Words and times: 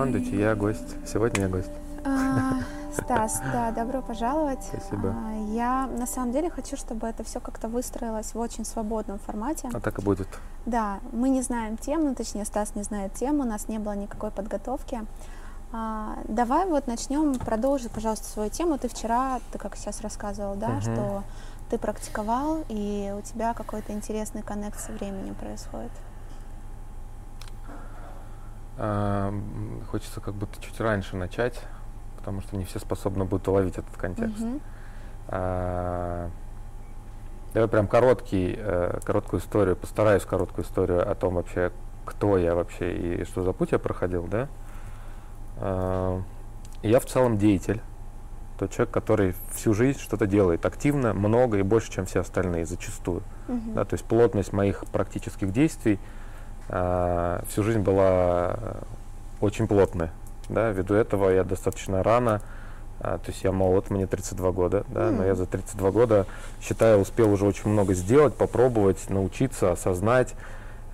командуйте, 0.00 0.38
я 0.40 0.54
гость. 0.54 0.96
Сегодня 1.06 1.42
я 1.42 1.48
гость. 1.48 1.70
А, 2.04 2.60
Стас, 2.94 3.40
да, 3.52 3.70
добро 3.70 4.00
пожаловать. 4.00 4.62
Спасибо. 4.64 5.14
А, 5.14 5.32
Я 5.52 5.86
на 5.86 6.06
самом 6.06 6.32
деле 6.32 6.48
хочу, 6.50 6.76
чтобы 6.76 7.06
это 7.06 7.22
все 7.22 7.38
как-то 7.40 7.68
выстроилось 7.68 8.32
в 8.34 8.38
очень 8.38 8.64
свободном 8.64 9.18
формате. 9.18 9.68
А 9.72 9.80
так 9.80 9.98
и 9.98 10.02
будет. 10.02 10.28
Да, 10.66 11.00
мы 11.12 11.28
не 11.28 11.42
знаем 11.42 11.76
тему, 11.76 12.14
точнее, 12.14 12.44
Стас 12.46 12.74
не 12.74 12.82
знает 12.82 13.12
тему, 13.14 13.42
у 13.42 13.46
нас 13.46 13.68
не 13.68 13.78
было 13.78 13.92
никакой 13.94 14.30
подготовки. 14.30 15.02
А, 15.72 16.18
Давай 16.26 16.66
вот 16.66 16.86
начнем, 16.86 17.34
продолжи, 17.34 17.88
пожалуйста, 17.90 18.26
свою 18.26 18.48
тему. 18.50 18.78
Ты 18.78 18.88
вчера, 18.88 19.40
ты 19.52 19.58
как 19.58 19.76
сейчас 19.76 20.00
рассказывал, 20.00 20.56
да, 20.56 20.68
Мгм. 20.68 20.80
что 20.80 21.22
ты 21.68 21.78
практиковал, 21.78 22.64
и 22.68 23.14
у 23.16 23.20
тебя 23.20 23.52
какой-то 23.54 23.92
интересный 23.92 24.42
коннект 24.42 24.80
со 24.80 24.92
временем 24.92 25.34
происходит. 25.34 25.92
Хочется 29.90 30.20
как 30.20 30.34
будто 30.34 30.60
чуть 30.62 30.80
раньше 30.80 31.16
начать, 31.16 31.60
потому 32.16 32.40
что 32.40 32.56
не 32.56 32.64
все 32.64 32.78
способны 32.78 33.24
будут 33.24 33.46
уловить 33.48 33.76
этот 33.76 33.94
контекст. 33.96 34.44
А, 35.28 36.30
Давай 37.52 37.68
прям 37.68 37.88
короткий, 37.88 38.54
э, 38.56 39.00
короткую 39.04 39.40
историю, 39.40 39.74
постараюсь 39.74 40.24
короткую 40.24 40.64
историю 40.64 41.10
о 41.10 41.14
том 41.16 41.34
вообще, 41.34 41.72
кто 42.04 42.38
я 42.38 42.54
вообще 42.54 42.96
и 42.96 43.24
что 43.24 43.42
за 43.42 43.52
путь 43.52 43.72
я 43.72 43.78
проходил, 43.78 44.26
да. 44.28 44.48
А, 45.58 46.22
Я 46.82 47.00
в 47.00 47.06
целом 47.06 47.36
деятель, 47.38 47.82
тот 48.58 48.70
человек, 48.70 48.94
который 48.94 49.34
всю 49.52 49.74
жизнь 49.74 49.98
что-то 49.98 50.26
делает 50.26 50.64
активно, 50.64 51.12
много 51.12 51.58
и 51.58 51.62
больше, 51.62 51.90
чем 51.90 52.06
все 52.06 52.20
остальные, 52.20 52.66
зачастую. 52.66 53.22
Мгм. 53.48 53.74
Да, 53.74 53.84
то 53.84 53.94
есть 53.94 54.04
плотность 54.06 54.52
моих 54.52 54.84
практических 54.86 55.52
действий 55.52 55.98
а, 56.72 57.42
всю 57.48 57.64
жизнь 57.64 57.80
была 57.80 58.54
э, 58.56 58.74
очень 59.40 59.66
плотная. 59.66 60.10
Да, 60.48 60.70
ввиду 60.70 60.94
этого 60.94 61.30
я 61.30 61.42
достаточно 61.42 62.02
рано, 62.02 62.40
а, 63.00 63.18
то 63.18 63.30
есть 63.30 63.42
я 63.42 63.50
молод, 63.50 63.90
мне 63.90 64.06
32 64.06 64.52
года, 64.52 64.84
да, 64.88 65.10
но 65.10 65.24
я 65.24 65.34
за 65.34 65.46
32 65.46 65.90
года, 65.90 66.26
считаю, 66.60 66.98
успел 67.00 67.32
уже 67.32 67.44
очень 67.44 67.70
много 67.70 67.94
сделать, 67.94 68.34
попробовать, 68.34 69.10
научиться, 69.10 69.72
осознать. 69.72 70.34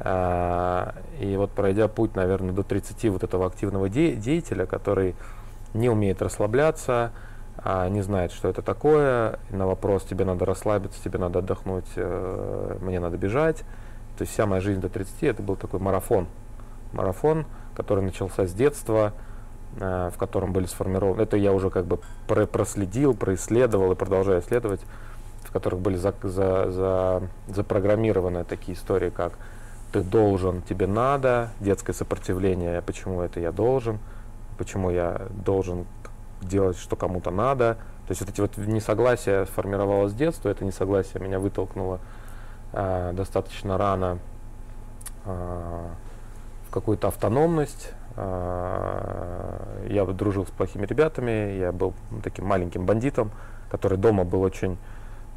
А, 0.00 0.94
и 1.20 1.36
вот 1.36 1.50
пройдя 1.50 1.88
путь, 1.88 2.16
наверное, 2.16 2.52
до 2.52 2.62
30 2.62 3.11
вот 3.11 3.22
этого 3.22 3.46
активного 3.46 3.88
де- 3.88 4.14
деятеля, 4.14 4.64
который 4.66 5.14
не 5.74 5.90
умеет 5.90 6.22
расслабляться, 6.22 7.12
а, 7.58 7.88
не 7.88 8.00
знает, 8.02 8.33
что 8.33 8.48
это 8.48 8.62
такое, 8.62 9.38
на 9.50 9.66
вопрос 9.66 10.05
тебе 10.05 10.24
надо 10.24 10.44
расслабиться, 10.46 11.02
тебе 11.02 11.18
надо 11.18 11.40
отдохнуть, 11.40 11.86
э, 11.96 12.77
мне 12.80 12.98
надо 13.00 13.18
бежать. 13.18 13.62
То 14.17 14.22
есть 14.22 14.33
вся 14.33 14.47
моя 14.47 14.61
жизнь 14.61 14.81
до 14.81 14.89
30 14.89 15.22
это 15.25 15.42
был 15.42 15.56
такой 15.56 15.81
марафон. 15.81 16.27
Марафон, 16.92 17.45
который 17.75 18.03
начался 18.03 18.47
с 18.47 18.53
детства, 18.53 19.12
э, 19.78 20.11
в 20.14 20.19
котором 20.19 20.53
были 20.53 20.67
сформированы, 20.67 21.20
это 21.20 21.36
я 21.36 21.52
уже 21.52 21.70
как 21.70 21.85
бы 21.85 22.01
про- 22.27 22.46
проследил, 22.46 23.14
происследовал 23.14 23.92
и 23.92 23.95
продолжаю 23.95 24.40
исследовать, 24.40 24.80
в 25.42 25.52
которых 25.52 25.80
были 25.80 25.96
за, 25.96 26.14
за, 26.23 26.70
за- 26.70 27.23
запрограммированы 27.48 28.45
такие 28.45 28.77
истории, 28.77 29.11
как 29.11 29.33
ты 29.92 30.02
должен, 30.02 30.63
тебе 30.63 30.86
надо, 30.86 31.51
детское 31.61 31.92
сопротивление, 31.92 32.80
почему 32.83 33.20
это 33.20 33.40
я 33.40 33.52
должен, 33.52 33.98
почему 34.58 34.90
я 34.90 35.23
должен 35.45 35.85
делать, 36.40 36.79
что 36.79 36.96
кому-то 36.96 37.30
надо. 37.30 37.77
То 38.07 38.13
есть 38.13 38.20
вот 38.20 38.30
эти 38.30 38.40
вот 38.40 38.57
несогласия 38.57 39.45
сформировалось 39.46 40.13
с 40.13 40.14
детства, 40.14 40.48
это 40.48 40.64
несогласие 40.64 41.23
меня 41.23 41.39
вытолкнуло 41.39 42.01
а, 42.72 43.12
достаточно 43.12 43.78
рано 43.78 44.18
а, 45.24 45.90
в 46.68 46.70
какую-то 46.70 47.08
автономность. 47.08 47.92
А, 48.16 49.86
я 49.88 50.04
дружил 50.04 50.46
с 50.46 50.50
плохими 50.50 50.86
ребятами, 50.86 51.58
я 51.58 51.72
был 51.72 51.94
таким 52.22 52.46
маленьким 52.46 52.86
бандитом, 52.86 53.30
который 53.70 53.98
дома 53.98 54.24
был 54.24 54.42
очень, 54.42 54.78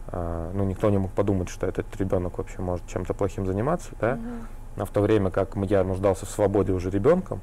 а, 0.07 0.51
ну 0.53 0.63
никто 0.63 0.89
не 0.89 0.97
мог 0.97 1.11
подумать, 1.11 1.49
что 1.49 1.67
этот 1.67 1.95
ребенок 1.97 2.37
вообще 2.37 2.61
может 2.61 2.87
чем-то 2.87 3.13
плохим 3.13 3.45
заниматься, 3.45 3.91
да. 3.99 4.15
Мгм. 4.15 4.47
А 4.77 4.85
в 4.85 4.89
то 4.91 5.01
время 5.01 5.29
как 5.29 5.55
я 5.69 5.83
нуждался 5.83 6.25
в 6.25 6.29
свободе 6.29 6.71
уже 6.71 6.89
ребенком, 6.89 7.41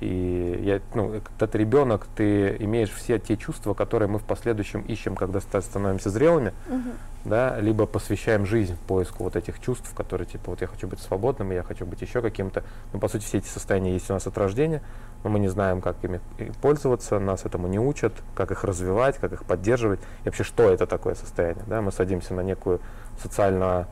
и 0.00 0.60
я, 0.62 0.80
ну, 0.94 1.14
э, 1.14 1.20
когда 1.20 1.46
ты 1.46 1.58
ребенок, 1.58 2.06
ты 2.16 2.56
имеешь 2.58 2.90
все 2.90 3.18
те 3.18 3.36
чувства, 3.36 3.74
которые 3.74 4.08
мы 4.08 4.18
в 4.18 4.24
последующем 4.24 4.80
ищем, 4.82 5.14
когда 5.14 5.40
ста- 5.40 5.60
становимся 5.60 6.08
зрелыми, 6.10 6.52
Мгм. 6.68 6.92
да, 7.26 7.60
либо 7.60 7.84
посвящаем 7.86 8.46
жизнь 8.46 8.76
поиску 8.88 9.24
вот 9.24 9.36
этих 9.36 9.60
чувств, 9.60 9.92
которые 9.94 10.26
типа 10.26 10.50
вот 10.50 10.60
я 10.62 10.66
хочу 10.66 10.88
быть 10.88 11.00
свободным, 11.00 11.50
я 11.52 11.62
хочу 11.62 11.84
быть 11.84 12.00
еще 12.00 12.22
каким-то. 12.22 12.64
Ну, 12.92 12.98
по 12.98 13.08
сути, 13.08 13.24
все 13.24 13.38
эти 13.38 13.46
состояния 13.48 13.92
есть 13.92 14.10
у 14.10 14.14
нас 14.14 14.26
от 14.26 14.38
рождения, 14.38 14.80
но 15.22 15.28
мы 15.28 15.38
не 15.38 15.48
знаем, 15.48 15.82
как 15.82 15.96
ими 16.02 16.20
и 16.38 16.50
пользоваться, 16.62 17.18
нас 17.18 17.44
этому 17.44 17.68
не 17.68 17.78
учат, 17.78 18.14
как 18.34 18.50
их 18.52 18.64
развивать, 18.64 19.18
как 19.18 19.32
их 19.32 19.44
поддерживать, 19.44 20.00
и 20.22 20.26
вообще, 20.26 20.44
что 20.44 20.70
это 20.70 20.86
такое 20.86 21.14
состояние. 21.14 21.64
Да? 21.66 21.82
Мы 21.82 21.92
садимся 21.92 22.32
на 22.32 22.40
некую 22.40 22.80
социально 23.22 23.86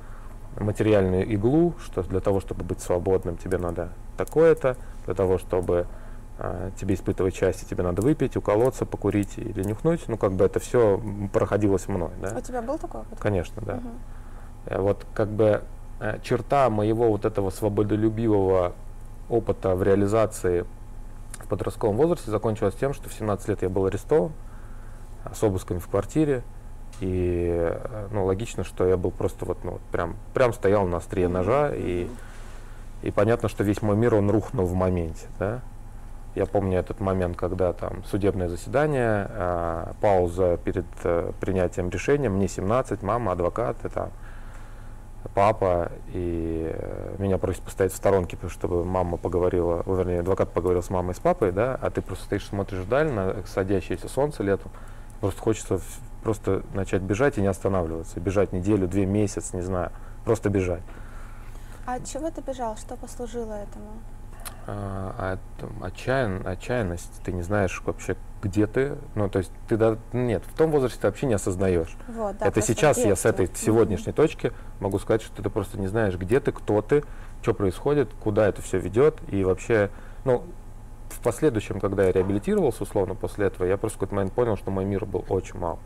материальную 0.59 1.27
иглу, 1.27 1.75
что 1.85 2.03
для 2.03 2.21
того, 2.21 2.41
чтобы 2.41 2.65
быть 2.65 2.81
свободным, 2.81 3.37
тебе 3.37 3.59
надо 3.59 3.91
такое-то, 4.17 4.77
для 5.07 5.15
того, 5.15 5.39
чтобы 5.39 5.87
а, 6.41 6.71
тебе 6.79 6.95
испытывать 6.95 7.35
счастье, 7.35 7.67
тебе 7.69 7.83
надо 7.83 8.01
выпить, 8.01 8.37
уколоться, 8.37 8.87
покурить 8.87 9.39
или 9.39 9.65
нюхнуть. 9.65 10.07
Ну, 10.07 10.17
как 10.17 10.33
бы 10.33 10.45
это 10.45 10.61
все 10.61 11.03
проходилось 11.33 11.89
мной. 11.89 12.11
Да? 12.23 12.37
У 12.37 12.41
тебя 12.41 12.63
был 12.63 12.79
такой 12.79 13.01
опыт? 13.01 13.19
Конечно, 13.19 13.61
да. 13.63 13.81
Э, 14.67 14.81
Вот 14.81 15.05
как 15.15 15.29
бы 15.29 15.63
э, 16.01 16.19
черта 16.23 16.71
моего 16.71 17.09
вот 17.09 17.25
этого 17.25 17.51
свободолюбивого 17.51 18.73
опыта 19.29 19.75
в 19.75 19.83
реализации 19.83 20.65
в 21.45 21.49
подростковом 21.49 21.97
возрасте 21.97 22.31
закончилась 22.31 22.75
тем, 22.75 22.95
что 22.95 23.09
в 23.09 23.13
17 23.13 23.49
лет 23.49 23.63
я 23.63 23.69
был 23.69 23.87
арестован 23.87 24.33
с 25.33 25.43
обысками 25.43 25.79
в 25.79 25.89
квартире. 25.89 26.43
И 27.01 27.49
э, 27.49 28.09
ну, 28.11 28.25
логично, 28.25 28.65
что 28.65 28.87
я 28.87 28.97
был 28.97 29.11
просто 29.11 29.45
вот, 29.45 29.63
ну, 29.65 29.79
прям, 29.93 30.17
прям 30.35 30.53
стоял 30.53 30.87
на 30.87 30.97
острие 30.97 31.29
ножа, 31.29 31.71
и, 31.73 32.09
и 33.03 33.11
понятно, 33.11 33.49
что 33.49 33.65
весь 33.65 33.83
мой 33.83 33.97
мир, 33.97 34.15
он 34.15 34.31
рухнул 34.31 34.67
в 34.67 34.75
моменте. 34.75 35.27
Да? 35.39 35.61
Я 36.35 36.47
помню 36.47 36.79
этот 36.79 37.01
момент, 37.01 37.37
когда 37.37 37.73
там 37.73 38.05
судебное 38.05 38.49
заседание, 38.49 39.27
а, 39.31 39.95
пауза 40.01 40.59
перед 40.63 40.87
э, 41.05 41.33
принятием 41.41 41.89
решения, 41.91 42.29
мне 42.29 42.49
17, 42.49 43.03
мама, 43.03 43.33
адвокат, 43.33 43.85
и 43.85 43.89
там 43.89 44.11
папа, 45.35 45.91
и 46.13 46.73
э, 46.73 47.17
меня 47.19 47.39
просят 47.39 47.63
постоять 47.63 47.93
в 47.93 47.97
сторонке, 47.97 48.37
потому 48.37 48.51
что 48.51 48.59
чтобы 48.59 48.85
мама 48.85 49.17
поговорила, 49.17 49.83
о, 49.85 49.95
вернее, 49.97 50.21
адвокат 50.21 50.51
поговорил 50.53 50.83
с 50.83 50.91
мамой 50.91 51.13
и 51.13 51.15
с 51.15 51.21
папой, 51.21 51.53
да, 51.53 51.79
а 51.81 51.91
ты 51.91 52.03
просто 52.03 52.25
стоишь, 52.25 52.47
смотришь 52.47 52.81
вдаль 52.81 53.11
на 53.11 53.37
садящееся 53.47 54.09
солнце 54.09 54.43
летом, 54.43 54.71
просто 55.21 55.41
хочется 55.41 55.81
просто 56.23 56.63
начать 56.75 57.03
бежать 57.03 57.39
и 57.39 57.41
не 57.41 57.47
останавливаться, 57.47 58.21
бежать 58.21 58.53
неделю, 58.53 58.89
две, 58.89 59.07
месяц, 59.07 59.53
не 59.53 59.63
знаю, 59.63 59.91
просто 60.25 60.51
бежать. 60.51 60.83
А 61.87 61.95
от 61.95 62.07
чего 62.07 62.31
ты 62.31 62.43
бежал? 62.43 62.77
Что 62.77 62.97
послужило 62.97 63.55
этому? 63.55 63.93
А, 64.67 65.35
это 65.35 65.73
отчаян, 65.83 66.47
отчаянность, 66.47 67.23
ты 67.25 67.33
не 67.33 67.43
знаешь 67.43 67.81
вообще, 67.87 68.17
где 68.43 68.67
ты, 68.67 68.97
ну, 69.15 69.31
то 69.31 69.39
есть 69.39 69.51
ты, 69.67 69.79
да, 69.79 69.97
нет, 70.13 70.43
в 70.45 70.55
том 70.57 70.71
возрасте 70.71 70.99
ты 71.01 71.07
вообще 71.07 71.27
не 71.27 71.35
осознаешь. 71.35 71.97
Вот, 72.07 72.37
да, 72.37 72.47
это 72.47 72.61
сейчас 72.61 72.99
я 72.99 73.17
с 73.17 73.25
этой 73.25 73.51
сегодняшней 73.55 74.13
точки 74.13 74.53
могу 74.81 74.99
сказать, 74.99 75.23
что 75.23 75.43
ты 75.43 75.49
просто 75.49 75.79
не 75.79 75.87
знаешь, 75.87 76.17
где 76.17 76.39
ты, 76.41 76.53
кто 76.53 76.83
ты, 76.83 77.03
что 77.43 77.55
происходит, 77.55 78.11
куда 78.21 78.47
это 78.47 78.61
все 78.61 78.79
ведет, 78.79 79.17
и 79.29 79.43
вообще, 79.43 79.91
ну, 80.27 80.45
в 81.09 81.21
последующем, 81.21 81.81
когда 81.81 82.05
я 82.05 82.13
реабилитировался, 82.13 82.83
условно, 82.83 83.15
после 83.15 83.47
этого, 83.47 83.67
я 83.67 83.79
просто 83.79 83.97
в 83.97 84.01
какой-то 84.01 84.15
момент 84.17 84.35
понял, 84.35 84.57
что 84.57 84.71
мой 84.71 84.85
мир 84.85 85.07
был 85.07 85.25
очень 85.31 85.59
мал. 85.59 85.79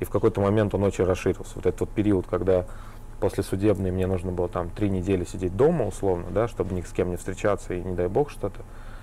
И 0.00 0.04
в 0.04 0.10
какой-то 0.10 0.40
момент 0.40 0.74
он 0.74 0.82
очень 0.82 1.04
расширился. 1.04 1.52
Вот 1.56 1.66
этот 1.66 1.80
вот 1.80 1.90
период, 1.90 2.26
когда 2.28 2.66
после 3.20 3.42
судебной 3.42 3.90
мне 3.90 4.06
нужно 4.06 4.32
было 4.32 4.48
там 4.48 4.70
три 4.70 4.90
недели 4.90 5.24
сидеть 5.24 5.56
дома, 5.56 5.86
условно, 5.86 6.26
да, 6.30 6.48
чтобы 6.48 6.74
ни 6.74 6.82
с 6.82 6.92
кем 6.92 7.10
не 7.10 7.16
встречаться 7.16 7.74
и 7.74 7.82
не 7.82 7.94
дай 7.94 8.08
бог 8.08 8.30
что-то. 8.30 8.60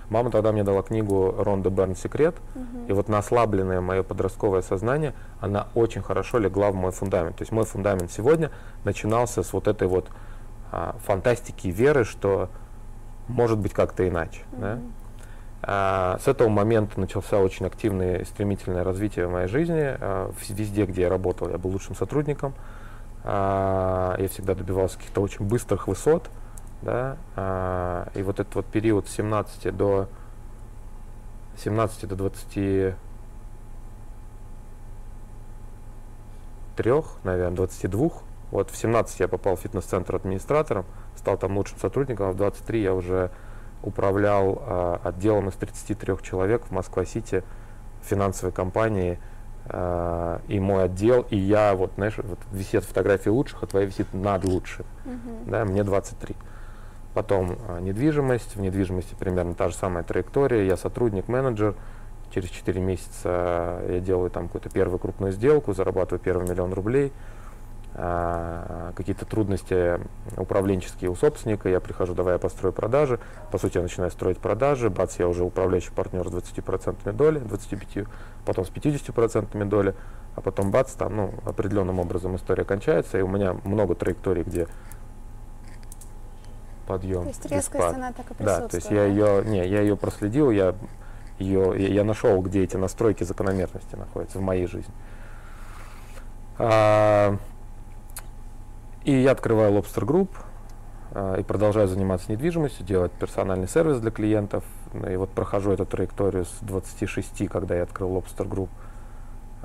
Мама 0.09 0.29
тогда 0.29 0.51
мне 0.51 0.63
дала 0.63 0.83
книгу 0.83 1.33
Ронда 1.37 1.69
Берн 1.69 1.95
«Секрет», 1.95 2.35
Мгм. 2.53 2.85
и 2.87 2.93
вот 2.93 3.07
на 3.09 3.19
ослабленное 3.19 3.81
мое 3.81 4.03
подростковое 4.03 4.61
сознание, 4.61 5.13
она 5.39 5.67
очень 5.73 6.01
хорошо 6.03 6.37
легла 6.37 6.71
в 6.71 6.75
мой 6.75 6.91
фундамент. 6.91 7.37
То 7.37 7.41
есть 7.41 7.51
мой 7.51 7.63
фундамент 7.65 8.11
сегодня 8.11 8.51
начинался 8.83 9.41
с 9.43 9.53
вот 9.53 9.67
этой 9.67 9.87
вот 9.87 10.09
а, 10.71 10.95
фантастики 11.05 11.69
веры, 11.69 12.03
что 12.03 12.49
может 13.27 13.57
быть 13.59 13.73
как-то 13.73 14.07
иначе. 14.07 14.41
да. 14.51 14.79
А, 15.65 16.17
С 16.19 16.27
этого 16.27 16.49
момента 16.49 16.99
начался 16.99 17.39
очень 17.39 17.65
активное 17.65 18.17
и 18.17 18.25
стремительное 18.25 18.83
развитие 18.83 19.27
в 19.27 19.31
моей 19.31 19.47
жизни. 19.47 19.95
А, 19.99 20.31
Везде, 20.49 20.85
где 20.85 21.03
я 21.03 21.09
работал, 21.09 21.49
я 21.49 21.57
был 21.57 21.71
лучшим 21.71 21.95
сотрудником. 21.95 22.53
А, 23.23 24.15
Я 24.19 24.27
всегда 24.27 24.55
добивался 24.55 24.97
каких-то 24.97 25.21
очень 25.21 25.45
быстрых 25.45 25.87
высот. 25.87 26.29
Да? 26.81 27.15
И 28.13 28.21
вот 28.23 28.41
этот 28.41 28.55
вот 28.55 28.65
период 28.65 29.07
с 29.07 29.11
17 29.11 29.73
до 29.73 30.09
17 31.57 32.09
до 32.09 32.15
23, 32.17 32.93
наверное, 37.23 37.55
22. 37.55 38.09
Вот 38.51 38.69
в 38.69 38.75
17 38.75 39.19
я 39.21 39.29
попал 39.29 39.55
в 39.55 39.61
фитнес-центр 39.61 40.15
администратором, 40.15 40.85
стал 41.15 41.37
там 41.37 41.55
лучшим 41.55 41.79
сотрудником, 41.79 42.27
а 42.27 42.31
в 42.33 42.35
23 42.35 42.81
я 42.81 42.93
уже 42.93 43.31
управлял 43.83 44.61
э, 44.65 44.97
отделом 45.03 45.49
из 45.49 45.53
33 45.55 46.15
человек 46.21 46.65
в 46.65 46.71
Москва-Сити 46.71 47.43
финансовой 48.01 48.51
компании, 48.53 49.19
э, 49.65 50.39
и 50.47 50.59
мой 50.59 50.85
отдел, 50.85 51.25
и 51.29 51.37
я, 51.37 51.75
вот, 51.75 51.91
знаешь, 51.95 52.17
вот 52.17 52.39
висит 52.51 52.83
фотографии 52.83 53.29
лучших, 53.29 53.63
а 53.63 53.67
твоя 53.67 53.85
висит 53.85 54.13
над 54.13 54.43
лучших, 54.45 54.85
Мгм. 55.05 55.49
да, 55.51 55.65
мне 55.65 55.83
23. 55.83 56.35
Потом 57.13 57.57
э, 57.67 57.79
недвижимость, 57.81 58.55
в 58.55 58.61
недвижимости 58.61 59.15
примерно 59.15 59.53
та 59.53 59.69
же 59.69 59.75
самая 59.75 60.03
траектория, 60.03 60.65
я 60.65 60.77
сотрудник-менеджер, 60.77 61.75
через 62.33 62.49
4 62.49 62.81
месяца 62.81 63.81
я 63.87 63.99
делаю 63.99 64.31
там 64.31 64.47
какую-то 64.47 64.69
первую 64.69 64.97
крупную 64.97 65.31
сделку, 65.33 65.73
зарабатываю 65.73 66.19
первый 66.19 66.49
миллион 66.49 66.73
рублей, 66.73 67.11
а, 67.11 67.33
какие-то 67.93 69.25
трудности 69.25 69.99
управленческие 70.35 71.11
у 71.11 71.15
собственника, 71.15 71.69
я 71.69 71.79
прихожу, 71.79 72.15
давай 72.15 72.33
я 72.33 72.39
построю 72.39 72.73
продажи, 72.73 73.19
по 73.51 73.59
сути 73.59 73.77
я 73.77 73.83
начинаю 73.83 74.09
строить 74.09 74.39
продажи, 74.39 74.89
бац, 74.89 75.19
я 75.19 75.27
уже 75.27 75.43
управляющий 75.43 75.91
партнер 75.91 76.27
с 76.27 76.31
20% 76.31 77.11
доли, 77.13 77.37
25, 77.39 78.05
потом 78.45 78.65
с 78.65 78.69
50% 78.69 79.65
доли, 79.65 79.93
а 80.35 80.41
потом 80.41 80.71
бац, 80.71 80.93
там, 80.93 81.15
ну, 81.15 81.33
определенным 81.45 81.99
образом 81.99 82.35
история 82.35 82.63
кончается, 82.63 83.19
и 83.19 83.21
у 83.21 83.27
меня 83.27 83.55
много 83.63 83.93
траекторий, 83.93 84.41
где 84.41 84.67
подъем, 86.87 87.23
То 87.23 87.29
есть 87.29 87.45
резкость, 87.45 87.83
спад. 87.83 87.95
она 87.95 88.11
так 88.11 88.25
и 88.31 88.43
Да, 88.43 88.59
присутствует. 88.67 88.71
то 88.71 88.77
есть 88.77 88.91
я 88.91 89.05
ее, 89.05 89.45
не, 89.45 89.67
я 89.67 89.81
ее 89.81 89.95
проследил, 89.95 90.49
я 90.49 90.73
ее, 91.37 91.73
я, 91.77 91.87
я 91.89 92.03
нашел, 92.03 92.41
где 92.41 92.63
эти 92.63 92.75
настройки 92.75 93.23
закономерности 93.23 93.95
находятся 93.95 94.39
в 94.39 94.41
моей 94.41 94.65
жизни. 94.65 94.93
А, 96.57 97.37
и 99.05 99.11
я 99.11 99.31
открываю 99.31 99.73
Lobster 99.73 100.05
Group 100.05 100.29
а, 101.11 101.35
и 101.35 101.43
продолжаю 101.43 101.87
заниматься 101.87 102.31
недвижимостью, 102.31 102.85
делать 102.85 103.11
персональный 103.11 103.67
сервис 103.67 103.99
для 103.99 104.11
клиентов. 104.11 104.63
Ну 104.93 105.09
И 105.09 105.15
вот 105.15 105.29
прохожу 105.29 105.71
эту 105.71 105.85
траекторию 105.85 106.45
с 106.45 106.57
26, 106.61 107.47
когда 107.49 107.75
я 107.75 107.83
открыл 107.83 108.17
Lobster 108.17 108.47
Group, 108.47 108.69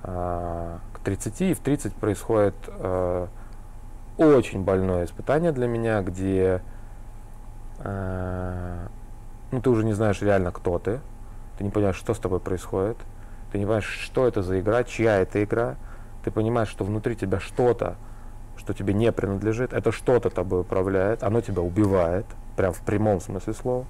а, 0.03 0.81
к 0.93 1.01
30, 1.01 1.41
и 1.43 1.55
в 1.55 1.61
30 1.61 1.95
происходит 1.95 2.55
а, 2.69 3.29
очень 4.17 4.65
больное 4.65 5.05
испытание 5.05 5.53
для 5.53 5.69
меня, 5.69 6.03
где 6.03 6.63
ну, 7.81 9.61
ты 9.63 9.71
уже 9.71 9.85
не 9.85 9.93
знаешь 9.93 10.21
реально, 10.21 10.51
кто 10.51 10.81
ты, 10.81 10.99
ты 11.57 11.63
не 11.63 11.71
понимаешь, 11.71 11.95
что 11.95 12.13
с 12.13 12.19
тобой 12.19 12.41
происходит, 12.41 12.97
ты 13.53 13.59
не 13.59 13.67
понимаешь, 13.67 13.87
что 13.87 14.27
это 14.27 14.43
за 14.43 14.59
игра, 14.59 14.83
чья 14.83 15.19
это 15.19 15.45
игра, 15.45 15.77
ты 16.25 16.33
понимаешь, 16.33 16.69
что 16.69 16.83
внутри 16.83 17.15
тебя 17.15 17.39
что-то, 17.39 17.95
что 18.69 18.75
тебе 18.75 18.93
не 18.93 19.11
принадлежит, 19.13 19.73
это 19.73 19.93
что-то 19.93 20.29
тобой 20.29 20.61
управляет, 20.61 21.23
оно 21.23 21.41
тебя 21.41 21.63
убивает, 21.63 22.27
прям 22.55 22.75
в 22.75 22.83
прямом 22.83 23.19
смысле 23.19 23.55
слова. 23.55 23.87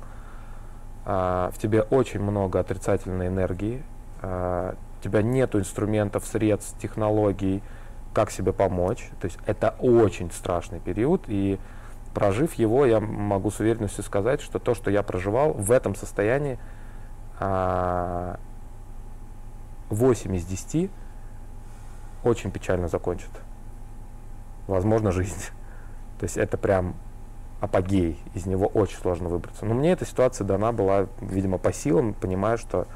А, 1.04 1.50
в 1.52 1.58
тебе 1.58 1.82
очень 1.82 2.20
много 2.20 2.60
отрицательной 2.60 3.26
энергии, 3.26 3.82
а, 4.22 4.76
у 5.00 5.02
тебя 5.02 5.20
нет 5.20 5.56
инструментов, 5.56 6.24
средств, 6.24 6.78
технологий, 6.78 7.60
как 8.14 8.30
себе 8.30 8.52
помочь. 8.52 9.10
То 9.20 9.24
есть 9.24 9.38
это 9.46 9.74
очень 9.80 10.30
страшный 10.30 10.78
период, 10.78 11.24
и 11.26 11.58
прожив 12.14 12.54
его, 12.54 12.86
я 12.86 13.00
могу 13.00 13.50
с 13.50 13.58
уверенностью 13.58 14.04
сказать, 14.04 14.40
что 14.40 14.60
то, 14.60 14.76
что 14.76 14.92
я 14.92 15.02
проживал 15.02 15.54
в 15.54 15.72
этом 15.72 15.96
состоянии, 15.96 16.56
а, 17.40 18.38
8 19.90 20.36
из 20.36 20.44
10 20.44 20.88
очень 22.22 22.52
печально 22.52 22.86
закончат. 22.86 23.32
Возможно, 24.68 25.10
жизнь. 25.10 25.46
То 26.20 26.24
есть 26.24 26.36
это 26.36 26.56
прям 26.56 26.94
апогей, 27.60 28.20
из 28.34 28.46
него 28.46 28.66
очень 28.66 28.98
сложно 28.98 29.28
выбраться. 29.28 29.64
Но 29.64 29.74
мне 29.74 29.92
эта 29.92 30.04
ситуация 30.04 30.44
дана 30.44 30.72
была, 30.72 31.06
видимо, 31.20 31.58
по 31.58 31.72
силам, 31.72 32.14
понимая, 32.14 32.56
что 32.56 32.86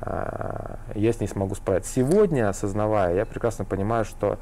э, 0.00 0.76
я 0.94 1.12
с 1.12 1.20
ней 1.20 1.26
смогу 1.26 1.54
справиться. 1.54 1.92
Сегодня, 1.92 2.48
осознавая, 2.48 3.14
я 3.14 3.26
прекрасно 3.26 3.64
понимаю, 3.64 4.04
что 4.04 4.38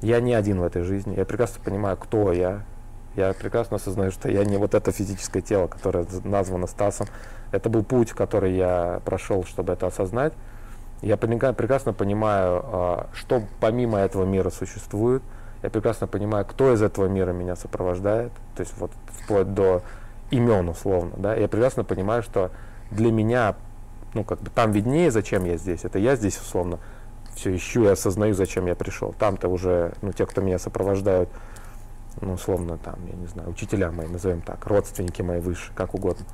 я 0.00 0.20
не 0.20 0.34
один 0.34 0.60
в 0.60 0.64
этой 0.64 0.82
жизни, 0.82 1.14
я 1.16 1.24
прекрасно 1.24 1.62
понимаю, 1.62 1.96
кто 1.96 2.32
я, 2.32 2.62
я 3.14 3.32
прекрасно 3.32 3.76
осознаю, 3.76 4.10
что 4.10 4.30
я 4.30 4.44
не 4.44 4.56
вот 4.56 4.74
это 4.74 4.92
физическое 4.92 5.42
тело, 5.42 5.68
которое 5.68 6.06
названо 6.24 6.66
Стасом. 6.66 7.06
Это 7.52 7.68
был 7.70 7.84
путь, 7.84 8.12
который 8.12 8.54
я 8.56 9.00
прошел, 9.04 9.44
чтобы 9.44 9.72
это 9.72 9.86
осознать. 9.86 10.32
Я 11.02 11.16
прекрасно 11.16 11.92
понимаю, 11.92 12.62
а, 12.64 13.06
что 13.12 13.42
помимо 13.60 13.98
этого 13.98 14.24
мира 14.24 14.50
существует. 14.50 15.22
Я 15.62 15.70
прекрасно 15.70 16.06
понимаю, 16.06 16.44
кто 16.44 16.72
из 16.72 16.82
этого 16.82 17.06
мира 17.06 17.32
меня 17.32 17.56
сопровождает. 17.56 18.32
То 18.56 18.60
есть 18.60 18.74
вот 18.78 18.92
вплоть 19.08 19.52
до 19.54 19.82
имен 20.30 20.68
условно. 20.68 21.12
Да? 21.16 21.34
Я 21.34 21.48
прекрасно 21.48 21.84
понимаю, 21.84 22.22
что 22.22 22.50
для 22.90 23.10
меня, 23.10 23.56
ну 24.14 24.24
как 24.24 24.40
бы 24.40 24.50
там 24.50 24.72
виднее, 24.72 25.10
зачем 25.10 25.44
я 25.44 25.56
здесь. 25.56 25.84
Это 25.84 25.98
я 25.98 26.16
здесь 26.16 26.38
условно 26.38 26.78
все 27.34 27.54
ищу 27.54 27.84
и 27.84 27.88
осознаю, 27.88 28.34
зачем 28.34 28.66
я 28.66 28.74
пришел. 28.74 29.14
Там-то 29.18 29.48
уже, 29.48 29.92
ну 30.02 30.12
те, 30.12 30.26
кто 30.26 30.40
меня 30.40 30.58
сопровождают, 30.58 31.28
ну, 32.20 32.32
условно, 32.32 32.78
там, 32.78 32.98
я 33.06 33.14
не 33.14 33.26
знаю, 33.26 33.50
учителя 33.50 33.92
мои, 33.92 34.06
назовем 34.06 34.40
так, 34.40 34.66
родственники 34.66 35.20
мои 35.20 35.38
выше, 35.38 35.70
как 35.74 35.94
угодно. 35.94 36.24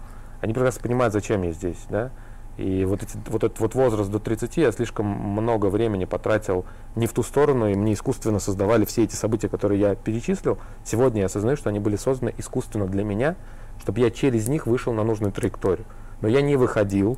Они 0.41 0.55
прекрасно 0.55 0.81
понимают, 0.81 1.13
зачем 1.13 1.43
я 1.43 1.51
здесь, 1.51 1.85
да. 1.91 2.11
И 2.59 2.85
вот, 2.85 3.03
эти, 3.03 3.17
вот 3.29 3.45
этот 3.45 3.59
вот 3.61 3.75
возраст 3.75 4.11
до 4.11 4.19
30 4.19 4.57
я 4.59 4.73
слишком 4.73 5.07
много 5.07 5.67
времени 5.67 6.05
потратил 6.05 6.67
не 6.97 7.07
в 7.07 7.13
ту 7.13 7.23
сторону, 7.23 7.69
и 7.69 7.75
мне 7.75 7.95
искусственно 7.95 8.41
создавали 8.41 8.85
все 8.85 9.05
эти 9.05 9.15
события, 9.15 9.49
которые 9.49 9.81
я 9.81 9.95
перечислил. 9.95 10.59
Сегодня 10.85 11.21
я 11.21 11.27
осознаю, 11.27 11.57
что 11.57 11.71
они 11.71 11.79
были 11.79 11.97
созданы 11.97 12.35
искусственно 12.37 12.87
для 12.87 13.05
меня, 13.05 13.37
чтобы 13.81 14.01
я 14.01 14.11
через 14.11 14.49
них 14.49 14.67
вышел 14.67 14.93
на 14.93 15.03
нужную 15.03 15.33
траекторию. 15.33 15.87
Но 16.21 16.29
я 16.29 16.43
не 16.43 16.57
выходил, 16.57 17.17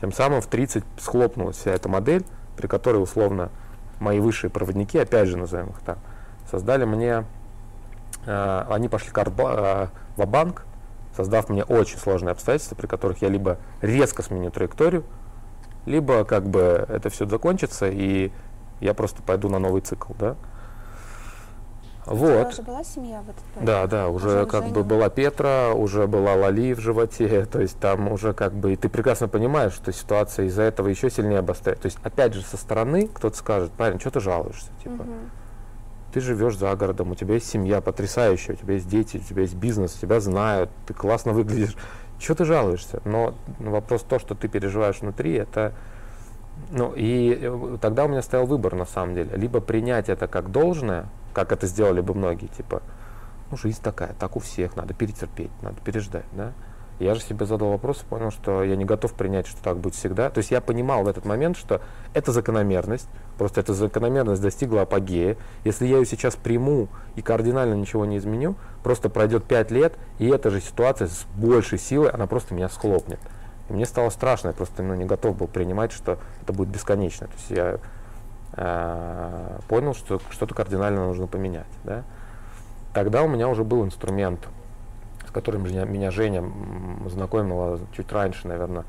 тем 0.00 0.12
самым 0.12 0.42
в 0.42 0.46
30 0.46 0.84
схлопнулась 0.98 1.56
вся 1.56 1.72
эта 1.72 1.88
модель, 1.88 2.24
при 2.56 2.66
которой 2.66 3.02
условно 3.02 3.50
мои 4.00 4.20
высшие 4.20 4.50
проводники, 4.50 4.98
опять 4.98 5.28
же 5.28 5.38
назовем 5.38 5.68
их 5.70 5.80
так, 5.80 5.98
создали 6.50 6.84
мне 6.84 7.24
Uh, 8.26 8.72
они 8.72 8.88
пошли 8.88 9.10
uh, 9.10 9.88
в 10.16 10.26
банк 10.26 10.64
создав 11.16 11.48
мне 11.48 11.64
очень 11.64 11.98
сложные 11.98 12.32
обстоятельства, 12.32 12.74
при 12.74 12.86
которых 12.86 13.22
я 13.22 13.28
либо 13.28 13.58
резко 13.80 14.22
сменю 14.22 14.50
траекторию, 14.50 15.04
либо 15.86 16.24
как 16.24 16.48
бы 16.48 16.86
это 16.88 17.10
все 17.10 17.26
закончится, 17.26 17.88
и 17.88 18.32
я 18.80 18.94
просто 18.94 19.22
пойду 19.22 19.48
на 19.48 19.58
новый 19.58 19.80
цикл, 19.82 20.12
да. 20.18 20.36
Вот. 22.06 22.48
уже 22.48 22.62
была 22.62 22.84
семья 22.84 23.22
в 23.22 23.30
этот 23.30 23.42
момент? 23.54 23.66
Да, 23.66 23.86
да, 23.86 24.08
уже, 24.08 24.28
уже 24.28 24.46
как 24.46 24.68
бы 24.68 24.84
была 24.84 25.08
Петра, 25.08 25.72
уже 25.72 26.06
была 26.06 26.34
Лали 26.34 26.74
в 26.74 26.80
животе, 26.80 27.46
то 27.50 27.60
есть 27.60 27.78
там 27.78 28.12
уже 28.12 28.34
как 28.34 28.52
бы, 28.52 28.74
и 28.74 28.76
ты 28.76 28.90
прекрасно 28.90 29.26
понимаешь, 29.26 29.72
что 29.72 29.90
ситуация 29.92 30.46
из-за 30.46 30.62
этого 30.62 30.88
еще 30.88 31.08
сильнее 31.10 31.38
обостряется. 31.38 31.82
То 31.82 31.86
есть 31.86 31.98
опять 32.02 32.34
же 32.34 32.42
со 32.42 32.58
стороны 32.58 33.08
кто-то 33.08 33.36
скажет, 33.36 33.72
парень, 33.72 33.98
что 34.00 34.10
ты 34.10 34.20
жалуешься, 34.20 34.68
типа. 34.82 35.02
Угу. 35.02 35.12
Ты 36.14 36.20
живешь 36.20 36.56
за 36.56 36.76
городом, 36.76 37.10
у 37.10 37.16
тебя 37.16 37.34
есть 37.34 37.50
семья 37.50 37.80
потрясающая, 37.80 38.54
у 38.54 38.56
тебя 38.56 38.74
есть 38.74 38.88
дети, 38.88 39.16
у 39.16 39.20
тебя 39.20 39.42
есть 39.42 39.56
бизнес, 39.56 39.94
тебя 39.94 40.20
знают, 40.20 40.70
ты 40.86 40.94
классно 40.94 41.32
выглядишь. 41.32 41.76
Чего 42.20 42.36
ты 42.36 42.44
жалуешься? 42.44 43.02
Но 43.04 43.34
вопрос 43.58 44.04
то, 44.04 44.20
что 44.20 44.36
ты 44.36 44.46
переживаешь 44.46 45.00
внутри, 45.00 45.32
это 45.32 45.74
ну, 46.70 46.92
и 46.94 47.50
тогда 47.80 48.04
у 48.04 48.08
меня 48.08 48.22
стоял 48.22 48.46
выбор, 48.46 48.76
на 48.76 48.84
самом 48.84 49.16
деле. 49.16 49.36
Либо 49.36 49.58
принять 49.60 50.08
это 50.08 50.28
как 50.28 50.52
должное, 50.52 51.08
как 51.32 51.50
это 51.50 51.66
сделали 51.66 52.00
бы 52.00 52.14
многие, 52.14 52.46
типа, 52.46 52.80
ну, 53.50 53.56
жизнь 53.56 53.82
такая, 53.82 54.14
так 54.16 54.36
у 54.36 54.38
всех, 54.38 54.76
надо 54.76 54.94
перетерпеть, 54.94 55.50
надо 55.62 55.80
переждать, 55.80 56.26
да. 56.30 56.52
Я 57.00 57.14
же 57.14 57.20
себе 57.20 57.44
задал 57.44 57.70
вопрос 57.70 58.02
и 58.02 58.04
понял, 58.04 58.30
что 58.30 58.62
я 58.62 58.76
не 58.76 58.84
готов 58.84 59.14
принять, 59.14 59.48
что 59.48 59.60
так 59.62 59.78
будет 59.78 59.94
всегда. 59.94 60.30
То 60.30 60.38
есть 60.38 60.52
я 60.52 60.60
понимал 60.60 61.02
в 61.02 61.08
этот 61.08 61.24
момент, 61.24 61.56
что 61.56 61.80
это 62.12 62.30
закономерность, 62.30 63.08
просто 63.36 63.60
эта 63.60 63.74
закономерность 63.74 64.40
достигла 64.40 64.82
апогея. 64.82 65.36
Если 65.64 65.86
я 65.86 65.98
ее 65.98 66.06
сейчас 66.06 66.36
приму 66.36 66.88
и 67.16 67.22
кардинально 67.22 67.74
ничего 67.74 68.04
не 68.04 68.18
изменю, 68.18 68.54
просто 68.84 69.08
пройдет 69.08 69.44
5 69.44 69.70
лет, 69.72 69.94
и 70.18 70.28
эта 70.28 70.50
же 70.50 70.60
ситуация 70.60 71.08
с 71.08 71.26
большей 71.36 71.78
силой, 71.78 72.10
она 72.10 72.28
просто 72.28 72.54
меня 72.54 72.68
схлопнет. 72.68 73.18
И 73.68 73.72
мне 73.72 73.86
стало 73.86 74.10
страшно, 74.10 74.48
я 74.48 74.54
просто 74.54 74.82
ну, 74.82 74.94
не 74.94 75.04
готов 75.04 75.36
был 75.36 75.48
принимать, 75.48 75.90
что 75.90 76.18
это 76.42 76.52
будет 76.52 76.68
бесконечно. 76.68 77.26
То 77.26 77.32
есть 77.34 77.50
я 77.50 77.78
э, 78.52 79.58
понял, 79.66 79.94
что 79.94 80.20
что-то 80.30 80.54
кардинально 80.54 81.06
нужно 81.06 81.26
поменять. 81.26 81.66
Да? 81.82 82.04
Тогда 82.92 83.22
у 83.22 83.28
меня 83.28 83.48
уже 83.48 83.64
был 83.64 83.84
инструмент, 83.84 84.46
которым 85.34 85.64
меня, 85.64 86.10
Женя 86.10 86.44
знакомила 87.08 87.78
чуть 87.94 88.10
раньше, 88.12 88.48
наверное, 88.48 88.84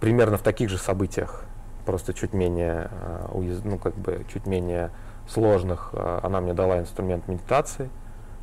примерно 0.00 0.36
в 0.36 0.42
таких 0.42 0.68
же 0.68 0.78
событиях, 0.78 1.44
просто 1.84 2.14
чуть 2.14 2.32
менее, 2.32 2.90
э, 3.32 3.60
ну, 3.64 3.78
как 3.78 3.94
бы, 3.94 4.24
чуть 4.32 4.46
менее 4.46 4.90
сложных. 5.28 5.90
Э, 5.92 6.20
она 6.22 6.40
мне 6.40 6.54
дала 6.54 6.78
инструмент 6.78 7.26
медитации, 7.26 7.88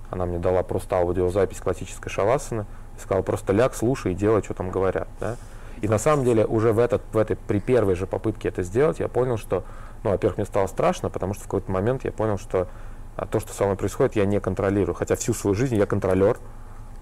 она 0.10 0.26
мне 0.26 0.40
дала 0.40 0.64
просто 0.64 0.98
аудиозапись 0.98 1.60
классической 1.60 2.10
шавасаны, 2.10 2.66
и 2.98 3.00
сказала 3.00 3.24
просто 3.24 3.54
ляг, 3.54 3.76
слушай 3.76 4.14
и 4.14 4.16
делай, 4.16 4.42
что 4.42 4.54
там 4.54 4.72
говорят. 4.72 5.08
Да? 5.20 5.36
И 5.82 5.88
на 5.88 5.98
самом 5.98 6.26
деле 6.26 6.46
уже 6.46 6.74
в, 6.74 6.80
этот, 6.80 7.02
в 7.14 7.18
этой, 7.18 7.38
при 7.38 7.60
первой 7.60 7.96
же 7.96 8.08
попытке 8.08 8.50
это 8.50 8.64
сделать, 8.64 9.00
я 9.00 9.08
понял, 9.08 9.38
что, 9.38 9.64
ну, 10.04 10.10
во-первых, 10.10 10.38
мне 10.38 10.46
стало 10.46 10.68
страшно, 10.68 11.10
потому 11.10 11.34
что 11.34 11.44
в 11.44 11.46
какой-то 11.46 11.72
момент 11.72 12.04
я 12.04 12.12
понял, 12.12 12.38
что 12.38 12.68
а, 13.16 13.26
то, 13.26 13.40
что 13.40 13.54
со 13.54 13.66
мной 13.66 13.76
происходит, 13.76 14.16
я 14.16 14.26
не 14.26 14.40
контролирую. 14.40 14.96
Хотя 14.96 15.16
всю 15.16 15.34
свою 15.34 15.56
жизнь 15.56 15.76
я 15.76 15.86
контролер, 15.86 16.38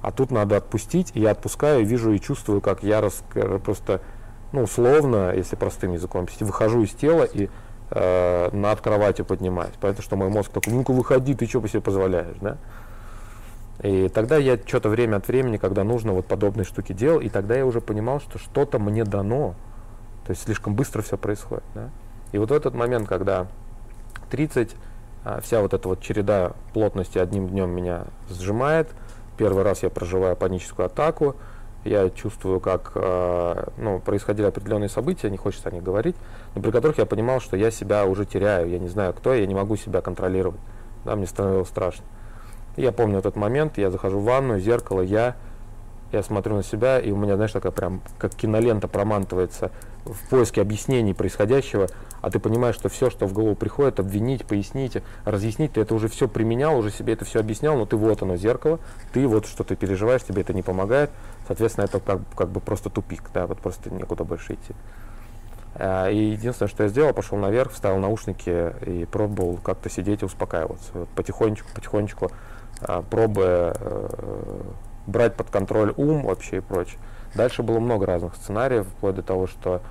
А 0.02 0.12
тут 0.12 0.32
надо 0.32 0.58
отпустить, 0.58 1.12
и 1.16 1.20
я 1.20 1.32
отпускаю, 1.32 1.86
вижу 1.86 2.12
и 2.14 2.20
чувствую, 2.20 2.62
как 2.62 2.84
я 2.84 3.02
рас, 3.02 3.24
просто, 3.64 4.02
ну, 4.52 4.64
условно, 4.64 5.34
если 5.36 5.56
простым 5.56 5.94
языком, 5.94 6.28
выхожу 6.40 6.84
из 6.84 6.92
тела 6.92 7.24
и 7.24 7.50
э, 7.90 8.50
над 8.52 8.82
кроватью 8.82 9.26
поднимаюсь. 9.26 9.74
Поэтому 9.82 10.04
что 10.04 10.16
мой 10.16 10.30
мозг 10.30 10.52
такой, 10.52 10.74
ну-ка 10.74 10.92
выходи, 10.92 11.34
ты 11.34 11.48
что 11.48 11.62
по 11.62 11.68
себе 11.68 11.82
позволяешь, 11.82 12.38
да? 12.40 12.58
И 13.82 14.10
тогда 14.10 14.38
я 14.38 14.58
что-то 14.58 14.90
время 14.90 15.18
от 15.18 15.28
времени, 15.28 15.58
когда 15.58 15.84
нужно, 15.84 16.14
вот 16.14 16.26
подобные 16.26 16.66
штуки 16.66 16.94
делал, 16.94 17.20
и 17.20 17.30
тогда 17.30 17.56
я 17.56 17.66
уже 17.66 17.80
понимал, 17.80 18.20
что 18.20 18.40
что-то 18.40 18.80
мне 18.80 19.04
дано, 19.04 19.54
то 20.26 20.32
есть 20.32 20.44
слишком 20.44 20.74
быстро 20.74 21.02
все 21.04 21.18
происходит. 21.18 21.64
Да? 21.76 21.90
И 22.32 22.40
вот 22.40 22.50
в 22.50 22.54
этот 22.54 22.74
момент, 22.74 23.08
когда 23.08 23.48
30, 24.32 24.74
а, 24.74 24.76
вся 25.42 25.62
вот 25.62 25.74
эта 25.74 25.88
вот 25.88 26.02
череда 26.02 26.54
плотности 26.74 27.18
одним 27.18 27.48
днем 27.50 27.70
меня 27.70 28.06
сжимает, 28.30 28.90
первый 29.38 29.64
раз 29.64 29.84
я 29.84 29.90
проживаю 29.90 30.36
паническую 30.36 30.86
атаку, 30.86 31.36
я 31.86 32.10
чувствую, 32.10 32.60
как 32.60 32.92
э, 32.96 33.70
ну, 33.78 34.00
происходили 34.00 34.46
определенные 34.46 34.90
события, 34.90 35.30
не 35.30 35.38
хочется 35.38 35.70
о 35.70 35.72
них 35.72 35.84
говорить, 35.84 36.16
но 36.56 36.62
при 36.62 36.72
которых 36.72 36.98
я 36.98 37.06
понимал, 37.06 37.40
что 37.40 37.56
я 37.56 37.72
себя 37.72 38.06
уже 38.06 38.26
теряю, 38.26 38.70
я 38.70 38.80
не 38.80 38.88
знаю, 38.88 39.14
кто 39.14 39.34
я, 39.34 39.42
я 39.42 39.48
не 39.48 39.56
могу 39.56 39.76
себя 39.76 40.02
контролировать. 40.02 40.60
Да, 41.06 41.16
мне 41.16 41.26
становилось 41.26 41.70
страшно. 41.70 42.04
И 42.76 42.82
я 42.82 42.92
помню 42.92 43.20
этот 43.20 43.36
момент, 43.36 43.78
я 43.78 43.90
захожу 43.90 44.20
в 44.20 44.24
ванну, 44.24 44.60
зеркало, 44.60 45.02
я, 45.02 45.36
я 46.12 46.24
смотрю 46.24 46.56
на 46.56 46.64
себя, 46.64 47.00
и 47.00 47.12
у 47.12 47.18
меня, 47.18 47.36
знаешь, 47.36 47.52
такая 47.52 47.72
прям, 47.72 48.02
как 48.18 48.36
кинолента 48.36 48.88
промантывается 48.88 49.72
в 50.06 50.30
поиске 50.30 50.62
объяснений 50.62 51.14
происходящего, 51.14 51.88
а 52.22 52.30
ты 52.30 52.40
понимаешь, 52.40 52.76
что 52.76 52.90
все, 52.90 53.10
что 53.10 53.26
в 53.28 53.34
голову 53.34 53.56
приходит, 53.56 54.00
обвинить, 54.00 54.46
пояснить, 54.46 54.98
разъяснить, 55.26 55.74
ты 55.74 55.82
это 55.82 55.96
уже 55.96 56.08
все 56.08 56.28
применял, 56.28 56.78
уже 56.78 56.92
себе 56.92 57.14
это 57.14 57.26
все 57.26 57.40
объяснял, 57.40 57.78
но 57.78 57.86
ты 57.86 57.96
вот 57.96 58.22
оно, 58.22 58.38
зеркало, 58.38 58.80
ты 59.14 59.28
вот 59.28 59.46
что 59.46 59.64
ты 59.64 59.76
переживаешь, 59.76 60.24
тебе 60.24 60.42
это 60.42 60.54
не 60.54 60.62
помогает, 60.62 61.10
соответственно, 61.48 61.86
это 61.86 62.00
как, 62.00 62.22
как 62.36 62.50
бы 62.50 62.60
просто 62.60 62.90
тупик, 62.90 63.24
да, 63.34 63.48
вот 63.48 63.60
просто 63.60 63.94
некуда 63.94 64.24
больше 64.24 64.54
идти. 64.54 64.74
А, 65.76 66.10
и 66.10 66.18
единственное, 66.18 66.70
что 66.70 66.84
я 66.84 66.90
сделал, 66.90 67.14
пошел 67.14 67.38
наверх, 67.38 67.72
вставил 67.72 68.00
наушники 68.00 68.74
и 68.86 69.06
пробовал 69.06 69.58
как-то 69.58 69.90
сидеть 69.90 70.24
и 70.24 70.26
успокаиваться. 70.26 71.08
Потихонечку, 71.16 71.70
потихонечку 71.74 72.32
а, 72.82 73.04
пробуя 73.04 73.76
э, 73.80 74.62
брать 75.06 75.36
под 75.36 75.50
контроль 75.50 75.94
ум 75.96 76.24
вообще 76.24 76.58
и 76.58 76.60
прочее. 76.62 77.00
Дальше 77.36 77.62
было 77.62 77.80
много 77.80 78.06
разных 78.06 78.36
сценариев, 78.36 78.88
вплоть 78.88 79.16
до 79.16 79.22
того, 79.24 79.48
что 79.48 79.82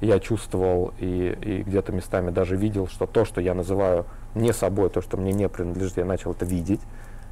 я 0.00 0.18
чувствовал 0.20 0.92
и, 0.98 1.36
и 1.40 1.62
где-то 1.62 1.92
местами 1.92 2.30
даже 2.30 2.56
видел, 2.56 2.88
что 2.88 3.06
то, 3.06 3.24
что 3.24 3.40
я 3.40 3.54
называю 3.54 4.06
не 4.34 4.52
собой, 4.52 4.90
то, 4.90 5.00
что 5.00 5.16
мне 5.16 5.32
не 5.32 5.48
принадлежит, 5.48 5.96
я 5.96 6.04
начал 6.04 6.32
это 6.32 6.44
видеть. 6.44 6.80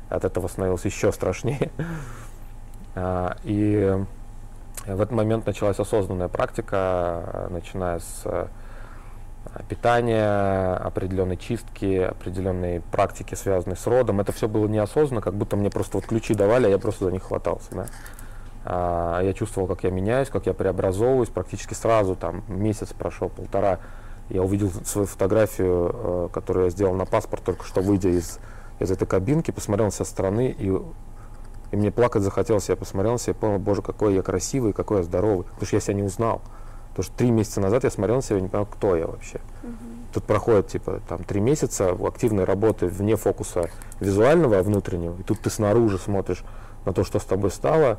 От 0.08 0.24
этого 0.24 0.48
становилось 0.48 0.84
еще 0.84 1.12
страшнее. 1.12 1.70
А, 2.94 3.38
и 3.44 4.04
в 4.86 5.00
этот 5.00 5.12
момент 5.12 5.46
началась 5.46 5.78
осознанная 5.78 6.28
практика, 6.28 7.46
начиная 7.48 8.00
с 8.00 8.22
э, 8.26 8.48
питания, 9.68 10.74
определенной 10.76 11.36
чистки, 11.36 12.00
определенной 12.00 12.80
практики, 12.80 13.34
связанной 13.34 13.76
с 13.76 13.86
родом. 13.86 14.20
Это 14.20 14.32
все 14.32 14.48
было 14.48 14.66
неосознанно, 14.66 15.20
как 15.20 15.34
будто 15.34 15.56
мне 15.56 15.70
просто 15.70 15.96
вот 15.96 16.06
ключи 16.06 16.34
давали, 16.34 16.66
а 16.66 16.70
я 16.70 16.78
просто 16.78 17.06
за 17.06 17.12
них 17.12 17.22
хватался. 17.22 17.68
Да? 17.70 17.86
А, 18.64 19.20
я 19.22 19.32
чувствовал, 19.32 19.66
как 19.66 19.84
я 19.84 19.90
меняюсь, 19.90 20.28
как 20.28 20.46
я 20.46 20.54
преобразовываюсь. 20.54 21.28
Практически 21.28 21.74
сразу, 21.74 22.14
там 22.14 22.44
месяц 22.48 22.92
прошел, 22.92 23.28
полтора, 23.28 23.78
я 24.28 24.42
увидел 24.42 24.70
свою 24.84 25.06
фотографию, 25.06 25.90
э, 25.92 26.28
которую 26.32 26.64
я 26.64 26.70
сделал 26.70 26.94
на 26.94 27.04
паспорт, 27.04 27.42
только 27.44 27.64
что 27.64 27.80
выйдя 27.80 28.08
из, 28.08 28.38
из 28.78 28.90
этой 28.90 29.06
кабинки, 29.06 29.50
посмотрел 29.50 29.90
со 29.90 30.04
стороны, 30.04 30.54
и, 30.58 30.72
и 31.70 31.76
мне 31.76 31.90
плакать 31.90 32.22
захотелось. 32.22 32.68
Я 32.68 32.76
посмотрел 32.76 33.12
на 33.12 33.18
себя 33.18 33.32
и 33.32 33.36
понял, 33.36 33.58
боже, 33.58 33.82
какой 33.82 34.14
я 34.14 34.22
красивый, 34.22 34.72
какой 34.72 34.98
я 34.98 35.02
здоровый. 35.02 35.44
Потому 35.44 35.66
что 35.66 35.76
я 35.76 35.80
себя 35.80 35.94
не 35.94 36.02
узнал. 36.02 36.40
Потому 36.90 37.04
что 37.04 37.16
три 37.16 37.30
месяца 37.30 37.60
назад 37.60 37.84
я 37.84 37.90
смотрел 37.90 38.16
на 38.16 38.22
себя 38.22 38.38
и 38.38 38.42
не 38.42 38.48
понял, 38.48 38.66
кто 38.66 38.96
я 38.96 39.06
вообще. 39.06 39.40
Угу. 39.62 39.72
Тут 40.14 40.24
проходит 40.24 40.68
типа 40.68 41.00
там 41.08 41.24
три 41.24 41.40
месяца 41.40 41.90
активной 41.90 42.44
работы 42.44 42.86
вне 42.86 43.16
фокуса 43.16 43.70
визуального, 43.98 44.58
а 44.58 44.62
внутреннего. 44.62 45.18
И 45.18 45.22
тут 45.22 45.40
ты 45.40 45.48
снаружи 45.48 45.98
смотришь 45.98 46.44
на 46.84 46.92
то, 46.92 47.02
что 47.04 47.18
с 47.18 47.24
тобой 47.24 47.50
стало, 47.50 47.98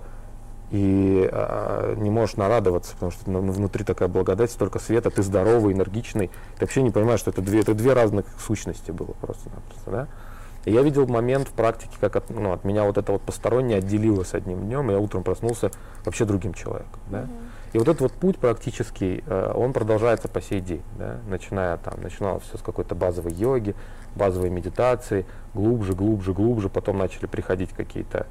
и 0.71 1.29
а, 1.31 1.95
не 1.95 2.09
можешь 2.09 2.35
нарадоваться, 2.35 2.93
потому 2.93 3.11
что 3.11 3.29
ну, 3.29 3.39
внутри 3.51 3.83
такая 3.83 4.07
благодать, 4.07 4.51
столько 4.51 4.79
света, 4.79 5.09
ты 5.09 5.21
здоровый, 5.21 5.73
энергичный. 5.73 6.29
Ты 6.55 6.61
вообще 6.61 6.81
не 6.81 6.91
понимаешь, 6.91 7.19
что 7.19 7.31
это 7.31 7.41
две, 7.41 7.61
это 7.61 7.73
две 7.73 7.93
разных 7.93 8.25
сущности 8.39 8.91
было 8.91 9.11
просто-напросто. 9.21 9.91
Да? 9.91 10.07
И 10.65 10.71
я 10.71 10.81
видел 10.81 11.07
момент 11.07 11.49
в 11.49 11.51
практике, 11.51 11.95
как 11.99 12.15
от, 12.15 12.29
ну, 12.29 12.53
от 12.53 12.63
меня 12.63 12.85
вот 12.85 12.97
это 12.97 13.11
вот 13.11 13.21
постороннее 13.21 13.79
отделилось 13.79 14.33
одним 14.33 14.61
днем, 14.61 14.89
и 14.89 14.93
я 14.93 14.99
утром 14.99 15.23
проснулся 15.23 15.71
вообще 16.05 16.25
другим 16.25 16.53
человеком. 16.53 16.99
Да? 17.09 17.27
И 17.73 17.77
вот 17.77 17.87
этот 17.87 18.01
вот 18.01 18.11
путь 18.13 18.37
практический, 18.37 19.23
э, 19.25 19.51
он 19.55 19.73
продолжается 19.73 20.27
по 20.27 20.41
сей 20.41 20.61
день, 20.61 20.83
да? 20.97 21.17
начиная 21.27 21.77
там, 21.77 22.01
начиналось 22.01 22.43
все 22.43 22.57
с 22.57 22.61
какой-то 22.61 22.95
базовой 22.95 23.33
йоги, 23.33 23.75
базовой 24.15 24.49
медитации, 24.49 25.25
глубже, 25.53 25.93
глубже, 25.93 26.33
глубже, 26.33 26.69
потом 26.69 26.97
начали 26.97 27.25
приходить 27.25 27.71
какие-то 27.71 28.27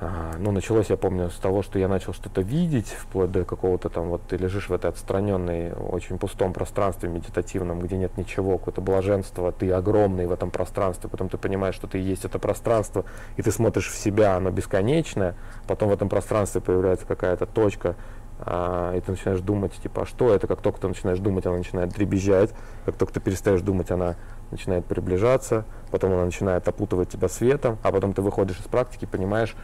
ну, 0.00 0.52
началось, 0.52 0.90
я 0.90 0.98
помню, 0.98 1.30
с 1.30 1.36
того, 1.36 1.62
что 1.62 1.78
я 1.78 1.88
начал 1.88 2.12
что-то 2.12 2.42
видеть, 2.42 2.88
вплоть 2.88 3.32
до 3.32 3.44
какого-то 3.44 3.88
там, 3.88 4.08
вот 4.08 4.22
ты 4.28 4.36
лежишь 4.36 4.68
в 4.68 4.72
этой 4.74 4.90
отстраненной, 4.90 5.72
очень 5.72 6.18
пустом 6.18 6.52
пространстве 6.52 7.08
медитативном, 7.08 7.80
где 7.80 7.96
нет 7.96 8.18
ничего, 8.18 8.58
какое-то 8.58 8.82
блаженство, 8.82 9.52
ты 9.52 9.70
огромный 9.72 10.26
в 10.26 10.32
этом 10.32 10.50
пространстве, 10.50 11.08
потом 11.08 11.30
ты 11.30 11.38
понимаешь, 11.38 11.74
что 11.74 11.86
ты 11.86 11.98
есть 11.98 12.26
это 12.26 12.38
пространство, 12.38 13.06
и 13.36 13.42
ты 13.42 13.50
смотришь 13.50 13.88
в 13.88 13.96
себя, 13.96 14.36
оно 14.36 14.50
бесконечное, 14.50 15.34
потом 15.66 15.88
в 15.88 15.92
этом 15.92 16.10
пространстве 16.10 16.60
появляется 16.60 17.06
какая-то 17.06 17.46
точка, 17.46 17.96
а, 18.38 18.94
и 18.94 19.00
ты 19.00 19.12
начинаешь 19.12 19.40
думать, 19.40 19.72
типа, 19.72 20.02
а 20.02 20.06
что 20.06 20.34
это, 20.34 20.46
как 20.46 20.60
только 20.60 20.78
ты 20.78 20.88
начинаешь 20.88 21.20
думать, 21.20 21.46
она 21.46 21.56
начинает 21.56 21.90
дребезжать, 21.90 22.50
как 22.84 22.96
только 22.96 23.14
ты 23.14 23.20
перестаешь 23.20 23.62
думать, 23.62 23.90
она 23.90 24.16
начинает 24.50 24.84
приближаться, 24.84 25.64
потом 25.90 26.12
она 26.12 26.26
начинает 26.26 26.68
опутывать 26.68 27.08
тебя 27.08 27.30
светом, 27.30 27.78
а 27.82 27.90
потом 27.90 28.12
ты 28.12 28.20
выходишь 28.20 28.60
из 28.60 28.66
практики, 28.66 29.06
понимаешь, 29.06 29.56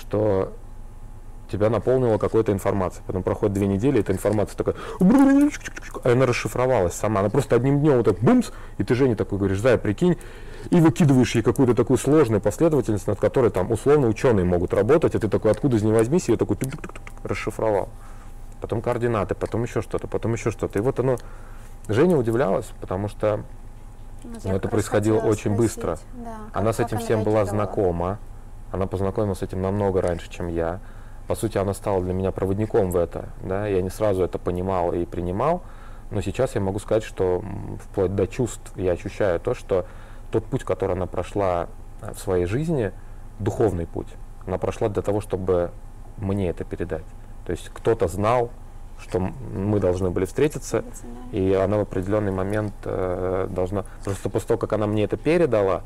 что 0.00 0.52
тебя 1.50 1.68
наполнила 1.68 2.18
какой-то 2.18 2.52
информацией. 2.52 3.02
Потом 3.06 3.22
проходит 3.22 3.54
две 3.54 3.66
недели, 3.66 4.00
эта 4.00 4.12
информация 4.12 4.56
такая, 4.56 4.76
а 5.00 6.12
она 6.12 6.26
расшифровалась 6.26 6.94
сама. 6.94 7.20
Она 7.20 7.28
просто 7.28 7.56
одним 7.56 7.80
днем 7.80 7.96
вот 7.98 8.06
так 8.06 8.18
бумс, 8.20 8.50
и 8.78 8.84
ты 8.84 8.94
Жене 8.94 9.16
такой 9.16 9.38
говоришь, 9.38 9.60
Зая, 9.60 9.76
прикинь, 9.76 10.16
и 10.70 10.80
выкидываешь 10.80 11.34
ей 11.34 11.42
какую-то 11.42 11.74
такую 11.74 11.98
сложную 11.98 12.40
последовательность, 12.40 13.06
над 13.06 13.18
которой 13.18 13.50
там 13.50 13.70
условно 13.72 14.08
ученые 14.08 14.44
могут 14.44 14.72
работать, 14.72 15.14
и 15.14 15.18
ты 15.18 15.28
такой, 15.28 15.50
откуда 15.50 15.76
из 15.76 15.82
нее 15.82 15.94
возьмись, 15.94 16.28
и 16.28 16.32
я 16.32 16.38
такой 16.38 16.56
расшифровал. 17.24 17.88
Потом 18.60 18.82
координаты, 18.82 19.34
потом 19.34 19.64
еще 19.64 19.82
что-то, 19.82 20.06
потом 20.06 20.34
еще 20.34 20.50
что-то. 20.50 20.78
И 20.78 20.82
вот 20.82 21.00
оно, 21.00 21.16
Женя 21.88 22.16
удивлялась, 22.16 22.66
потому 22.80 23.08
что 23.08 23.42
ну, 24.22 24.54
это 24.54 24.68
происходило 24.68 25.16
очень 25.16 25.52
спросить. 25.52 25.56
быстро. 25.56 25.98
Да, 26.12 26.36
она 26.52 26.72
с 26.72 26.80
этим 26.80 26.98
всем 26.98 27.24
была 27.24 27.46
знакома. 27.46 28.18
Она 28.72 28.86
познакомилась 28.86 29.38
с 29.38 29.42
этим 29.42 29.62
намного 29.62 30.00
раньше, 30.00 30.30
чем 30.30 30.48
я. 30.48 30.80
По 31.26 31.34
сути, 31.34 31.58
она 31.58 31.74
стала 31.74 32.02
для 32.02 32.12
меня 32.12 32.32
проводником 32.32 32.90
в 32.90 32.96
это. 32.96 33.28
Да? 33.42 33.66
Я 33.66 33.82
не 33.82 33.90
сразу 33.90 34.22
это 34.22 34.38
понимал 34.38 34.92
и 34.92 35.04
принимал, 35.04 35.62
но 36.10 36.20
сейчас 36.20 36.54
я 36.54 36.60
могу 36.60 36.78
сказать, 36.78 37.04
что 37.04 37.42
вплоть 37.80 38.14
до 38.14 38.26
чувств 38.26 38.72
я 38.76 38.92
ощущаю 38.92 39.38
то, 39.40 39.54
что 39.54 39.86
тот 40.30 40.44
путь, 40.44 40.64
который 40.64 40.96
она 40.96 41.06
прошла 41.06 41.68
э, 42.02 42.12
в 42.12 42.18
своей 42.18 42.46
жизни, 42.46 42.92
духовный 43.38 43.86
путь, 43.86 44.08
она 44.46 44.58
прошла 44.58 44.88
для 44.88 45.02
того, 45.02 45.20
чтобы 45.20 45.70
мне 46.18 46.50
это 46.50 46.64
передать. 46.64 47.04
То 47.46 47.52
есть 47.52 47.70
кто-то 47.72 48.08
знал, 48.08 48.50
что 48.98 49.18
мы 49.18 49.80
должны 49.80 50.10
были 50.10 50.24
встретиться, 50.24 50.84
и 51.32 51.52
она 51.54 51.78
в 51.78 51.80
определенный 51.80 52.32
момент 52.32 52.74
э, 52.84 53.48
должна... 53.50 53.84
Просто 54.04 54.28
после 54.28 54.48
того, 54.48 54.58
как 54.58 54.72
она 54.74 54.86
мне 54.86 55.04
это 55.04 55.16
передала, 55.16 55.82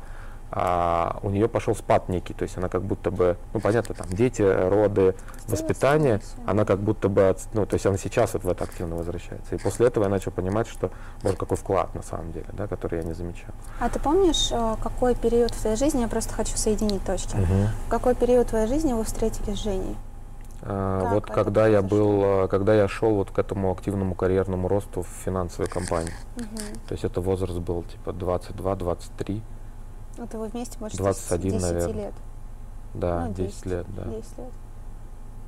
а 0.51 1.19
у 1.23 1.29
нее 1.29 1.47
пошел 1.47 1.75
спад 1.75 2.09
некий, 2.09 2.33
то 2.33 2.43
есть 2.43 2.57
она 2.57 2.69
как 2.69 2.83
будто 2.83 3.11
бы, 3.11 3.37
ну 3.53 3.59
понятно, 3.59 3.95
там 3.95 4.07
дети, 4.09 4.41
роды, 4.41 5.15
воспитание, 5.47 6.21
она 6.45 6.65
как 6.65 6.79
будто 6.79 7.09
бы, 7.09 7.35
ну 7.53 7.65
то 7.65 7.75
есть 7.75 7.85
она 7.85 7.97
сейчас 7.97 8.33
вот 8.33 8.43
в 8.43 8.49
это 8.49 8.63
активно 8.63 8.95
возвращается. 8.95 9.55
И 9.55 9.57
после 9.57 9.87
этого 9.87 10.05
я 10.05 10.09
начал 10.09 10.31
понимать, 10.31 10.67
что, 10.67 10.91
может, 11.23 11.39
какой 11.39 11.57
вклад 11.57 11.93
на 11.95 12.03
самом 12.03 12.31
деле, 12.31 12.47
да, 12.53 12.67
который 12.67 12.99
я 12.99 13.05
не 13.05 13.13
замечал. 13.13 13.51
А 13.79 13.89
ты 13.89 13.99
помнишь, 13.99 14.49
э, 14.51 14.75
какой 14.81 15.15
период 15.15 15.51
в 15.51 15.61
твоей 15.61 15.77
жизни, 15.77 16.01
я 16.01 16.07
просто 16.07 16.33
хочу 16.33 16.55
соединить 16.55 17.03
точки, 17.03 17.35
угу. 17.35 17.69
какой 17.89 18.15
период 18.15 18.47
в 18.47 18.49
твоей 18.51 18.67
жизни 18.67 18.93
вы 18.93 19.03
встретились 19.03 19.59
с 19.59 19.63
Женей? 19.63 19.97
А, 20.61 21.13
вот 21.13 21.25
когда 21.25 21.67
я 21.67 21.81
был, 21.81 22.45
э, 22.45 22.47
когда 22.47 22.73
я 22.73 22.87
шел 22.87 23.15
вот 23.15 23.29
к 23.29 23.37
этому 23.37 23.71
активному 23.71 24.15
карьерному 24.15 24.67
росту 24.67 25.03
в 25.03 25.07
финансовой 25.07 25.69
компании. 25.69 26.13
Угу. 26.37 26.57
То 26.87 26.93
есть 26.93 27.03
это 27.03 27.21
возраст 27.21 27.59
был 27.59 27.83
типа 27.83 28.09
22-23. 28.09 29.41
Это 30.17 30.37
вы 30.37 30.47
вместе 30.47 30.77
больше 30.79 30.97
21, 30.97 31.51
10 31.51 31.61
наверное. 31.61 31.93
лет? 31.93 32.13
Да, 32.93 33.25
ну, 33.27 33.33
10, 33.33 33.55
10 33.55 33.65
лет, 33.65 33.85
да. 33.95 34.03
10 34.03 34.37
лет. 34.37 34.53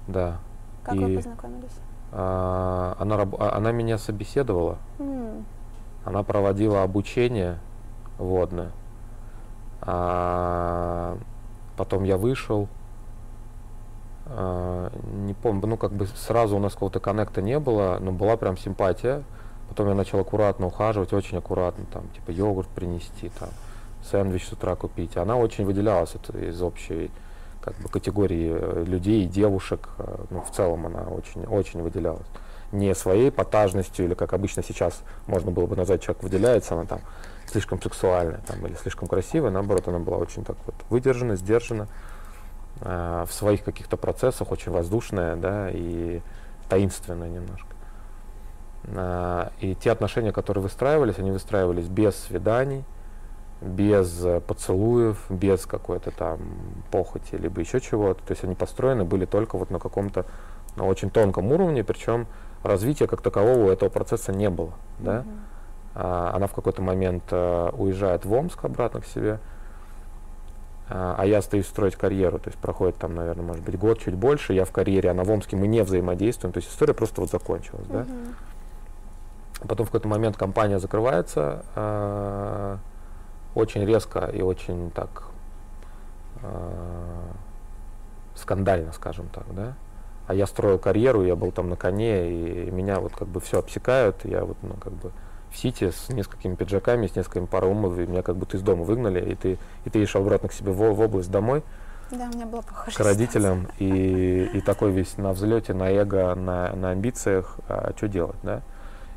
Да. 0.08 0.38
Как 0.84 0.96
и, 0.96 1.00
вы 1.00 1.16
познакомились? 1.16 1.80
А, 2.12 2.96
она, 3.00 3.16
а, 3.16 3.58
она 3.58 3.72
меня 3.72 3.98
собеседовала. 3.98 4.78
Mm. 5.00 5.44
Она 6.06 6.24
проводила 6.24 6.84
обучение 6.84 7.60
водное. 8.18 8.72
А, 9.82 11.18
Потом 11.78 12.04
я 12.04 12.18
вышел, 12.18 12.68
э, 14.26 14.90
не 15.14 15.36
помню, 15.36 15.68
ну 15.68 15.78
как 15.78 15.94
бы 15.94 16.08
сразу 16.08 16.58
у 16.58 16.60
нас 16.60 16.74
какого-то 16.74 17.00
коннекта 17.00 17.44
не 17.44 17.60
было, 17.60 18.00
но 18.02 18.12
была 18.12 18.36
прям 18.36 18.58
симпатия. 18.58 19.24
Потом 19.70 19.88
я 19.90 19.94
начал 19.94 20.20
аккуратно 20.20 20.66
ухаживать, 20.66 21.14
очень 21.14 21.38
аккуратно, 21.38 21.86
там, 21.94 22.08
типа 22.16 22.32
йогурт 22.32 22.68
принести, 22.70 23.30
там, 23.40 23.50
сэндвич 24.08 24.48
с 24.48 24.54
утра 24.54 24.76
купить. 24.76 25.18
Она 25.18 25.36
очень 25.36 25.66
выделялась 25.66 26.16
из 26.34 26.62
общей 26.62 27.12
как 27.68 27.76
бы, 27.80 27.90
категории 27.90 28.52
э, 28.54 28.84
людей, 28.86 29.26
девушек. 29.26 29.90
Э, 29.98 30.26
ну, 30.30 30.42
в 30.42 30.52
целом 30.52 30.86
она 30.86 31.04
очень, 31.04 31.46
очень 31.46 31.82
выделялась. 31.82 32.26
Не 32.72 32.96
своей 32.96 33.32
потажностью, 33.32 34.06
или 34.06 34.14
как 34.14 34.34
обычно 34.34 34.64
сейчас 34.64 35.02
можно 35.26 35.52
было 35.52 35.66
бы 35.66 35.76
назвать, 35.76 36.02
человек 36.02 36.24
выделяется, 36.24 36.76
она 36.76 36.86
там 36.86 37.02
слишком 37.46 37.82
сексуальная 37.82 38.42
там, 38.48 38.66
или 38.66 38.76
слишком 38.76 39.08
красивая. 39.08 39.52
Наоборот, 39.52 39.88
она 39.88 40.00
была 40.00 40.18
очень 40.18 40.46
так 40.46 40.56
вот 40.66 40.76
выдержана, 40.90 41.36
сдержана 41.36 41.88
э, 42.82 43.26
в 43.28 43.34
своих 43.34 43.64
каких-то 43.64 43.98
процессах, 43.98 44.52
очень 44.52 44.72
воздушная, 44.72 45.36
да, 45.36 45.70
и 45.70 46.22
таинственная 46.70 47.30
немножко. 47.30 47.68
И 49.60 49.76
те 49.76 49.92
отношения, 49.92 50.32
которые 50.32 50.62
выстраивались, 50.62 51.20
они 51.20 51.32
выстраивались 51.32 51.88
без 51.88 52.16
свиданий, 52.16 52.86
без 53.62 54.24
э, 54.24 54.40
поцелуев, 54.40 55.26
без 55.30 55.66
какой-то 55.66 56.12
там 56.12 56.40
похоти, 56.92 57.36
либо 57.36 57.60
еще 57.60 57.80
чего-то. 57.80 58.24
То 58.26 58.32
есть 58.32 58.44
они 58.44 58.56
построены 58.56 59.04
были 59.04 59.26
только 59.26 59.58
вот 59.58 59.72
на 59.72 59.80
каком-то 59.80 60.26
на 60.76 60.86
очень 60.86 61.10
тонком 61.10 61.52
уровне, 61.52 61.84
причем 61.84 62.28
развития 62.64 63.08
как 63.08 63.22
такового 63.22 63.66
у 63.66 63.70
этого 63.70 63.90
процесса 63.90 64.32
не 64.32 64.50
было. 64.50 64.74
Mm-hmm. 65.00 65.04
Да? 65.04 65.26
А, 65.96 66.32
она 66.36 66.48
в 66.48 66.54
какой-то 66.54 66.82
момент 66.82 67.24
а, 67.32 67.72
уезжает 67.72 68.26
в 68.26 68.34
Омск 68.34 68.64
обратно 68.64 69.02
к 69.02 69.06
себе, 69.06 69.40
а, 70.90 71.16
а 71.18 71.26
я 71.26 71.40
остаюсь 71.40 71.66
строить 71.66 71.96
карьеру. 71.96 72.38
То 72.38 72.50
есть 72.50 72.60
проходит 72.60 72.98
там, 72.98 73.16
наверное, 73.16 73.44
может 73.44 73.64
быть, 73.64 73.78
год, 73.78 74.00
чуть 74.00 74.16
больше. 74.16 74.54
Я 74.54 74.66
в 74.66 74.72
карьере, 74.72 75.10
она 75.10 75.24
в 75.24 75.32
Омске, 75.32 75.56
мы 75.56 75.68
не 75.68 75.82
взаимодействуем. 75.82 76.54
То 76.54 76.60
есть 76.60 76.70
история 76.70 76.94
просто 76.94 77.22
вот 77.22 77.32
закончилась. 77.32 77.88
Mm-hmm. 77.88 78.36
Да? 79.62 79.68
Потом 79.68 79.88
в 79.88 79.90
какой-то 79.90 80.08
момент 80.08 80.38
компания 80.38 80.78
закрывается. 80.78 81.64
Очень 83.58 83.86
резко 83.86 84.30
и 84.32 84.44
очень 84.44 84.92
так 84.92 85.24
э, 86.44 87.32
скандально, 88.36 88.92
скажем 88.92 89.30
так, 89.30 89.46
да. 89.50 89.74
А 90.28 90.36
я 90.36 90.46
строил 90.46 90.78
карьеру, 90.78 91.24
я 91.24 91.36
был 91.36 91.52
там 91.52 91.68
на 91.68 91.76
коне, 91.76 92.30
и 92.30 92.70
меня 92.70 93.00
вот 93.00 93.14
как 93.14 93.28
бы 93.28 93.40
все 93.40 93.58
обсекают, 93.58 94.26
я 94.26 94.46
вот, 94.46 94.58
ну, 94.62 94.76
как 94.76 94.94
бы 94.94 95.12
в 95.50 95.58
Сити 95.58 95.90
с 95.90 96.10
несколькими 96.10 96.54
пиджаками, 96.54 97.08
с 97.08 97.16
несколькими 97.16 97.48
парой 97.48 97.72
умов, 97.72 97.98
и 97.98 98.06
меня 98.06 98.22
как 98.22 98.36
будто 98.36 98.58
из 98.58 98.62
дома 98.62 98.84
выгнали, 98.84 99.28
и 99.28 99.34
ты, 99.34 99.58
и 99.86 99.90
ты 99.90 99.98
ехал 99.98 100.22
обратно 100.22 100.50
к 100.50 100.54
себе 100.54 100.72
в, 100.72 100.78
в 100.78 101.02
область 101.02 101.32
домой. 101.32 101.64
Да, 102.12 102.26
у 102.32 102.36
меня 102.36 102.46
было 102.46 102.62
похоже. 102.62 102.96
К 102.96 103.00
родителям, 103.00 103.70
и, 103.80 104.52
и 104.54 104.62
такой 104.62 104.92
весь 104.92 105.18
на 105.18 105.34
взлете, 105.34 105.74
на 105.74 105.90
эго, 105.90 106.36
на, 106.36 106.74
на 106.76 106.92
амбициях, 106.92 107.58
а 107.68 107.92
что 107.98 108.08
делать, 108.08 108.38
да? 108.44 108.62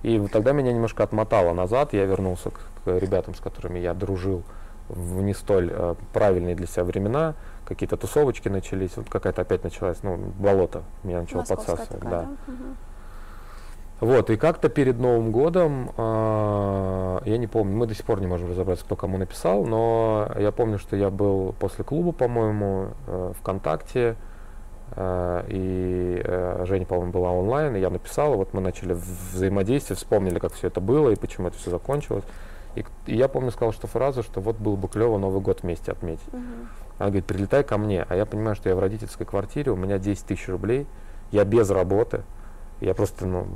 И 0.03 0.18
тогда 0.29 0.53
меня 0.53 0.72
немножко 0.72 1.03
отмотало 1.03 1.53
назад, 1.53 1.92
я 1.92 2.07
вернулся 2.07 2.48
к, 2.48 2.69
к 2.85 2.99
ребятам, 2.99 3.35
с 3.35 3.40
которыми 3.40 3.79
я 3.79 3.95
дружил 3.95 4.43
в 4.88 5.23
не 5.23 5.35
столь 5.35 5.71
э, 5.73 5.95
правильные 6.12 6.55
для 6.55 6.66
себя 6.66 6.85
времена, 6.85 7.35
какие-то 7.64 7.97
тусовочки 7.97 8.49
начались, 8.49 8.97
вот 8.97 9.09
какая-то 9.09 9.43
опять 9.43 9.62
началась, 9.62 10.03
ну, 10.03 10.16
болото 10.16 10.83
меня 11.05 11.21
начало 11.21 11.40
Московская 11.40 11.77
подсасывать. 11.77 12.03
такая, 12.03 12.23
да. 12.23 12.29
да? 12.47 12.55
Вот, 14.01 14.31
и 14.31 14.37
как-то 14.37 14.71
перед 14.71 14.99
Новым 14.99 15.31
годом, 15.31 15.90
э, 15.97 17.19
я 17.27 17.37
не 17.37 17.47
помню, 17.47 17.77
мы 17.77 17.87
до 17.87 17.95
сих 17.95 18.05
пор 18.07 18.21
не 18.21 18.27
можем 18.27 18.49
разобраться, 18.49 18.85
кто 18.85 18.97
кому 18.97 19.19
написал, 19.19 19.66
но 19.66 20.31
я 20.38 20.53
помню, 20.53 20.79
что 20.79 20.97
я 20.97 21.11
был 21.11 21.55
после 21.61 21.85
клуба, 21.85 22.12
по-моему, 22.12 22.88
э, 23.07 23.33
ВКонтакте, 23.40 24.16
э, 24.93 25.45
и 25.49 26.23
э, 26.25 26.64
Женя, 26.66 26.87
по-моему, 26.87 27.12
была 27.12 27.31
онлайн, 27.31 27.77
и 27.77 27.81
я 27.81 27.90
написал, 27.90 28.33
и 28.33 28.37
вот 28.37 28.55
мы 28.55 28.62
начали 28.62 28.95
взаимодействие, 28.95 29.99
вспомнили, 29.99 30.38
как 30.38 30.55
все 30.55 30.69
это 30.69 30.81
было 30.81 31.11
и 31.11 31.16
почему 31.16 31.49
это 31.49 31.59
все 31.59 31.71
закончилось. 31.71 32.25
И, 32.74 32.85
и 33.06 33.16
я 33.16 33.28
помню, 33.28 33.50
сказал, 33.50 33.72
что 33.72 33.87
фразу, 33.87 34.22
что 34.22 34.40
вот 34.40 34.56
было 34.56 34.76
бы 34.76 34.88
клево 34.88 35.18
Новый 35.18 35.40
год 35.40 35.62
вместе 35.62 35.92
отметить. 35.92 36.33
Мгм. 36.33 36.68
Она 36.98 37.09
говорит, 37.09 37.26
прилетай 37.26 37.64
ко 37.64 37.78
мне. 37.78 38.04
А 38.09 38.14
я 38.14 38.26
понимаю, 38.26 38.54
что 38.54 38.68
я 38.68 38.76
в 38.76 38.78
родительской 38.78 39.26
квартире, 39.26 39.72
у 39.72 39.76
меня 39.76 39.98
10 39.98 40.24
тысяч 40.24 40.48
рублей, 40.48 40.87
я 41.33 41.44
без 41.44 41.70
работы. 41.70 42.22
Я 42.80 42.94
просто, 42.94 43.26
ну, 43.26 43.46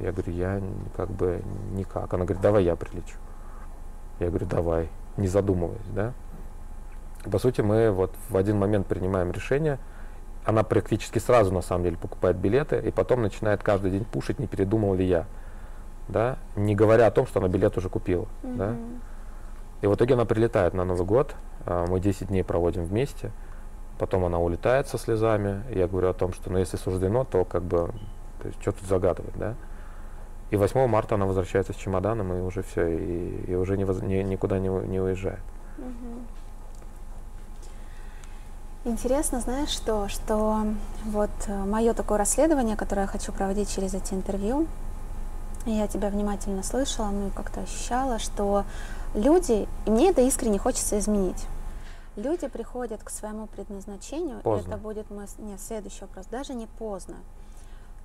я 0.00 0.12
говорю, 0.12 0.32
я 0.32 0.62
как 0.96 1.10
бы 1.10 1.42
никак. 1.72 2.12
Она 2.12 2.24
говорит, 2.24 2.42
давай 2.42 2.64
я 2.64 2.76
прилечу. 2.76 3.16
Я 4.18 4.28
говорю, 4.28 4.46
давай, 4.46 4.88
не 5.16 5.28
задумываясь, 5.28 5.86
да. 5.94 6.12
И, 7.24 7.30
По 7.30 7.38
сути, 7.38 7.60
мы 7.60 7.90
вот 7.90 8.14
в 8.28 8.36
один 8.36 8.58
момент 8.58 8.86
принимаем 8.86 9.30
решение. 9.30 9.78
Она 10.44 10.62
практически 10.62 11.18
сразу, 11.18 11.52
на 11.52 11.60
самом 11.60 11.84
деле, 11.84 11.96
покупает 11.96 12.36
билеты, 12.36 12.78
и 12.78 12.90
потом 12.90 13.22
начинает 13.22 13.62
каждый 13.62 13.90
день 13.90 14.04
пушить, 14.04 14.38
не 14.38 14.46
передумал 14.46 14.94
ли 14.94 15.04
я. 15.04 15.26
Да? 16.08 16.38
Не 16.54 16.74
говоря 16.74 17.06
о 17.06 17.10
том, 17.10 17.26
что 17.26 17.40
она 17.40 17.48
билет 17.48 17.76
уже 17.76 17.88
купила. 17.88 18.26
Да? 18.42 18.68
Мгм. 18.68 19.00
И 19.82 19.86
в 19.86 19.94
итоге 19.94 20.14
она 20.14 20.24
прилетает 20.24 20.74
на 20.74 20.84
Новый 20.84 21.04
год, 21.04 21.34
а, 21.66 21.86
мы 21.86 22.00
10 22.00 22.28
дней 22.28 22.42
проводим 22.44 22.84
вместе, 22.84 23.30
потом 23.98 24.24
она 24.24 24.38
улетает 24.38 24.88
со 24.88 24.98
слезами, 24.98 25.62
и 25.70 25.78
я 25.78 25.86
говорю 25.88 26.08
о 26.10 26.14
том, 26.14 26.32
что 26.32 26.50
ну, 26.50 26.58
если 26.58 26.76
суждено, 26.76 27.24
то 27.24 27.44
как 27.44 27.62
бы, 27.62 27.92
то 28.40 28.48
есть, 28.48 28.60
что 28.62 28.72
тут 28.72 28.88
загадывать, 28.88 29.36
да? 29.36 29.54
И 30.50 30.56
8 30.56 30.86
марта 30.86 31.16
она 31.16 31.26
возвращается 31.26 31.72
с 31.72 31.76
чемоданом, 31.76 32.32
и 32.32 32.40
уже 32.40 32.62
все, 32.62 32.86
и, 32.86 33.50
и 33.50 33.54
уже 33.56 33.76
не 33.76 33.84
воз- 33.84 34.02
ни- 34.02 34.22
никуда 34.22 34.58
не, 34.60 34.68
не 34.68 35.00
уезжает. 35.00 35.40
Интересно, 38.84 39.40
знаешь 39.40 39.70
что, 39.70 40.08
что 40.08 40.64
вот 41.04 41.30
мое 41.48 41.92
такое 41.92 42.18
расследование, 42.18 42.76
которое 42.76 43.02
я 43.02 43.06
хочу 43.08 43.32
проводить 43.32 43.74
через 43.74 43.94
эти 43.94 44.14
интервью, 44.14 44.68
я 45.74 45.88
тебя 45.88 46.08
внимательно 46.10 46.62
слышала, 46.62 47.06
ну 47.10 47.28
и 47.28 47.30
как-то 47.30 47.60
ощущала, 47.62 48.18
что 48.18 48.64
люди, 49.14 49.68
и 49.86 49.90
мне 49.90 50.10
это 50.10 50.20
искренне 50.22 50.58
хочется 50.58 50.98
изменить. 50.98 51.46
Люди 52.16 52.48
приходят 52.48 53.02
к 53.02 53.10
своему 53.10 53.46
предназначению, 53.46 54.38
и 54.38 54.42
Поздно. 54.42 54.70
это 54.70 54.78
будет 54.78 55.10
мой 55.10 55.26
нет, 55.38 55.60
следующий 55.60 56.02
вопрос, 56.02 56.26
даже 56.26 56.54
не 56.54 56.66
поздно, 56.66 57.16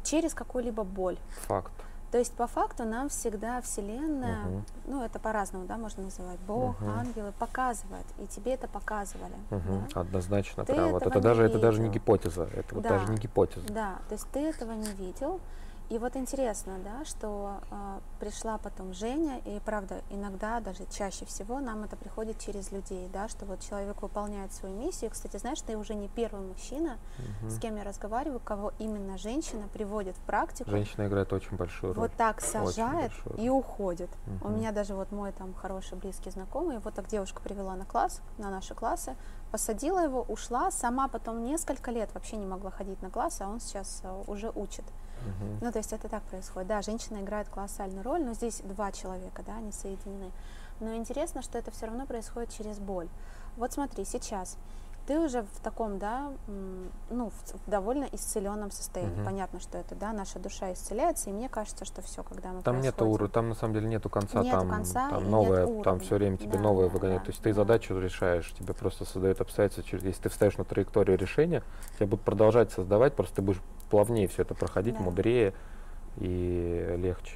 через 0.03 0.33
какую-либо 0.33 0.83
боль. 0.83 1.17
Факт. 1.47 1.71
То 2.11 2.17
есть 2.17 2.33
по 2.33 2.45
факту 2.45 2.83
нам 2.83 3.07
всегда 3.07 3.61
Вселенная, 3.61 4.43
Мгм. 4.43 4.65
ну 4.87 5.01
это 5.01 5.17
по-разному, 5.17 5.65
да, 5.65 5.77
можно 5.77 6.03
называть, 6.03 6.39
Бог, 6.45 6.77
Мгм. 6.81 6.89
ангелы 6.89 7.31
показывает, 7.39 8.05
и 8.19 8.27
тебе 8.27 8.55
это 8.55 8.67
показывали. 8.67 9.31
Мгм. 9.49 9.87
да? 9.93 10.01
Однозначно. 10.01 10.65
Ты 10.65 10.73
прям 10.73 10.91
вот 10.91 11.03
это 11.03 11.21
даже, 11.21 11.43
это 11.43 11.57
даже 11.57 11.79
не 11.79 11.87
гипотеза. 11.87 12.49
Это 12.53 12.75
вот 12.75 12.83
Да. 12.83 12.89
даже 12.89 13.09
не 13.09 13.17
гипотеза. 13.17 13.65
Да, 13.69 13.95
то 14.09 14.15
есть 14.15 14.27
ты 14.33 14.39
этого 14.41 14.73
не 14.73 14.91
видел. 14.91 15.39
И 15.91 15.97
вот 15.97 16.15
интересно, 16.15 16.79
да, 16.85 17.03
что 17.03 17.59
а, 17.69 17.99
пришла 18.17 18.57
потом 18.57 18.93
Женя, 18.93 19.41
и 19.43 19.59
правда, 19.59 20.01
иногда, 20.09 20.61
даже 20.61 20.85
чаще 20.89 21.25
всего 21.25 21.59
нам 21.59 21.83
это 21.83 21.97
приходит 21.97 22.39
через 22.39 22.71
людей, 22.71 23.09
да, 23.11 23.27
что 23.27 23.45
вот 23.45 23.59
человек 23.59 24.01
выполняет 24.01 24.53
свою 24.53 24.73
миссию. 24.73 25.11
Кстати, 25.11 25.35
знаешь, 25.35 25.59
ты 25.59 25.75
уже 25.75 25.93
не 25.93 26.07
первый 26.07 26.47
мужчина, 26.47 26.97
с 27.41 27.55
Мгм. 27.55 27.59
кем 27.59 27.75
я 27.75 27.83
разговариваю, 27.83 28.39
кого 28.39 28.71
именно 28.79 29.17
женщина 29.17 29.67
приводит 29.67 30.15
в 30.15 30.21
практику, 30.21 30.69
Женщина 30.69 31.07
играет 31.07 31.33
очень 31.33 31.57
большую 31.57 31.93
роль. 31.93 32.03
вот 32.07 32.15
так 32.15 32.39
сажает 32.39 33.11
и 33.35 33.49
уходит. 33.49 34.09
У 34.39 34.47
Мгм. 34.47 34.55
меня 34.59 34.71
даже 34.71 34.95
вот 34.95 35.11
мой 35.11 35.33
там 35.33 35.53
хороший 35.53 35.97
близкий 35.97 36.29
знакомый, 36.31 36.79
вот 36.79 36.93
так 36.93 37.09
девушка 37.09 37.41
привела 37.41 37.75
на 37.75 37.83
класс, 37.83 38.21
на 38.37 38.49
наши 38.49 38.73
классы, 38.73 39.17
посадила 39.51 39.99
его, 40.01 40.21
ушла, 40.21 40.71
сама 40.71 41.09
потом 41.09 41.43
несколько 41.43 41.91
лет 41.91 42.13
вообще 42.13 42.37
не 42.37 42.45
могла 42.45 42.71
ходить 42.71 43.01
на 43.01 43.09
классы, 43.09 43.41
а 43.41 43.49
он 43.49 43.59
сейчас 43.59 43.99
а, 44.05 44.23
уже 44.27 44.53
учит. 44.55 44.85
Ну, 45.61 45.71
то 45.71 45.77
есть 45.79 45.93
это 45.93 46.07
так 46.09 46.23
происходит. 46.23 46.67
Да, 46.67 46.81
женщина 46.81 47.21
играет 47.21 47.47
колоссальную 47.49 48.03
роль, 48.03 48.23
но 48.23 48.33
здесь 48.33 48.61
два 48.63 48.91
человека, 48.91 49.43
да, 49.45 49.57
они 49.57 49.71
соединены. 49.71 50.31
Но 50.79 50.95
интересно, 50.95 51.41
что 51.41 51.57
это 51.57 51.71
все 51.71 51.85
равно 51.85 52.05
происходит 52.05 52.49
через 52.51 52.79
боль. 52.79 53.07
Вот 53.57 53.71
смотри, 53.73 54.03
сейчас 54.05 54.57
ты 55.07 55.19
уже 55.19 55.41
в 55.41 55.59
таком, 55.63 55.97
да, 55.99 56.31
ну, 57.09 57.31
в, 57.31 57.69
довольно 57.69 58.05
исцеленном 58.11 58.69
состоянии. 58.71 59.15
Мгм. 59.15 59.25
Понятно, 59.25 59.59
что 59.59 59.77
это, 59.79 59.95
да, 59.95 60.13
наша 60.13 60.37
душа 60.39 60.71
исцеляется, 60.73 61.29
и 61.31 61.33
мне 61.33 61.49
кажется, 61.49 61.85
что 61.85 62.01
все, 62.03 62.23
когда 62.23 62.49
мы 62.53 62.61
Там 62.61 62.75
происходим- 62.79 63.07
уровня, 63.11 63.31
там 63.33 63.49
на 63.49 63.55
самом 63.55 63.73
деле 63.73 63.87
нету 63.87 64.09
конца, 64.09 64.41
Нету 64.41 64.57
там, 64.59 64.69
конца 64.69 65.09
там 65.09 65.23
нет 65.23 65.31
новое, 65.31 65.65
там 65.65 65.75
уровня. 65.77 65.99
все 65.99 66.15
время 66.15 66.37
тебе 66.37 66.53
Да, 66.53 66.59
новое 66.59 66.87
да, 66.87 66.93
выгоняет. 66.93 67.21
да, 67.21 67.25
То 67.25 67.31
есть 67.31 67.41
ты 67.43 67.49
да. 67.49 67.55
задачу 67.55 67.99
решаешь, 67.99 68.53
тебе 68.57 68.73
просто 68.73 69.03
создают 69.05 69.41
обстоятельства, 69.41 69.83
через- 69.83 70.03
если 70.03 70.21
ты 70.23 70.29
встаешь 70.29 70.57
на 70.57 70.63
траекторию 70.65 71.17
решения, 71.17 71.63
тебя 71.97 72.05
будут 72.07 72.23
продолжать 72.23 72.71
создавать, 72.71 73.15
просто 73.15 73.37
ты 73.37 73.41
будешь 73.41 73.61
плавнее 73.91 74.27
все 74.27 74.41
это 74.41 74.55
проходить, 74.55 74.95
Да. 74.95 75.01
мудрее 75.01 75.53
и 76.17 76.95
легче. 76.97 77.35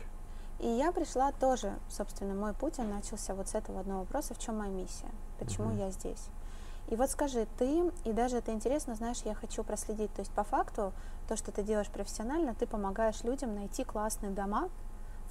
И 0.59 0.67
я 0.67 0.91
пришла 0.91 1.31
тоже, 1.33 1.73
собственно, 1.89 2.33
мой 2.33 2.53
путь, 2.53 2.79
он 2.79 2.89
начался 2.89 3.35
вот 3.35 3.49
с 3.49 3.55
этого 3.55 3.81
одного 3.81 3.99
вопроса, 4.01 4.33
в 4.33 4.39
чем 4.39 4.57
моя 4.57 4.71
миссия, 4.71 5.11
почему 5.37 5.67
Мгм. 5.67 5.79
я 5.79 5.91
здесь. 5.91 6.29
И 6.87 6.95
вот 6.95 7.09
скажи, 7.09 7.45
ты, 7.57 7.91
и 8.05 8.13
даже 8.13 8.37
это 8.37 8.51
интересно, 8.53 8.95
знаешь, 8.95 9.21
я 9.25 9.33
хочу 9.33 9.63
проследить, 9.63 10.13
то 10.13 10.21
есть 10.21 10.31
по 10.31 10.43
факту, 10.43 10.93
то, 11.27 11.35
что 11.35 11.51
ты 11.51 11.63
делаешь 11.63 11.89
профессионально, 11.89 12.53
ты 12.55 12.67
помогаешь 12.67 13.23
людям 13.23 13.55
найти 13.55 13.83
классные 13.83 14.31
дома, 14.31 14.69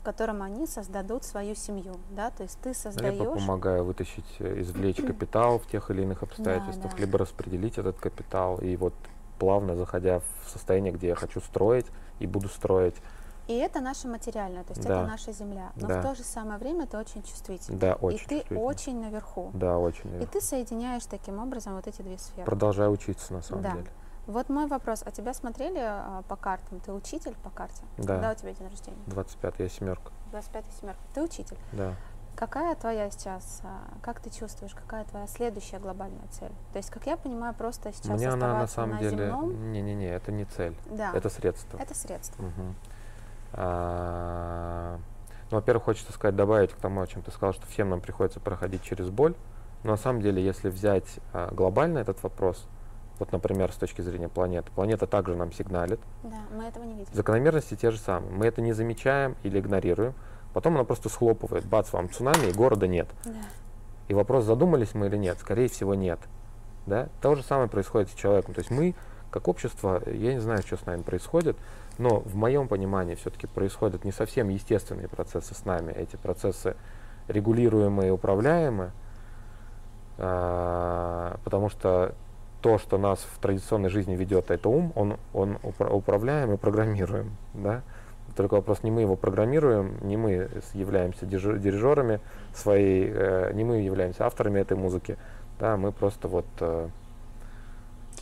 в 0.01 0.03
котором 0.03 0.43
они 0.43 0.67
создадут 0.67 1.25
свою 1.25 1.55
семью, 1.55 1.95
да, 2.11 2.31
то 2.31 2.43
есть 2.43 2.59
ты 2.61 2.75
создаешь... 2.75 3.19
Либо 3.19 3.33
помогаю 3.35 3.85
вытащить, 3.85 4.27
э, 4.41 4.61
извлечь 4.61 4.97
капитал 5.07 5.59
в 5.59 5.67
тех 5.69 5.91
или 5.91 6.03
иных 6.03 6.23
обстоятельствах, 6.23 6.93
да. 6.93 6.99
либо 6.99 7.19
распределить 7.19 7.79
этот 7.79 7.99
капитал 7.99 8.59
и 8.59 8.77
вот 8.77 8.95
плавно 9.39 9.77
заходя 9.77 10.21
в 10.21 10.49
состояние, 10.51 10.93
где 10.93 11.09
я 11.09 11.15
хочу 11.15 11.41
строить 11.41 11.87
и 12.19 12.27
буду 12.27 12.49
строить. 12.49 12.97
И 13.47 13.53
это 13.59 13.81
наше 13.81 14.09
материальное, 14.09 14.65
то 14.65 14.73
есть 14.73 14.87
Да. 14.87 15.01
это 15.03 15.07
наша 15.11 15.33
земля. 15.33 15.71
Но 15.77 15.87
Да. 15.89 16.01
в 16.01 16.03
то 16.03 16.15
же 16.15 16.23
самое 16.23 16.59
время 16.59 16.87
ты 16.87 16.97
очень 16.97 17.23
чувствительный. 17.23 17.79
Да, 17.79 17.95
очень 17.95 18.25
И 18.39 18.43
ты 18.43 18.55
очень 18.57 18.99
наверху. 19.01 19.51
Да, 19.53 19.79
очень. 19.79 20.05
И 20.05 20.13
наверное. 20.13 20.29
ты 20.29 20.41
соединяешь 20.41 21.05
таким 21.05 21.39
образом 21.39 21.75
вот 21.77 21.87
эти 21.87 22.01
две 22.01 22.17
сферы. 22.17 22.47
Продолжаю 22.47 22.91
учиться 22.91 23.35
на 23.35 23.43
самом 23.43 23.63
Да. 23.63 23.73
деле. 23.73 23.87
Вот 24.27 24.49
мой 24.49 24.67
вопрос. 24.67 25.03
А 25.05 25.11
тебя 25.11 25.35
смотрели 25.35 25.79
а, 25.79 26.23
по 26.29 26.37
картам? 26.37 26.81
Ты 26.81 26.95
учитель 26.95 27.35
по 27.43 27.51
карте? 27.51 27.83
Да. 27.99 28.15
Когда 28.15 28.33
у 28.33 28.35
тебя 28.35 28.55
день 28.55 28.69
рождения? 28.69 28.97
25 29.09 29.59
я 29.59 29.69
семерка. 29.69 30.11
25 30.31 30.65
семерка. 30.81 31.01
Ты 31.13 31.23
учитель. 31.23 31.59
Да. 31.73 31.95
Какая 32.37 32.75
твоя 32.75 33.11
сейчас, 33.11 33.61
а, 33.63 33.85
как 34.03 34.19
ты 34.21 34.29
чувствуешь, 34.29 34.75
какая 34.75 35.05
твоя 35.05 35.27
следующая 35.29 35.79
глобальная 35.79 36.27
цель? 36.31 36.51
То 36.73 36.79
есть, 36.79 36.91
как 36.91 37.07
я 37.07 37.17
понимаю, 37.17 37.55
просто 37.55 37.93
сейчас 37.93 38.19
Мне 38.19 38.29
она 38.29 38.59
на 38.59 38.67
самом 38.67 38.97
на 38.97 38.99
деле. 38.99 39.27
земном, 39.29 39.73
Не-не-не, 39.73 40.09
это 40.09 40.33
не 40.33 40.45
цель. 40.45 40.75
да, 40.91 41.13
Это 41.15 41.29
средство. 41.31 41.79
это 41.79 41.95
средство. 41.95 42.43
Мгм. 42.43 42.75
А, 43.53 44.99
Ну, 45.51 45.59
во-первых, 45.59 45.85
хочется 45.85 46.13
сказать, 46.13 46.35
добавить 46.35 46.73
к 46.73 46.77
тому, 46.77 47.03
о 47.03 47.07
чем 47.07 47.23
ты 47.23 47.31
сказал, 47.31 47.53
что 47.53 47.67
всем 47.67 47.89
нам 47.91 48.01
приходится 48.01 48.41
проходить 48.41 48.83
через 48.83 49.11
боль. 49.11 49.35
Но 49.85 49.91
на 49.93 49.97
самом 49.97 50.21
деле, 50.23 50.43
если 50.43 50.71
взять 50.71 51.21
а, 51.33 51.53
глобально 51.55 51.99
этот 51.99 52.21
вопрос, 52.25 52.67
вот, 53.21 53.31
например, 53.31 53.71
с 53.71 53.77
точки 53.77 54.01
зрения 54.01 54.29
планеты, 54.29 54.73
планета 54.73 55.07
также 55.07 55.37
нам 55.37 55.53
сигналит, 55.53 56.01
Да, 56.25 56.39
мы 56.57 56.65
этого 56.65 56.83
не 56.83 56.95
видим. 56.95 57.15
закономерности 57.15 57.77
те 57.77 57.91
же 57.93 57.99
самые. 57.99 58.33
Мы 58.33 58.47
это 58.47 58.61
не 58.63 58.73
замечаем 58.73 59.37
или 59.45 59.61
игнорируем, 59.61 60.15
потом 60.55 60.77
она 60.77 60.85
просто 60.85 61.11
схлопывает, 61.11 61.67
бац, 61.67 61.93
вам 61.93 62.09
цунами, 62.09 62.49
и 62.49 62.53
города 62.53 62.87
нет. 62.87 63.09
Да. 63.25 63.33
И 64.09 64.15
вопрос, 64.15 64.45
задумались 64.45 64.95
мы 64.95 65.07
или 65.07 65.17
нет? 65.17 65.39
Скорее 65.39 65.69
всего, 65.69 65.95
нет. 65.95 66.21
Да? 66.87 67.09
То 67.21 67.35
же 67.35 67.43
самое 67.43 67.69
происходит 67.69 68.11
с 68.11 68.15
человеком. 68.15 68.55
То 68.55 68.61
есть 68.61 68.71
мы, 68.71 68.95
как 69.31 69.49
общество, 69.49 70.03
я 70.07 70.35
не 70.35 70.41
знаю, 70.41 70.63
что 70.63 70.77
с 70.77 70.87
нами 70.87 71.03
происходит, 71.03 71.57
но 71.99 72.21
в 72.21 72.35
моем 72.37 72.69
понимании 72.69 73.15
все-таки 73.15 73.47
происходят 73.47 74.05
не 74.05 74.13
совсем 74.13 74.49
естественные 74.49 75.09
процессы 75.09 75.55
с 75.55 75.65
нами. 75.65 75.93
Эти 75.93 76.17
процессы 76.17 76.77
регулируемые 77.29 78.09
и 78.09 78.11
управляемые, 78.11 78.93
а, 80.19 81.39
потому 81.45 81.69
что 81.69 82.15
то, 82.61 82.79
что 82.79 82.99
нас 82.99 83.19
в 83.19 83.39
традиционной 83.41 83.89
жизни 83.89 84.15
ведет, 84.17 84.51
это 84.51 84.69
ум, 84.69 84.93
он, 84.95 85.19
он 85.33 85.59
упра- 85.63 85.91
управляем 85.91 86.53
и 86.53 86.57
программируем. 86.57 87.37
Да? 87.53 87.83
Только 88.37 88.55
вопрос, 88.55 88.83
не 88.83 88.91
мы 88.91 89.03
его 89.03 89.17
программируем, 89.17 89.97
не 90.03 90.17
мы 90.17 90.51
являемся 90.73 91.25
дирижер- 91.25 91.59
дирижерами 91.59 92.21
своей, 92.53 93.09
э, 93.13 93.53
не 93.55 93.65
мы 93.65 93.77
являемся 93.79 94.27
авторами 94.27 94.61
этой 94.61 94.77
музыки, 94.77 95.17
да, 95.61 95.77
мы 95.77 95.93
просто 95.93 96.27
вот 96.27 96.47
э, 96.61 96.89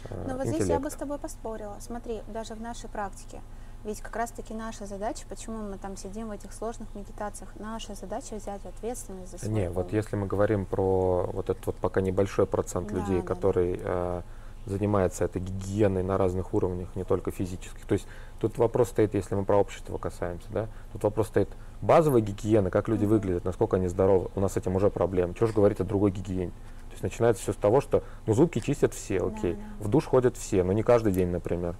э, 0.05 0.25
Но 0.29 0.37
вот 0.37 0.46
здесь 0.46 0.61
я 0.61 0.66
бы 0.66 0.72
интеллект. 0.75 0.92
с 0.92 0.96
тобой 0.96 1.18
поспорила. 1.18 1.77
Смотри, 1.81 2.22
даже 2.29 2.55
в 2.55 2.61
нашей 2.61 2.90
практике. 2.90 3.40
Ведь 3.85 4.01
как 4.01 4.14
раз-таки 4.14 4.55
наша 4.55 4.87
задача, 4.87 5.25
почему 5.29 5.59
мы 5.59 5.77
там 5.77 5.96
сидим 5.96 6.29
в 6.29 6.31
этих 6.31 6.53
сложных 6.53 6.94
медитациях, 6.94 7.51
наша 7.59 7.94
задача 7.94 8.37
взять 8.37 8.64
ответственность 8.64 9.33
за 9.33 9.38
свой 9.38 9.51
Не, 9.51 9.70
вот 9.70 9.92
если 9.92 10.14
мы 10.14 10.27
говорим 10.27 10.66
про 10.66 11.29
вот 11.33 11.51
этот 11.51 11.66
вот 11.66 11.77
пока 11.77 12.01
небольшой 12.01 12.46
процент 12.46 12.88
Да, 12.88 12.94
людей, 12.96 13.16
да, 13.16 13.22
да. 13.22 13.35
который 13.35 13.81
э, 13.83 14.22
занимается 14.66 15.25
этой 15.25 15.40
гигиеной 15.42 16.03
на 16.03 16.16
разных 16.18 16.55
уровнях, 16.55 16.88
не 16.94 17.05
только 17.05 17.31
физических. 17.31 17.85
То 17.87 17.94
есть 17.94 18.07
тут 18.40 18.59
вопрос 18.59 18.88
стоит, 18.88 19.14
если 19.14 19.35
мы 19.35 19.44
про 19.44 19.57
общество 19.57 19.98
касаемся, 19.98 20.46
да, 20.51 20.68
тут 20.92 21.03
вопрос 21.05 21.29
стоит 21.29 21.48
базовая 21.81 22.20
гигиена, 22.20 22.70
как 22.70 22.88
люди 22.88 23.05
выглядят, 23.05 23.44
насколько 23.44 23.77
они 23.77 23.88
здоровы. 23.88 24.29
У 24.35 24.40
нас 24.40 24.53
с 24.53 24.57
этим 24.57 24.77
уже 24.77 24.90
проблема. 24.90 25.35
Чего 25.35 25.46
же 25.46 25.53
говорить 25.53 25.81
о 25.81 25.85
другой 25.85 26.11
гигиене? 26.12 26.51
То 26.51 26.92
есть 26.92 27.03
начинается 27.03 27.42
все 27.42 27.53
с 27.53 27.57
того, 27.57 27.81
что 27.81 28.03
ну 28.27 28.35
зубки 28.35 28.61
чистят 28.61 28.92
все, 28.94 29.18
Да, 29.18 29.27
окей, 29.27 29.55
да. 29.55 29.85
в 29.85 29.88
душ 29.88 30.05
ходят 30.07 30.37
все, 30.37 30.62
но 30.62 30.72
не 30.72 30.83
каждый 30.83 31.12
день, 31.12 31.29
например. 31.29 31.75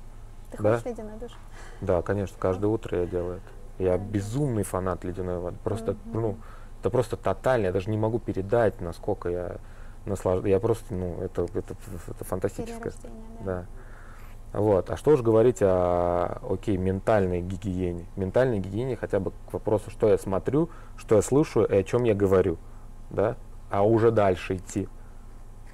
Ты 0.51 0.63
да. 0.63 0.73
хочешь 0.77 0.87
ледяной 0.87 1.19
душ? 1.19 1.33
Да, 1.81 2.03
конечно, 2.03 2.37
каждое 2.39 2.67
утро 2.69 2.99
я 2.99 3.07
делаю 3.07 3.37
это. 3.37 3.85
Я 3.85 3.99
безумный 3.99 4.63
фанат 4.65 5.05
ледяной 5.05 5.39
воды. 5.39 5.57
Просто, 5.65 5.93
Мгм. 6.05 6.21
ну, 6.21 6.37
это 6.81 6.91
просто 6.91 7.17
тотально. 7.17 7.67
Я 7.67 7.73
даже 7.73 7.91
не 7.91 7.97
могу 7.99 8.19
передать, 8.19 8.81
насколько 8.81 9.29
я 9.29 9.57
наслаждаюсь. 10.07 10.53
Я 10.53 10.61
просто, 10.61 10.95
ну, 10.95 11.21
это, 11.21 11.47
это, 11.55 11.75
это 12.09 12.25
фантастическое. 12.25 12.93
Да. 13.41 13.67
Да. 14.53 14.59
Вот. 14.59 14.91
А 14.91 14.97
что 14.97 15.13
уж 15.13 15.23
говорить 15.23 15.59
о, 15.63 16.41
окей, 16.49 16.77
ментальной 16.77 17.41
гигиене. 17.41 18.07
Ментальной 18.17 18.59
гигиене 18.59 18.97
хотя 18.97 19.19
бы 19.19 19.33
к 19.49 19.53
вопросу, 19.53 19.91
что 19.91 20.09
я 20.09 20.19
смотрю, 20.19 20.69
что 20.97 21.17
я 21.17 21.23
слышу 21.23 21.65
и 21.65 21.75
о 21.75 21.83
чем 21.83 22.05
я 22.05 22.15
говорю. 22.15 22.59
Да? 23.11 23.37
А 23.71 23.83
уже 23.83 24.11
дальше 24.11 24.57
идти. 24.57 24.89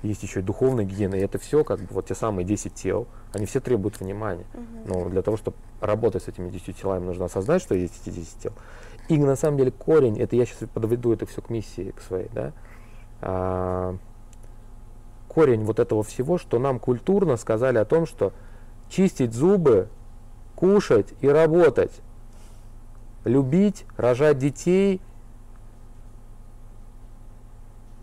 Есть 0.03 0.23
еще 0.23 0.41
и 0.41 0.43
духовная 0.45 0.85
гигиена, 0.85 1.17
и 1.17 1.21
это 1.21 1.39
все, 1.39 1.65
как 1.65 1.81
бы, 1.81 1.87
вот 1.91 2.07
те 2.07 2.15
самые 2.15 2.45
10 2.45 2.73
тел, 2.73 3.09
они 3.33 3.47
все 3.47 3.59
требуют 3.59 3.99
внимания. 3.99 4.47
Мгм. 4.55 4.67
Но 4.87 5.09
для 5.09 5.23
того, 5.23 5.37
чтобы 5.37 5.57
работать 5.81 6.23
с 6.23 6.29
этими 6.29 6.51
10 6.51 6.77
телами, 6.77 7.05
нужно 7.05 7.25
осознать, 7.25 7.63
что 7.63 7.75
есть 7.75 8.01
эти 8.07 8.15
10 8.15 8.39
тел. 8.39 8.53
И 9.09 9.19
на 9.19 9.35
самом 9.35 9.57
деле 9.57 9.73
корень, 9.73 10.21
это 10.21 10.37
я 10.37 10.47
сейчас 10.47 10.69
подведу 10.73 11.13
это 11.13 11.27
все 11.27 11.43
к 11.43 11.51
миссии, 11.51 11.93
к 11.97 12.01
своей, 12.01 12.29
да. 12.33 12.53
А, 13.21 13.97
корень 15.29 15.65
вот 15.65 15.79
этого 15.79 16.03
всего, 16.03 16.39
что 16.39 16.59
нам 16.59 16.79
культурно 16.79 17.37
сказали 17.37 17.79
о 17.79 17.85
том, 17.85 18.07
что 18.07 18.33
чистить 18.89 19.35
зубы, 19.35 19.89
кушать 20.57 21.15
и 21.21 21.29
работать, 21.29 21.93
любить, 23.25 23.85
рожать 23.97 24.39
детей, 24.39 25.01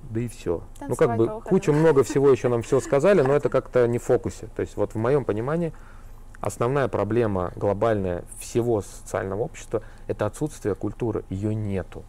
да 0.09 0.21
и 0.21 0.27
все. 0.27 0.63
Ну 0.79 0.95
как 0.95 1.09
Танцевать 1.09 1.17
бы 1.17 1.41
куча 1.41 1.73
много 1.73 2.03
всего 2.03 2.29
еще 2.29 2.47
нам 2.47 2.61
все 2.61 2.79
сказали, 2.79 3.21
но 3.21 3.33
это 3.35 3.49
как-то 3.49 3.87
не 3.87 3.97
в 3.97 4.03
фокусе. 4.03 4.47
То 4.55 4.61
есть 4.61 4.77
вот 4.77 4.93
в 4.93 4.97
моем 4.97 5.25
понимании 5.25 5.73
основная 6.39 6.87
проблема 6.87 7.51
глобальная 7.55 8.23
всего 8.39 8.81
социального 8.81 9.41
общества 9.41 9.81
это 10.07 10.25
отсутствие 10.25 10.75
культуры, 10.75 11.25
ее 11.29 11.53
нету. 11.53 12.03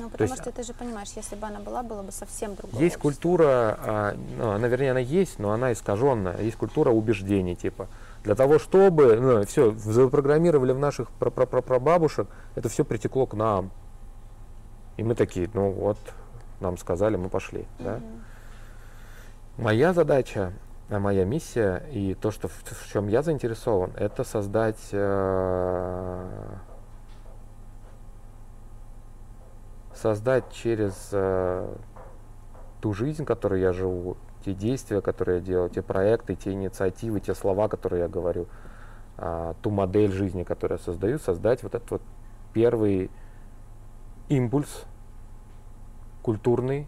Ну, 0.00 0.10
потому 0.10 0.30
есть, 0.30 0.42
что 0.42 0.52
ты 0.52 0.62
же 0.62 0.74
понимаешь, 0.74 1.08
если 1.16 1.36
бы 1.36 1.46
она 1.46 1.60
была, 1.60 1.82
было 1.82 2.02
бы 2.02 2.12
совсем 2.12 2.54
другое. 2.54 2.80
Есть 2.80 2.96
общество. 2.96 3.08
культура, 3.08 3.78
а, 3.80 4.16
ну, 4.38 4.50
она, 4.50 4.68
вернее, 4.68 4.90
она 4.90 5.00
есть, 5.00 5.38
но 5.38 5.52
она 5.52 5.72
искаженная. 5.72 6.40
Есть 6.40 6.56
культура 6.56 6.90
убеждений, 6.90 7.56
типа, 7.56 7.88
для 8.24 8.34
того, 8.34 8.58
чтобы, 8.58 9.16
ну, 9.16 9.44
все, 9.46 9.72
запрограммировали 9.72 10.72
в 10.72 10.78
наших 10.78 11.10
прабабушек, 11.10 12.28
это 12.54 12.68
все 12.68 12.84
притекло 12.84 13.26
к 13.26 13.34
нам. 13.34 13.70
И 14.96 15.02
мы 15.02 15.14
такие, 15.14 15.48
ну 15.52 15.70
вот, 15.70 15.98
нам 16.60 16.78
сказали, 16.78 17.16
мы 17.16 17.28
пошли, 17.28 17.66
да. 17.78 17.96
Мгм. 17.96 18.04
Моя 19.58 19.92
задача, 19.92 20.52
а 20.88 20.98
моя 20.98 21.24
миссия 21.24 21.82
и 21.90 22.14
то, 22.14 22.30
что 22.30 22.48
в, 22.48 22.52
в 22.52 22.92
чем 22.92 23.08
я 23.08 23.22
заинтересован, 23.22 23.92
это 23.96 24.24
создать 24.24 24.88
э, 24.92 26.28
создать 29.96 30.44
через 30.52 31.10
э, 31.12 31.74
ту 32.80 32.92
жизнь, 32.92 33.24
которой 33.24 33.60
я 33.60 33.72
живу, 33.72 34.16
те 34.44 34.54
действия, 34.54 35.00
которые 35.00 35.38
я 35.38 35.44
делаю, 35.44 35.70
те 35.70 35.82
проекты, 35.82 36.36
те 36.36 36.52
инициативы, 36.52 37.20
те 37.20 37.34
слова, 37.34 37.68
которые 37.68 38.02
я 38.02 38.08
говорю, 38.08 38.46
а, 39.18 39.54
ту 39.62 39.70
модель 39.70 40.12
жизни, 40.12 40.44
которую 40.44 40.78
я 40.78 40.84
создаю, 40.84 41.18
создать 41.18 41.62
вот 41.62 41.74
этот 41.74 41.90
вот 41.90 42.02
первый 42.52 43.10
импульс 44.28 44.84
культурный, 46.22 46.86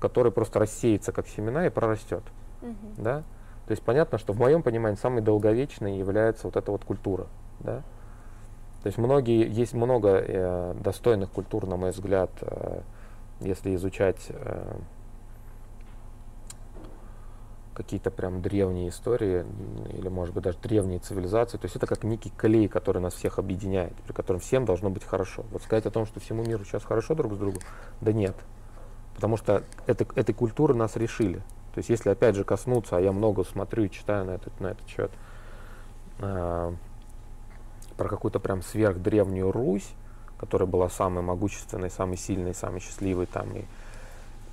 который 0.00 0.32
просто 0.32 0.60
рассеется 0.60 1.12
как 1.12 1.26
семена 1.26 1.66
и 1.66 1.70
прорастет. 1.70 2.22
Мгм. 2.62 2.94
Да? 2.96 3.22
То 3.66 3.72
есть 3.72 3.82
понятно, 3.82 4.18
что 4.18 4.32
в 4.32 4.38
моем 4.38 4.62
понимании 4.62 4.96
самой 4.96 5.22
долговечной 5.22 5.98
является 5.98 6.46
вот 6.46 6.56
эта 6.56 6.70
вот 6.70 6.84
культура. 6.84 7.26
Да? 7.60 7.82
То 8.82 8.86
есть 8.86 8.98
многие, 8.98 9.46
есть 9.48 9.74
много 9.74 10.08
э, 10.08 10.74
достойных 10.80 11.30
культур, 11.30 11.66
на 11.66 11.76
мой 11.76 11.90
взгляд, 11.90 12.30
э, 12.40 12.80
если 13.40 13.74
изучать 13.74 14.26
э, 14.30 14.74
какие-то 17.74 18.10
прям 18.10 18.42
древние 18.42 18.88
истории 18.88 19.44
или, 19.92 20.08
может 20.08 20.34
быть, 20.34 20.44
даже 20.44 20.58
древние 20.58 20.98
цивилизации. 20.98 21.58
То 21.58 21.66
есть 21.66 21.76
это 21.76 21.86
как 21.86 22.04
некий 22.04 22.30
клей, 22.30 22.68
который 22.68 23.00
нас 23.00 23.14
всех 23.14 23.38
объединяет, 23.38 23.94
при 24.06 24.12
котором 24.12 24.40
всем 24.40 24.64
должно 24.64 24.90
быть 24.90 25.04
хорошо. 25.04 25.44
Вот 25.50 25.62
сказать 25.62 25.86
о 25.86 25.90
том, 25.90 26.06
что 26.06 26.20
всему 26.20 26.42
миру 26.42 26.64
сейчас 26.64 26.84
хорошо 26.84 27.14
друг 27.14 27.34
с 27.34 27.38
другом, 27.38 27.60
да 28.00 28.12
нет. 28.12 28.36
Потому 29.14 29.36
что 29.36 29.62
это, 29.86 30.06
этой 30.14 30.34
культуры 30.34 30.74
нас 30.74 30.96
решили. 30.96 31.38
То 31.74 31.78
есть 31.78 31.88
если 31.88 32.10
опять 32.10 32.34
же 32.34 32.44
коснуться, 32.44 32.96
а 32.96 33.00
я 33.00 33.12
много 33.12 33.44
смотрю 33.44 33.84
и 33.84 33.90
читаю 33.90 34.24
на 34.24 34.30
этот, 34.32 34.58
на 34.60 34.68
этот 34.68 34.88
счет, 34.88 35.10
э, 36.18 36.72
про 38.00 38.08
какую-то 38.08 38.40
прям 38.40 38.62
сверхдревнюю 38.62 39.52
Русь, 39.52 39.90
которая 40.38 40.66
была 40.66 40.88
самой 40.88 41.22
могущественной, 41.22 41.90
самой 41.90 42.16
сильной, 42.16 42.54
самой 42.54 42.80
счастливой 42.80 43.26
там, 43.26 43.54
и 43.54 43.64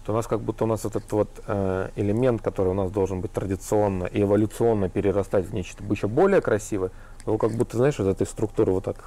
то 0.06 0.12
у 0.12 0.16
нас 0.16 0.28
как 0.28 0.42
будто 0.42 0.66
у 0.66 0.68
нас 0.68 0.84
этот 0.84 1.10
вот 1.14 1.30
э, 1.48 1.90
элемент, 1.96 2.42
который 2.42 2.70
у 2.70 2.74
нас 2.74 2.92
должен 2.92 3.22
быть 3.22 3.32
традиционно 3.32 4.04
и 4.04 4.24
эволюционно 4.24 4.90
перерастать 4.90 5.46
в 5.46 5.54
нечто 5.54 5.82
еще 5.86 6.10
более 6.10 6.42
красивое, 6.42 6.92
его 7.26 7.38
как 7.38 7.52
будто, 7.52 7.78
знаешь, 7.78 7.98
из 8.02 8.08
этой 8.08 8.28
структуры 8.28 8.74
вот 8.74 8.84
так 8.84 8.98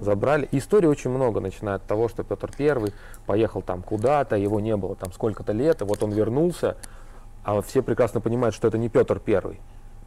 забрали. 0.00 0.48
И 0.52 0.58
историй 0.58 0.88
очень 0.88 1.10
много, 1.10 1.40
начиная 1.40 1.76
от 1.76 1.82
того, 1.82 2.08
что 2.08 2.22
Петр 2.22 2.48
Первый 2.56 2.92
поехал 3.26 3.60
там 3.60 3.82
куда-то, 3.82 4.36
его 4.36 4.60
не 4.60 4.76
было 4.76 4.94
там 4.94 5.12
сколько-то 5.12 5.52
лет, 5.52 5.82
и 5.82 5.84
вот 5.84 6.00
он 6.04 6.12
вернулся, 6.12 6.76
а 7.42 7.60
все 7.60 7.82
прекрасно 7.82 8.20
понимают, 8.20 8.54
что 8.54 8.68
это 8.68 8.78
не 8.78 8.88
Петр 8.88 9.18
Первый, 9.18 9.58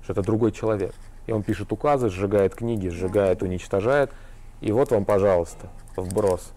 что 0.03 0.13
это 0.13 0.21
другой 0.21 0.53
человек. 0.53 0.93
И 1.27 1.31
он 1.31 1.43
пишет 1.43 1.71
указы, 1.71 2.09
сжигает 2.09 2.55
книги, 2.55 2.87
сжигает, 2.87 3.41
уничтожает. 3.41 4.11
И 4.61 4.71
вот 4.71 4.91
вам, 4.91 5.05
пожалуйста, 5.05 5.67
вброс. 5.95 6.51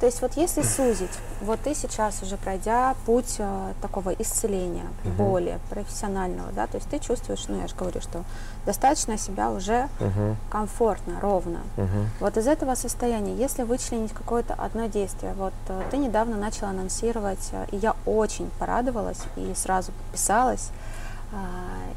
То 0.00 0.06
есть 0.06 0.22
вот 0.22 0.36
если 0.36 0.62
сузить, 0.62 1.10
вот 1.40 1.58
ты 1.60 1.74
сейчас 1.74 2.22
уже 2.22 2.36
пройдя 2.36 2.94
путь 3.04 3.34
э, 3.38 3.72
такого 3.82 4.10
исцеления, 4.10 4.86
Мгм. 5.02 5.14
боли, 5.16 5.58
профессионального, 5.70 6.52
да, 6.52 6.68
то 6.68 6.76
есть 6.76 6.88
ты 6.88 7.00
чувствуешь, 7.00 7.46
ну 7.48 7.60
я 7.60 7.66
же 7.66 7.74
говорю, 7.74 8.00
что 8.00 8.22
достаточно 8.64 9.18
себя 9.18 9.50
уже 9.50 9.88
Мгм, 9.98 10.36
комфортно, 10.50 11.18
ровно. 11.20 11.62
мгм. 11.76 12.10
Вот 12.20 12.36
из 12.36 12.46
этого 12.46 12.76
состояния, 12.76 13.34
если 13.34 13.64
вычленить 13.64 14.12
какое-то 14.12 14.54
одно 14.54 14.86
действие, 14.86 15.34
вот 15.36 15.52
э, 15.68 15.82
ты 15.90 15.96
недавно 15.96 16.36
начала 16.36 16.70
анонсировать, 16.70 17.48
э, 17.50 17.66
и 17.72 17.76
я 17.78 17.96
очень 18.06 18.50
порадовалась 18.60 19.22
и 19.34 19.52
сразу 19.56 19.90
подписалась, 19.90 20.70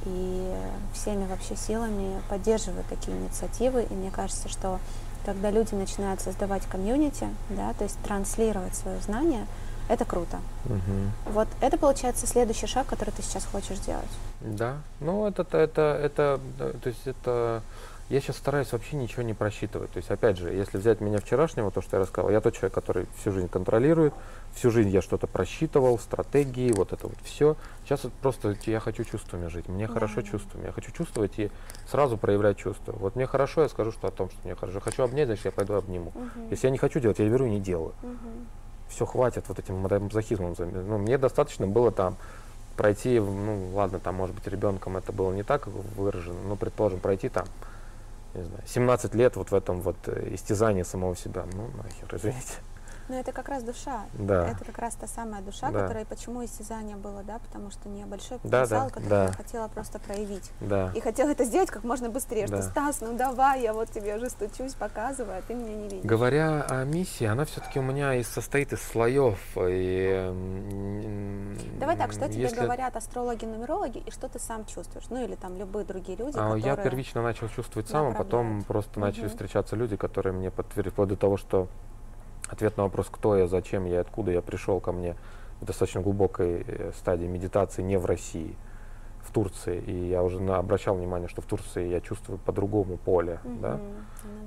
и 0.06 0.56
всеми 0.94 1.26
вообще 1.26 1.56
силами 1.56 2.22
поддерживаю 2.30 2.84
такие 2.89 3.17
инициативы, 3.17 3.84
и 3.84 3.94
мне 3.94 4.12
кажется, 4.12 4.50
что 4.50 4.80
когда 5.26 5.52
люди 5.52 5.74
начинают 5.76 6.22
создавать 6.22 6.63
комьюнити, 6.63 7.28
да, 7.50 7.74
то 7.74 7.84
есть 7.84 7.98
транслировать 8.04 8.76
свое 8.76 9.00
знание, 9.02 9.46
это 9.88 10.06
круто. 10.06 10.39
Мгм. 10.65 11.12
Вот 11.28 11.48
это 11.60 11.78
получается 11.78 12.26
следующий 12.28 12.67
шаг, 12.67 12.88
который 12.88 13.12
ты 13.12 13.22
сейчас 13.22 13.46
хочешь 13.46 13.78
сделать. 13.78 14.10
Да, 14.39 14.78
ну 15.00 15.28
это, 15.28 15.44
это, 15.58 16.00
это, 16.02 16.39
да, 16.58 16.72
то 16.72 16.89
есть 16.89 17.06
это, 17.06 17.62
я 18.12 18.19
сейчас 18.19 18.38
стараюсь 18.38 18.71
вообще 18.74 18.97
ничего 18.97 19.24
не 19.24 19.34
просчитывать. 19.34 19.91
То 19.91 19.97
есть, 19.97 20.12
опять 20.12 20.38
же, 20.38 20.52
если 20.52 20.78
взять 20.78 21.00
меня 21.00 21.19
вчерашнего, 21.19 21.71
то, 21.71 21.82
что 21.82 21.95
я 21.95 22.02
рассказал, 22.02 22.30
я 22.30 22.41
тот 22.41 22.54
человек, 22.54 22.74
который 22.74 23.08
всю 23.17 23.32
жизнь 23.32 23.47
контролирует, 23.47 24.13
всю 24.54 24.69
жизнь 24.69 24.89
я 24.89 25.02
что-то 25.02 25.28
просчитывал, 25.28 25.97
стратегии, 25.97 26.74
вот 26.74 26.91
это 26.91 27.08
вот 27.08 27.17
все. 27.24 27.56
Сейчас 27.86 28.04
вот 28.04 28.12
просто 28.13 28.58
я 28.65 28.82
хочу 28.82 29.06
чувствами 29.06 29.47
жить, 29.47 29.69
мне 29.69 29.88
Да, 29.88 29.93
хорошо 29.93 30.21
чувствами, 30.24 30.65
я 30.65 30.71
хочу 30.74 30.91
чувствовать 30.91 31.39
и 31.39 31.52
сразу 31.89 32.17
проявлять 32.17 32.58
чувства. 32.58 32.91
Вот 32.91 33.15
мне 33.15 33.26
хорошо, 33.26 33.62
я 33.63 33.69
скажу, 33.69 33.93
что 33.93 34.10
о 34.10 34.12
том, 34.12 34.30
что 34.30 34.39
мне 34.43 34.56
хорошо. 34.56 34.82
Хочу 34.82 35.04
обнять, 35.04 35.28
значит, 35.28 35.45
я 35.45 35.52
пойду 35.52 35.76
обниму. 35.76 36.12
Если 36.50 36.67
я 36.67 36.71
не 36.71 36.78
хочу 36.78 37.00
делать, 37.00 37.19
я 37.19 37.30
беру 37.30 37.45
и 37.45 37.50
не 37.50 37.62
делаю. 37.62 37.93
Мгм. 38.02 38.17
все 38.89 39.06
хватит 39.06 39.45
вот 39.47 39.58
этим 39.58 39.78
мазохизмом. 39.78 40.54
Ну, 40.60 40.97
мне 40.97 41.17
достаточно 41.17 41.65
было 41.65 41.91
там 41.91 42.17
пройти, 42.76 43.19
ну 43.19 43.71
ладно, 43.74 44.00
там 44.00 44.15
может 44.15 44.36
быть 44.36 44.47
ребенком 44.47 44.97
это 44.97 45.13
было 45.13 45.32
не 45.32 45.43
так 45.43 45.67
выражено, 45.67 46.39
но 46.47 46.56
предположим 46.58 47.00
пройти 47.00 47.30
там, 47.30 47.45
не 48.34 48.44
знаю, 48.44 48.63
17 48.65 49.15
лет 49.15 49.36
вот 49.36 49.52
в 49.52 49.56
этом 49.56 49.82
вот 49.82 49.98
э, 50.08 50.34
истязании 50.34 50.84
самого 50.84 51.15
себя. 51.15 51.46
Ну 51.54 51.70
нахер, 51.78 52.15
извините. 52.15 52.54
Но 53.12 53.19
это 53.19 53.34
как 53.34 53.50
раз 53.50 53.62
душа. 53.63 54.06
Да. 54.13 54.47
Это 54.47 54.63
как 54.63 54.78
раз 54.78 54.95
та 54.95 55.06
самая 55.06 55.41
душа, 55.41 55.69
Да. 55.69 55.82
которая 55.82 56.06
почему 56.06 56.45
истязание 56.45 56.95
было, 56.95 57.24
да, 57.24 57.39
потому 57.39 57.69
что 57.69 57.89
небольшой 57.89 58.39
Да, 58.41 58.62
потенциал, 58.62 58.88
да, 58.88 58.89
который 58.89 59.10
да. 59.10 59.24
я 59.26 59.32
хотела 59.34 59.67
просто 59.67 60.00
проявить. 60.00 60.50
Да. 60.62 60.93
И 60.95 61.02
хотела 61.02 61.30
это 61.30 61.43
сделать 61.43 61.69
как 61.69 61.84
можно 61.84 62.10
быстрее, 62.10 62.47
что 62.47 62.56
Да. 62.56 62.62
Стас, 62.63 63.02
ну 63.02 63.17
давай, 63.17 63.63
я 63.63 63.74
вот 63.74 63.91
тебе 63.91 64.15
уже 64.15 64.30
стучусь, 64.30 64.76
показываю, 64.76 65.39
а 65.39 65.41
ты 65.41 65.56
меня 65.56 65.76
не 65.76 65.89
видишь. 65.89 66.10
Говоря 66.10 66.62
о 66.69 66.86
миссии, 66.86 67.26
она 67.26 67.43
все-таки 67.43 67.80
у 67.80 67.82
меня 67.82 68.15
и 68.15 68.24
состоит 68.24 68.71
из 68.71 68.82
слоев. 68.82 69.38
И, 69.58 71.58
Давай 71.82 71.97
так, 71.97 72.13
что 72.13 72.30
тебе 72.30 72.43
если- 72.43 72.62
говорят 72.62 72.95
астрологи, 72.95 73.43
нумерологи, 73.43 73.97
и 73.97 74.10
что 74.12 74.30
ты 74.30 74.39
сам 74.39 74.63
чувствуешь? 74.65 75.08
Ну 75.10 75.21
или 75.21 75.36
там 75.36 75.58
любые 75.58 75.86
другие 75.86 76.17
люди, 76.17 76.38
А 76.38 76.43
которые... 76.43 76.63
Я 76.63 76.78
первично 76.78 77.21
начал 77.21 77.50
чувствовать 77.50 77.89
сам, 77.89 78.08
а 78.08 78.12
потом 78.13 78.63
просто 78.63 79.02
начали 79.02 79.24
Мгм. 79.24 79.30
встречаться 79.32 79.76
люди, 79.76 79.97
которые 79.97 80.32
мне 80.32 80.50
подтвердили, 80.50 80.91
вплоть 80.93 81.10
до 81.10 81.17
того, 81.17 81.36
что 81.36 81.67
ответ 82.52 82.78
на 82.78 82.84
вопрос, 82.84 83.08
кто 83.10 83.38
я, 83.38 83.48
зачем 83.48 83.86
я, 83.86 84.02
откуда 84.02 84.32
я 84.32 84.42
пришел 84.42 84.80
ко 84.80 84.92
мне 84.92 85.16
в 85.62 85.66
достаточно 85.66 86.02
глубокой 86.02 86.66
э, 86.68 86.92
стадии 86.98 87.26
медитации 87.26 87.82
не 87.82 87.98
в 87.98 88.06
России, 88.06 88.56
в 89.22 89.32
Турции. 89.32 89.80
И 89.80 90.10
я 90.10 90.22
уже 90.22 90.42
на- 90.42 90.58
обращал 90.58 90.96
внимание, 90.96 91.30
что 91.30 91.42
в 91.42 91.46
Турции 91.46 91.88
я 91.88 92.02
чувствую 92.02 92.40
по-другому 92.40 92.98
поле. 92.98 93.40
Мгм. 93.44 93.62
Да? 93.62 93.80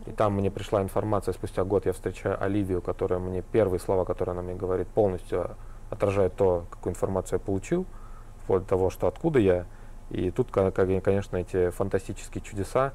И 0.07 0.12
там 0.12 0.35
мне 0.35 0.51
пришла 0.51 0.83
информация, 0.83 1.33
спустя 1.33 1.64
год 1.64 1.87
я 1.87 1.93
встречаю 1.93 2.43
Оливию, 2.43 2.83
которая 2.83 3.19
мне 3.19 3.43
первые 3.43 3.81
слова, 3.81 4.05
которые 4.05 4.33
она 4.33 4.43
мне 4.43 4.55
говорит, 4.55 4.88
полностью 4.88 5.57
отражают 5.90 6.35
то, 6.35 6.67
какую 6.71 6.93
информацию 6.93 7.38
я 7.38 7.45
получил, 7.45 7.87
вплоть 8.43 8.62
до 8.62 8.69
того, 8.69 8.90
что 8.90 9.07
откуда 9.07 9.38
я. 9.38 9.64
И 10.11 10.31
тут, 10.31 10.51
конечно, 10.51 11.37
эти 11.37 11.71
фантастические 11.71 12.43
чудеса, 12.43 12.93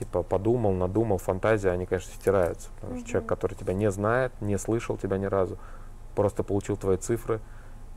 типа 0.00 0.22
подумал, 0.22 0.72
надумал, 0.72 1.18
фантазия, 1.18 1.70
они, 1.70 1.86
конечно, 1.86 2.12
стираются. 2.14 2.70
Потому 2.80 2.98
что 2.98 3.08
человек, 3.08 3.28
который 3.28 3.54
тебя 3.54 3.74
не 3.74 3.90
знает, 3.90 4.32
не 4.40 4.58
слышал 4.58 4.96
тебя 4.96 5.18
ни 5.18 5.26
разу, 5.26 5.58
просто 6.14 6.42
получил 6.42 6.76
твои 6.76 6.96
цифры, 6.96 7.40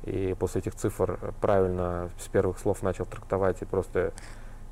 и 0.03 0.35
после 0.37 0.59
этих 0.59 0.75
цифр 0.75 1.33
правильно 1.39 2.09
с 2.19 2.27
первых 2.27 2.59
слов 2.59 2.83
начал 2.83 3.05
трактовать, 3.05 3.61
и 3.61 3.65
просто 3.65 4.11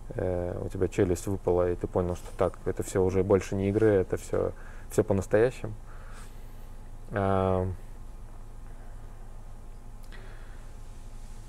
э, 0.09 0.61
у 0.61 0.67
тебя 0.67 0.89
челюсть 0.89 1.25
выпала, 1.27 1.71
и 1.71 1.75
ты 1.75 1.87
понял, 1.87 2.15
что 2.15 2.27
так, 2.37 2.57
это 2.65 2.83
все 2.83 3.01
уже 3.01 3.23
больше 3.23 3.55
не 3.55 3.69
игры, 3.69 3.87
это 3.87 4.17
все, 4.17 4.51
все 4.91 5.03
по-настоящему. 5.05 5.73
А, 7.11 7.65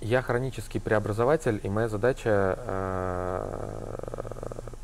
Я 0.05 0.21
хронический 0.21 0.81
преобразователь, 0.81 1.61
и 1.63 1.69
моя 1.69 1.89
задача 1.89 2.59
э, 2.59 4.23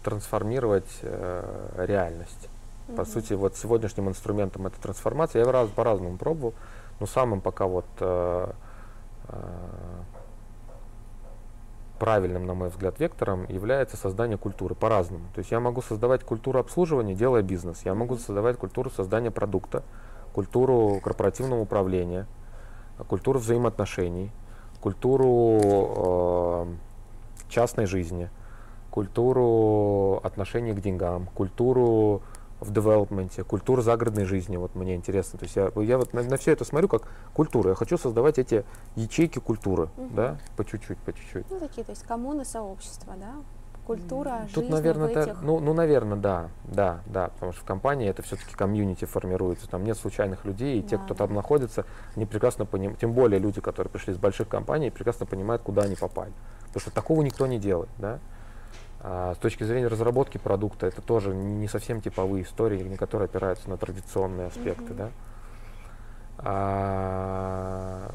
трансформировать 0.08 0.88
э, 1.02 1.84
реальность. 1.86 2.48
По 2.86 3.02
Мгм. 3.02 3.06
сути, 3.06 3.34
вот 3.34 3.56
сегодняшним 3.56 4.08
инструментом 4.08 4.66
это 4.66 4.80
трансформация. 4.80 5.44
Я 5.44 5.52
раз 5.52 5.68
по-разному 5.68 6.16
пробовал, 6.16 6.54
но 6.98 7.06
самым 7.06 7.42
пока 7.42 7.66
вот 7.66 7.84
э, 8.00 8.50
э, 9.28 9.62
правильным, 11.98 12.46
на 12.46 12.54
мой 12.54 12.70
взгляд, 12.70 12.98
вектором 12.98 13.44
является 13.48 13.98
создание 13.98 14.38
культуры 14.38 14.74
по-разному. 14.74 15.26
То 15.34 15.40
есть 15.40 15.50
я 15.50 15.60
могу 15.60 15.82
создавать 15.82 16.24
культуру 16.24 16.58
обслуживания, 16.58 17.14
делая 17.14 17.42
бизнес. 17.42 17.82
Я 17.84 17.94
могу 17.94 18.16
создавать 18.16 18.56
культуру 18.56 18.88
создания 18.88 19.30
продукта, 19.30 19.82
культуру 20.32 21.00
корпоративного 21.04 21.60
управления, 21.60 22.26
культуру 23.08 23.40
взаимоотношений, 23.40 24.32
культуру 24.80 25.58
э, 25.60 26.66
частной 27.50 27.84
жизни, 27.84 28.30
культуру 28.98 30.20
отношений 30.24 30.72
к 30.72 30.80
деньгам, 30.80 31.28
культуру 31.32 32.20
в 32.58 32.72
девелопменте, 32.72 33.44
культуру 33.44 33.80
загородной 33.80 34.24
жизни. 34.24 34.56
Вот 34.56 34.74
мне 34.74 34.96
интересно. 34.96 35.38
То 35.38 35.44
есть 35.44 35.54
я, 35.54 35.70
я 35.76 35.98
вот 35.98 36.12
на, 36.14 36.36
все 36.36 36.50
это 36.50 36.64
смотрю 36.64 36.88
как 36.88 37.02
культуру. 37.32 37.68
Я 37.68 37.76
хочу 37.76 37.96
создавать 37.96 38.40
эти 38.40 38.64
ячейки 38.96 39.38
культуры, 39.38 39.88
Мгм. 39.96 40.14
да, 40.16 40.38
по 40.56 40.64
чуть-чуть, 40.64 40.98
по 40.98 41.12
чуть-чуть. 41.12 41.46
Ну, 41.48 41.60
такие, 41.60 41.84
то 41.84 41.92
есть 41.92 42.02
коммуны, 42.08 42.44
сообщества, 42.44 43.14
да? 43.20 43.34
Культура, 43.86 44.40
Тут, 44.52 44.64
жизнь 44.64 44.72
наверное, 44.72 45.06
в 45.06 45.10
это, 45.12 45.20
этих... 45.30 45.42
ну, 45.42 45.60
ну, 45.60 45.72
наверное, 45.74 46.18
да, 46.18 46.48
да, 46.64 47.00
да, 47.06 47.28
потому 47.28 47.52
что 47.52 47.62
в 47.62 47.64
компании 47.64 48.08
это 48.08 48.22
все-таки 48.22 48.54
комьюнити 48.56 49.04
формируется, 49.04 49.68
там 49.70 49.84
нет 49.84 49.96
случайных 49.96 50.44
людей, 50.44 50.80
и 50.80 50.82
те, 50.82 50.96
Да, 50.98 51.04
кто 51.04 51.14
да. 51.14 51.24
там 51.24 51.34
находится, 51.34 51.86
они 52.16 52.26
прекрасно 52.26 52.66
понимают, 52.66 52.98
тем 53.00 53.12
более 53.12 53.38
люди, 53.38 53.60
которые 53.60 53.90
пришли 53.90 54.12
из 54.12 54.18
больших 54.18 54.48
компаний, 54.48 54.90
прекрасно 54.90 55.24
понимают, 55.24 55.62
куда 55.62 55.82
они 55.82 55.94
попали, 55.94 56.32
потому 56.66 56.80
что 56.80 56.90
такого 56.90 57.22
никто 57.22 57.46
не 57.46 57.58
делает, 57.58 57.88
да. 57.96 58.18
А 59.00 59.34
с 59.34 59.38
точки 59.38 59.62
зрения 59.64 59.86
разработки 59.86 60.38
продукта, 60.38 60.86
это 60.86 61.00
тоже 61.00 61.34
не 61.34 61.68
совсем 61.68 62.00
типовые 62.00 62.44
истории, 62.44 62.96
которые 62.96 63.26
опираются 63.26 63.70
на 63.70 63.76
традиционные 63.76 64.48
аспекты, 64.48 64.92
Мгм. 64.92 64.96
да. 64.96 65.10
А, 66.38 68.10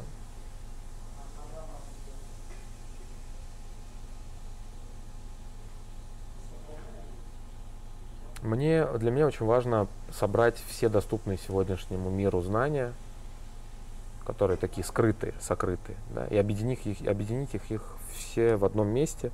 Мне, 8.44 8.84
для 8.98 9.10
меня 9.10 9.26
очень 9.26 9.46
важно 9.46 9.86
собрать 10.12 10.62
все 10.68 10.90
доступные 10.90 11.38
сегодняшнему 11.38 12.10
миру 12.10 12.42
знания, 12.42 12.92
которые 14.26 14.58
такие 14.58 14.84
скрытые, 14.84 15.32
сокрытые, 15.40 15.96
да, 16.14 16.26
и 16.26 16.36
объединить 16.36 16.84
их, 16.86 17.08
объединить 17.08 17.54
их, 17.54 17.70
их 17.70 17.82
все 18.12 18.56
в 18.56 18.66
одном 18.66 18.88
месте 18.88 19.30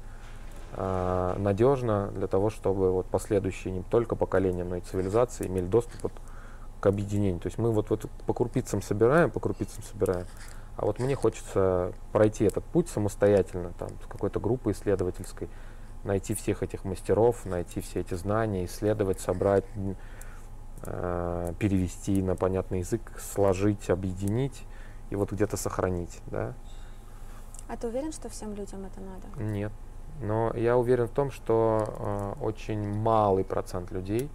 а, 0.73 1.37
надежно 1.39 2.11
для 2.15 2.27
того, 2.27 2.51
чтобы 2.51 2.93
вот 2.93 3.07
последующие 3.07 3.73
не 3.73 3.83
только 3.83 4.17
поколения, 4.17 4.65
но 4.65 4.77
и 4.77 4.81
цивилизации 4.81 5.47
имели 5.47 5.67
доступ 5.67 6.03
вот 6.03 6.13
к 6.81 6.87
объединению. 6.87 7.41
То 7.41 7.47
есть 7.47 7.59
мы 7.59 7.73
вот, 7.73 7.91
вот 7.91 8.09
по 8.27 8.33
крупицам 8.33 8.83
собираем, 8.83 9.31
по 9.31 9.41
крупицам 9.41 9.83
собираем, 9.83 10.27
а 10.77 10.87
вот 10.87 10.99
мне 10.99 11.15
хочется 11.15 11.93
пройти 12.13 12.45
этот 12.45 12.65
путь 12.65 12.89
самостоятельно, 12.89 13.73
там, 13.79 13.91
с 14.03 14.07
какой-то 14.07 14.41
группой 14.41 14.73
исследовательской, 14.73 15.49
найти 16.05 16.35
всех 16.35 16.63
этих 16.63 16.85
мастеров, 16.85 17.45
найти 17.45 17.81
все 17.81 18.01
эти 18.01 18.15
знания, 18.15 18.65
исследовать, 18.65 19.21
собрать, 19.21 19.67
э, 20.85 21.53
перевести 21.59 22.23
на 22.23 22.37
понятный 22.37 22.79
язык, 22.79 23.03
сложить, 23.19 23.91
объединить 23.91 24.63
и 25.11 25.17
вот 25.17 25.33
где-то 25.33 25.57
сохранить, 25.57 26.21
да? 26.27 26.55
А 27.69 27.77
ты 27.77 27.87
уверен, 27.87 28.13
что 28.13 28.29
всем 28.29 28.55
людям 28.55 28.85
это 28.85 29.01
надо? 29.01 29.43
Нет, 29.43 29.73
Но 30.21 30.53
я 30.55 30.77
уверен 30.77 31.07
в 31.07 31.11
том, 31.11 31.31
что 31.31 32.35
э, 32.39 32.45
очень 32.45 32.87
малый 32.87 33.45
процент 33.45 33.91
людей 33.91 34.29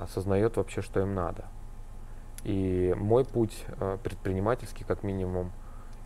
осознает 0.00 0.56
вообще, 0.56 0.82
что 0.82 1.00
им 1.00 1.14
надо. 1.14 1.44
И 2.44 2.94
мой 2.98 3.24
путь 3.24 3.64
э, 3.78 3.98
предпринимательский, 4.02 4.84
как 4.84 5.04
минимум, 5.04 5.52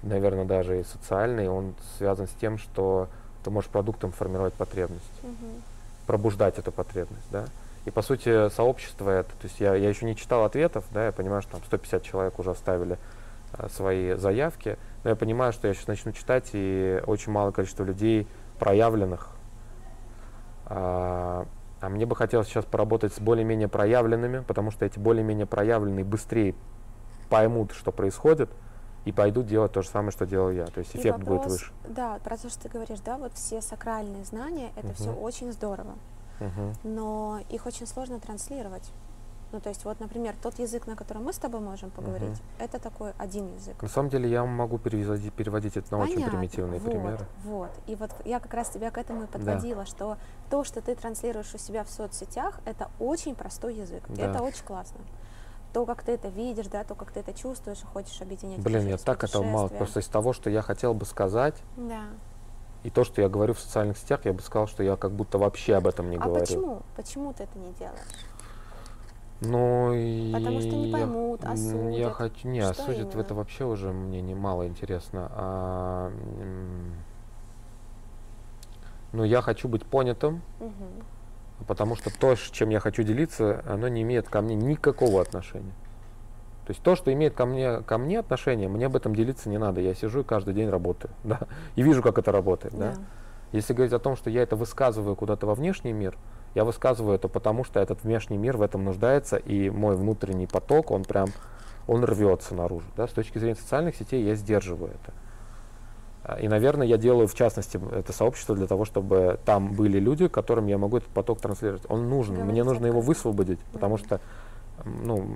наверное, 0.02 0.44
даже 0.44 0.80
и 0.80 0.84
социальный, 0.84 1.48
он 1.48 1.74
связан 1.96 2.26
с 2.26 2.32
тем, 2.32 2.58
что 2.58 3.08
ты 3.42 3.50
можешь 3.50 3.70
продуктом 3.70 4.12
формировать 4.12 4.52
потребность, 4.54 5.22
Мгм. 5.22 5.62
пробуждать 6.06 6.58
эту 6.58 6.72
потребность, 6.72 7.26
да. 7.30 7.46
И 7.86 7.90
по 7.90 8.02
сути 8.02 8.50
сообщество 8.50 9.08
это, 9.08 9.30
то 9.30 9.44
есть 9.44 9.60
я, 9.60 9.74
я 9.74 9.88
еще 9.88 10.04
не 10.04 10.16
читал 10.16 10.44
ответов, 10.44 10.84
да, 10.92 11.06
я 11.06 11.12
понимаю, 11.12 11.40
что 11.40 11.52
там 11.52 11.62
150 11.64 12.02
человек 12.02 12.38
уже 12.38 12.50
оставили 12.50 12.98
э, 13.56 13.68
свои 13.70 14.14
заявки, 14.14 14.76
но 15.04 15.10
я 15.10 15.16
понимаю, 15.16 15.52
что 15.54 15.68
я 15.68 15.72
сейчас 15.74 15.86
начну 15.86 16.12
читать, 16.12 16.50
и 16.52 17.00
очень 17.06 17.32
малое 17.32 17.52
количество 17.52 17.84
людей 17.84 18.26
проявленных. 18.58 19.30
А, 20.66 21.46
а 21.80 21.88
мне 21.88 22.06
бы 22.06 22.16
хотелось 22.16 22.48
сейчас 22.48 22.64
поработать 22.64 23.12
с 23.14 23.20
более-менее 23.20 23.68
проявленными, 23.68 24.40
потому 24.40 24.70
что 24.70 24.84
эти 24.84 24.98
более-менее 24.98 25.46
проявленные 25.46 26.04
быстрее 26.04 26.54
поймут, 27.28 27.72
что 27.72 27.92
происходит, 27.92 28.50
и 29.04 29.12
пойдут 29.12 29.46
делать 29.46 29.72
то 29.72 29.82
же 29.82 29.88
самое, 29.88 30.10
что 30.10 30.26
делал 30.26 30.50
я. 30.50 30.66
То 30.66 30.80
есть 30.80 30.94
И 30.94 30.98
эффект 30.98 31.18
будет 31.18 31.28
вопрос- 31.42 31.52
выше. 31.52 31.72
Да, 31.88 32.18
про 32.24 32.36
то, 32.36 32.48
что 32.50 32.62
ты 32.64 32.68
говоришь, 32.68 32.98
да, 33.00 33.18
вот 33.18 33.32
все 33.34 33.60
сакральные 33.60 34.24
знания, 34.24 34.70
это 34.76 34.92
все 34.94 35.10
Мгм. 35.10 35.22
очень 35.22 35.52
здорово, 35.52 35.92
Мгм. 36.40 36.72
но 36.82 37.38
их 37.48 37.66
очень 37.66 37.86
сложно 37.86 38.18
транслировать. 38.18 38.90
Ну, 39.52 39.60
то 39.60 39.68
есть, 39.68 39.84
вот, 39.84 40.00
например, 40.00 40.34
тот 40.42 40.58
язык, 40.58 40.86
на 40.86 40.96
котором 40.96 41.24
мы 41.24 41.32
с 41.32 41.38
тобой 41.38 41.60
можем 41.60 41.90
поговорить, 41.90 42.42
это 42.58 42.78
такой 42.78 43.12
один 43.16 43.54
язык. 43.54 43.80
На 43.80 43.88
самом 43.88 44.10
деле 44.10 44.28
я 44.28 44.44
могу 44.44 44.76
переводить, 44.78 45.32
переводить 45.32 45.76
это 45.76 45.92
на 45.92 46.02
очень 46.02 46.14
Понятно, 46.14 46.38
примитивные 46.38 46.80
вот, 46.80 46.90
примеры. 46.90 47.26
Вот. 47.44 47.70
И 47.86 47.94
вот 47.94 48.10
я 48.24 48.40
как 48.40 48.52
раз 48.54 48.70
тебя 48.70 48.90
к 48.90 48.98
этому 48.98 49.22
и 49.24 49.26
подводила, 49.26 49.86
что 49.86 50.18
то, 50.50 50.64
что 50.64 50.80
ты 50.80 50.94
транслируешь 50.94 51.54
у 51.54 51.58
себя 51.58 51.84
в 51.84 51.90
соцсетях, 51.90 52.60
это 52.64 52.90
очень 52.98 53.34
простой 53.34 53.74
язык. 53.76 54.02
И 54.10 54.14
Да. 54.16 54.30
это 54.30 54.42
очень 54.42 54.64
классно. 54.64 54.98
То, 55.72 55.86
как 55.86 56.02
ты 56.02 56.12
это 56.12 56.28
видишь, 56.28 56.66
да, 56.66 56.84
то, 56.84 56.94
как 56.94 57.12
ты 57.12 57.20
это 57.20 57.32
чувствуешь 57.32 57.82
и 57.82 57.86
хочешь 57.86 58.20
объединять. 58.20 58.58
Блин, 58.60 58.86
я 58.88 58.96
так 58.96 59.22
это 59.22 59.42
мало. 59.42 59.68
Просто 59.68 60.00
из 60.00 60.06
того, 60.06 60.32
что 60.32 60.50
я 60.50 60.62
хотел 60.62 60.92
бы 60.94 61.04
сказать, 61.04 61.54
Да. 61.76 62.02
и 62.82 62.90
то, 62.90 63.04
что 63.04 63.20
я 63.20 63.28
говорю 63.28 63.54
в 63.54 63.60
социальных 63.60 63.98
сетях, 63.98 64.20
я 64.24 64.32
бы 64.32 64.40
сказал, 64.42 64.66
что 64.66 64.82
я 64.82 64.96
как 64.96 65.12
будто 65.12 65.38
вообще 65.38 65.76
об 65.76 65.86
этом 65.86 66.10
не 66.10 66.16
а 66.16 66.20
говорю. 66.20 66.40
почему? 66.46 66.82
Почему 66.96 67.32
ты 67.32 67.44
это 67.44 67.58
не 67.58 67.72
делаешь? 67.74 68.00
И 69.42 70.30
Потому 70.32 70.60
что 70.60 70.70
не 70.70 70.88
я- 70.88 70.92
поймут, 70.96 71.42
Я 71.44 71.50
осудят. 71.52 72.12
хочу... 72.14 72.48
Не, 72.48 72.60
Что 72.62 72.70
осудят 72.70 73.08
именно? 73.12 73.20
это 73.20 73.34
вообще 73.34 73.64
уже 73.66 73.92
мне 73.92 74.22
немало 74.22 74.66
интересно. 74.66 75.30
А, 75.34 76.10
ну, 79.12 79.24
я 79.24 79.40
хочу 79.42 79.68
быть 79.68 79.84
понятым, 79.84 80.42
Мгм. 80.60 81.66
потому 81.66 81.96
что 81.96 82.10
то, 82.18 82.34
чем 82.34 82.70
я 82.70 82.80
хочу 82.80 83.02
делиться, 83.02 83.62
оно 83.66 83.88
не 83.88 84.02
имеет 84.02 84.28
ко 84.28 84.40
мне 84.40 84.54
никакого 84.54 85.20
отношения. 85.22 85.72
То 86.66 86.72
есть 86.72 86.82
то, 86.82 86.96
что 86.96 87.12
имеет 87.12 87.34
ко 87.34 87.46
мне, 87.46 87.80
ко 87.82 87.96
мне 87.98 88.18
отношение, 88.18 88.68
мне 88.68 88.86
об 88.86 88.96
этом 88.96 89.14
делиться 89.14 89.48
не 89.48 89.58
надо. 89.58 89.80
Я 89.80 89.94
сижу 89.94 90.20
и 90.20 90.24
каждый 90.24 90.52
день 90.54 90.68
работаю, 90.68 91.12
да, 91.24 91.40
и 91.76 91.82
вижу, 91.82 92.02
как 92.02 92.18
это 92.18 92.32
работает, 92.32 92.74
да. 92.76 92.92
Да. 92.94 93.00
Если 93.52 93.72
говорить 93.74 93.92
о 93.92 93.98
том, 94.00 94.16
что 94.16 94.28
я 94.30 94.42
это 94.42 94.56
высказываю 94.56 95.14
куда-то 95.14 95.46
во 95.46 95.54
внешний 95.54 95.92
мир, 95.92 96.16
я 96.56 96.64
высказываю 96.64 97.14
это 97.14 97.28
потому, 97.28 97.64
что 97.64 97.80
этот 97.80 98.02
внешний 98.02 98.38
мир 98.38 98.56
в 98.56 98.62
этом 98.62 98.82
нуждается, 98.82 99.36
и 99.36 99.68
мой 99.68 99.94
внутренний 99.94 100.46
поток, 100.46 100.90
он 100.90 101.04
прям, 101.04 101.28
он 101.86 102.02
рвется 102.02 102.54
наружу. 102.54 102.86
Да? 102.96 103.06
С 103.06 103.10
точки 103.10 103.36
зрения 103.36 103.56
социальных 103.56 103.94
сетей 103.94 104.24
я 104.24 104.34
сдерживаю 104.34 104.92
это. 104.92 105.12
А, 106.24 106.40
И, 106.40 106.48
наверное, 106.48 106.86
я 106.86 106.96
делаю, 106.96 107.28
в 107.28 107.34
частности, 107.34 107.78
это 107.92 108.10
сообщество 108.14 108.56
для 108.56 108.66
того, 108.66 108.86
чтобы 108.86 109.38
там 109.44 109.74
были 109.74 109.98
люди, 109.98 110.28
которым 110.28 110.66
я 110.66 110.78
могу 110.78 110.96
этот 110.96 111.10
поток 111.10 111.42
транслировать. 111.42 111.82
Он 111.90 112.08
нужен, 112.08 112.36
мне 112.36 112.44
Говорить 112.44 112.64
нужно 112.64 112.86
его 112.86 113.02
высвободить, 113.02 113.60
потому 113.74 113.98
что, 113.98 114.18
ну, 114.86 115.26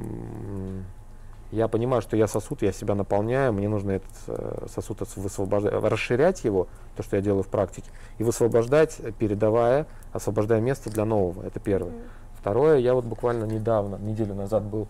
я 1.52 1.68
понимаю, 1.68 2.00
что 2.00 2.16
я 2.16 2.28
сосуд, 2.28 2.62
я 2.62 2.72
себя 2.72 2.94
наполняю, 2.94 3.52
мне 3.52 3.68
нужно 3.68 3.90
этот 3.90 4.12
э, 4.26 4.66
сосуд 4.74 5.02
ос- 5.02 5.16
высвобождать, 5.16 5.74
расширять 5.74 6.44
его, 6.44 6.66
то, 6.96 7.02
что 7.02 7.16
я 7.16 7.22
делаю 7.22 7.42
в 7.42 7.48
практике, 7.48 7.90
и 8.16 8.24
высвобождать, 8.24 9.00
передавая, 9.18 9.86
освобождая 10.12 10.60
место 10.60 10.90
для 10.90 11.04
нового. 11.04 11.44
Это 11.44 11.60
первое. 11.60 11.92
Второе, 12.38 12.78
я 12.78 12.94
вот 12.94 13.04
буквально 13.04 13.44
недавно, 13.44 13.96
неделю 13.96 14.34
назад 14.34 14.62
был 14.64 14.88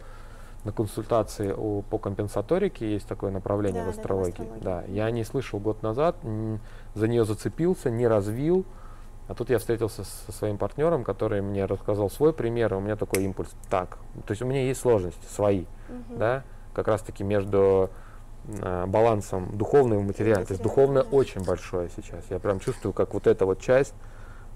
на 0.64 0.72
консультации 0.72 1.52
у, 1.56 1.82
по 1.82 1.98
компенсаторике, 1.98 2.92
есть 2.92 3.06
такое 3.06 3.30
направление 3.30 3.82
Да, 3.82 3.90
в 3.90 3.90
да, 3.90 3.92
в 3.92 3.98
астрологии. 3.98 4.30
астрологии. 4.30 4.62
Да, 4.62 4.84
я 4.88 5.06
о 5.06 5.10
ней 5.10 5.24
слышал 5.24 5.58
год 5.58 5.82
назад, 5.82 6.16
за 6.94 7.08
нее 7.08 7.24
зацепился, 7.24 7.90
не 7.90 8.06
развил. 8.06 8.64
А 9.26 9.34
тут 9.34 9.48
я 9.48 9.58
встретился 9.58 10.02
со 10.04 10.32
своим 10.32 10.58
партнером, 10.58 11.04
который 11.04 11.40
мне 11.40 11.64
рассказал 11.64 12.10
свой 12.10 12.32
пример, 12.32 12.74
и 12.74 12.76
у 12.76 12.80
меня 12.80 12.96
такой 12.96 13.22
импульс. 13.24 13.50
Так, 13.70 13.98
то 14.26 14.32
есть 14.32 14.42
у 14.42 14.46
меня 14.46 14.62
есть 14.64 14.80
сложности 14.80 15.24
свои, 15.32 15.66
Мгм. 15.88 16.18
да, 16.18 16.42
как 16.74 16.88
раз 16.88 17.00
таки 17.02 17.22
между 17.22 17.90
э, 18.48 18.86
балансом 18.86 19.56
духовного 19.56 20.00
и 20.00 20.02
материального. 20.02 20.46
То 20.46 20.52
есть 20.54 20.62
духовное 20.64 21.04
да. 21.04 21.08
очень 21.10 21.44
большое 21.44 21.90
сейчас. 21.94 22.24
Я 22.28 22.38
прям 22.40 22.58
чувствую, 22.58 22.92
как 22.92 23.14
вот 23.14 23.26
эта 23.28 23.46
вот 23.46 23.60
часть, 23.60 23.94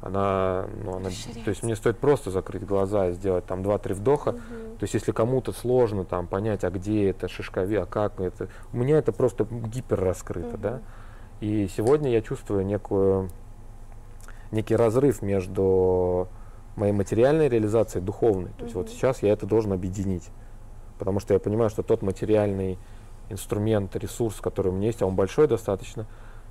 она, 0.04 0.66
ну, 0.84 0.96
она, 0.96 1.08
то 1.44 1.48
есть 1.48 1.62
мне 1.62 1.74
стоит 1.74 1.98
просто 1.98 2.30
закрыть 2.30 2.66
глаза 2.66 3.08
и 3.08 3.12
сделать 3.12 3.46
там 3.46 3.62
2-3 3.62 3.94
вдоха. 3.94 4.32
Мгм. 4.32 4.76
То 4.76 4.82
есть 4.82 4.92
если 4.92 5.12
кому-то 5.12 5.52
сложно 5.52 6.04
там 6.04 6.26
понять, 6.26 6.62
а 6.62 6.70
где 6.70 7.08
это 7.08 7.26
шишкове, 7.26 7.80
а 7.80 7.86
как 7.86 8.20
это, 8.20 8.48
у 8.74 8.76
меня 8.76 8.98
это 8.98 9.12
просто 9.12 9.46
гипер 9.50 9.98
раскрыто, 9.98 10.58
да. 10.58 10.70
Мгм. 10.72 10.82
И 11.40 11.68
сегодня 11.74 12.10
я 12.10 12.20
чувствую 12.20 12.66
некую, 12.66 13.30
некий 14.52 14.76
разрыв 14.76 15.22
между 15.22 16.28
моей 16.76 16.92
материальной 16.92 17.48
реализацией 17.48 18.02
и 18.02 18.04
духовной. 18.06 18.50
То 18.58 18.64
есть 18.64 18.74
вот 18.74 18.86
Мгм. 18.86 18.94
сейчас 18.94 19.22
я 19.22 19.32
это 19.32 19.46
должен 19.46 19.72
объединить. 19.72 20.28
Потому 20.98 21.18
что 21.18 21.32
я 21.32 21.40
понимаю, 21.40 21.70
что 21.70 21.82
тот 21.82 22.02
материальный 22.02 22.78
инструмент, 23.30 23.96
ресурс, 23.96 24.38
который 24.42 24.68
у 24.68 24.72
меня 24.72 24.88
есть, 24.88 25.00
а 25.00 25.06
он 25.06 25.16
большой 25.16 25.48
достаточно, 25.48 26.06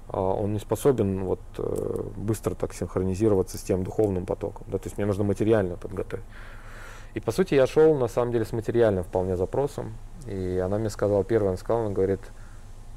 он 0.10 0.54
не 0.54 0.60
способен 0.60 1.24
вот 1.24 1.40
э, 1.58 2.04
быстро 2.16 2.56
так 2.56 2.74
синхронизироваться 2.74 3.58
с 3.58 3.62
тем 3.62 3.84
духовным 3.84 4.26
потоком. 4.26 4.66
Да? 4.68 4.78
То 4.78 4.88
есть 4.88 4.98
мне 4.98 5.06
нужно 5.06 5.24
материально 5.24 5.76
подготовить. 5.76 6.26
И 7.14 7.20
по 7.20 7.32
сути 7.32 7.54
я 7.54 7.68
шел 7.68 7.96
на 7.96 8.08
самом 8.08 8.32
деле 8.32 8.46
с 8.46 8.52
материальным 8.52 9.04
вполне 9.04 9.38
запросом. 9.38 9.94
И 10.28 10.62
она 10.64 10.78
мне 10.78 10.90
сказала, 10.90 11.24
первое, 11.24 11.50
она 11.50 11.58
сказала, 11.58 11.86
она 11.86 11.94
говорит, 11.94 12.22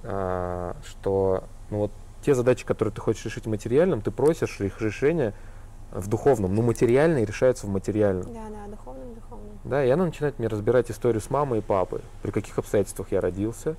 а, 0.02 0.76
что 0.84 1.44
ну 1.70 1.78
вот 1.78 1.90
те 2.22 2.34
задачи, 2.34 2.64
которые 2.64 2.94
ты 2.94 3.00
хочешь 3.00 3.24
решить 3.24 3.46
материальным, 3.46 4.00
ты 4.00 4.10
просишь 4.10 4.60
их 4.60 4.80
решения 4.80 5.34
в 5.92 6.08
духовном, 6.08 6.54
но 6.54 6.62
материальные 6.62 7.24
решаются 7.24 7.66
в 7.66 7.70
материальном. 7.70 8.32
Да, 8.32 8.48
да, 8.50 8.70
духовным, 8.70 9.14
духовным. 9.14 9.58
Да, 9.64 9.84
и 9.84 9.90
она 9.90 10.06
начинает 10.06 10.38
мне 10.38 10.48
разбирать 10.48 10.90
историю 10.90 11.20
с 11.20 11.30
мамой 11.30 11.60
и 11.60 11.62
папой, 11.62 12.00
при 12.22 12.30
каких 12.30 12.58
обстоятельствах 12.58 13.12
я 13.12 13.20
родился, 13.20 13.76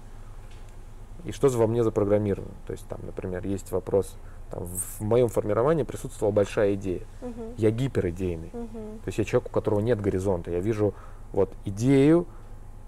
и 1.23 1.31
что 1.31 1.49
во 1.49 1.67
мне 1.67 1.83
запрограммировано. 1.83 2.53
То 2.65 2.73
есть 2.73 2.87
там, 2.87 2.99
например, 3.03 3.45
есть 3.45 3.71
вопрос, 3.71 4.17
там, 4.49 4.65
в 4.65 5.01
моем 5.01 5.27
формировании 5.27 5.83
присутствовала 5.83 6.33
большая 6.33 6.75
идея. 6.75 7.01
Мгм. 7.21 7.53
Я 7.57 7.71
гиперидейный. 7.71 8.49
Мгм. 8.53 8.99
То 8.99 9.07
есть 9.07 9.17
я 9.17 9.25
человек, 9.25 9.49
у 9.49 9.53
которого 9.53 9.79
нет 9.79 9.99
горизонта. 9.99 10.51
Я 10.51 10.59
вижу 10.59 10.93
вот 11.33 11.53
идею, 11.65 12.27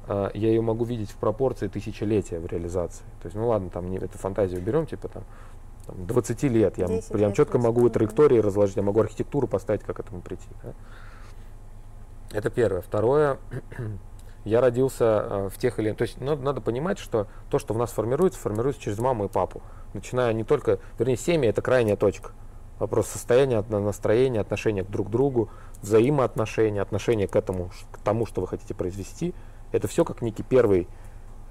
а, 0.08 0.32
я 0.34 0.50
ее 0.50 0.62
могу 0.62 0.86
видеть 0.86 1.12
в 1.12 1.18
пропорции 1.18 1.68
тысячелетия 1.68 2.40
в 2.40 2.46
реализации. 2.46 3.04
То 3.22 3.26
есть, 3.26 3.36
ну 3.36 3.48
ладно, 3.48 3.70
там 3.70 3.90
не, 3.90 3.98
эту 3.98 4.18
фантазию 4.18 4.62
берем, 4.62 4.86
типа 4.86 5.08
там, 5.10 5.24
там 5.86 6.06
20 6.08 6.44
лет. 6.44 6.78
Я 6.78 6.88
10 6.88 7.10
прям 7.10 7.30
лет 7.30 7.36
четко 7.36 7.54
просто, 7.54 7.68
могу 7.68 7.82
мгм. 7.82 7.92
траектории 7.92 8.40
разложить, 8.40 8.78
я 8.78 8.84
могу 8.84 9.02
архитектуру 9.02 9.48
поставить, 9.48 9.84
как 9.84 9.98
к 9.98 10.00
этому 10.00 10.22
прийти. 10.22 10.48
да. 10.64 10.74
Это 12.32 12.50
первое. 12.50 12.82
Второе, 12.82 13.38
я 14.46 14.62
родился 14.62 15.06
э, 15.06 15.50
в 15.50 15.58
тех 15.58 15.80
или... 15.80 15.92
То 15.92 16.04
есть 16.04 16.20
надо, 16.22 16.42
надо 16.42 16.62
понимать, 16.62 17.00
что 17.00 17.28
то, 17.50 17.60
что 17.60 17.74
в 17.74 17.78
нас 17.78 17.92
формируется, 17.92 18.40
формируется 18.40 18.82
через 18.82 19.00
маму 19.00 19.26
и 19.26 19.28
папу. 19.28 19.62
Начиная 19.94 20.34
не 20.34 20.44
только... 20.44 20.80
Вернее, 20.98 21.18
семья— 21.18 21.50
это 21.52 21.62
крайняя 21.62 21.96
точка. 21.96 22.32
Вопрос 22.80 23.08
состояния, 23.08 23.62
настроения, 23.62 24.40
отношения 24.40 24.84
друг 24.84 25.08
к 25.08 25.10
другу, 25.10 25.50
взаимоотношения, 25.82 26.82
отношения 26.82 27.28
к 27.28 27.36
этому, 27.36 27.72
к 27.92 27.98
тому, 28.00 28.26
что 28.26 28.42
вы 28.42 28.48
хотите 28.48 28.74
произвести. 28.74 29.34
Это 29.74 29.88
все 29.88 30.06
как 30.06 30.22
некий 30.22 30.44
первый 30.44 30.88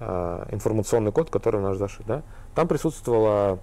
э, 0.01 0.47
информационный 0.51 1.13
код, 1.13 1.29
который 1.31 1.61
в 1.61 1.63
наш 1.63 1.77
зашит. 1.77 2.07
Да? 2.07 2.23
Там 2.55 2.67
присутствовала 2.67 3.59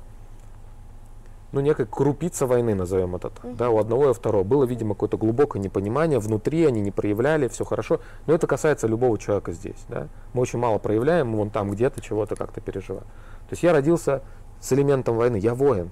ну, 1.56 1.62
некая 1.62 1.86
крупица 1.86 2.46
войны, 2.46 2.76
назовем 2.76 3.16
это 3.16 3.30
так, 3.30 3.56
да, 3.56 3.70
у 3.70 3.80
одного 3.80 4.08
и 4.08 4.10
у 4.10 4.14
второго. 4.14 4.44
Было, 4.44 4.66
видимо, 4.66 4.94
какое-то 4.94 5.18
глубокое 5.18 5.62
непонимание, 5.62 6.20
внутри 6.20 6.66
они 6.66 6.82
не 6.82 6.92
проявляли, 6.92 7.48
все 7.48 7.64
хорошо, 7.64 8.02
но 8.28 8.34
это 8.34 8.46
касается 8.46 8.88
любого 8.88 9.18
человека 9.18 9.54
здесь, 9.54 9.86
да. 9.88 10.10
Мы 10.34 10.42
очень 10.42 10.60
мало 10.60 10.80
проявляем, 10.80 11.30
мы 11.30 11.38
вон 11.38 11.50
там 11.50 11.72
где-то 11.72 12.02
чего-то 12.02 12.36
как-то 12.36 12.60
переживаем. 12.60 13.06
То 13.06 13.54
есть 13.54 13.64
я 13.64 13.72
родился 13.72 14.22
с 14.60 14.74
элементом 14.74 15.16
войны, 15.16 15.38
я 15.38 15.56
воин, 15.56 15.92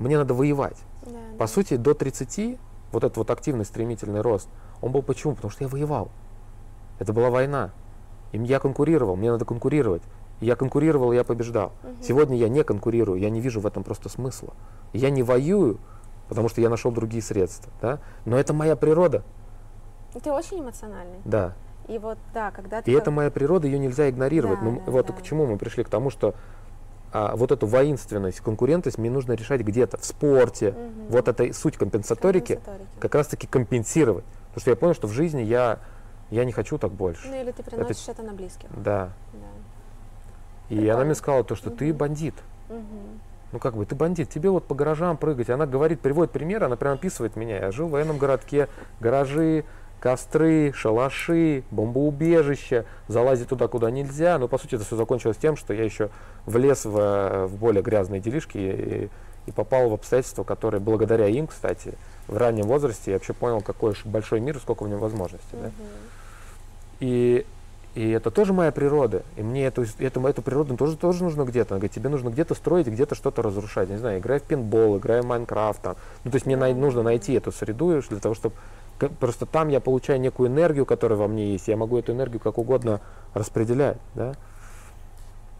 мне 0.00 0.18
надо 0.18 0.34
воевать. 0.34 0.78
Да, 1.06 1.12
По 1.34 1.44
да. 1.44 1.46
сути, 1.46 1.76
до 1.76 1.94
30, 1.94 2.58
вот 2.90 3.04
этот 3.04 3.16
вот 3.16 3.30
активный 3.30 3.64
стремительный 3.64 4.22
рост, 4.22 4.48
он 4.80 4.90
был 4.90 5.02
почему? 5.02 5.36
Потому 5.36 5.52
что 5.52 5.62
я 5.62 5.68
воевал. 5.68 6.10
Это 6.98 7.12
была 7.12 7.30
война. 7.30 7.70
И 8.32 8.38
я 8.38 8.58
конкурировал, 8.58 9.14
мне 9.14 9.30
надо 9.30 9.44
конкурировать. 9.44 10.02
Я 10.42 10.56
конкурировал, 10.56 11.12
я 11.12 11.22
побеждал. 11.22 11.72
Мгм. 11.84 12.02
Сегодня 12.02 12.36
я 12.36 12.48
не 12.48 12.64
конкурирую, 12.64 13.20
я 13.20 13.30
не 13.30 13.40
вижу 13.40 13.60
в 13.60 13.66
этом 13.66 13.84
просто 13.84 14.08
смысла. 14.08 14.54
Я 14.92 15.10
не 15.10 15.22
воюю, 15.22 15.78
потому 16.28 16.48
что 16.48 16.60
я 16.60 16.68
нашел 16.68 16.90
другие 16.90 17.22
средства, 17.22 17.72
да? 17.80 18.00
Но 18.24 18.36
это 18.36 18.52
моя 18.52 18.74
природа, 18.74 19.22
Ты 20.22 20.30
очень 20.32 20.60
эмоциональный. 20.60 21.20
да. 21.24 21.54
И 21.88 21.98
вот, 21.98 22.16
да, 22.32 22.52
когда 22.52 22.80
ты... 22.80 22.90
И 22.90 22.94
это 22.94 23.10
моя 23.10 23.30
природа, 23.30 23.66
ее 23.66 23.76
нельзя 23.78 24.08
игнорировать. 24.08 24.60
Да, 24.60 24.64
Ну, 24.64 24.82
да, 24.86 24.92
вот 24.92 25.06
да. 25.06 25.12
к 25.14 25.22
чему 25.22 25.46
мы 25.46 25.58
пришли? 25.58 25.82
К 25.82 25.88
тому, 25.88 26.10
что 26.10 26.34
а, 27.12 27.34
вот 27.34 27.50
эту 27.50 27.66
воинственность, 27.66 28.40
конкурентность 28.40 28.98
мне 28.98 29.10
нужно 29.10 29.32
решать 29.32 29.60
где-то, 29.62 29.96
в 29.98 30.04
спорте. 30.04 30.72
Мгм. 30.72 31.06
Вот 31.08 31.26
это 31.28 31.52
суть 31.52 31.76
компенсаторики, 31.76 32.54
Компенсаторики. 32.54 33.00
как 33.00 33.14
раз-таки 33.16 33.46
компенсировать. 33.48 34.24
Потому 34.48 34.60
что 34.60 34.70
я 34.70 34.76
понял, 34.76 34.94
что 34.94 35.08
в 35.08 35.12
жизни 35.12 35.42
я, 35.42 35.80
я 36.30 36.44
не 36.44 36.52
хочу 36.52 36.78
так 36.78 36.92
больше. 36.92 37.26
Ну 37.28 37.40
или 37.40 37.50
ты 37.50 37.62
приносишь 37.64 38.08
это, 38.08 38.22
на 38.22 38.32
близких. 38.32 38.68
Да. 38.76 39.10
Да. 39.32 39.38
И 40.68 40.74
она 40.76 40.82
Прикольно. 40.84 41.04
мне 41.04 41.14
сказала 41.14 41.44
то, 41.44 41.54
что 41.54 41.70
ты 41.70 41.86
Мгм. 41.88 41.96
бандит. 41.96 42.34
Мгм. 42.68 43.20
Ну 43.52 43.58
как 43.58 43.76
бы, 43.76 43.84
ты 43.84 43.94
бандит, 43.94 44.30
тебе 44.30 44.48
вот 44.48 44.64
по 44.64 44.74
гаражам 44.74 45.16
прыгать. 45.18 45.50
Она 45.50 45.66
говорит, 45.66 46.00
приводит 46.00 46.32
пример, 46.32 46.64
она 46.64 46.76
прям 46.76 46.94
описывает 46.94 47.36
меня. 47.36 47.58
Я 47.58 47.70
жил 47.70 47.88
в 47.88 47.90
военном 47.90 48.16
городке, 48.16 48.68
гаражи, 49.00 49.64
костры, 50.00 50.72
шалаши, 50.74 51.62
бомбоубежища, 51.70 52.86
залазить 53.08 53.48
туда, 53.48 53.68
куда 53.68 53.90
нельзя. 53.90 54.38
Но 54.38 54.48
по 54.48 54.56
сути 54.58 54.76
это 54.76 54.84
все 54.84 54.96
закончилось 54.96 55.36
тем, 55.36 55.56
что 55.56 55.74
я 55.74 55.84
еще 55.84 56.08
влез 56.46 56.84
в, 56.86 57.46
в 57.48 57.56
более 57.56 57.82
грязные 57.82 58.20
делишки 58.20 58.56
и, 58.56 59.10
и 59.46 59.52
попал 59.52 59.90
в 59.90 59.92
обстоятельства, 59.92 60.44
которые 60.44 60.80
благодаря 60.80 61.26
им, 61.26 61.46
кстати, 61.46 61.94
в 62.28 62.36
раннем 62.36 62.64
возрасте 62.64 63.10
я 63.10 63.16
вообще 63.16 63.34
понял, 63.34 63.60
какой 63.60 63.94
ж 63.94 64.00
большой 64.06 64.40
мир 64.40 64.56
и 64.56 64.60
сколько 64.60 64.84
в 64.84 64.88
нем 64.88 64.98
возможностей. 64.98 65.46
да. 65.52 65.58
Мгм. 65.66 65.72
И, 67.00 67.44
и 67.94 68.10
это 68.10 68.30
тоже 68.30 68.52
моя 68.52 68.72
природа. 68.72 69.22
И 69.36 69.42
мне 69.42 69.66
эту, 69.66 69.84
эту, 69.98 70.26
эту 70.26 70.42
природу 70.42 70.76
тоже, 70.76 70.96
тоже 70.96 71.22
нужно 71.22 71.42
где-то. 71.44 71.74
Она 71.74 71.78
говорит, 71.80 71.92
тебе 71.92 72.08
нужно 72.08 72.30
где-то 72.30 72.54
строить, 72.54 72.86
где-то 72.86 73.14
что-то 73.14 73.42
разрушать. 73.42 73.90
Не 73.90 73.96
знаю, 73.98 74.18
играй 74.18 74.38
в 74.40 74.44
пинбол, 74.44 74.96
играй 74.98 75.20
в 75.20 75.26
Майнкрафт. 75.26 75.82
Там. 75.82 75.96
Ну, 76.24 76.30
то 76.30 76.36
есть 76.36 76.46
мне 76.46 76.56
най- 76.56 76.74
нужно 76.74 77.02
найти 77.02 77.34
эту 77.34 77.52
среду 77.52 78.00
для 78.08 78.18
того, 78.20 78.34
чтобы... 78.34 78.54
Просто 79.20 79.46
там 79.46 79.68
я 79.68 79.80
получаю 79.80 80.20
некую 80.20 80.48
энергию, 80.48 80.86
которая 80.86 81.18
во 81.18 81.26
мне 81.28 81.52
есть. 81.52 81.68
Я 81.68 81.76
могу 81.76 81.98
эту 81.98 82.12
энергию 82.12 82.40
как 82.40 82.56
угодно 82.58 83.00
распределять, 83.34 83.98
да? 84.14 84.34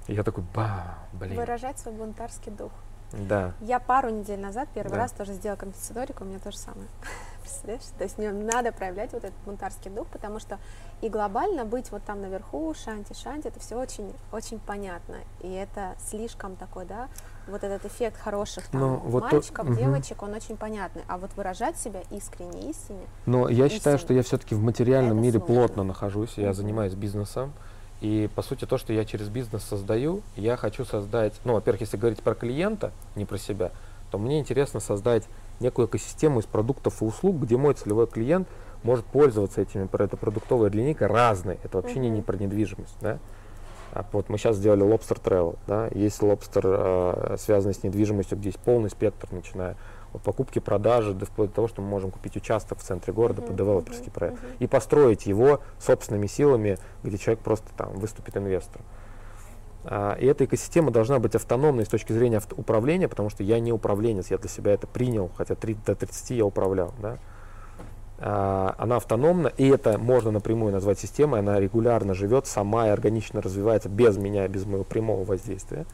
И 0.06 0.14
я 0.14 0.22
такой, 0.22 0.44
ба, 0.54 0.94
блин, 1.12 1.36
Выражать 1.36 1.78
свой 1.78 1.94
бунтарский 1.94 2.52
дух. 2.52 2.70
да. 3.12 3.52
Я 3.60 3.78
пару 3.78 4.10
недель 4.10 4.40
назад 4.40 4.68
первый 4.74 4.92
Да. 4.92 4.96
раз 4.96 5.12
тоже 5.12 5.32
сделала 5.32 5.56
компенсаторику, 5.58 6.24
у 6.24 6.26
меня 6.26 6.38
то 6.38 6.50
же 6.50 6.56
самое. 6.58 6.86
Представляешь? 7.42 7.82
То 7.98 8.04
есть 8.04 8.18
мне 8.18 8.30
надо 8.30 8.72
проявлять 8.72 9.12
вот 9.12 9.24
этот 9.24 9.36
бунтарский 9.44 9.90
дух, 9.90 10.06
потому 10.08 10.38
что 10.38 10.58
и 11.00 11.08
глобально 11.08 11.64
быть 11.64 11.90
вот 11.90 12.02
там 12.04 12.22
наверху, 12.22 12.72
шанти-шанти, 12.74 13.48
это 13.48 13.60
все 13.60 13.76
очень, 13.76 14.12
очень 14.32 14.58
понятно. 14.60 15.16
И 15.40 15.50
это 15.52 15.94
слишком 15.98 16.56
такой, 16.56 16.84
да, 16.84 17.08
вот 17.48 17.64
этот 17.64 17.84
эффект 17.84 18.16
хороших 18.20 18.68
там, 18.68 18.80
Ну, 18.80 18.96
вот 18.98 19.28
то- 19.28 19.34
мальчиков, 19.36 19.66
мгм. 19.66 19.76
девочек, 19.76 20.22
он 20.22 20.32
очень 20.34 20.56
понятный. 20.56 21.02
А 21.08 21.18
вот 21.18 21.30
выражать 21.36 21.76
себя 21.76 22.02
искренне, 22.10 22.70
истине, 22.70 23.02
Но 23.26 23.48
я 23.48 23.68
считаю, 23.68 23.96
Истинно. 23.96 23.98
что 23.98 24.14
я 24.14 24.22
все-таки 24.22 24.54
в 24.54 24.62
материальном 24.62 25.20
мире 25.20 25.38
сложно. 25.40 25.54
плотно 25.54 25.82
нахожусь. 25.84 26.34
Я 26.36 26.52
занимаюсь 26.54 26.94
бизнесом. 26.94 27.52
И 28.00 28.28
по 28.34 28.42
сути 28.42 28.64
то, 28.64 28.78
что 28.78 28.92
я 28.92 29.04
через 29.04 29.28
бизнес 29.28 29.62
создаю, 29.62 30.22
я 30.36 30.56
хочу 30.56 30.84
создать, 30.84 31.34
ну, 31.44 31.54
во-первых, 31.54 31.82
если 31.82 31.96
говорить 31.96 32.20
про 32.20 32.34
клиента, 32.34 32.90
не 33.14 33.24
про 33.24 33.38
себя, 33.38 33.70
то 34.10 34.18
мне 34.18 34.40
интересно 34.40 34.80
создать 34.80 35.24
некую 35.62 35.86
экосистему 35.88 36.40
из 36.40 36.44
продуктов 36.46 37.00
и 37.00 37.04
услуг, 37.04 37.36
где 37.36 37.56
мой 37.56 37.74
целевой 37.74 38.06
клиент 38.06 38.46
может 38.82 39.06
пользоваться 39.06 39.62
этими, 39.62 39.88
это 39.92 40.16
продуктовая 40.16 40.68
линейка 40.70 41.08
разная. 41.08 41.56
Это 41.62 41.78
вообще 41.78 41.98
не, 41.98 42.08
Мгм. 42.08 42.16
не 42.16 42.22
про 42.22 42.36
недвижимость, 42.36 42.96
да. 43.00 43.18
А 43.92 44.04
вот 44.12 44.28
мы 44.28 44.38
сейчас 44.38 44.56
сделали 44.56 44.82
Lobster 44.84 45.20
Travel, 45.22 45.58
да, 45.66 45.88
есть 45.92 46.20
Lobster, 46.20 46.62
э, 47.34 47.36
связанный 47.38 47.74
с 47.74 47.82
недвижимостью, 47.82 48.38
где 48.38 48.48
есть 48.48 48.58
полный 48.58 48.88
спектр, 48.90 49.28
начиная 49.30 49.76
от 50.14 50.22
покупки, 50.22 50.58
продажи, 50.58 51.12
до 51.12 51.26
вплоть 51.26 51.50
до 51.50 51.56
того, 51.56 51.68
что 51.68 51.82
мы 51.82 51.88
можем 51.88 52.10
купить 52.10 52.36
участок 52.36 52.78
в 52.78 52.82
центре 52.82 53.12
города 53.12 53.42
под 53.42 53.50
Мгм, 53.50 53.58
девелоперский 53.58 54.10
проект 54.10 54.42
мгм. 54.42 54.52
и 54.60 54.66
построить 54.66 55.26
его 55.26 55.60
собственными 55.78 56.26
силами, 56.26 56.78
где 57.02 57.18
человек 57.18 57.44
просто 57.44 57.68
там 57.76 57.92
выступит 57.94 58.36
инвестором. 58.36 58.84
И 59.84 60.26
эта 60.26 60.44
экосистема 60.44 60.92
должна 60.92 61.18
быть 61.18 61.34
автономной 61.34 61.84
с 61.84 61.88
точки 61.88 62.12
зрения 62.12 62.40
управления, 62.56 63.08
потому 63.08 63.30
что 63.30 63.42
я 63.42 63.58
не 63.58 63.72
управленец, 63.72 64.30
я 64.30 64.38
для 64.38 64.48
себя 64.48 64.72
это 64.72 64.86
принял, 64.86 65.30
хотя 65.36 65.56
три- 65.56 65.76
до 65.84 65.96
30 65.96 66.36
я 66.36 66.44
управлял. 66.46 66.94
Да? 67.02 67.18
А, 68.18 68.76
Она 68.78 68.96
автономна, 68.96 69.48
и 69.48 69.68
это 69.68 69.98
можно 69.98 70.30
напрямую 70.30 70.72
назвать 70.72 71.00
системой, 71.00 71.40
она 71.40 71.58
регулярно 71.58 72.14
живет, 72.14 72.46
сама 72.46 72.86
и 72.86 72.90
органично 72.90 73.42
развивается 73.42 73.88
без 73.88 74.16
меня, 74.16 74.46
без 74.46 74.64
моего 74.64 74.84
прямого 74.84 75.24
воздействия. 75.24 75.84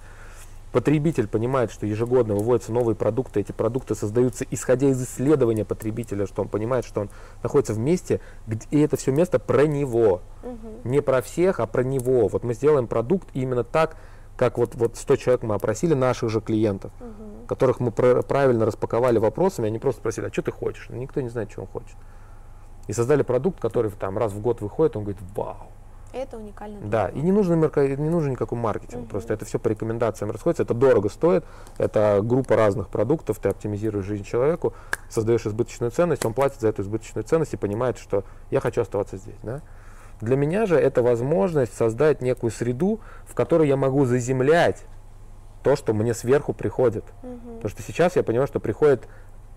Потребитель 0.73 1.29
понимает, 1.29 1.71
что 1.73 1.87
ежегодно 1.87 2.35
выводятся 2.35 2.73
новые 2.73 2.95
продукты, 2.95 3.41
эти 3.41 3.53
продукты 3.53 3.95
создаются 3.95 4.45
исходя 4.51 4.89
из 4.89 5.03
исследования 5.03 5.65
потребителя, 5.65 6.27
что 6.27 6.43
он 6.43 6.49
понимает, 6.49 6.85
что 6.85 7.01
он 7.01 7.11
находится 7.43 7.73
в 7.73 7.79
месте, 7.79 8.21
где, 8.47 8.67
и 8.71 8.81
это 8.81 8.97
все 8.97 9.11
место 9.13 9.39
про 9.39 9.67
него 9.67 10.21
Мгм. 10.43 10.91
не 10.91 11.01
про 11.01 11.23
всех, 11.23 11.61
а 11.61 11.67
про 11.67 11.83
него. 11.83 12.29
Вот 12.29 12.45
мы 12.45 12.53
сделаем 12.53 12.87
продукт 12.87 13.29
именно 13.33 13.65
так, 13.65 13.97
как 14.37 14.59
вот, 14.59 14.75
вот 14.75 14.97
100 14.97 15.17
человек 15.17 15.43
мы 15.43 15.55
опросили 15.55 15.95
наших 15.95 16.29
же 16.31 16.41
клиентов, 16.43 16.93
Мгм. 17.01 17.47
которых 17.47 17.81
мы 17.81 17.91
про- 17.91 18.23
правильно 18.23 18.67
распаковали 18.67 19.19
вопросами, 19.19 19.69
они 19.69 19.79
просто 19.79 20.01
спросили, 20.01 20.27
а 20.27 20.33
что 20.33 20.43
ты 20.43 20.53
хочешь? 20.53 20.87
Ну, 20.91 20.97
Никто 20.97 21.21
не 21.23 21.29
знает, 21.31 21.51
что 21.51 21.63
он 21.63 21.67
хочет. 21.67 21.97
И 22.89 22.93
создали 22.93 23.23
продукт, 23.23 23.59
который 23.61 23.91
там 23.91 24.17
раз 24.19 24.33
в 24.33 24.41
год 24.41 24.61
выходит, 24.61 24.97
он 24.97 25.05
говорит, 25.05 25.21
вау. 25.35 25.69
Это 26.19 26.37
уникально. 26.37 26.81
Да, 26.83 27.09
и 27.09 27.21
не 27.21 27.31
марка- 27.33 27.87
не 27.87 28.11
нужен 28.11 28.33
никакой 28.33 28.59
маркетинг, 28.59 29.03
Мгм. 29.03 29.09
просто 29.09 29.35
это 29.35 29.45
все 29.45 29.59
по 29.61 29.69
рекомендациям 29.69 30.31
расходится, 30.33 30.65
это 30.65 30.75
дорого 30.75 31.09
стоит, 31.09 31.45
это 31.79 32.21
группа 32.23 32.57
разных 32.57 32.89
продуктов, 32.89 33.39
ты 33.39 33.49
оптимизируешь 33.49 34.05
жизнь 34.05 34.25
человеку, 34.25 34.75
создаешь 35.09 35.47
избыточную 35.47 35.93
ценность, 35.93 36.25
он 36.25 36.35
платит 36.35 36.61
за 36.61 36.69
эту 36.69 36.83
избыточную 36.83 37.25
ценность 37.25 37.55
и 37.55 37.57
понимает, 37.57 37.99
что 37.99 38.25
я 38.51 38.61
хочу 38.61 38.83
оставаться 38.83 39.17
здесь. 39.17 39.39
Да? 39.45 39.61
Для 40.21 40.37
меня 40.37 40.67
же 40.67 40.77
это 40.77 41.03
возможность 41.03 41.77
создать 41.77 42.21
некую 42.21 42.51
среду, 42.51 43.01
в 43.25 43.35
которой 43.35 43.69
я 43.69 43.77
могу 43.77 44.05
заземлять 44.05 44.85
то, 45.63 45.77
что 45.77 45.95
мне 45.95 46.15
сверху 46.15 46.53
приходит. 46.53 47.05
Мгм. 47.23 47.57
Потому 47.57 47.69
что 47.69 47.83
сейчас 47.83 48.17
я 48.17 48.25
понимаю, 48.25 48.49
что 48.49 48.59
приходит 48.59 49.07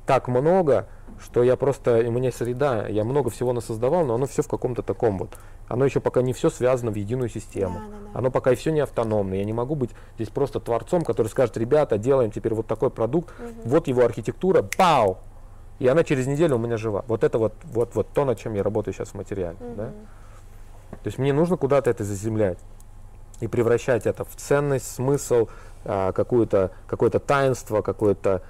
так 0.06 0.28
много, 0.28 0.88
что 1.22 1.44
я 1.44 1.56
просто, 1.56 2.00
у 2.08 2.12
меня 2.12 2.32
среда, 2.32 2.88
я 2.88 3.04
много 3.04 3.30
всего 3.30 3.54
насоздавал, 3.54 4.06
но 4.06 4.16
оно 4.16 4.26
все 4.26 4.42
в 4.42 4.48
каком-то 4.48 4.82
таком 4.82 5.18
вот. 5.18 5.30
Оно 5.68 5.86
еще 5.86 6.00
пока 6.00 6.22
не 6.22 6.34
все 6.34 6.50
связано 6.50 6.92
в 6.92 6.96
единую 6.96 7.30
систему. 7.30 7.80
Да, 7.80 7.86
да, 7.86 7.98
да. 8.14 8.20
Оно 8.20 8.32
пока 8.32 8.52
и 8.52 8.56
все 8.56 8.72
не 8.72 8.80
автономно. 8.82 9.36
Я 9.36 9.46
не 9.46 9.54
могу 9.54 9.76
быть 9.76 9.92
здесь 10.16 10.30
просто 10.30 10.60
творцом, 10.60 11.04
который 11.04 11.28
скажет, 11.28 11.56
ребята, 11.58 11.98
делаем 11.98 12.32
теперь 12.32 12.54
вот 12.54 12.68
такой 12.68 12.90
продукт, 12.90 13.34
Мгм. 13.40 13.54
вот 13.66 13.88
его 13.88 14.04
архитектура, 14.04 14.64
пау! 14.78 15.20
И 15.80 15.88
она 15.88 16.04
через 16.04 16.28
неделю 16.28 16.56
у 16.56 16.60
меня 16.60 16.78
жива. 16.78 17.06
Вот 17.08 17.24
это 17.24 17.38
вот, 17.38 17.54
вот, 17.64 17.96
вот 17.96 18.08
то, 18.14 18.26
над 18.26 18.38
чем 18.40 18.54
я 18.54 18.64
работаю 18.64 18.94
сейчас 18.94 19.10
в 19.10 19.16
материале. 19.16 19.58
Да? 19.60 19.84
Мгм. 19.86 19.94
То 20.92 21.08
есть 21.08 21.18
мне 21.18 21.34
нужно 21.34 21.58
куда-то 21.58 21.90
это 21.90 22.04
заземлять 22.04 22.60
и 23.40 23.48
превращать 23.48 24.06
это 24.06 24.24
в 24.24 24.36
ценность, 24.36 24.92
смысл, 24.92 25.48
а, 25.86 26.12
какое-то 26.12 27.20
таинство, 27.20 27.82
какую-то 27.82 28.36
а, 28.36 28.42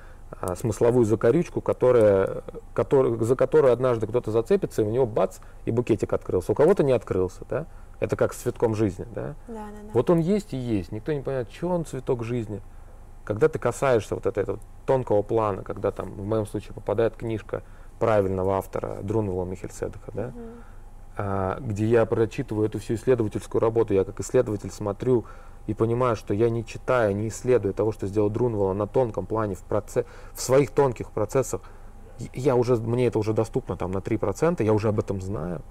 смысловую 0.55 1.05
закорючку, 1.05 1.61
которая, 1.61 2.43
который, 2.73 3.17
за 3.23 3.35
которую 3.35 3.73
однажды 3.73 4.07
кто-то 4.07 4.31
зацепится, 4.31 4.81
и 4.81 4.85
у 4.85 4.89
него 4.89 5.05
бац, 5.05 5.39
и 5.65 5.71
букетик 5.71 6.13
открылся. 6.13 6.51
У 6.51 6.55
кого-то 6.55 6.83
не 6.83 6.93
открылся, 6.93 7.45
да? 7.49 7.65
Это 7.99 8.15
как 8.15 8.33
с 8.33 8.37
цветком 8.37 8.73
жизни, 8.73 9.05
да? 9.13 9.35
Да, 9.47 9.53
да, 9.53 9.61
да. 9.83 9.89
Вот 9.93 10.09
он 10.09 10.19
есть 10.19 10.53
и 10.53 10.57
есть, 10.57 10.91
никто 10.91 11.13
не 11.13 11.21
понимает, 11.21 11.51
что 11.51 11.67
он 11.67 11.85
цветок 11.85 12.23
жизни. 12.23 12.61
Когда 13.23 13.47
ты 13.47 13.59
касаешься 13.59 14.15
вот 14.15 14.25
этого 14.25 14.59
тонкого 14.87 15.21
плана, 15.21 15.63
когда 15.63 15.91
там, 15.91 16.11
в 16.13 16.25
моем 16.25 16.47
случае, 16.47 16.73
попадает 16.73 17.15
книжка 17.15 17.61
правильного 17.99 18.57
автора 18.57 18.97
Друнвела 19.03 19.45
Михельседека, 19.45 20.11
да? 20.13 20.27
Мгм. 20.27 20.39
а, 21.17 21.59
где 21.59 21.85
я 21.85 22.05
прочитываю 22.05 22.67
эту 22.67 22.79
всю 22.79 22.95
исследовательскую 22.95 23.61
работу, 23.61 23.93
я 23.93 24.03
как 24.03 24.19
исследователь 24.19 24.71
смотрю 24.71 25.25
и 25.71 25.73
понимаю, 25.73 26.17
что 26.17 26.33
я 26.33 26.49
не 26.49 26.65
читаю, 26.65 27.15
не 27.15 27.29
исследую 27.29 27.73
того, 27.73 27.93
что 27.93 28.05
сделал 28.05 28.29
Друнвелл 28.29 28.73
на 28.73 28.87
тонком 28.87 29.25
плане, 29.25 29.55
в, 29.55 29.63
проце- 29.63 30.05
в 30.33 30.41
своих 30.41 30.71
тонких 30.71 31.11
процессах, 31.11 31.61
я 32.33 32.55
уже, 32.55 32.75
мне 32.75 33.07
это 33.07 33.19
уже 33.19 33.33
доступно 33.33 33.77
там 33.77 33.91
на 33.91 33.99
3%, 33.99 34.61
я 34.61 34.73
уже 34.73 34.89
об 34.89 34.99
этом 34.99 35.21
знаю. 35.21 35.61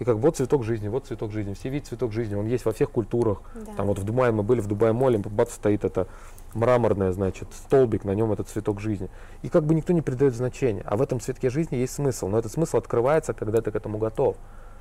И 0.00 0.04
как 0.04 0.16
вот 0.16 0.36
цветок 0.36 0.64
жизни, 0.64 0.88
вот 0.88 1.06
цветок 1.06 1.30
жизни, 1.30 1.54
все 1.54 1.68
видят 1.68 1.86
цветок 1.86 2.10
жизни, 2.10 2.34
он 2.34 2.46
есть 2.46 2.64
во 2.64 2.72
всех 2.72 2.90
культурах. 2.90 3.42
Да. 3.54 3.74
Там 3.76 3.86
вот 3.86 4.00
в 4.00 4.04
Дубае 4.04 4.32
мы 4.32 4.42
были, 4.42 4.60
в 4.60 4.66
Дубае 4.66 4.92
моле, 4.92 5.18
бац, 5.18 5.52
стоит 5.52 5.84
это 5.84 6.08
мраморное, 6.52 7.12
значит, 7.12 7.48
столбик, 7.52 8.04
на 8.04 8.10
нем 8.10 8.32
этот 8.32 8.48
цветок 8.48 8.80
жизни. 8.80 9.08
И 9.42 9.48
как 9.48 9.64
бы 9.64 9.74
никто 9.74 9.92
не 9.92 10.02
придает 10.02 10.34
значения. 10.34 10.82
А 10.84 10.96
в 10.96 11.02
этом 11.02 11.20
цветке 11.20 11.48
жизни 11.48 11.76
есть 11.76 11.94
смысл. 11.94 12.26
Но 12.26 12.38
этот 12.38 12.50
смысл 12.50 12.78
открывается, 12.78 13.34
когда 13.34 13.62
ты 13.62 13.70
к 13.70 13.76
этому 13.76 13.98
готов. 13.98 14.36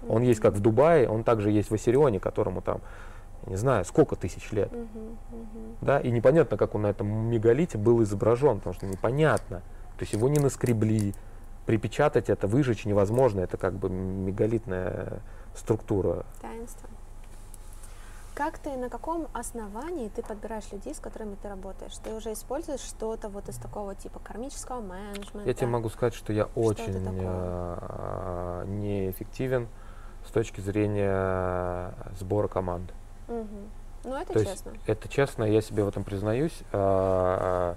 Он 0.10 0.24
есть 0.24 0.40
как 0.40 0.56
в 0.56 0.60
Дубае, 0.62 1.08
он 1.08 1.24
также 1.24 1.52
есть 1.52 1.70
в 1.70 1.76
Ассирионе, 1.76 2.20
которому 2.20 2.62
там, 2.62 2.82
не 3.46 3.56
знаю, 3.56 3.86
сколько 3.86 4.16
тысяч 4.16 4.52
лет. 4.52 4.72
Мгм, 4.72 5.18
мгм. 5.32 5.76
Да? 5.82 6.00
И 6.00 6.12
непонятно, 6.12 6.58
как 6.58 6.76
он 6.76 6.84
на 6.84 6.88
этом 6.88 7.08
мегалите 7.08 7.78
был 7.78 8.02
изображен, 8.04 8.58
потому 8.58 8.74
что 8.74 8.86
непонятно. 8.86 9.60
То 9.98 10.02
есть 10.02 10.14
его 10.14 10.30
не 10.30 10.40
наскребли, 10.40 11.14
припечатать 11.66 12.30
это, 12.30 12.48
выжечь 12.48 12.86
невозможно. 12.86 13.42
Это 13.42 13.58
как 13.58 13.74
бы 13.74 13.90
мегалитная 13.90 15.22
структура. 15.56 16.26
Таинство. 16.42 16.90
Как 18.36 18.58
ты, 18.58 18.76
на 18.78 18.90
каком 18.90 19.28
основании 19.32 20.10
ты 20.10 20.24
подбираешь 20.24 20.72
людей, 20.72 20.96
с 20.96 21.00
которыми 21.00 21.36
ты 21.36 21.50
работаешь? 21.50 21.96
Ты 22.04 22.16
уже 22.16 22.34
используешь 22.34 22.80
что-то 22.80 23.30
вот 23.30 23.48
из 23.48 23.58
такого 23.58 23.94
типа 23.94 24.20
кармического 24.20 24.82
менеджмента? 24.82 25.48
Я 25.48 25.54
тебе 25.54 25.68
могу 25.68 25.90
сказать, 25.90 26.16
что 26.16 26.34
я 26.34 26.46
очень 26.56 26.96
э, 26.96 28.64
неэффективен 28.68 29.68
с 30.28 30.32
точки 30.32 30.62
зрения 30.62 31.94
сбора 32.18 32.48
команд. 32.48 32.92
Угу. 33.28 33.48
Ну, 34.06 34.16
это 34.16 34.34
То 34.34 34.44
честно. 34.44 34.72
Есть, 34.72 34.84
это 34.88 35.08
честно, 35.08 35.44
я 35.44 35.62
себе 35.62 35.84
в 35.84 35.88
этом 35.88 36.04
признаюсь. 36.04 36.60
А, 36.72 37.76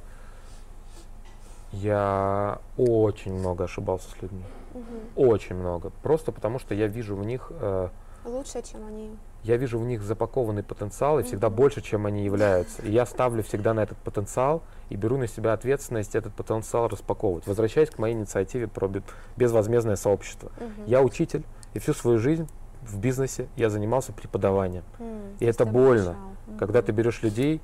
я 1.72 2.58
очень 2.76 3.34
много 3.34 3.64
ошибался 3.64 4.10
с 4.10 4.22
людьми. 4.22 4.44
Угу. 4.74 5.28
Очень 5.28 5.56
много. 5.56 5.90
Просто 6.02 6.32
потому, 6.32 6.58
что 6.58 6.74
я 6.74 6.86
вижу 6.86 7.16
в 7.16 7.24
них... 7.24 7.52
Э, 7.60 7.88
Лучше, 8.24 8.60
чем 8.62 8.84
они. 8.86 9.16
Я 9.44 9.56
вижу 9.56 9.78
в 9.78 9.86
них 9.86 10.02
запакованный 10.02 10.64
потенциал, 10.64 11.18
и 11.18 11.22
угу. 11.22 11.28
всегда 11.28 11.48
больше, 11.48 11.80
чем 11.80 12.06
они 12.06 12.24
являются. 12.24 12.82
И 12.82 12.90
я 12.90 13.06
ставлю 13.06 13.44
всегда 13.44 13.72
на 13.72 13.80
этот 13.80 13.98
потенциал 13.98 14.62
и 14.88 14.96
беру 14.96 15.16
на 15.16 15.28
себя 15.28 15.52
ответственность 15.52 16.16
этот 16.16 16.34
потенциал 16.34 16.88
распаковывать. 16.88 17.46
Возвращаясь 17.46 17.90
к 17.90 17.98
моей 17.98 18.14
инициативе 18.14 18.66
про 18.66 18.90
безвозмездное 19.36 19.96
сообщество. 19.96 20.50
Угу. 20.58 20.86
Я 20.86 21.02
учитель, 21.02 21.44
и 21.74 21.78
всю 21.78 21.92
свою 21.92 22.18
жизнь 22.18 22.48
в 22.86 22.98
бизнесе 22.98 23.48
я 23.56 23.70
занимался 23.70 24.12
преподаванием. 24.12 24.84
Mm, 24.98 25.36
и 25.40 25.44
это 25.44 25.64
больно, 25.64 26.16
mm-hmm. 26.16 26.58
когда 26.58 26.82
ты 26.82 26.92
берешь 26.92 27.22
людей, 27.22 27.60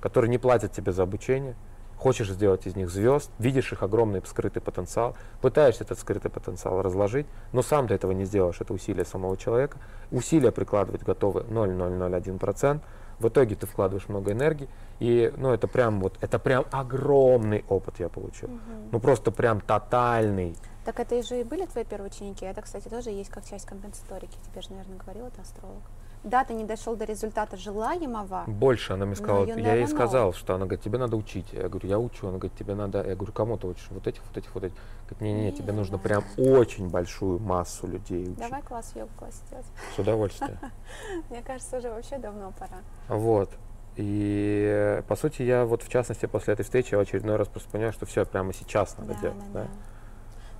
которые 0.00 0.30
не 0.30 0.38
платят 0.38 0.72
тебе 0.72 0.92
за 0.92 1.02
обучение, 1.02 1.54
хочешь 1.96 2.28
сделать 2.28 2.66
из 2.66 2.76
них 2.76 2.90
звезд, 2.90 3.30
видишь 3.38 3.72
их 3.72 3.82
огромный 3.82 4.20
скрытый 4.26 4.60
потенциал, 4.60 5.16
пытаешься 5.40 5.84
этот 5.84 5.98
скрытый 5.98 6.30
потенциал 6.30 6.82
разложить, 6.82 7.26
но 7.52 7.62
сам 7.62 7.88
ты 7.88 7.94
этого 7.94 8.12
не 8.12 8.24
сделаешь, 8.24 8.60
это 8.60 8.74
усилие 8.74 9.06
самого 9.06 9.36
человека. 9.38 9.78
Усилия 10.10 10.52
прикладывать 10.52 11.02
готовы 11.02 11.40
0,001%. 11.48 12.80
В 13.20 13.28
итоге 13.28 13.54
ты 13.54 13.66
вкладываешь 13.66 14.08
много 14.08 14.32
энергии, 14.32 14.68
и 14.98 15.32
ну, 15.36 15.52
это 15.52 15.68
прям 15.68 16.00
вот, 16.00 16.18
это 16.20 16.38
прям 16.38 16.64
огромный 16.72 17.64
опыт 17.68 17.94
я 18.00 18.08
получил. 18.08 18.48
Угу. 18.48 18.60
Ну 18.92 19.00
просто 19.00 19.30
прям 19.30 19.60
тотальный. 19.60 20.56
Так 20.84 21.00
это 21.00 21.22
же 21.22 21.40
и 21.40 21.44
были 21.44 21.66
твои 21.66 21.84
первые 21.84 22.10
ученики. 22.10 22.44
Это, 22.44 22.62
кстати, 22.62 22.88
тоже 22.88 23.10
есть 23.10 23.30
как 23.30 23.44
часть 23.44 23.66
компенсаторики. 23.66 24.36
Тебе 24.50 24.60
же, 24.60 24.70
наверное, 24.70 24.98
говорил 24.98 25.26
это 25.26 25.40
астролог. 25.40 25.82
Да, 26.24 26.42
ты 26.42 26.54
не 26.54 26.64
дошел 26.64 26.96
до 26.96 27.04
результата 27.04 27.56
желаемого. 27.56 28.44
Больше 28.46 28.94
она 28.94 29.04
мне 29.04 29.14
сказала. 29.14 29.44
Я 29.44 29.74
ей 29.74 29.86
сказал, 29.86 30.32
что 30.32 30.54
она 30.54 30.64
говорит, 30.64 30.82
тебе 30.82 30.98
надо 30.98 31.16
учить. 31.16 31.52
Я 31.52 31.68
говорю, 31.68 31.86
я 31.86 31.98
учу. 31.98 32.28
Она 32.28 32.38
говорит, 32.38 32.56
тебе 32.56 32.74
надо. 32.74 33.06
Я 33.06 33.14
говорю, 33.14 33.32
кому 33.32 33.58
ты 33.58 33.66
учишь? 33.66 33.86
Вот 33.90 34.06
этих, 34.06 34.22
вот 34.26 34.36
этих, 34.36 34.54
вот 34.54 34.64
этих. 34.64 34.76
Говорит, 35.06 35.20
не-не-не, 35.20 35.52
тебе 35.52 35.74
нужно 35.74 35.98
прям 35.98 36.24
очень 36.38 36.88
большую 36.88 37.40
массу 37.40 37.86
людей 37.86 38.24
учить. 38.24 38.38
Давай 38.38 38.62
класс 38.62 38.92
йогу 38.94 39.10
класс 39.18 39.42
делать. 39.50 39.66
С 39.94 39.98
удовольствием. 39.98 40.58
Мне 41.30 41.42
кажется, 41.42 41.76
уже 41.76 41.90
вообще 41.90 42.16
давно 42.16 42.54
пора. 42.58 42.78
Вот. 43.08 43.50
И 43.96 45.02
по 45.06 45.16
сути 45.16 45.42
я 45.42 45.66
вот 45.66 45.82
в 45.82 45.88
частности 45.88 46.26
после 46.26 46.54
этой 46.54 46.62
встречи 46.62 46.94
в 46.94 46.98
очередной 46.98 47.36
раз 47.36 47.48
просто 47.48 47.70
понял, 47.70 47.92
что 47.92 48.06
все 48.06 48.24
прямо 48.24 48.52
сейчас 48.54 48.96
надо 48.98 49.14
делать. 49.16 49.52
Да, 49.52 49.68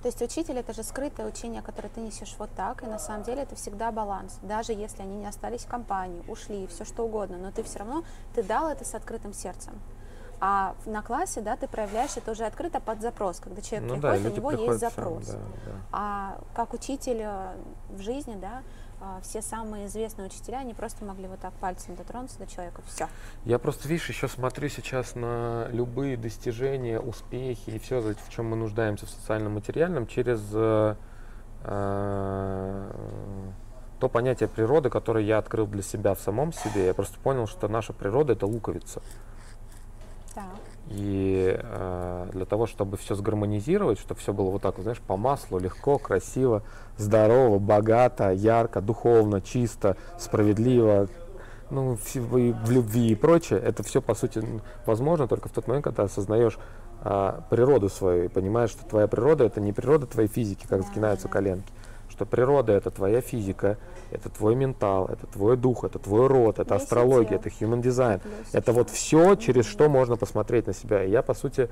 то 0.05 0.09
есть 0.09 0.21
учитель 0.21 0.59
это 0.59 0.71
же 0.71 0.83
скрытое 0.83 1.25
учение, 1.25 1.63
которое 1.63 1.89
ты 1.89 1.99
несешь 1.99 2.35
вот 2.37 2.51
так, 2.55 2.83
и 2.83 2.85
на 2.85 2.99
самом 2.99 3.23
деле 3.23 3.41
это 3.41 3.55
всегда 3.55 3.91
баланс. 3.91 4.37
Даже 4.43 4.71
если 4.71 5.01
они 5.01 5.15
не 5.15 5.25
остались 5.25 5.61
в 5.61 5.67
компании, 5.67 6.21
ушли, 6.27 6.67
все 6.67 6.85
что 6.85 7.05
угодно, 7.05 7.39
но 7.39 7.49
ты 7.49 7.63
все 7.63 7.79
равно, 7.79 8.03
ты 8.35 8.43
дал 8.43 8.69
это 8.69 8.85
с 8.85 8.93
открытым 8.93 9.33
сердцем. 9.33 9.73
А 10.39 10.75
на 10.85 11.01
классе, 11.01 11.41
да, 11.41 11.55
ты 11.55 11.67
проявляешь 11.67 12.17
это 12.17 12.33
уже 12.33 12.45
открыто 12.45 12.79
под 12.79 13.01
запрос, 13.01 13.39
когда 13.39 13.63
человек 13.63 13.89
ну, 13.89 13.99
приходит, 13.99 14.23
да, 14.23 14.29
у 14.29 14.51
него 14.51 14.51
есть 14.51 14.79
запрос. 14.79 15.25
Сам, 15.25 15.39
да, 15.39 15.71
да. 15.71 15.77
А 15.91 16.37
как 16.53 16.75
учитель 16.75 17.21
э, 17.21 17.55
в 17.89 18.01
жизни, 18.01 18.35
да, 18.35 18.61
все 19.21 19.41
самые 19.41 19.87
известные 19.87 20.27
учителя, 20.27 20.59
они 20.59 20.73
просто 20.73 21.05
могли 21.05 21.27
вот 21.27 21.39
так 21.39 21.53
пальцем 21.53 21.95
дотронуться 21.95 22.39
до 22.39 22.47
человека, 22.47 22.81
все. 22.87 23.07
Я 23.43 23.59
просто, 23.59 23.87
видишь, 23.87 24.09
еще 24.09 24.27
смотрю 24.27 24.69
сейчас 24.69 25.15
на 25.15 25.67
любые 25.71 26.17
достижения, 26.17 26.99
успехи 26.99 27.69
и 27.69 27.79
все, 27.79 28.01
в 28.01 28.29
чем 28.29 28.49
мы 28.49 28.55
нуждаемся 28.55 29.05
в 29.05 29.09
социальном 29.09 29.53
материальном, 29.53 30.07
через 30.07 30.41
э, 30.53 30.95
э, 31.63 32.91
то 33.99 34.09
понятие 34.09 34.49
природы, 34.49 34.89
которое 34.89 35.23
я 35.23 35.37
открыл 35.37 35.67
для 35.67 35.81
себя 35.81 36.13
в 36.13 36.19
самом 36.19 36.53
себе. 36.53 36.87
Я 36.87 36.93
просто 36.93 37.19
понял, 37.19 37.47
что 37.47 37.67
наша 37.67 37.93
природа 37.93 38.33
это 38.33 38.45
луковица. 38.45 39.01
Так. 40.33 40.45
И 40.87 41.57
э, 41.59 42.29
для 42.31 42.45
того, 42.45 42.67
чтобы 42.67 42.97
все 42.97 43.15
сгармонизировать, 43.15 43.99
чтобы 43.99 44.19
все 44.19 44.33
было 44.33 44.51
вот 44.51 44.61
так, 44.61 44.77
знаешь, 44.79 44.99
по 44.99 45.17
маслу, 45.17 45.57
легко, 45.57 45.97
красиво, 45.97 46.61
здорово, 46.97 47.57
богато, 47.57 48.31
ярко, 48.31 48.81
духовно, 48.81 49.41
чисто, 49.41 49.97
справедливо, 50.19 51.07
ну, 51.71 51.95
в, 51.95 52.15
в 52.15 52.71
любви 52.71 53.07
и 53.07 53.15
прочее, 53.15 53.59
это 53.59 53.81
все, 53.81 54.01
по 54.01 54.13
сути, 54.13 54.43
возможно 54.85 55.27
только 55.27 55.49
в 55.49 55.51
тот 55.51 55.67
момент, 55.67 55.85
когда 55.85 56.03
осознаешь 56.03 56.59
э, 57.03 57.39
природу 57.49 57.89
свою 57.89 58.25
и 58.25 58.27
понимаешь, 58.27 58.69
что 58.69 58.85
твоя 58.85 59.07
природа 59.07 59.45
это 59.45 59.59
не 59.61 59.73
природа 59.73 60.05
твоей 60.05 60.29
физики, 60.29 60.67
как 60.67 60.83
сгинаются 60.83 61.27
коленки, 61.27 61.71
что 62.15 62.25
природа 62.25 62.71
это 62.71 62.91
твоя 62.91 63.19
физика, 63.19 63.77
это 64.11 64.29
твой 64.29 64.55
ментал, 64.55 65.07
это 65.07 65.27
твой 65.27 65.57
дух, 65.57 65.83
это 65.83 65.99
твой 65.99 66.27
род, 66.27 66.59
это 66.59 66.75
астрология, 66.75 67.35
это 67.35 67.49
human 67.49 67.81
design. 67.81 68.21
Это 68.53 68.71
вот 68.71 68.89
все, 68.89 69.35
через 69.35 69.65
что 69.65 69.89
можно 69.89 70.15
посмотреть 70.15 70.67
на 70.67 70.73
себя. 70.73 71.03
И 71.03 71.11
я, 71.11 71.21
по 71.21 71.33
сути, 71.33 71.69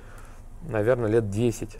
наверное, 0.67 1.09
лет 1.09 1.29
10 1.29 1.77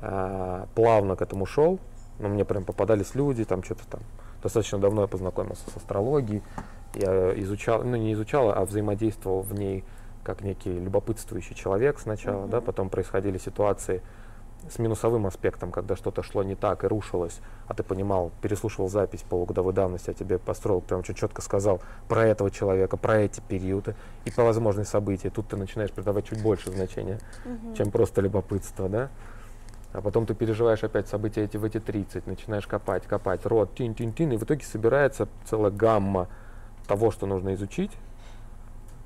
а, 0.00 0.66
плавно 0.74 1.14
к 1.14 1.22
этому 1.22 1.46
шел. 1.46 1.78
Но 2.18 2.28
мне 2.28 2.44
прям 2.44 2.64
попадались 2.64 3.14
люди, 3.14 3.44
там 3.44 3.62
что-то 3.62 3.86
там. 3.88 4.00
Достаточно 4.42 4.78
давно 4.78 5.02
я 5.02 5.06
познакомился 5.06 5.70
с 5.70 5.76
астрологией. 5.76 6.42
Я 6.94 7.38
изучал, 7.40 7.84
ну 7.84 7.96
не 7.96 8.12
изучал, 8.14 8.50
а 8.50 8.64
взаимодействовал 8.64 9.42
в 9.42 9.54
ней 9.54 9.84
как 10.24 10.42
некий 10.42 10.72
любопытствующий 10.72 11.54
человек 11.54 11.98
сначала, 11.98 12.44
mm-hmm. 12.44 12.50
да, 12.50 12.60
потом 12.60 12.90
происходили 12.90 13.38
ситуации, 13.38 14.02
с 14.70 14.78
минусовым 14.78 15.26
аспектом, 15.26 15.70
когда 15.72 15.96
что-то 15.96 16.22
шло 16.22 16.42
не 16.42 16.54
так 16.54 16.84
и 16.84 16.86
рушилось, 16.86 17.40
а 17.66 17.74
ты 17.74 17.82
понимал, 17.82 18.30
переслушивал 18.40 18.88
запись 18.88 19.24
полугодовой 19.28 19.72
давности, 19.72 20.10
а 20.10 20.14
тебе 20.14 20.38
построил, 20.38 20.80
прям 20.80 21.00
очень 21.00 21.14
четко 21.14 21.42
сказал 21.42 21.80
про 22.08 22.26
этого 22.26 22.50
человека, 22.50 22.96
про 22.96 23.18
эти 23.18 23.40
периоды 23.40 23.94
и 24.24 24.30
про 24.30 24.44
возможные 24.44 24.84
события. 24.84 25.30
Тут 25.30 25.48
ты 25.48 25.56
начинаешь 25.56 25.90
придавать 25.90 26.26
чуть 26.26 26.42
больше 26.42 26.70
значения, 26.70 27.18
угу. 27.44 27.74
чем 27.74 27.90
просто 27.90 28.20
любопытство, 28.20 28.88
да? 28.88 29.10
А 29.92 30.00
потом 30.00 30.24
ты 30.24 30.34
переживаешь 30.34 30.82
опять 30.84 31.08
события 31.08 31.42
эти 31.44 31.58
в 31.58 31.64
эти 31.64 31.78
30, 31.78 32.26
начинаешь 32.26 32.66
копать, 32.66 33.06
копать, 33.06 33.44
рот, 33.44 33.74
тин-тин-тин, 33.74 34.32
и 34.32 34.36
в 34.36 34.44
итоге 34.44 34.64
собирается 34.64 35.28
целая 35.44 35.70
гамма 35.70 36.28
того, 36.86 37.10
что 37.10 37.26
нужно 37.26 37.54
изучить, 37.54 37.90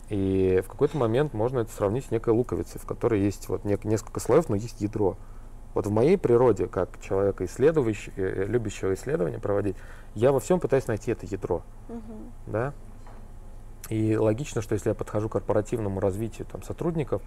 и 0.09 0.63
в 0.65 0.69
какой-то 0.69 0.97
момент 0.97 1.35
можно 1.35 1.61
это 1.61 1.73
сравнить 1.73 2.05
с 2.07 2.11
некой 2.11 2.33
луковицей, 2.33 2.81
в 2.81 2.87
которой 2.87 3.21
есть 3.21 3.49
вот 3.49 3.65
несколько 3.65 4.21
слоев, 4.21 4.49
но 4.49 4.55
есть 4.55 4.81
ядро. 4.81 5.17
Вот 5.77 5.87
в 5.87 5.91
моей 5.91 6.17
природе, 6.17 6.69
как 6.69 6.99
человека 7.03 7.45
исследующего, 7.45 8.15
э, 8.17 8.47
любящего 8.47 8.95
исследования 8.95 9.39
проводить, 9.39 9.77
я 10.15 10.33
во 10.33 10.41
всем 10.41 10.59
пытаюсь 10.59 10.87
найти 10.87 11.13
это 11.13 11.27
ядро. 11.27 11.65
Угу. 11.91 12.15
Да? 12.47 12.73
И 13.91 14.17
логично, 14.17 14.63
что 14.63 14.73
если 14.73 14.89
я 14.89 14.95
подхожу 14.95 15.29
к 15.29 15.33
корпоративному 15.33 16.01
развитию 16.01 16.47
там, 16.51 16.63
сотрудников, 16.63 17.21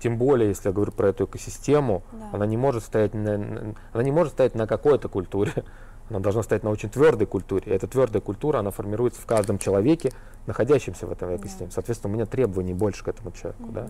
тем 0.00 0.18
более, 0.18 0.50
если 0.50 0.68
я 0.68 0.74
говорю 0.74 0.92
про 0.92 1.08
эту 1.08 1.24
экосистему, 1.24 2.02
да. 2.12 2.28
она 2.34 2.44
не 2.44 2.58
может 2.58 2.84
стоять 2.84 3.14
на, 3.14 3.74
она 3.94 4.02
не 4.02 4.12
может 4.12 4.34
стоять 4.34 4.54
на 4.54 4.66
какой-то 4.66 5.08
культуре, 5.08 5.64
она 6.10 6.20
должна 6.20 6.42
стоять 6.42 6.62
на 6.62 6.68
очень 6.68 6.90
твердой 6.90 7.26
культуре. 7.26 7.62
И 7.64 7.70
эта 7.70 7.88
твердая 7.88 8.20
культура, 8.20 8.58
она 8.58 8.70
формируется 8.70 9.22
в 9.22 9.24
каждом 9.24 9.56
человеке, 9.56 10.12
находящемся 10.46 11.06
в 11.06 11.10
этом 11.10 11.34
экосистеме. 11.34 11.68
Да. 11.70 11.76
Соответственно, 11.76 12.12
у 12.12 12.16
меня 12.16 12.26
требований 12.26 12.74
больше 12.74 13.02
к 13.02 13.08
этому 13.08 13.32
человеку. 13.32 13.62
Угу. 13.62 13.72
Да? 13.72 13.88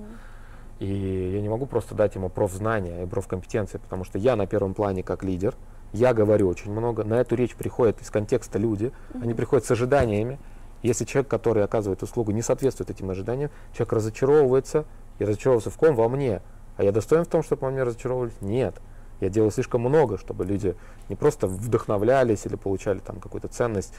И 0.81 1.33
я 1.35 1.41
не 1.41 1.49
могу 1.49 1.67
просто 1.67 1.95
дать 1.95 2.15
ему 2.15 2.29
профзнания 2.29 3.05
и 3.05 3.07
профкомпетенции, 3.07 3.79
потому 3.79 4.05
что 4.05 4.19
я 4.19 4.37
на 4.37 4.47
первом 4.47 4.75
плане 4.75 5.03
как 5.03 5.23
лидер, 5.23 5.55
я 5.93 6.13
говорю 6.13 6.49
очень 6.49 6.73
много, 6.73 7.05
на 7.05 7.15
эту 7.15 7.37
речь 7.37 7.55
приходят 7.55 8.01
из 8.03 8.11
контекста 8.11 8.59
люди, 8.59 8.87
mm-hmm. 8.87 9.23
они 9.23 9.35
приходят 9.35 9.65
с 9.65 9.71
ожиданиями. 9.71 10.41
Если 10.83 11.05
человек, 11.05 11.31
который 11.31 11.63
оказывает 11.63 12.03
услугу, 12.03 12.33
не 12.33 12.43
соответствует 12.43 12.91
этим 12.91 13.11
ожиданиям, 13.11 13.51
человек 13.73 13.93
разочаровывается, 13.93 14.85
и 15.19 15.25
разочаровывается 15.25 15.71
в 15.71 15.77
ком? 15.77 15.95
Во 15.95 16.09
мне. 16.09 16.43
А 16.77 16.85
я 16.85 16.93
достоин 16.93 17.25
в 17.25 17.29
том, 17.29 17.43
чтобы 17.43 17.63
во 17.63 17.71
мне 17.71 17.83
разочаровывались? 17.83 18.35
Нет. 18.41 18.75
Я 19.21 19.29
делаю 19.29 19.51
слишком 19.53 19.83
много, 19.83 20.19
чтобы 20.19 20.45
люди 20.45 20.75
не 21.09 21.15
просто 21.15 21.47
вдохновлялись 21.47 22.45
или 22.47 22.57
получали 22.57 22.99
там 22.99 23.21
какую-то 23.21 23.49
ценность 23.49 23.95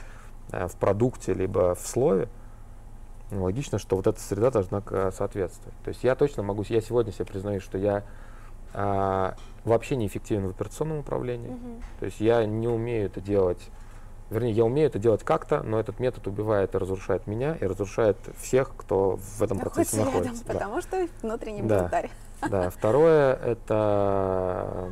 э, 0.52 0.68
в 0.68 0.76
продукте, 0.76 1.32
либо 1.32 1.74
в 1.74 1.86
слове, 1.86 2.28
логично, 3.30 3.78
что 3.78 3.96
вот 3.96 4.06
эта 4.06 4.20
среда 4.20 4.50
должна 4.50 4.82
соответствовать. 5.10 5.76
То 5.84 5.88
есть 5.88 6.04
я 6.04 6.14
точно 6.14 6.42
могу, 6.42 6.64
я 6.68 6.80
сегодня 6.80 7.12
себе 7.12 7.24
признаю, 7.24 7.60
что 7.60 7.78
я 7.78 8.04
а, 8.72 9.34
вообще 9.64 9.96
неэффективен 9.96 10.46
в 10.46 10.50
операционном 10.50 10.98
управлении. 10.98 11.48
Угу. 11.48 11.82
То 12.00 12.06
есть 12.06 12.20
я 12.20 12.44
не 12.44 12.68
умею 12.68 13.06
это 13.06 13.20
делать, 13.20 13.68
вернее, 14.30 14.52
я 14.52 14.64
умею 14.64 14.88
это 14.88 14.98
делать 14.98 15.24
как-то, 15.24 15.62
но 15.62 15.80
этот 15.80 15.98
метод 15.98 16.26
убивает 16.26 16.74
и 16.74 16.78
разрушает 16.78 17.26
меня, 17.26 17.56
и 17.60 17.64
разрушает 17.64 18.16
всех, 18.38 18.74
кто 18.76 19.16
в 19.16 19.42
этом 19.42 19.58
процессе 19.58 19.98
рядом, 19.98 20.12
находится. 20.12 20.44
Потому 20.44 20.74
да. 20.76 20.82
что 20.82 21.08
внутренний 21.22 21.62
да. 21.62 22.04
Да. 22.48 22.70
Второе 22.76 23.34
это 23.34 24.90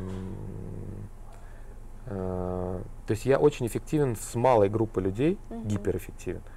Э, 2.07 2.81
то 3.07 3.11
есть 3.11 3.25
я 3.25 3.39
очень 3.39 3.67
эффективен 3.67 4.15
с 4.15 4.35
малой 4.35 4.69
группой 4.69 5.03
людей, 5.03 5.37
Мгм. 5.49 5.67
гиперэффективен, 5.67 6.41
а, 6.45 6.54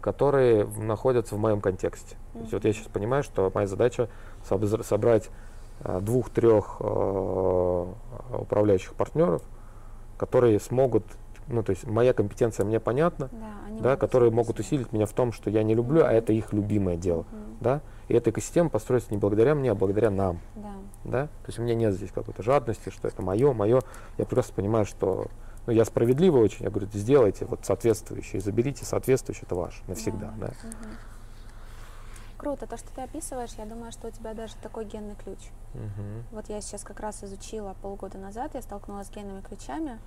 которые 0.00 0.64
в- 0.64 0.82
находятся 0.82 1.34
в 1.34 1.38
моем 1.38 1.60
контексте. 1.60 2.16
То 2.32 2.38
есть 2.40 2.52
вот 2.52 2.64
я 2.64 2.72
сейчас 2.72 2.86
понимаю, 2.86 3.22
что 3.22 3.50
моя 3.54 3.66
задача 3.66 4.08
собрать 4.44 5.28
а, 5.80 6.00
двух-трех 6.00 6.76
э, 6.80 7.86
управляющих 8.40 8.94
партнеров, 8.94 9.42
которые 10.16 10.58
смогут, 10.58 11.04
ну 11.46 11.62
то 11.62 11.70
есть 11.70 11.86
моя 11.86 12.12
компетенция 12.12 12.64
мне 12.66 12.80
понятна, 12.80 13.28
Да, 13.30 13.80
да, 13.90 13.96
которые 13.96 14.32
могут 14.32 14.58
усилить 14.58 14.92
меня 14.92 15.06
в 15.06 15.12
том, 15.12 15.32
что 15.32 15.50
я 15.50 15.62
не 15.62 15.74
люблю, 15.76 16.00
а 16.02 16.06
Мгм. 16.08 16.14
это 16.16 16.32
их 16.32 16.52
любимое 16.52 16.96
дело, 16.96 17.26
Мгм. 17.30 17.56
да. 17.60 17.80
И 18.08 18.14
эта 18.14 18.30
экосистема 18.30 18.70
построится 18.70 19.10
не 19.12 19.18
благодаря 19.18 19.54
мне, 19.54 19.70
а 19.70 19.74
благодаря 19.76 20.10
нам 20.10 20.40
Да. 20.56 20.72
да, 21.04 21.26
то 21.26 21.46
есть 21.48 21.58
у 21.58 21.62
меня 21.62 21.74
нет 21.76 21.92
здесь 21.94 22.10
какой-то 22.10 22.42
жадности, 22.42 22.88
что 22.90 23.06
это 23.06 23.22
мое, 23.22 23.52
мое. 23.52 23.80
Я 24.16 24.24
прекрасно 24.24 24.54
понимаю, 24.54 24.84
что 24.86 25.26
ну, 25.68 25.74
я 25.74 25.84
справедливый 25.84 26.40
очень, 26.40 26.64
я 26.64 26.70
говорю, 26.70 26.88
сделайте 26.94 27.44
вот 27.44 27.60
соответствующее, 27.62 28.40
заберите 28.40 28.86
соответствующее, 28.86 29.44
это 29.44 29.54
ваше 29.54 29.82
навсегда, 29.86 30.32
да. 30.38 30.46
Мгм. 30.46 30.96
Круто, 32.38 32.66
то, 32.66 32.78
что 32.78 32.88
ты 32.94 33.02
описываешь, 33.02 33.50
я 33.58 33.66
думаю, 33.66 33.92
что 33.92 34.08
у 34.08 34.10
тебя 34.10 34.32
даже 34.32 34.54
такой 34.62 34.86
генный 34.86 35.14
ключ. 35.14 35.50
Мгм. 35.74 36.24
Вот 36.30 36.48
я 36.48 36.62
сейчас 36.62 36.84
как 36.84 37.00
раз 37.00 37.22
изучила 37.22 37.74
полгода 37.82 38.16
назад, 38.16 38.54
я 38.54 38.62
столкнулась 38.62 39.08
с 39.08 39.10
генными 39.10 39.42
ключами. 39.42 39.98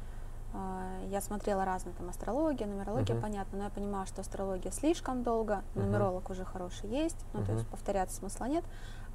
А, 0.53 0.99
Я 1.11 1.21
смотрела 1.21 1.63
разные 1.63 1.93
там 1.93 2.09
астрология, 2.09 2.65
нумерология, 2.65 3.13
Мгм. 3.13 3.21
понятно, 3.21 3.57
но 3.59 3.63
я 3.65 3.69
понимала, 3.69 4.07
что 4.07 4.21
астрология 4.21 4.71
слишком 4.71 5.21
долго, 5.21 5.63
Мгм. 5.75 5.85
нумеролог 5.85 6.29
уже 6.31 6.43
хороший 6.43 6.89
есть, 6.89 7.17
ну 7.33 7.41
то 7.43 7.51
Мгм. 7.51 7.59
есть 7.59 7.67
повторяться 7.67 8.15
смысла 8.17 8.45
нет. 8.45 8.63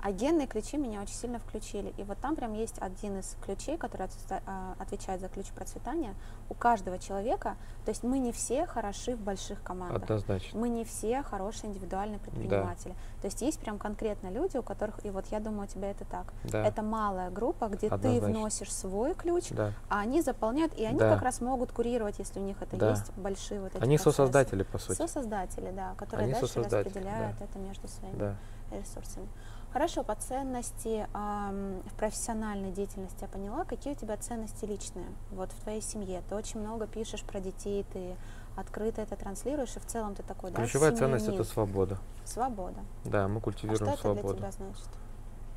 А 0.02 0.12
генные 0.12 0.46
ключи 0.46 0.76
меня 0.76 1.00
очень 1.02 1.14
сильно 1.14 1.38
включили. 1.38 1.92
И 1.96 2.02
вот 2.04 2.18
там 2.18 2.36
прям 2.36 2.52
есть 2.52 2.76
один 2.80 3.18
из 3.18 3.36
ключей, 3.44 3.76
который 3.76 4.08
а, 4.46 4.74
отвечает 4.78 5.20
за 5.20 5.28
ключ 5.28 5.48
процветания. 5.48 6.14
У 6.48 6.54
каждого 6.54 6.98
человека, 6.98 7.56
то 7.84 7.90
есть 7.90 8.02
мы 8.04 8.18
не 8.18 8.30
все 8.30 8.66
хороши 8.66 9.16
в 9.16 9.20
больших 9.20 9.62
командах. 9.62 10.02
Однозначно. 10.04 10.60
Мы 10.60 10.68
не 10.68 10.84
все 10.84 11.22
хорошие 11.22 11.70
индивидуальные 11.70 12.18
предприниматели. 12.20 12.94
То 13.20 13.26
есть 13.26 13.42
есть 13.42 13.58
прям 13.58 13.78
конкретно 13.78 14.28
люди, 14.28 14.56
у 14.56 14.62
которых, 14.62 15.04
и 15.04 15.10
вот 15.10 15.26
я 15.32 15.40
думаю, 15.40 15.64
у 15.64 15.66
тебя 15.66 15.90
это 15.90 16.04
так. 16.04 16.32
Да. 16.44 16.64
Это 16.64 16.82
малая 16.82 17.30
группа, 17.30 17.66
где 17.66 17.88
ты 17.88 17.94
Однозначно. 17.94 18.28
вносишь 18.28 18.72
свой 18.72 19.14
ключ, 19.14 19.48
да. 19.50 19.72
а 19.88 20.00
они 20.00 20.22
заполняют, 20.22 20.74
и 20.78 20.84
они 20.84 20.98
Да. 20.98 21.14
как 21.14 21.22
раз 21.22 21.40
могут 21.40 21.72
курировать, 21.72 22.18
если 22.20 22.38
у 22.38 22.42
них 22.44 22.60
это 22.62 22.76
Да. 22.76 22.90
есть, 22.90 23.10
большие 23.16 23.60
вот 23.60 23.74
эти 23.74 23.82
Они 23.82 23.96
процессы. 23.96 24.16
сосоздатели, 24.16 24.62
по 24.62 24.78
сути. 24.78 24.98
Сосоздатели, 24.98 25.72
да, 25.72 25.94
которые 25.96 26.24
Они 26.26 26.32
дальше 26.34 26.60
распределяют 26.60 27.38
да. 27.38 27.44
это 27.44 27.58
между 27.58 27.88
своими 27.88 28.16
Да. 28.16 28.36
ресурсами. 28.70 29.26
Хорошо, 29.76 30.04
по 30.04 30.14
ценности 30.14 31.06
ам, 31.12 31.82
в 31.82 31.92
профессиональной 31.98 32.72
деятельности 32.72 33.18
я 33.20 33.28
поняла. 33.28 33.66
Какие 33.66 33.92
у 33.92 33.94
тебя 33.94 34.16
ценности 34.16 34.64
личные 34.64 35.04
вот 35.32 35.52
в 35.52 35.60
твоей 35.60 35.82
семье? 35.82 36.22
Ты 36.30 36.34
очень 36.34 36.60
много 36.60 36.86
пишешь 36.86 37.22
про 37.22 37.40
детей, 37.40 37.84
ты 37.92 38.16
открыто 38.56 39.02
это 39.02 39.16
транслируешь, 39.16 39.76
и 39.76 39.78
в 39.78 39.84
целом 39.84 40.14
ты 40.14 40.22
такой, 40.22 40.50
да, 40.50 40.62
Ключевая 40.62 40.96
ценность 40.96 41.28
это 41.28 41.44
свобода. 41.44 41.98
свобода. 42.24 42.80
Да, 43.04 43.28
мы 43.28 43.34
А 43.34 43.36
что 43.36 43.44
культивируем 43.44 43.82
это 43.82 43.84
для 43.84 43.96
свободу. 44.14 44.38
тебя 44.38 44.50
значит? 44.50 44.88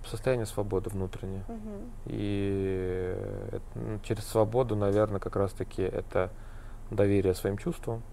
Состояние 0.06 0.48
свободы 0.48 0.90
внутреннее. 0.90 1.46
Мгм. 1.48 1.92
И 2.08 3.16
это, 3.54 3.64
ну, 3.76 4.00
через 4.04 4.26
свободу, 4.26 4.76
наверное, 4.76 5.22
как 5.22 5.38
раз-таки 5.38 5.82
это 5.82 6.30
доверие 6.92 7.34
своим 7.36 7.58
чувствам, 7.58 8.04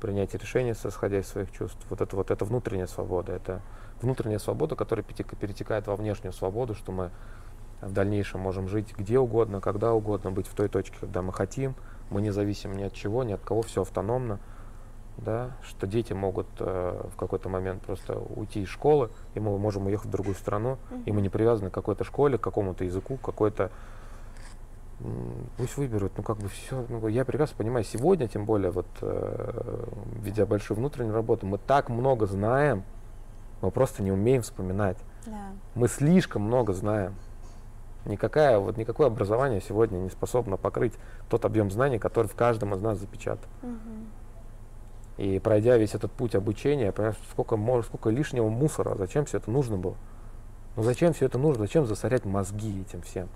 принятие 0.00 0.40
решений, 0.40 0.72
исходя 0.72 1.18
из 1.18 1.28
своих 1.28 1.52
чувств. 1.52 1.78
Вот 1.90 2.00
это 2.00 2.16
вот 2.16 2.30
это 2.30 2.46
внутренняя 2.46 2.86
свобода. 2.86 3.32
Это 3.32 3.60
внутренняя 4.02 4.38
свобода, 4.38 4.76
которая 4.76 5.04
перетек- 5.04 5.36
перетекает 5.36 5.86
во 5.86 5.96
внешнюю 5.96 6.32
свободу, 6.32 6.74
что 6.74 6.92
мы 6.92 7.10
в 7.80 7.92
дальнейшем 7.92 8.40
можем 8.40 8.68
жить 8.68 8.94
где 8.96 9.18
угодно, 9.18 9.60
когда 9.60 9.92
угодно, 9.92 10.30
быть 10.30 10.46
в 10.46 10.54
той 10.54 10.68
точке, 10.68 10.96
когда 11.00 11.22
мы 11.22 11.32
хотим. 11.32 11.74
Мы 12.10 12.22
не 12.22 12.30
зависим 12.30 12.76
ни 12.76 12.82
от 12.82 12.92
чего, 12.92 13.24
ни 13.24 13.32
от 13.32 13.40
кого, 13.40 13.62
все 13.62 13.82
автономно. 13.82 14.38
Да, 15.18 15.50
что 15.62 15.86
дети 15.86 16.14
могут 16.14 16.46
э, 16.58 17.06
в 17.12 17.16
какой-то 17.16 17.50
момент 17.50 17.82
просто 17.82 18.18
уйти 18.18 18.62
из 18.62 18.68
школы, 18.68 19.10
и 19.34 19.40
мы 19.40 19.58
можем 19.58 19.86
уехать 19.86 20.06
в 20.06 20.10
другую 20.10 20.34
страну, 20.34 20.78
и 21.04 21.12
мы 21.12 21.20
не 21.20 21.28
привязаны 21.28 21.68
к 21.68 21.74
какой-то 21.74 22.02
школе, 22.02 22.38
к 22.38 22.40
какому-то 22.40 22.84
языку, 22.84 23.18
к 23.18 23.20
какой-то 23.20 23.70
пусть 25.56 25.76
выберут, 25.76 26.12
ну 26.16 26.22
как 26.22 26.38
бы 26.38 26.48
все, 26.48 26.84
ну, 26.88 27.06
я 27.08 27.24
прекрасно 27.24 27.56
понимаю, 27.56 27.84
сегодня, 27.84 28.28
тем 28.28 28.44
более, 28.44 28.70
вот 28.70 28.86
э, 29.00 29.84
ведя 30.22 30.46
большую 30.46 30.76
внутреннюю 30.76 31.14
работу, 31.14 31.46
мы 31.46 31.58
так 31.58 31.88
много 31.88 32.26
знаем, 32.26 32.84
мы 33.62 33.70
просто 33.70 34.02
не 34.02 34.12
умеем 34.12 34.42
вспоминать. 34.42 34.98
Да. 35.24 35.52
Мы 35.74 35.88
слишком 35.88 36.42
много 36.42 36.74
знаем. 36.74 37.14
Никакая, 38.04 38.58
вот, 38.58 38.76
никакое 38.76 39.06
образование 39.06 39.60
сегодня 39.60 39.98
не 39.98 40.10
способно 40.10 40.56
покрыть 40.56 40.92
тот 41.30 41.44
объем 41.44 41.70
знаний, 41.70 42.00
который 42.00 42.26
в 42.26 42.34
каждом 42.34 42.74
из 42.74 42.82
нас 42.82 42.98
запечатан. 42.98 43.48
Мгм. 43.62 44.06
И 45.18 45.38
пройдя 45.38 45.76
весь 45.76 45.94
этот 45.94 46.10
путь 46.10 46.34
обучения, 46.34 46.86
я 46.86 46.92
понимаю, 46.92 47.14
сколько, 47.30 47.56
сколько 47.82 48.10
лишнего 48.10 48.48
мусора, 48.48 48.96
зачем 48.96 49.24
все 49.24 49.38
это 49.38 49.50
нужно 49.50 49.76
было? 49.76 49.94
Ну 50.74 50.82
зачем 50.82 51.12
все 51.12 51.26
это 51.26 51.38
нужно? 51.38 51.64
Зачем 51.64 51.86
засорять 51.86 52.24
мозги 52.24 52.80
этим 52.80 53.02
всем? 53.02 53.28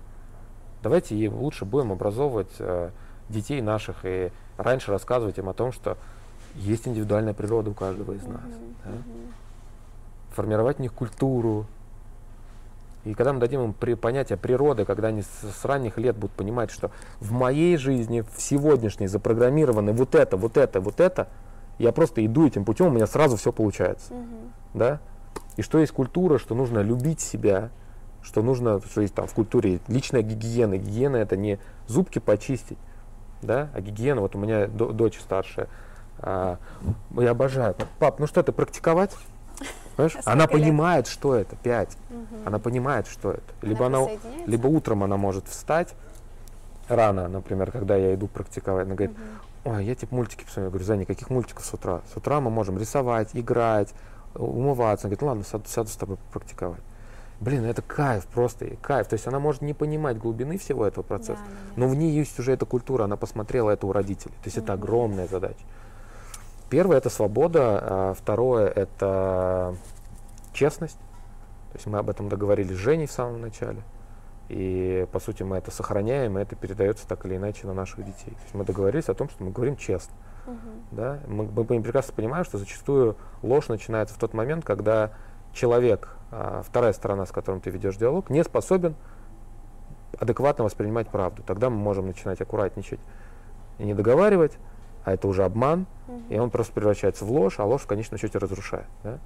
Давайте 0.83 1.29
лучше 1.29 1.63
будем 1.63 1.91
образовывать 1.93 2.51
э, 2.59 2.89
детей 3.29 3.61
наших 3.61 3.97
и 4.03 4.31
раньше 4.57 4.91
рассказывать 4.91 5.37
им 5.37 5.47
о 5.47 5.53
том, 5.53 5.71
что 5.71 5.97
есть 6.55 6.87
индивидуальная 6.87 7.33
природа 7.33 7.69
у 7.69 7.73
каждого 7.73 8.13
из 8.13 8.23
нас. 8.23 8.41
Мгм. 8.41 8.75
да. 8.83 8.91
Формировать 10.37 10.77
в 10.77 10.81
них 10.81 10.93
культуру. 10.93 11.65
И 13.05 13.15
когда 13.15 13.33
мы 13.33 13.39
дадим 13.39 13.63
им 13.63 13.73
при, 13.73 13.95
понятие 13.95 14.37
природы, 14.37 14.85
когда 14.85 15.07
они 15.07 15.23
с, 15.23 15.27
с 15.27 15.65
ранних 15.65 15.97
лет 15.97 16.15
будут 16.15 16.35
понимать, 16.35 16.69
что 16.69 16.91
в 17.19 17.31
моей 17.31 17.75
жизни, 17.75 18.21
в 18.21 18.39
сегодняшней 18.39 19.07
запрограммированы 19.07 19.93
вот 19.93 20.13
это, 20.13 20.37
вот 20.37 20.57
это, 20.57 20.79
вот 20.79 20.99
это, 20.99 21.27
я 21.79 21.91
просто 21.91 22.23
иду 22.23 22.45
этим 22.45 22.65
путем, 22.65 22.85
у 22.85 22.89
меня 22.91 23.07
сразу 23.07 23.35
все 23.35 23.51
получается. 23.51 24.13
Мгм. 24.13 24.53
Да? 24.75 24.99
И 25.55 25.63
что 25.63 25.79
есть 25.79 25.91
культура, 25.91 26.37
что 26.37 26.53
нужно 26.53 26.81
любить 26.81 27.19
себя, 27.19 27.71
что 28.21 28.43
нужно, 28.43 28.79
что 28.81 29.01
есть 29.01 29.15
там 29.15 29.25
в 29.25 29.33
культуре 29.33 29.79
личная 29.87 30.21
гигиена. 30.21 30.77
Гигиена 30.77 31.15
это 31.15 31.35
не 31.35 31.57
зубки 31.87 32.19
почистить, 32.19 32.77
да, 33.41 33.71
а 33.73 33.81
гигиена, 33.81 34.21
вот 34.21 34.35
у 34.35 34.37
меня 34.37 34.67
до- 34.67 34.91
дочь 34.91 35.19
старшая, 35.19 35.67
а, 36.19 36.59
я 37.15 37.31
обожаю. 37.31 37.75
Пап, 37.97 38.19
ну 38.19 38.27
что 38.27 38.41
это, 38.41 38.51
практиковать? 38.51 39.17
Понимаешь? 39.97 40.17
А 40.25 40.31
Она 40.31 40.43
лет? 40.43 40.51
понимает, 40.51 41.07
что 41.07 41.35
это, 41.35 41.55
пять. 41.57 41.97
Мгм. 42.09 42.25
Она 42.45 42.59
понимает, 42.59 43.07
что 43.07 43.31
это. 43.31 43.41
Она 43.61 43.69
Либо 43.69 43.85
она, 43.87 44.05
присоединяется? 44.05 44.51
либо 44.51 44.67
утром 44.67 45.03
она 45.03 45.17
может 45.17 45.47
встать 45.47 45.93
рано, 46.87 47.27
например, 47.27 47.71
когда 47.71 47.97
я 47.97 48.13
иду 48.13 48.27
практиковать, 48.27 48.85
она 48.85 48.95
говорит, 48.95 49.17
Мгм. 49.17 49.75
Ой, 49.75 49.83
я 49.85 49.95
типа 49.95 50.15
мультики 50.15 50.43
посмотрю. 50.45 50.63
Я 50.65 50.69
говорю, 50.69 50.85
Зай, 50.85 50.97
никаких 50.99 51.29
мультиков 51.29 51.65
с 51.65 51.73
утра. 51.73 52.01
С 52.13 52.15
утра 52.15 52.39
мы 52.39 52.49
можем 52.49 52.77
рисовать, 52.77 53.31
играть, 53.33 53.89
умываться. 54.33 55.07
Она 55.07 55.15
говорит, 55.15 55.21
ладно, 55.23 55.43
сяду, 55.43 55.67
сяду 55.67 55.89
с 55.89 55.95
тобой 55.97 56.17
практиковать. 56.31 56.79
Блин, 57.41 57.65
это 57.65 57.81
кайф 57.81 58.25
просто, 58.27 58.65
кайф. 58.81 59.07
То 59.07 59.15
есть 59.15 59.27
она 59.27 59.39
может 59.39 59.61
не 59.61 59.73
понимать 59.73 60.17
глубины 60.17 60.57
всего 60.57 60.85
этого 60.85 61.03
процесса, 61.03 61.41
Да, 61.43 61.49
да, 61.49 61.51
да. 61.75 61.81
но 61.81 61.87
в 61.89 61.95
ней 61.95 62.11
есть 62.11 62.39
уже 62.39 62.53
эта 62.53 62.65
культура, 62.65 63.03
она 63.03 63.17
посмотрела 63.17 63.71
это 63.71 63.85
у 63.87 63.91
родителей. 63.91 64.33
То 64.35 64.45
есть 64.45 64.57
это 64.57 64.73
Мгм. 64.73 64.81
огромная 64.83 65.27
задача. 65.27 65.59
Первое 66.69 66.97
это 66.97 67.09
свобода, 67.09 67.79
а 67.81 68.13
второе 68.13 68.67
это 68.67 69.75
честность. 70.53 70.99
То 71.71 71.75
есть 71.75 71.87
мы 71.87 71.99
об 71.99 72.09
этом 72.09 72.29
договорились 72.29 72.75
с 72.75 72.79
Женей 72.79 73.07
в 73.07 73.11
самом 73.11 73.41
начале. 73.41 73.81
И 74.49 75.05
по 75.11 75.19
сути 75.19 75.43
мы 75.43 75.57
это 75.57 75.71
сохраняем, 75.71 76.37
и 76.37 76.41
это 76.41 76.55
передается 76.55 77.07
так 77.07 77.25
или 77.25 77.35
иначе 77.35 77.67
на 77.67 77.73
наших 77.73 78.05
детей. 78.05 78.31
То 78.31 78.41
есть 78.43 78.53
мы 78.53 78.63
договорились 78.63 79.09
о 79.09 79.13
том, 79.13 79.29
что 79.29 79.43
мы 79.43 79.51
говорим 79.51 79.75
честно. 79.75 80.15
Мгм. 80.45 80.57
Да? 80.91 81.19
Мы, 81.27 81.43
мы 81.43 81.65
прекрасно 81.65 82.13
понимаем, 82.13 82.45
что 82.45 82.57
зачастую 82.57 83.17
ложь 83.43 83.67
начинается 83.67 84.15
в 84.15 84.17
тот 84.17 84.33
момент, 84.33 84.63
когда 84.63 85.11
человек, 85.53 86.15
а, 86.31 86.63
вторая 86.65 86.93
сторона, 86.93 87.25
с 87.25 87.31
которым 87.31 87.59
ты 87.59 87.69
ведешь 87.69 87.97
диалог, 87.97 88.29
не 88.29 88.43
способен 88.43 88.95
адекватно 90.17 90.63
воспринимать 90.63 91.09
правду. 91.09 91.43
Тогда 91.43 91.69
мы 91.69 91.77
можем 91.77 92.07
начинать 92.07 92.39
аккуратничать 92.39 92.99
и 93.79 93.83
не 93.83 93.93
договаривать, 93.93 94.57
а 95.07 95.13
это 95.13 95.29
уже 95.29 95.45
обман, 95.45 95.85
и 96.27 96.33
Мгм. 96.33 96.43
он 96.43 96.49
просто 96.49 96.73
превращается 96.73 97.23
в 97.23 97.31
ложь, 97.31 97.59
а 97.59 97.63
ложь 97.63 97.83
в 97.83 97.87
конечном 97.87 98.19
счете 98.19 98.39
разрушает. 98.39 98.87
да. 99.03 99.19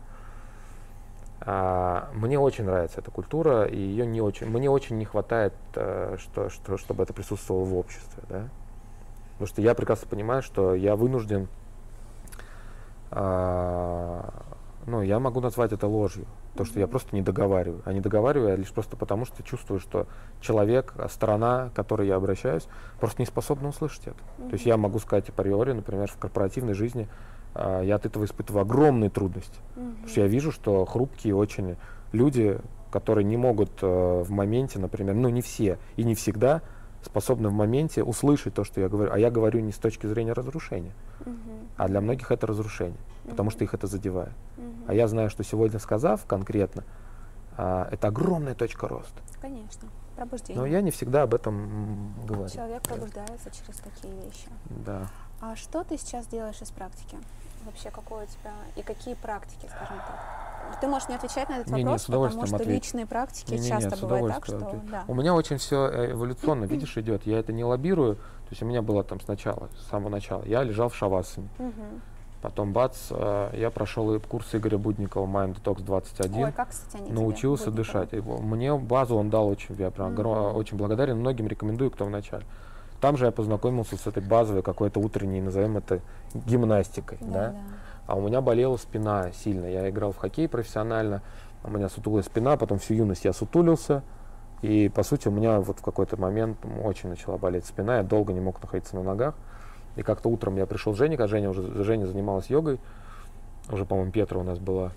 А, 1.43 2.09
мне 2.13 2.37
очень 2.37 2.65
нравится 2.65 2.99
эта 2.99 3.09
культура, 3.09 3.65
и 3.65 3.75
ее 3.75 4.05
не 4.05 4.21
очень, 4.21 4.45
мне 4.45 4.69
очень 4.69 4.99
не 4.99 5.05
хватает, 5.05 5.53
э, 5.73 6.17
что, 6.19 6.49
что, 6.49 6.77
чтобы 6.77 7.01
это 7.01 7.13
присутствовало 7.13 7.63
в 7.63 7.75
обществе. 7.75 8.21
Да? 8.29 8.43
Потому 9.31 9.47
что 9.47 9.61
я 9.63 9.73
прекрасно 9.73 10.07
понимаю, 10.07 10.43
что 10.43 10.75
я 10.75 10.95
вынужден, 10.95 11.47
а, 13.09 14.31
ну, 14.85 15.01
я 15.01 15.19
могу 15.19 15.41
назвать 15.41 15.71
это 15.71 15.87
ложью. 15.87 16.25
То, 16.55 16.65
что 16.65 16.79
я 16.79 16.87
просто 16.87 17.15
не 17.15 17.21
договариваю. 17.21 17.81
А 17.85 17.93
не 17.93 18.01
договариваю 18.01 18.49
я 18.49 18.55
лишь 18.55 18.71
просто 18.71 18.97
потому, 18.97 19.25
что 19.25 19.43
чувствую, 19.43 19.79
что 19.79 20.07
человек, 20.39 20.93
а 20.97 21.07
сторона, 21.09 21.69
к 21.69 21.73
которой 21.73 22.07
я 22.07 22.15
обращаюсь, 22.15 22.67
просто 22.99 23.21
не 23.21 23.25
способна 23.25 23.69
услышать 23.69 24.07
это. 24.07 24.49
То 24.49 24.53
есть 24.53 24.65
я 24.65 24.77
могу 24.77 24.99
сказать 24.99 25.29
априори, 25.29 25.73
например, 25.73 26.07
в 26.07 26.17
корпоративной 26.17 26.73
жизни 26.73 27.07
а, 27.53 27.81
я 27.81 27.95
от 27.95 28.05
этого 28.05 28.25
испытываю 28.25 28.63
огромные 28.63 29.09
трудности. 29.09 29.59
Мгм. 29.75 29.91
Потому 29.91 30.07
что 30.09 30.21
я 30.21 30.27
вижу, 30.27 30.51
что 30.51 30.85
хрупкие 30.85 31.35
очень 31.35 31.75
люди, 32.11 32.59
которые 32.91 33.23
не 33.23 33.37
могут 33.37 33.71
э, 33.81 34.23
в 34.25 34.31
моменте, 34.31 34.79
например, 34.79 35.15
ну 35.15 35.29
не 35.29 35.41
все 35.41 35.77
и 35.95 36.03
не 36.03 36.15
всегда 36.15 36.61
способны 37.03 37.49
в 37.49 37.53
моменте 37.53 38.03
услышать 38.03 38.53
то, 38.53 38.63
что 38.63 38.79
я 38.81 38.89
говорю. 38.89 39.11
А 39.11 39.17
я 39.17 39.31
говорю 39.31 39.59
не 39.59 39.71
с 39.71 39.77
точки 39.77 40.07
зрения 40.07 40.33
разрушения, 40.33 40.91
Мгм. 41.25 41.35
а 41.77 41.87
для 41.87 42.01
многих 42.01 42.31
это 42.31 42.47
разрушение, 42.47 42.97
потому 43.29 43.49
что 43.49 43.63
их 43.63 43.73
это 43.73 43.87
задевает. 43.87 44.33
А 44.87 44.93
я 44.93 45.07
знаю, 45.07 45.29
что 45.29 45.43
сегодня 45.43 45.79
сказав 45.79 46.25
конкретно, 46.25 46.83
а, 47.57 47.87
это 47.91 48.07
огромная 48.07 48.55
точка 48.55 48.87
роста. 48.87 49.21
Конечно. 49.41 49.87
Пробуждение. 50.15 50.59
Но 50.61 50.67
я 50.67 50.81
не 50.81 50.91
всегда 50.91 51.23
об 51.23 51.33
этом 51.33 52.13
говорю. 52.25 52.49
Человек 52.49 52.81
пробуждается 52.83 53.49
через 53.49 53.79
такие 53.79 54.13
вещи. 54.13 54.47
Да. 54.69 55.07
А 55.39 55.55
что 55.55 55.83
ты 55.83 55.97
сейчас 55.97 56.27
делаешь 56.27 56.61
из 56.61 56.69
практики? 56.71 57.17
Вообще, 57.65 57.91
какой 57.91 58.23
у 58.23 58.27
тебя 58.27 58.53
и 58.75 58.81
какие 58.81 59.13
практики, 59.15 59.67
скажем 59.67 59.97
так? 59.97 60.79
Ты 60.79 60.87
можешь 60.87 61.09
не 61.09 61.15
отвечать 61.15 61.49
на 61.49 61.55
этот 61.59 61.67
Не-не, 61.67 61.83
вопрос, 61.83 62.07
удовольствием 62.07 62.41
потому 62.41 62.47
что 62.47 62.55
отвечу. 62.55 62.71
личные 62.71 63.05
практики 63.05 63.51
Не-не-не, 63.51 63.69
часто 63.69 63.95
с 63.95 63.99
бывает 63.99 64.27
так, 64.33 64.45
что 64.45 64.81
да. 64.89 65.03
У 65.07 65.13
меня 65.13 65.33
очень 65.33 65.57
все 65.57 66.11
эволюционно, 66.11 66.65
видишь, 66.65 66.97
идет. 66.97 67.25
Я 67.25 67.39
это 67.39 67.53
не 67.53 67.63
лоббирую. 67.63 68.15
То 68.15 68.51
есть 68.51 68.63
у 68.63 68.65
меня 68.65 68.81
было 68.81 69.03
там 69.03 69.19
сначала, 69.21 69.69
с 69.79 69.89
самого 69.89 70.09
начала. 70.09 70.43
Я 70.45 70.63
лежал 70.63 70.89
в 70.89 70.95
шавасане. 70.95 71.49
Мгм. 71.57 72.01
Потом 72.41 72.73
бац, 72.73 72.95
э, 73.11 73.49
я 73.53 73.69
прошел 73.69 74.19
курс 74.21 74.55
Игоря 74.55 74.77
Будникова 74.79 75.27
Mind 75.27 75.57
Detox 75.61 75.83
21. 75.83 76.45
Ой, 76.45 76.51
как, 76.51 76.69
кстати, 76.69 77.03
тебе, 77.03 77.13
научился 77.13 77.65
Будникова? 77.71 78.05
дышать. 78.05 78.23
Во- 78.25 78.37
Мне 78.41 78.75
базу 78.75 79.15
он 79.15 79.29
дал 79.29 79.47
очень, 79.47 79.75
я 79.75 79.91
прям 79.91 80.13
Мгм. 80.13 80.55
очень 80.55 80.75
благодарен, 80.77 81.17
многим 81.19 81.47
рекомендую, 81.47 81.91
кто 81.91 82.05
в 82.05 82.09
начале. 82.09 82.43
Там 82.99 83.17
же 83.17 83.25
я 83.25 83.31
познакомился 83.31 83.95
с 83.95 84.07
этой 84.07 84.23
базовой 84.23 84.63
какой-то 84.63 84.99
утренней, 84.99 85.41
назовем 85.41 85.77
это 85.77 86.01
гимнастикой, 86.33 87.19
да. 87.21 87.27
Да, 87.27 87.47
да. 87.49 87.57
А 88.07 88.15
у 88.15 88.21
меня 88.21 88.41
болела 88.41 88.77
спина 88.77 89.31
сильно. 89.31 89.65
Я 89.67 89.87
играл 89.89 90.11
в 90.11 90.17
хоккей 90.17 90.47
профессионально, 90.47 91.21
у 91.63 91.69
меня 91.69 91.89
сутулая 91.89 92.23
спина, 92.23 92.57
потом 92.57 92.79
всю 92.79 92.95
юность 92.95 93.23
я 93.25 93.33
сутулился. 93.33 94.01
И, 94.63 94.89
по 94.89 95.01
сути, 95.03 95.27
у 95.27 95.31
меня 95.31 95.59
вот 95.59 95.79
в 95.79 95.81
какой-то 95.83 96.17
момент 96.17 96.57
очень 96.83 97.09
начала 97.09 97.37
болеть 97.37 97.65
спина, 97.65 97.97
я 97.97 98.03
долго 98.03 98.33
не 98.33 98.39
мог 98.41 98.61
находиться 98.61 98.95
на 98.95 99.03
ногах. 99.03 99.35
И 99.95 100.03
как-то 100.03 100.29
утром 100.29 100.55
я 100.57 100.65
пришел 100.65 100.93
Жене, 100.93 101.15
а 101.17 101.27
Женя 101.27 101.49
уже 101.49 101.83
Женя 101.83 102.05
занималась 102.05 102.49
йогой, 102.49 102.79
уже, 103.69 103.85
по-моему, 103.85 104.11
Петра 104.11 104.39
у 104.39 104.43
нас 104.43 104.59
была. 104.59 104.91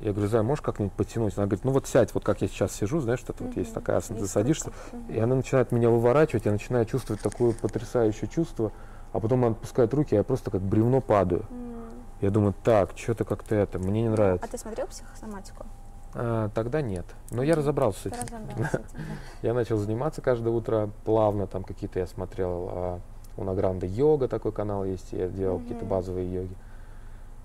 Я 0.00 0.12
говорю, 0.12 0.28
Зая, 0.28 0.42
можешь 0.42 0.62
как-нибудь 0.62 0.94
подтянуть? 0.94 1.36
Она 1.36 1.46
говорит, 1.46 1.64
ну 1.64 1.72
вот 1.72 1.86
сядь, 1.86 2.14
вот 2.14 2.24
как 2.24 2.40
я 2.40 2.48
сейчас 2.48 2.72
сижу, 2.72 3.00
знаешь, 3.00 3.20
что 3.20 3.34
вот 3.38 3.54
есть 3.56 3.74
такая 3.74 3.98
асана, 3.98 4.18
ты 4.18 4.24
Есть 4.24 4.32
садишься, 4.32 4.66
рука. 4.66 4.78
Мгм. 4.92 5.12
и 5.14 5.18
она 5.18 5.34
начинает 5.34 5.72
меня 5.72 5.90
выворачивать, 5.90 6.46
я 6.46 6.52
начинаю 6.52 6.86
чувствовать 6.86 7.20
такое 7.22 7.52
потрясающее 7.52 8.26
чувство, 8.28 8.72
а 9.12 9.20
потом 9.20 9.44
она 9.44 9.52
отпускает 9.52 9.92
руки, 9.92 10.14
я 10.14 10.22
просто 10.22 10.50
как 10.50 10.62
бревно 10.62 11.00
падаю. 11.02 11.44
М. 11.50 11.74
Я 12.22 12.30
думаю, 12.30 12.54
так, 12.64 12.92
что-то 12.96 13.24
как-то 13.24 13.54
это, 13.54 13.78
мне 13.78 14.02
не 14.02 14.08
нравится. 14.08 14.46
А 14.46 14.48
ты 14.50 14.56
смотрел 14.56 14.86
психосоматику? 14.86 15.66
А, 16.14 16.48
тогда 16.54 16.80
нет. 16.80 17.04
Но 17.30 17.42
я 17.42 17.54
разобрался 17.54 17.98
с 17.98 18.02
Ты 18.04 18.08
этим. 18.10 18.18
разобрался 18.22 18.70
с 18.70 18.74
этим, 18.74 18.84
да. 18.96 19.02
Я 19.48 19.54
начал 19.54 19.76
заниматься 19.76 20.22
каждое 20.22 20.50
утро 20.50 20.88
плавно, 21.04 21.46
там 21.46 21.62
какие-то 21.62 21.98
я 21.98 22.06
смотрел 22.06 22.68
а, 22.72 23.00
у 23.36 23.44
Награнда 23.44 23.86
йога 23.86 24.28
такой 24.28 24.52
канал 24.52 24.84
есть, 24.84 25.12
я 25.12 25.28
делал 25.28 25.58
какие-то 25.58 25.84
Мгм. 25.84 25.90
базовые 25.90 26.32
йоги. 26.32 26.56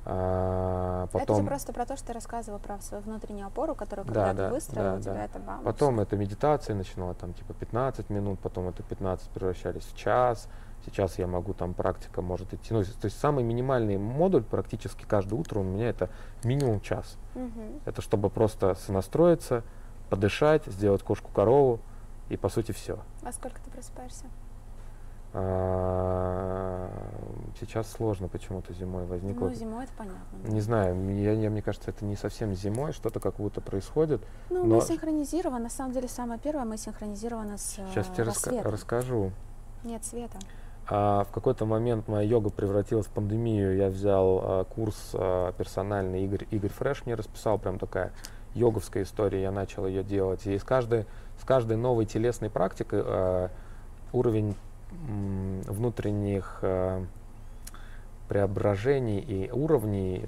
А, 0.08 1.06
Это 1.06 1.18
потом, 1.20 1.48
просто 1.48 1.74
про 1.74 1.86
то, 1.86 1.98
что 1.98 2.08
ты 2.08 2.14
рассказывал 2.14 2.60
про 2.60 2.80
свою 2.80 3.02
внутреннюю 3.04 3.48
опору, 3.48 3.74
которую 3.74 4.06
Да, 4.06 4.28
когда 4.28 4.34
да, 4.34 4.48
ты 4.50 4.54
выстроил, 4.54 4.84
да, 4.92 4.96
у 4.98 5.02
тебя 5.02 5.14
да. 5.16 5.26
это 5.26 5.40
бам. 5.40 5.64
потом 5.64 6.00
это 6.00 6.16
медитация 6.16 6.76
начинала 6.76 7.16
там 7.16 7.34
типа 7.34 7.54
15 7.56 8.10
минут, 8.12 8.40
потом 8.40 8.68
это 8.68 8.84
15 8.84 9.30
превращались 9.30 9.84
в 9.84 9.98
час. 9.98 10.48
Сейчас 10.86 11.18
я 11.18 11.26
могу 11.26 11.56
там 11.56 11.74
практика 11.74 12.22
может 12.22 12.54
идти. 12.54 12.72
Ну, 12.72 12.84
то 12.84 13.06
есть 13.06 13.18
самый 13.20 13.44
минимальный 13.44 13.98
модуль 13.98 14.44
практически 14.44 15.04
каждое 15.06 15.34
утро 15.40 15.62
у 15.62 15.64
меня 15.64 15.90
это 15.90 16.10
минимум 16.44 16.80
час. 16.82 17.18
Мгм. 17.34 17.80
Это 17.86 18.04
чтобы 18.04 18.30
просто 18.30 18.76
сонастроиться, 18.76 19.64
подышать, 20.12 20.66
сделать 20.68 21.02
кошку-корову 21.02 21.80
и 22.30 22.38
по 22.38 22.50
сути 22.50 22.72
все. 22.74 23.00
А 23.24 23.32
сколько 23.32 23.60
ты 23.62 23.72
просыпаешься? 23.72 24.26
А, 25.38 26.90
Сейчас 27.60 27.90
сложно 27.90 28.28
почему-то 28.28 28.74
зимой 28.74 29.06
возникло. 29.06 29.48
Ну, 29.48 29.54
зимой 29.54 29.86
это 29.86 29.94
понятно. 29.98 30.20
Не 30.54 30.60
знаю, 30.60 30.96
я, 31.22 31.32
я- 31.32 31.50
мне 31.50 31.62
кажется, 31.62 31.90
это 31.90 32.04
не 32.04 32.16
совсем 32.18 32.54
зимой, 32.54 32.92
что-то 32.92 33.20
как 33.22 33.36
будто 33.36 33.62
происходит. 33.62 34.22
Ну, 34.50 34.66
но- 34.66 34.76
мы 34.76 34.82
синхронизированы. 34.82 35.64
На 35.64 35.70
самом 35.70 35.94
деле, 35.94 36.08
самое 36.10 36.38
первое, 36.40 36.66
мы 36.66 36.78
синхронизированы 36.78 37.58
с 37.58 37.78
Сейчас 37.94 38.08
э, 38.10 38.14
тебе 38.14 38.24
раска- 38.24 38.50
рассветом. 38.50 38.72
расскажу. 38.72 39.32
Нет 39.86 40.04
света. 40.04 40.38
А, 40.90 41.24
в 41.24 41.32
какой-то 41.32 41.66
момент 41.66 42.08
моя 42.10 42.28
йога 42.28 42.50
превратилась 42.50 43.06
в 43.08 43.12
пандемию. 43.12 43.76
Я 43.78 43.88
взял 43.88 44.40
а, 44.44 44.64
курс 44.66 45.12
а, 45.14 45.54
персональный, 45.54 46.26
Игорь, 46.26 46.46
Игорь 46.52 46.72
Фреш 46.72 47.06
мне 47.06 47.16
расписал, 47.16 47.58
прям 47.58 47.80
такая 47.80 48.12
йоговская 48.54 49.04
история, 49.04 49.42
я 49.44 49.52
начал 49.52 49.88
ее 49.88 50.04
делать. 50.04 50.46
И 50.46 50.58
с 50.58 50.64
каждой, 50.64 51.06
с 51.42 51.46
каждой 51.46 51.78
новой 51.78 52.06
телесной 52.06 52.50
практикой 52.50 53.02
а, 53.04 53.50
уровень 54.12 54.56
внутренних 55.68 56.60
а, 56.62 57.04
преображений 58.28 59.20
и 59.20 59.52
уровней 59.52 60.26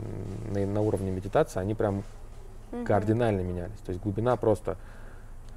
на, 0.53 0.65
на 0.65 0.81
уровне 0.81 1.11
медитации, 1.11 1.59
они 1.59 1.73
прям 1.73 2.03
кардинально 2.85 3.41
менялись. 3.41 3.79
То 3.85 3.91
есть 3.91 4.01
глубина 4.03 4.35
просто... 4.35 4.77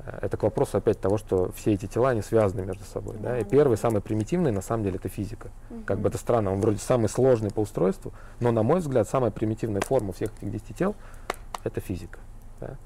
э, 0.07 0.19
Это 0.23 0.37
к 0.37 0.43
вопросу 0.45 0.79
опять 0.79 1.01
того, 1.01 1.19
что 1.19 1.51
все 1.53 1.73
эти 1.75 1.87
тела, 1.87 2.11
они 2.11 2.23
связаны 2.23 2.63
между 2.65 2.85
собой. 2.85 3.17
Да? 3.19 3.31
Да, 3.31 3.39
И 3.39 3.43
да, 3.45 3.51
первый, 3.51 3.77
самый 3.77 4.01
примитивный, 4.01 4.53
на 4.53 4.63
самом 4.63 4.85
деле, 4.85 4.97
это 4.97 5.09
физика. 5.09 5.51
Как 5.87 5.99
бы 5.99 6.09
это 6.09 6.19
странно, 6.19 6.53
он 6.53 6.61
вроде 6.61 6.79
самый 6.79 7.09
сложный 7.09 7.51
по 7.51 7.61
устройству, 7.61 8.13
но, 8.39 8.53
на 8.53 8.63
мой 8.63 8.79
взгляд, 8.81 9.09
самая 9.09 9.31
примитивная 9.31 9.81
форма 9.83 10.13
всех 10.13 10.31
этих 10.41 10.53
10 10.53 10.77
тел— 10.77 10.95
это 11.65 11.81
физика. 11.81 12.21
да. 12.61 12.77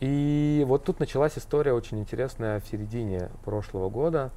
И 0.00 0.64
вот 0.66 0.84
тут 0.84 1.00
началась 1.00 1.38
история 1.38 1.72
очень 1.72 1.98
интересная 1.98 2.60
в 2.60 2.66
середине 2.66 3.30
прошлого 3.44 3.88
года. 3.88 4.30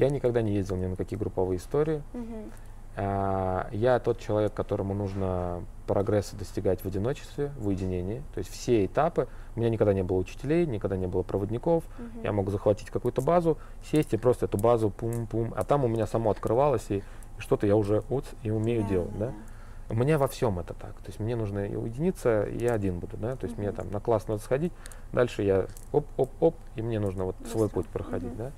Я 0.00 0.08
никогда 0.10 0.40
не 0.42 0.52
ездил 0.54 0.76
ни 0.76 0.86
на 0.86 0.96
какие 0.96 1.18
групповые 1.18 1.58
истории. 1.58 2.02
Мгм. 2.14 2.50
А, 2.96 3.68
Я 3.72 3.98
тот 4.00 4.18
человек, 4.18 4.52
которому 4.54 4.94
нужно 4.94 5.62
прогресса 5.86 6.36
достигать 6.36 6.80
в 6.82 6.86
одиночестве, 6.86 7.50
в 7.58 7.68
уединении. 7.68 8.22
То 8.34 8.38
есть 8.38 8.50
все 8.50 8.84
этапы. 8.86 9.28
У 9.56 9.60
меня 9.60 9.68
никогда 9.70 9.92
не 9.92 10.02
было 10.02 10.18
учителей, 10.18 10.64
никогда 10.66 10.96
не 10.96 11.06
было 11.06 11.22
проводников. 11.22 11.84
Мгм. 11.98 12.22
Я 12.24 12.32
мог 12.32 12.50
захватить 12.50 12.90
какую-то 12.90 13.20
базу, 13.22 13.58
сесть 13.90 14.12
и 14.14 14.16
просто 14.16 14.46
эту 14.46 14.56
базу 14.58 14.90
пум-пум. 14.90 15.52
А 15.56 15.64
там 15.64 15.84
у 15.84 15.88
меня 15.88 16.06
само 16.06 16.30
открывалось, 16.30 16.86
и, 16.90 16.96
и 16.98 17.02
что-то 17.40 17.66
я 17.66 17.76
уже 17.76 18.02
вот 18.08 18.24
и 18.42 18.50
умею 18.50 18.82
Да, 18.82 18.88
делать. 18.88 19.18
Да? 19.18 19.32
У 19.90 19.94
меня 19.94 20.18
во 20.18 20.28
всем 20.28 20.58
это 20.60 20.72
так. 20.74 20.92
То 20.94 21.08
есть 21.08 21.18
мне 21.20 21.36
нужно 21.36 21.66
и 21.66 21.74
уединиться, 21.76 22.44
и 22.44 22.58
я 22.62 22.72
один 22.74 22.98
буду. 23.00 23.16
Да? 23.16 23.36
То 23.36 23.46
есть 23.46 23.58
мне 23.58 23.68
Мгм. 23.68 23.76
там 23.76 23.90
на 23.90 24.00
класс 24.00 24.28
надо 24.28 24.40
сходить, 24.40 24.72
дальше 25.12 25.42
я 25.42 25.66
оп-оп-оп, 25.92 26.54
и 26.76 26.82
мне 26.82 27.00
нужно 27.00 27.24
вот 27.24 27.36
свой 27.50 27.64
Быстро. 27.66 27.74
путь 27.82 27.86
проходить. 27.88 28.28
Мгм. 28.30 28.36
Да? 28.38 28.50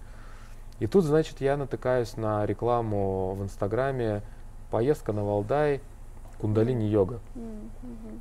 И 0.83 0.89
тут, 0.89 1.05
значит, 1.05 1.41
я 1.41 1.57
натыкаюсь 1.57 2.17
на 2.17 2.45
рекламу 2.45 3.37
в 3.37 3.43
Инстаграме 3.45 4.21
поездка 4.69 5.13
на 5.13 5.23
Валдай, 5.23 5.81
кундалини-йога. 6.41 7.21
М, 7.37 7.71
мгм. 7.83 8.21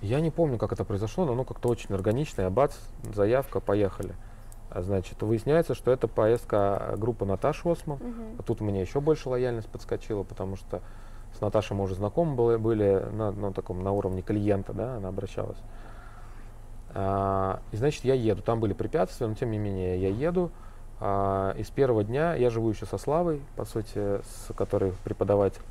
Я 0.00 0.22
не 0.22 0.30
помню, 0.30 0.56
как 0.56 0.72
это 0.72 0.86
произошло, 0.86 1.26
но 1.26 1.32
оно 1.32 1.44
как-то 1.44 1.68
очень 1.68 1.94
органично. 1.94 2.40
Я 2.40 2.48
бац, 2.48 2.76
заявка, 3.14 3.60
поехали. 3.60 4.14
А, 4.70 4.80
Значит, 4.80 5.20
выясняется, 5.20 5.74
что 5.74 5.90
это 5.90 6.08
поездка 6.08 6.94
группы 6.96 7.26
Наташи 7.26 7.68
Осмо. 7.68 7.96
Мгм. 7.96 8.36
А 8.38 8.42
тут 8.42 8.62
меня 8.62 8.80
еще 8.80 9.02
больше 9.02 9.28
лояльность 9.28 9.68
подскочила, 9.68 10.22
потому 10.22 10.56
что 10.56 10.80
с 11.36 11.42
Наташей 11.42 11.76
мы 11.76 11.84
уже 11.84 11.94
знакомы 11.94 12.36
были, 12.36 12.56
были 12.56 13.06
на, 13.12 13.32
на 13.32 13.52
таком, 13.52 13.82
на 13.82 13.92
уровне 13.92 14.22
клиента, 14.22 14.72
да, 14.72 14.96
она 14.96 15.10
обращалась. 15.10 15.58
А, 16.94 17.60
и 17.70 17.76
значит, 17.76 18.02
я 18.06 18.14
еду. 18.14 18.40
Там 18.40 18.60
были 18.60 18.72
препятствия, 18.72 19.26
но 19.26 19.34
тем 19.34 19.50
не 19.50 19.58
менее 19.58 20.00
я 20.00 20.08
еду. 20.08 20.50
А, 21.00 21.52
и 21.56 21.62
с 21.62 21.70
первого 21.70 22.02
дня 22.04 22.34
я 22.34 22.50
живу 22.50 22.68
еще 22.70 22.86
со 22.86 22.98
Славой, 22.98 23.40
по 23.56 23.64
сути, 23.64 24.20
с 24.22 24.52
которой 24.56 24.92
преподаватель. 25.04 25.62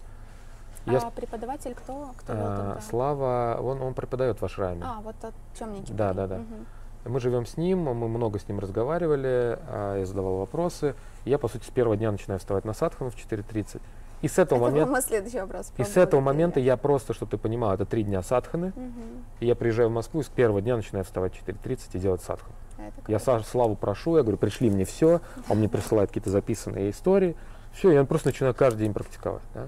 Я 0.86 1.02
с- 1.02 1.04
А 1.04 1.12
преподаватель 1.12 1.76
кто? 1.76 2.12
Кто 2.18 2.34
был 2.34 2.42
а? 2.44 2.80
Слава, 2.88 3.60
он, 3.62 3.82
он 3.82 3.94
преподает 3.94 4.40
в 4.42 4.46
ашраме. 4.46 4.84
А, 4.86 5.02
вот 5.02 5.16
тот 5.22 5.34
темненький. 5.58 5.94
Да, 5.94 6.14
да, 6.14 6.28
да. 6.28 6.38
Мгм. 6.38 6.66
Мы 7.06 7.20
живем 7.20 7.46
с 7.46 7.58
ним, 7.58 7.80
мы 7.80 7.94
много 8.08 8.40
с 8.40 8.48
ним 8.48 8.60
разговаривали, 8.60 9.60
а, 9.68 9.98
я 10.00 10.06
задавал 10.06 10.38
вопросы. 10.38 10.96
Я, 11.26 11.38
по 11.40 11.48
сути, 11.50 11.66
с 11.66 11.70
первого 11.70 11.98
дня 11.98 12.12
начинаю 12.12 12.40
вставать 12.40 12.64
на 12.66 12.74
садхану 12.74 13.10
в 13.10 13.16
4.30. 13.16 13.82
И 14.22 14.28
с 14.28 14.40
этого 14.40 14.66
Это 14.68 14.76
момента, 14.76 15.02
следующий 15.02 15.40
вопрос. 15.42 15.72
и 15.78 15.84
с 15.84 15.96
этого 15.96 16.22
момента 16.22 16.60
я 16.60 16.76
просто, 16.76 17.14
чтобы 17.14 17.30
ты 17.32 17.38
понимал, 17.38 17.74
это 17.74 17.86
три 17.86 18.04
дня 18.04 18.24
садханы. 18.24 18.74
Мгм. 18.76 19.26
И 19.42 19.46
я 19.46 19.56
приезжаю 19.56 19.90
в 19.90 19.92
Москву 19.92 20.22
и 20.22 20.24
с 20.24 20.28
первого 20.28 20.62
дня 20.62 20.76
начинаю 20.76 21.06
вставать 21.06 21.34
в 21.34 21.38
4.30 21.38 21.96
и 21.98 22.00
делать 22.00 22.22
садхану. 22.24 22.56
Это 22.88 23.12
Я 23.12 23.20
круто. 23.20 23.32
Са- 23.40 23.44
Славу 23.44 23.76
прошу, 23.76 24.18
я 24.18 24.24
говорю, 24.24 24.38
пришли 24.38 24.70
мне 24.70 24.86
все, 24.86 25.22
он 25.50 25.58
мне 25.60 25.70
присылает 25.70 26.10
какие-то 26.10 26.30
записанные 26.30 26.90
истории. 26.92 27.36
Все, 27.74 27.92
я 27.92 28.04
просто 28.06 28.30
начинаю 28.30 28.54
каждый 28.56 28.80
день 28.80 28.94
практиковать. 28.94 29.44
да. 29.54 29.68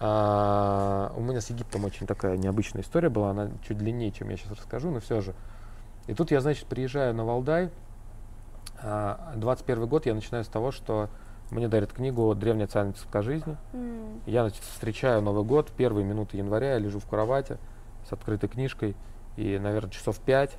А, 0.00 1.12
у 1.16 1.20
меня 1.20 1.40
с 1.40 1.50
Египтом 1.50 1.84
очень 1.84 2.06
такая 2.06 2.36
необычная 2.36 2.82
история 2.82 3.08
была, 3.08 3.30
она 3.30 3.50
чуть 3.66 3.78
длиннее, 3.78 4.12
чем 4.12 4.28
я 4.30 4.36
сейчас 4.36 4.52
расскажу, 4.52 4.90
но 4.90 5.00
все 5.00 5.20
же. 5.20 5.34
И 6.06 6.14
тут 6.14 6.30
я, 6.30 6.40
значит, 6.40 6.66
приезжаю 6.66 7.14
на 7.14 7.24
Валдай. 7.24 7.70
А, 8.80 9.32
21 9.36 9.86
год 9.86 10.06
я 10.06 10.14
начинаю 10.14 10.44
с 10.44 10.48
того, 10.48 10.70
что 10.70 11.08
мне 11.50 11.66
дарят 11.66 11.92
книгу 11.92 12.32
«Древняя 12.34 12.68
царственная 12.68 13.22
жизни». 13.22 13.56
М, 13.72 14.20
Я, 14.26 14.42
значит, 14.42 14.62
встречаю 14.62 15.20
Новый 15.22 15.44
год, 15.44 15.72
первые 15.76 16.04
минуты 16.04 16.36
января, 16.36 16.74
я 16.74 16.78
лежу 16.78 17.00
в 17.00 17.06
кровати 17.06 17.58
с 18.08 18.12
открытой 18.12 18.48
книжкой, 18.48 18.94
и, 19.36 19.58
наверное, 19.58 19.90
часов 19.90 20.18
пять 20.20 20.56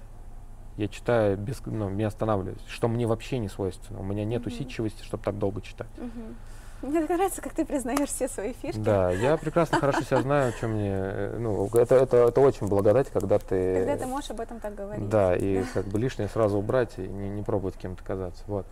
Я 0.80 0.88
читаю 0.88 1.36
без, 1.38 1.62
ну, 1.66 1.90
не 1.90 2.06
останавливаюсь, 2.06 2.62
что 2.66 2.88
мне 2.88 3.06
вообще 3.06 3.38
не 3.38 3.50
свойственно. 3.50 4.00
У 4.00 4.04
меня 4.04 4.24
нет 4.24 4.46
Мгм. 4.46 4.54
усидчивости, 4.54 5.04
чтобы 5.04 5.22
так 5.22 5.38
долго 5.38 5.60
читать. 5.60 5.90
Мгм. 5.98 6.38
Мне 6.82 7.02
так 7.02 7.10
нравится, 7.10 7.42
как 7.42 7.54
ты 7.54 7.66
признаешь 7.66 8.08
все 8.08 8.30
свои 8.30 8.54
фишки. 8.54 8.80
Да, 8.80 9.12
я 9.12 9.36
прекрасно 9.36 9.78
хорошо 9.78 10.04
себя 10.04 10.22
знаю, 10.22 10.54
что 10.54 10.70
мне, 10.70 10.90
э, 10.90 11.38
ну, 11.38 11.68
это, 11.74 11.96
это, 11.96 12.30
это 12.30 12.40
очень 12.40 12.68
благодать, 12.68 13.10
когда 13.10 13.40
ты... 13.40 13.76
Когда 13.80 13.98
ты 13.98 14.06
можешь 14.06 14.32
об 14.32 14.40
этом 14.40 14.62
так 14.62 14.74
говорить. 14.74 15.10
Да, 15.10 15.36
и 15.36 15.64
как 15.74 15.86
бы 15.88 16.00
лишнее 16.00 16.30
сразу 16.30 16.58
убрать 16.58 16.98
и 16.98 17.02
не, 17.02 17.28
не 17.28 17.44
пробовать 17.44 17.76
кем-то 17.76 18.02
казаться. 18.02 18.46
Вот. 18.48 18.66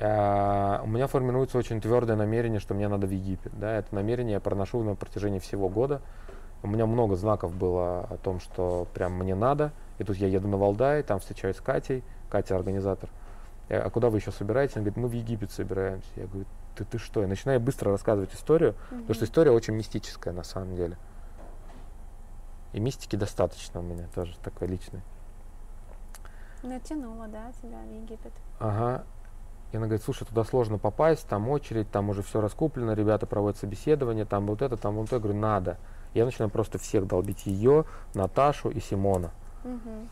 А, 0.00 0.80
у 0.82 0.86
меня 0.86 1.08
формируется 1.08 1.58
очень 1.58 1.78
твердое 1.82 2.16
намерение, 2.16 2.58
что 2.58 2.72
мне 2.72 2.88
надо 2.88 3.06
в 3.06 3.10
Египет. 3.10 3.52
Да, 3.58 3.76
это 3.76 3.94
намерение 3.94 4.32
я 4.32 4.40
проношу 4.40 4.82
на 4.82 4.94
протяжении 4.94 5.40
всего 5.40 5.68
года. 5.68 6.00
У 6.62 6.68
меня 6.68 6.86
много 6.86 7.16
знаков 7.16 7.54
было 7.54 8.06
о 8.08 8.16
том, 8.16 8.40
что 8.40 8.86
прям 8.94 9.12
мне 9.18 9.34
надо. 9.34 9.72
И 9.98 10.04
тут 10.04 10.16
я 10.16 10.28
еду 10.28 10.48
на 10.48 10.56
Валдай, 10.56 11.02
там 11.02 11.20
встречаюсь 11.20 11.56
с 11.56 11.60
Катей, 11.60 12.02
Катя 12.30 12.56
организатор. 12.56 13.10
А 13.68 13.88
куда 13.90 14.10
вы 14.10 14.18
еще 14.18 14.32
собираетесь? 14.32 14.76
Она 14.76 14.84
говорит, 14.84 14.96
мы 14.96 15.08
в 15.08 15.12
Египет 15.12 15.50
собираемся. 15.50 16.08
Я 16.16 16.26
говорю, 16.26 16.46
ты, 16.74 16.84
ты 16.84 16.98
что? 16.98 17.22
И 17.22 17.26
начинаю 17.26 17.60
быстро 17.60 17.90
рассказывать 17.90 18.34
историю, 18.34 18.74
потому 18.90 19.14
что 19.14 19.24
история 19.24 19.50
очень 19.50 19.74
мистическая 19.74 20.32
на 20.32 20.42
самом 20.42 20.76
деле. 20.76 20.96
И 22.72 22.80
мистики 22.80 23.16
достаточно 23.16 23.80
у 23.80 23.82
меня 23.82 24.08
тоже 24.14 24.36
такой 24.42 24.68
личной. 24.68 25.00
Натянула, 26.62 27.28
да, 27.28 27.52
тебя 27.60 27.78
в 27.78 27.92
Египет. 27.92 28.32
Ага. 28.58 29.04
И 29.72 29.76
она 29.76 29.86
говорит, 29.86 30.04
слушай, 30.04 30.26
туда 30.26 30.44
сложно 30.44 30.78
попасть, 30.78 31.26
там 31.26 31.48
очередь, 31.48 31.90
там 31.90 32.10
уже 32.10 32.22
все 32.22 32.40
раскуплено, 32.40 32.92
ребята 32.92 33.26
проводят 33.26 33.58
собеседование, 33.58 34.24
там 34.24 34.46
вот 34.46 34.62
это, 34.62 34.76
там 34.76 34.96
вот 34.96 35.06
это. 35.06 35.16
Я 35.16 35.20
говорю, 35.20 35.38
надо. 35.38 35.78
Я 36.14 36.24
начинаю 36.26 36.50
просто 36.50 36.78
всех 36.78 37.06
долбить 37.06 37.46
ее, 37.46 37.84
Наташу 38.14 38.68
и 38.68 38.80
Симона. 38.80 39.32
Мгм. 39.64 40.08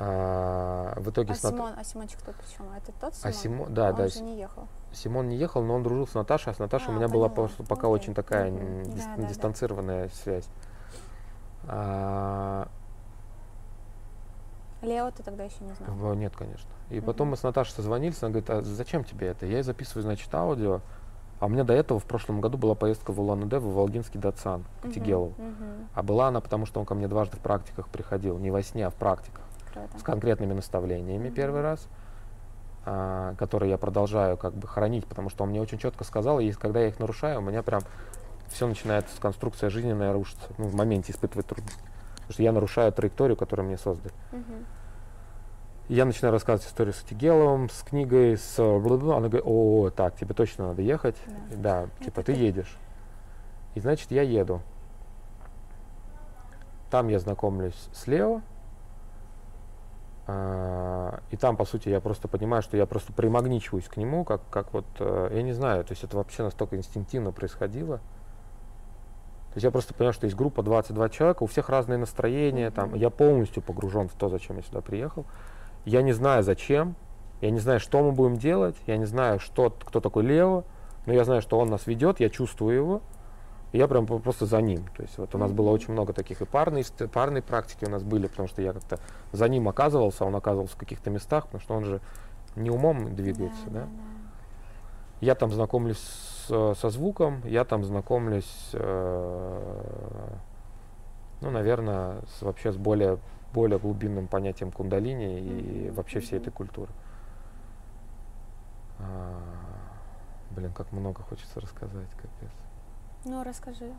А, 0.00 0.94
в 0.96 1.10
итоге 1.10 1.32
А 1.32 1.34
с 1.34 1.42
Нат- 1.42 1.54
Симон, 1.54 1.72
а 1.76 1.84
Симончик 1.84 2.20
кто 2.20 2.32
причем? 2.32 2.70
Это 2.76 2.92
тот 3.00 3.14
А 3.22 3.32
Симон? 3.32 3.66
Симо- 3.66 3.74
да, 3.74 3.90
Он 3.90 3.96
да, 3.96 4.08
же 4.08 4.22
не 4.22 4.38
ехал. 4.38 4.68
Симон 4.92 5.28
не 5.28 5.36
ехал, 5.36 5.62
но 5.62 5.74
он 5.74 5.82
дружил 5.82 6.06
с 6.06 6.14
Наташей, 6.14 6.52
а 6.52 6.54
с 6.54 6.58
Наташей 6.60 6.88
А, 6.88 6.90
у 6.92 6.94
меня 6.94 7.08
была 7.08 7.28
поняла. 7.28 7.34
просто 7.48 7.64
пока 7.64 7.88
Окей. 7.88 7.94
очень 7.94 8.14
такая 8.14 8.50
Да, 8.50 8.58
дис- 8.58 9.04
да, 9.04 9.16
да. 9.16 9.22
дистанцированная 9.28 10.08
связь. 10.10 10.48
А, 11.66 12.68
Лео 14.82 15.10
ты 15.10 15.24
тогда 15.24 15.42
еще 15.44 15.64
не 15.64 15.72
знал. 15.74 16.14
нет, 16.14 16.36
конечно. 16.36 16.68
И 16.90 16.98
Мгм. 16.98 17.06
потом 17.06 17.28
мы 17.28 17.36
с 17.36 17.42
Наташей 17.42 17.74
созвонились, 17.74 18.22
она 18.22 18.30
говорит, 18.30 18.48
а 18.50 18.62
зачем 18.62 19.02
тебе 19.02 19.26
это? 19.28 19.44
Я 19.46 19.54
ей 19.56 19.62
записываю, 19.62 20.02
значит, 20.04 20.32
аудио. 20.32 20.80
А 21.40 21.46
у 21.46 21.48
меня 21.48 21.64
до 21.64 21.72
этого 21.72 22.00
в 22.00 22.04
прошлом 22.04 22.40
году 22.40 22.58
была 22.58 22.74
поездка 22.74 23.12
в 23.12 23.20
Улан-Удэ, 23.20 23.58
в 23.58 23.72
Волгинский 23.72 24.18
Датсан, 24.18 24.64
к 24.80 24.86
Мгм, 24.86 24.92
Тигелову. 24.94 25.34
А 25.94 26.02
была 26.02 26.28
она, 26.28 26.40
потому 26.40 26.66
что 26.66 26.80
он 26.80 26.86
ко 26.86 26.94
мне 26.94 27.08
дважды 27.08 27.36
в 27.36 27.40
практиках 27.40 27.88
приходил, 27.88 28.38
не 28.38 28.50
во 28.50 28.62
сне, 28.62 28.86
а 28.86 28.90
в 28.90 28.94
практиках, 28.94 29.44
Круто. 29.72 29.98
с 29.98 30.02
конкретными 30.02 30.52
наставлениями 30.52 31.26
Мгм. 31.26 31.34
первый 31.34 31.62
раз, 31.62 31.86
а, 32.84 33.34
которые 33.36 33.70
я 33.70 33.78
продолжаю 33.78 34.36
как 34.36 34.54
бы 34.54 34.66
хранить, 34.66 35.06
потому 35.06 35.30
что 35.30 35.44
он 35.44 35.50
мне 35.50 35.60
очень 35.60 35.78
четко 35.78 36.04
сказал, 36.04 36.40
и 36.40 36.50
когда 36.52 36.80
я 36.80 36.88
их 36.88 36.98
нарушаю, 36.98 37.38
у 37.38 37.42
меня 37.42 37.62
прям 37.62 37.82
все 38.48 38.66
начинается, 38.66 39.20
конструкция 39.20 39.70
жизненная 39.70 40.12
рушится, 40.12 40.46
ну, 40.56 40.66
в 40.66 40.74
моменте 40.74 41.12
испытывать 41.12 41.46
трудности. 41.46 41.82
Потому 42.14 42.32
что 42.32 42.42
я 42.42 42.52
нарушаю 42.52 42.92
траекторию, 42.92 43.36
которую 43.36 43.66
мне 43.66 43.78
создали. 43.78 44.12
Мгм. 44.32 44.64
Я 45.88 46.04
начинаю 46.04 46.32
рассказывать 46.32 46.68
историю 46.70 46.92
с 46.92 47.02
Этигеловым, 47.02 47.70
с 47.70 47.82
книгой, 47.82 48.36
с 48.36 48.56
бла-бла-бла. 48.58 49.16
Она 49.16 49.28
говорит, 49.28 49.46
о, 49.46 49.90
так, 49.90 50.16
тебе 50.16 50.34
точно 50.34 50.68
надо 50.68 50.82
ехать. 50.82 51.16
Да. 51.50 51.86
Да, 51.98 52.04
типа, 52.04 52.22
ты 52.22 52.32
едешь. 52.32 52.76
И 53.74 53.80
значит, 53.80 54.10
я 54.10 54.22
еду. 54.22 54.60
Там 56.90 57.08
я 57.08 57.18
знакомлюсь 57.18 57.88
с 57.94 58.06
Лео. 58.06 58.42
А, 60.26 61.20
И 61.30 61.36
там, 61.38 61.56
по 61.56 61.64
сути, 61.64 61.88
я 61.88 62.00
просто 62.00 62.28
понимаю, 62.28 62.62
что 62.62 62.76
я 62.76 62.84
просто 62.84 63.14
примагничиваюсь 63.14 63.88
к 63.88 63.96
нему, 63.96 64.24
как, 64.24 64.42
как 64.50 64.74
вот, 64.74 64.84
э, 64.98 65.30
я 65.32 65.42
не 65.42 65.54
знаю, 65.54 65.84
то 65.84 65.92
есть 65.92 66.04
это 66.04 66.18
вообще 66.18 66.42
настолько 66.42 66.76
инстинктивно 66.76 67.32
происходило. 67.32 67.96
То 67.96 69.54
есть 69.54 69.64
я 69.64 69.70
просто 69.70 69.94
понял, 69.94 70.12
что 70.12 70.26
есть 70.26 70.36
группа 70.36 70.62
22 70.62 71.08
человека, 71.08 71.42
у 71.42 71.46
всех 71.46 71.70
разные 71.70 71.96
настроения, 71.96 72.70
там, 72.70 72.90
Мгм. 72.90 72.98
я 72.98 73.08
полностью 73.08 73.62
погружен 73.62 74.08
в 74.08 74.12
то, 74.12 74.28
зачем 74.28 74.56
я 74.56 74.62
сюда 74.62 74.82
приехал. 74.82 75.24
Я 75.88 76.02
не 76.02 76.12
знаю, 76.12 76.42
зачем, 76.42 76.94
я 77.40 77.50
не 77.50 77.60
знаю, 77.60 77.80
что 77.80 78.02
мы 78.02 78.12
будем 78.12 78.36
делать, 78.36 78.76
я 78.86 78.98
не 78.98 79.06
знаю, 79.06 79.38
что, 79.40 79.70
кто 79.70 80.00
такой 80.00 80.22
Лео, 80.22 80.64
но 81.06 81.14
я 81.14 81.24
знаю, 81.24 81.40
что 81.40 81.58
он 81.58 81.70
нас 81.70 81.86
ведет, 81.86 82.20
я 82.20 82.28
чувствую 82.28 82.76
его, 82.76 83.00
и 83.72 83.78
я 83.78 83.88
прям 83.88 84.06
просто 84.06 84.44
за 84.44 84.60
ним. 84.60 84.84
То 84.96 85.02
есть 85.02 85.16
вот 85.16 85.34
у 85.34 85.38
нас 85.38 85.50
было 85.52 85.70
очень 85.70 85.92
много 85.94 86.12
таких 86.12 86.42
и 86.42 86.44
парные, 86.44 86.84
ст- 86.84 87.10
парные 87.10 87.42
практики 87.42 87.86
у 87.86 87.90
нас 87.90 88.02
были, 88.02 88.26
потому 88.26 88.48
что 88.48 88.60
я 88.60 88.74
как-то 88.74 88.98
за 89.32 89.48
ним 89.48 89.66
оказывался, 89.66 90.26
он 90.26 90.36
оказывался 90.36 90.74
в 90.74 90.78
каких-то 90.78 91.08
местах, 91.10 91.46
потому 91.46 91.62
что 91.62 91.74
он 91.74 91.84
же 91.86 92.00
не 92.54 92.68
умом 92.70 93.14
двигается, 93.14 93.64
да. 93.70 93.86
Я 95.22 95.34
там 95.34 95.50
знакомлюсь 95.52 95.98
с- 95.98 96.74
со 96.78 96.90
звуком, 96.90 97.40
я 97.46 97.64
там 97.64 97.82
знакомлюсь, 97.82 98.70
э, 98.74 100.28
ну, 101.40 101.50
наверное, 101.50 102.16
с, 102.36 102.42
вообще 102.42 102.72
с 102.72 102.76
более, 102.76 103.18
более 103.52 103.78
глубинным 103.78 104.26
понятием 104.28 104.70
кундалини 104.70 105.40
и 105.40 105.90
вообще 105.90 106.20
всей 106.20 106.38
этой 106.38 106.50
культуры. 106.50 106.90
А, 108.98 109.40
блин, 110.50 110.72
как 110.72 110.92
много 110.92 111.22
хочется 111.22 111.60
рассказать, 111.60 112.10
капец. 112.10 112.50
Ну, 113.24 113.42
расскажи. 113.42 113.92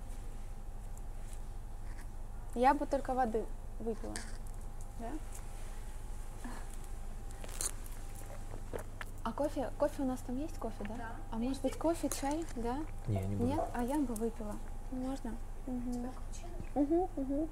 Я 2.56 2.74
бы 2.74 2.86
только 2.86 3.14
воды 3.14 3.46
выпила. 3.80 4.14
Да? 5.00 5.10
А 9.24 9.32
кофе, 9.32 9.70
кофе 9.78 10.02
у 10.02 10.06
нас 10.06 10.20
там 10.22 10.38
есть 10.38 10.58
кофе, 10.58 10.84
да? 10.88 10.96
Да. 10.96 11.10
А 11.32 11.38
может 11.38 11.62
быть 11.62 11.78
кофе, 11.78 12.10
чай, 12.10 12.44
да? 12.56 12.78
Не, 13.08 13.22
не 13.22 13.36
буду. 13.36 13.50
Нет? 13.50 13.70
А 13.74 13.84
я 13.84 14.00
бы 14.00 14.16
выпила. 14.16 14.56
Можно? 14.92 15.34
Мгм. 15.68 15.92
Тебя 15.94 16.10
капучино? 16.10 17.48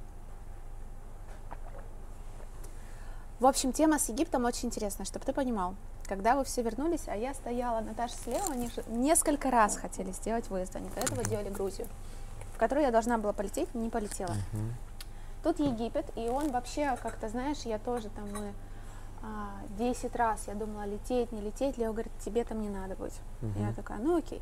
В 3.39 3.45
общем, 3.45 3.71
тема 3.71 3.99
с 3.99 4.09
Египтом 4.09 4.45
очень 4.45 4.69
интересная, 4.69 5.05
чтобы 5.05 5.25
ты 5.25 5.31
понимал. 5.31 5.75
Когда 6.07 6.35
вы 6.35 6.43
все 6.43 6.63
вернулись, 6.63 7.03
а 7.07 7.15
я 7.15 7.33
стояла, 7.33 7.81
Наташа 7.81 8.15
слева, 8.15 8.51
они 8.51 8.69
же 8.69 8.83
несколько 8.87 9.51
раз 9.51 9.77
хотели 9.77 10.11
сделать 10.11 10.49
выезд, 10.49 10.75
они 10.75 10.89
до 10.89 11.01
этого 11.01 11.23
делали 11.23 11.49
Грузию, 11.49 11.87
в 12.55 12.57
которую 12.57 12.85
я 12.85 12.91
должна 12.91 13.17
была 13.17 13.33
полететь, 13.33 13.73
не 13.75 13.89
полетела. 13.89 14.33
Тут 15.43 15.59
Египет, 15.59 16.05
и 16.15 16.29
он 16.29 16.49
вообще, 16.49 16.97
как-то, 17.03 17.29
знаешь, 17.29 17.59
я 17.63 17.77
тоже 17.77 18.09
там 18.09 18.25
мы 18.31 18.53
а, 19.21 19.61
10 19.77 20.15
раз 20.15 20.47
я 20.47 20.53
думала, 20.53 20.85
лететь, 20.85 21.31
не 21.31 21.41
лететь. 21.41 21.77
Лео 21.77 21.91
говорит, 21.91 22.11
тебе 22.23 22.43
там 22.43 22.61
не 22.61 22.69
надо 22.69 22.95
быть. 22.95 23.13
Я 23.41 23.67
Мгм. 23.67 23.73
такая, 23.73 23.99
ну 23.99 24.17
окей. 24.17 24.41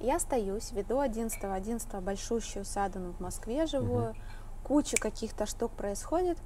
Я 0.00 0.16
остаюсь, 0.16 0.72
веду 0.72 0.98
11 1.00 1.42
11 1.42 2.02
большущую 2.02 2.64
садану 2.64 3.12
в 3.12 3.20
Москве 3.20 3.66
живую, 3.66 4.14
куча 4.62 4.96
каких-то 4.96 5.46
штук 5.46 5.72
происходит. 5.72 6.38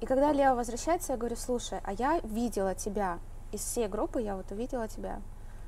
И 0.00 0.06
когда 0.06 0.32
Лео 0.32 0.54
возвращается, 0.54 1.12
я 1.12 1.18
говорю, 1.18 1.36
слушай, 1.36 1.80
а 1.84 1.92
я 1.92 2.20
видела 2.20 2.74
тебя 2.74 3.18
из 3.52 3.60
всей 3.60 3.88
группы, 3.88 4.20
я 4.20 4.36
вот 4.36 4.50
увидела 4.50 4.88
тебя 4.88 5.20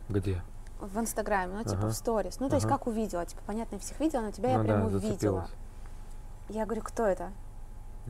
Где? 0.09 0.43
в 0.81 0.99
Инстаграме, 0.99 1.55
ну, 1.55 1.64
типа 1.64 1.79
Ага. 1.79 1.89
в 1.89 1.93
сторис. 1.95 2.39
Ну, 2.41 2.49
то 2.49 2.57
есть 2.57 2.66
Ага. 2.66 2.76
как 2.79 2.87
увидела, 2.87 3.24
типа, 3.26 3.43
понятно, 3.47 3.76
я 3.76 3.81
всех 3.81 3.99
видела, 4.01 4.20
но 4.22 4.31
тебя 4.31 4.53
я 4.53 4.59
Ну 4.59 4.64
прям 4.64 4.81
да, 4.91 4.97
увидела. 4.97 5.49
Я 6.49 6.66
говорю, 6.66 6.83
кто 6.83 7.07
это? 7.07 7.33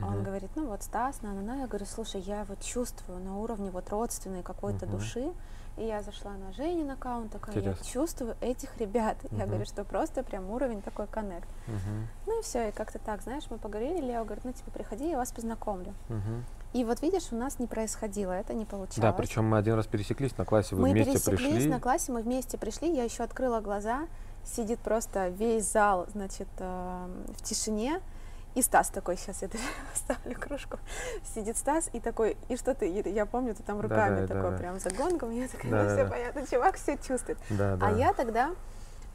А 0.00 0.06
Он 0.06 0.22
говорит, 0.22 0.50
ну 0.54 0.66
вот 0.66 0.84
Стас, 0.84 1.22
на, 1.22 1.32
на, 1.32 1.42
на. 1.42 1.56
Я 1.62 1.66
говорю, 1.66 1.84
слушай, 1.84 2.20
я 2.20 2.44
вот 2.44 2.60
чувствую 2.60 3.18
на 3.18 3.36
уровне 3.38 3.70
вот 3.70 3.90
родственной 3.90 4.42
какой-то 4.44 4.86
Мгм. 4.86 4.96
души. 4.96 5.32
И 5.78 5.86
я 5.86 6.02
зашла 6.02 6.32
на 6.32 6.52
Женин 6.52 6.90
аккаунт, 6.90 7.30
такая, 7.30 7.54
я 7.54 7.60
Интересно. 7.60 7.84
чувствую 7.86 8.36
этих 8.40 8.76
ребят. 8.78 9.16
Я 9.30 9.38
Мгм. 9.38 9.46
говорю, 9.48 9.64
что 9.64 9.84
просто 9.84 10.24
прям 10.24 10.50
уровень 10.50 10.82
такой 10.82 11.06
коннект. 11.06 11.48
Мгм. 11.68 12.08
Ну 12.26 12.40
и 12.40 12.42
все, 12.42 12.68
и 12.68 12.72
как-то 12.72 12.98
так, 12.98 13.22
знаешь, 13.22 13.44
мы 13.48 13.58
поговорили, 13.58 14.00
Лео 14.04 14.24
говорит, 14.24 14.44
ну 14.44 14.52
типа 14.52 14.70
приходи, 14.72 15.08
я 15.10 15.16
вас 15.16 15.30
познакомлю. 15.30 15.94
Мгм. 16.08 16.44
И 16.74 16.84
вот 16.84 17.00
видишь, 17.00 17.28
у 17.30 17.36
нас 17.36 17.58
не 17.60 17.66
происходило, 17.66 18.32
это 18.32 18.54
не 18.54 18.64
получалось. 18.64 18.98
Да, 18.98 19.12
причем 19.12 19.44
мы 19.48 19.56
один 19.58 19.74
раз 19.74 19.86
пересеклись 19.86 20.36
на 20.36 20.44
классе, 20.44 20.74
вы 20.74 20.82
мы 20.82 20.90
вместе 20.90 21.12
пересеклись 21.12 21.52
пришли. 21.54 21.70
на 21.70 21.80
классе, 21.80 22.12
мы 22.12 22.22
вместе 22.22 22.58
пришли, 22.58 22.92
я 22.94 23.04
еще 23.04 23.22
открыла 23.22 23.60
глаза, 23.60 24.06
сидит 24.44 24.80
просто 24.80 25.28
весь 25.28 25.70
зал, 25.70 26.06
значит, 26.12 26.48
э, 26.58 27.06
в 27.38 27.42
тишине, 27.42 28.00
и 28.58 28.62
Стас 28.62 28.88
такой, 28.88 29.16
сейчас 29.16 29.42
я 29.42 29.48
даже 29.48 29.62
ставлю 29.94 30.34
кружку, 30.38 30.78
сидит 31.34 31.56
Стас 31.56 31.90
и 31.92 32.00
такой, 32.00 32.36
и 32.48 32.56
что 32.56 32.74
ты, 32.74 32.88
И 32.88 33.10
я 33.10 33.24
помню, 33.24 33.54
ты 33.54 33.62
там 33.62 33.80
руками 33.80 34.22
Да-да, 34.22 34.34
такой 34.34 34.50
да-да. 34.50 34.56
прям 34.58 34.80
за 34.80 34.90
гонгом, 34.90 35.30
я 35.30 35.46
такая, 35.46 35.70
Да-да-да. 35.70 35.90
ну 35.90 35.96
все 36.02 36.10
понятно, 36.10 36.46
чувак 36.46 36.76
все 36.76 36.96
чувствует. 36.98 37.38
Да, 37.50 37.76
да. 37.76 37.86
А 37.86 37.90
я 37.92 38.12
тогда 38.12 38.50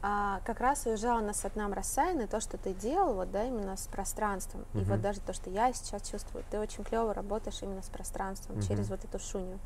а, 0.02 0.40
как 0.46 0.60
раз 0.60 0.86
уезжала 0.86 1.20
на 1.20 1.34
Сатнам 1.34 1.74
Рассаян, 1.74 2.20
и 2.20 2.26
то, 2.26 2.40
что 2.40 2.56
ты 2.56 2.72
делал, 2.72 3.14
вот, 3.14 3.30
да, 3.30 3.44
именно 3.44 3.76
с 3.76 3.86
пространством, 3.86 4.64
и 4.74 4.78
Мгм. 4.78 4.84
вот 4.86 5.00
даже 5.02 5.20
то, 5.20 5.34
что 5.34 5.50
я 5.50 5.72
сейчас 5.74 6.08
чувствую, 6.08 6.42
ты 6.50 6.58
очень 6.58 6.82
клево 6.82 7.12
работаешь 7.12 7.58
именно 7.62 7.82
с 7.82 7.88
пространством, 7.90 8.56
Мгм. 8.56 8.66
через 8.66 8.88
вот 8.88 9.04
эту 9.04 9.18
шуню. 9.18 9.58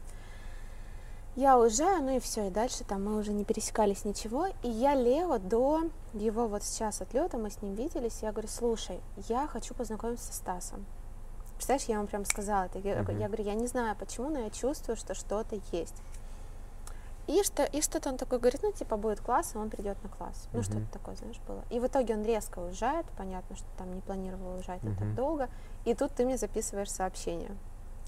Я 1.38 1.56
уезжаю, 1.56 2.02
ну 2.02 2.16
и 2.16 2.18
все, 2.18 2.48
и 2.48 2.50
дальше 2.50 2.82
там 2.82 3.04
мы 3.04 3.16
уже 3.16 3.32
не 3.32 3.44
пересекались 3.44 4.04
ничего, 4.04 4.48
и 4.64 4.68
я 4.68 4.96
Лео 4.96 5.38
до 5.38 5.82
его 6.12 6.48
вот 6.48 6.64
сейчас 6.64 7.00
отлета, 7.00 7.38
мы 7.38 7.48
с 7.48 7.62
ним 7.62 7.76
виделись, 7.76 8.22
я 8.22 8.32
говорю, 8.32 8.48
слушай, 8.48 9.00
я 9.28 9.46
хочу 9.46 9.72
познакомиться 9.72 10.32
со 10.32 10.32
Стасом. 10.32 10.84
Представляешь, 11.54 11.88
я 11.88 11.98
вам 11.98 12.08
прям 12.08 12.24
сказала 12.24 12.64
это. 12.64 12.80
Я, 12.80 13.02
Мгм. 13.02 13.18
я 13.20 13.28
говорю, 13.28 13.44
я 13.44 13.54
не 13.54 13.68
знаю 13.68 13.94
почему, 13.94 14.30
но 14.30 14.40
я 14.40 14.50
чувствую, 14.50 14.96
что 14.96 15.14
что-то 15.14 15.60
есть. 15.70 15.94
И, 17.28 17.40
что, 17.44 17.62
и 17.62 17.82
что-то 17.82 18.08
он 18.08 18.16
такой 18.16 18.40
говорит, 18.40 18.64
ну, 18.64 18.72
типа, 18.72 18.96
будет 18.96 19.20
класс, 19.20 19.54
и 19.54 19.58
он 19.58 19.70
придет 19.70 20.02
на 20.02 20.08
класс. 20.08 20.48
Ну, 20.52 20.58
Мгм. 20.58 20.64
что-то 20.64 20.86
такое, 20.92 21.14
знаешь, 21.14 21.38
было. 21.46 21.62
И 21.70 21.78
в 21.78 21.86
итоге 21.86 22.14
он 22.14 22.24
резко 22.24 22.58
уезжает, 22.58 23.06
понятно, 23.16 23.54
что 23.54 23.66
там 23.76 23.94
не 23.94 24.00
планировал 24.00 24.54
уезжать 24.56 24.82
на 24.82 24.92
так 24.96 25.14
долго. 25.14 25.48
И 25.84 25.94
тут 25.94 26.10
ты 26.14 26.24
мне 26.24 26.36
записываешь 26.36 26.90
сообщение. 26.90 27.56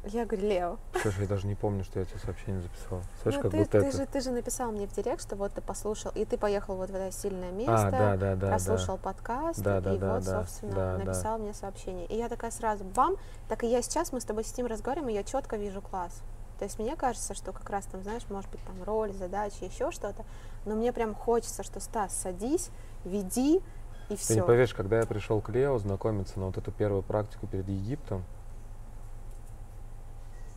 Я 0.05 0.25
говорю, 0.25 0.49
Лео, 0.49 0.77
Слушай, 1.03 1.23
я 1.23 1.29
даже 1.29 1.47
не 1.47 1.55
помню, 1.55 1.85
что 1.85 1.99
я 1.99 2.07
тебе 2.07 2.19
сообщение 2.21 2.63
записал. 2.63 3.03
Слышь, 3.23 3.35
ну, 3.35 3.43
как 3.43 3.51
ты, 3.51 3.57
будто 3.59 3.81
ты 3.81 3.87
это... 3.87 3.97
же, 3.99 4.07
ты 4.07 4.21
же 4.21 4.31
написал 4.31 4.73
мне 4.73 4.87
в 4.87 4.93
директ, 4.93 5.21
что 5.21 5.37
вот 5.37 5.53
ты 5.53 5.61
послушал, 5.61 6.11
и 6.15 6.25
ты 6.25 6.39
поехал 6.39 6.77
вот 6.77 6.89
в 6.89 6.95
это 6.95 7.15
сильное 7.15 7.53
место, 7.53 7.89
А, 7.89 7.91
да, 7.91 8.17
да, 8.17 8.37
да, 8.37 8.47
прослушал 8.49 8.97
да. 8.97 9.03
подкаст, 9.03 9.61
Да, 9.61 9.81
да, 9.83 9.95
и 9.95 9.99
да, 9.99 10.15
вот, 10.15 10.25
да, 10.25 10.41
собственно, 10.41 10.73
да, 10.73 10.97
да. 10.97 11.05
написал 11.05 11.39
мне 11.39 11.53
сообщение. 11.53 12.07
И 12.07 12.17
я 12.17 12.31
такая 12.31 12.51
сразу, 12.51 12.85
бам, 12.85 13.17
так 13.49 13.63
и 13.63 13.67
я 13.67 13.83
сейчас, 13.83 14.11
мы 14.11 14.23
с 14.23 14.25
тобой 14.25 14.45
сидим, 14.45 14.67
разговариваем, 14.67 15.11
и 15.11 15.15
я 15.15 15.23
четко 15.23 15.57
вижу 15.57 15.83
класс. 15.83 16.23
То 16.59 16.65
есть 16.65 16.79
мне 16.79 16.97
кажется, 16.97 17.35
что 17.35 17.53
как 17.53 17.69
раз 17.69 17.85
там, 17.87 18.03
знаешь, 18.03 18.23
может 18.31 18.51
быть, 18.51 18.61
там 18.65 18.83
роль, 18.85 19.13
задача, 19.13 19.65
еще 19.67 19.91
что-то, 19.91 20.25
но 20.65 20.77
мне 20.77 20.93
прям 20.95 21.15
хочется, 21.15 21.63
что 21.63 21.79
Стас, 21.79 22.15
садись, 22.15 22.71
веди, 23.05 23.57
и 23.57 23.61
Ты 24.09 24.13
не 24.13 24.17
все. 24.17 24.43
поверишь, 24.45 24.75
когда 24.75 24.99
я 24.99 25.07
пришел 25.07 25.41
к 25.41 25.51
Лео 25.51 25.79
знакомиться 25.79 26.39
на 26.41 26.47
вот 26.47 26.57
эту 26.57 26.73
первую 26.73 27.03
практику 27.03 27.47
перед 27.47 27.69
Египтом, 27.69 28.25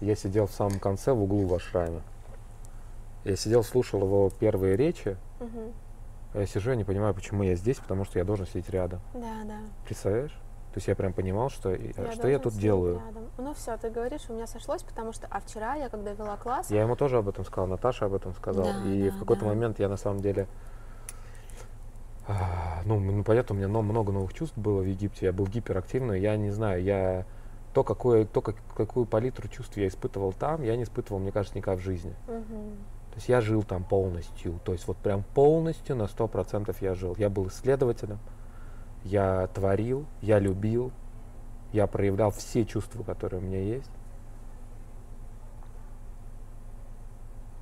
я 0.03 0.15
сидел 0.15 0.47
в 0.47 0.51
самом 0.51 0.79
конце 0.79 1.11
в 1.13 1.21
углу 1.23 1.45
в 1.47 1.53
ашраме. 1.53 2.01
Я 3.23 3.35
сидел, 3.35 3.63
слушал 3.63 4.01
его 4.01 4.29
первые 4.29 4.75
речи, 4.75 5.17
а 6.33 6.39
я 6.39 6.45
сижу, 6.45 6.71
я 6.71 6.75
не 6.75 6.83
понимаю, 6.83 7.13
почему 7.13 7.43
я 7.43 7.55
здесь, 7.55 7.77
потому 7.77 8.05
что 8.05 8.19
я 8.19 8.25
должен 8.25 8.45
сидеть 8.47 8.69
рядом. 8.69 8.99
Да, 9.13 9.43
да. 9.45 9.57
Представляешь? 9.85 10.31
То 10.73 10.77
есть 10.77 10.87
я 10.87 10.95
прям 10.95 11.13
понимал, 11.13 11.49
что, 11.51 11.71
и- 11.73 11.93
что 12.13 12.27
я 12.27 12.39
тут 12.39 12.53
делаю. 12.55 12.99
рядом. 13.05 13.27
Ну 13.37 13.53
все, 13.53 13.77
ты 13.77 13.91
говоришь, 13.91 14.21
у 14.29 14.33
меня 14.33 14.47
сошлось, 14.47 14.81
потому 14.81 15.13
что, 15.13 15.27
а 15.29 15.39
вчера 15.39 15.75
я, 15.75 15.87
когда 15.87 16.13
вела 16.13 16.35
класс, 16.37 16.71
Я 16.71 16.81
ему 16.81 16.95
тоже 16.95 17.17
об 17.17 17.29
этом 17.29 17.45
сказал, 17.45 17.67
Наташа 17.67 18.05
об 18.07 18.15
этом 18.15 18.33
сказала. 18.33 18.73
Да, 18.73 18.89
и 18.89 19.09
да, 19.09 19.15
в 19.15 19.19
какой-то 19.19 19.43
да. 19.43 19.47
момент 19.49 19.79
я 19.79 19.87
на 19.87 19.97
самом 19.97 20.19
деле... 20.21 20.47
а, 22.27 22.81
Ну, 22.85 22.99
ну, 22.99 23.23
понятно, 23.23 23.53
у 23.55 23.57
меня 23.57 23.67
но- 23.67 23.81
много 23.83 24.11
новых 24.11 24.33
чувств 24.33 24.57
было 24.57 24.81
в 24.81 24.85
Египте. 24.85 25.27
Я 25.27 25.31
был 25.33 25.45
гиперактивный. 25.45 26.19
Я 26.19 26.35
не 26.37 26.49
знаю, 26.51 26.81
я 26.83 27.25
то, 27.73 27.83
какое, 27.83 28.25
то 28.25 28.41
как, 28.41 28.55
какую 28.75 29.05
палитру 29.05 29.47
чувств 29.47 29.75
я 29.77 29.87
испытывал 29.87 30.33
там, 30.33 30.61
я 30.61 30.77
не 30.77 30.83
испытывал, 30.83 31.19
мне 31.19 31.31
кажется, 31.31 31.57
никогда 31.57 31.79
в 31.79 31.83
жизни. 31.83 32.13
Мгм. 32.27 32.77
То 33.09 33.15
есть 33.15 33.29
я 33.29 33.41
жил 33.41 33.63
там 33.63 33.83
полностью. 33.83 34.59
То 34.63 34.73
есть 34.73 34.87
вот 34.87 34.97
прям 34.97 35.23
полностью 35.33 35.95
на 35.95 36.07
100% 36.07 36.75
я 36.81 36.95
жил. 36.95 37.15
Я 37.17 37.29
был 37.29 37.47
исследователем, 37.47 38.19
я 39.03 39.47
творил, 39.47 40.05
я 40.21 40.39
любил, 40.39 40.91
я 41.71 41.87
проявлял 41.87 42.31
все 42.31 42.65
чувства, 42.65 43.03
которые 43.03 43.41
у 43.41 43.43
меня 43.43 43.61
есть. 43.61 43.89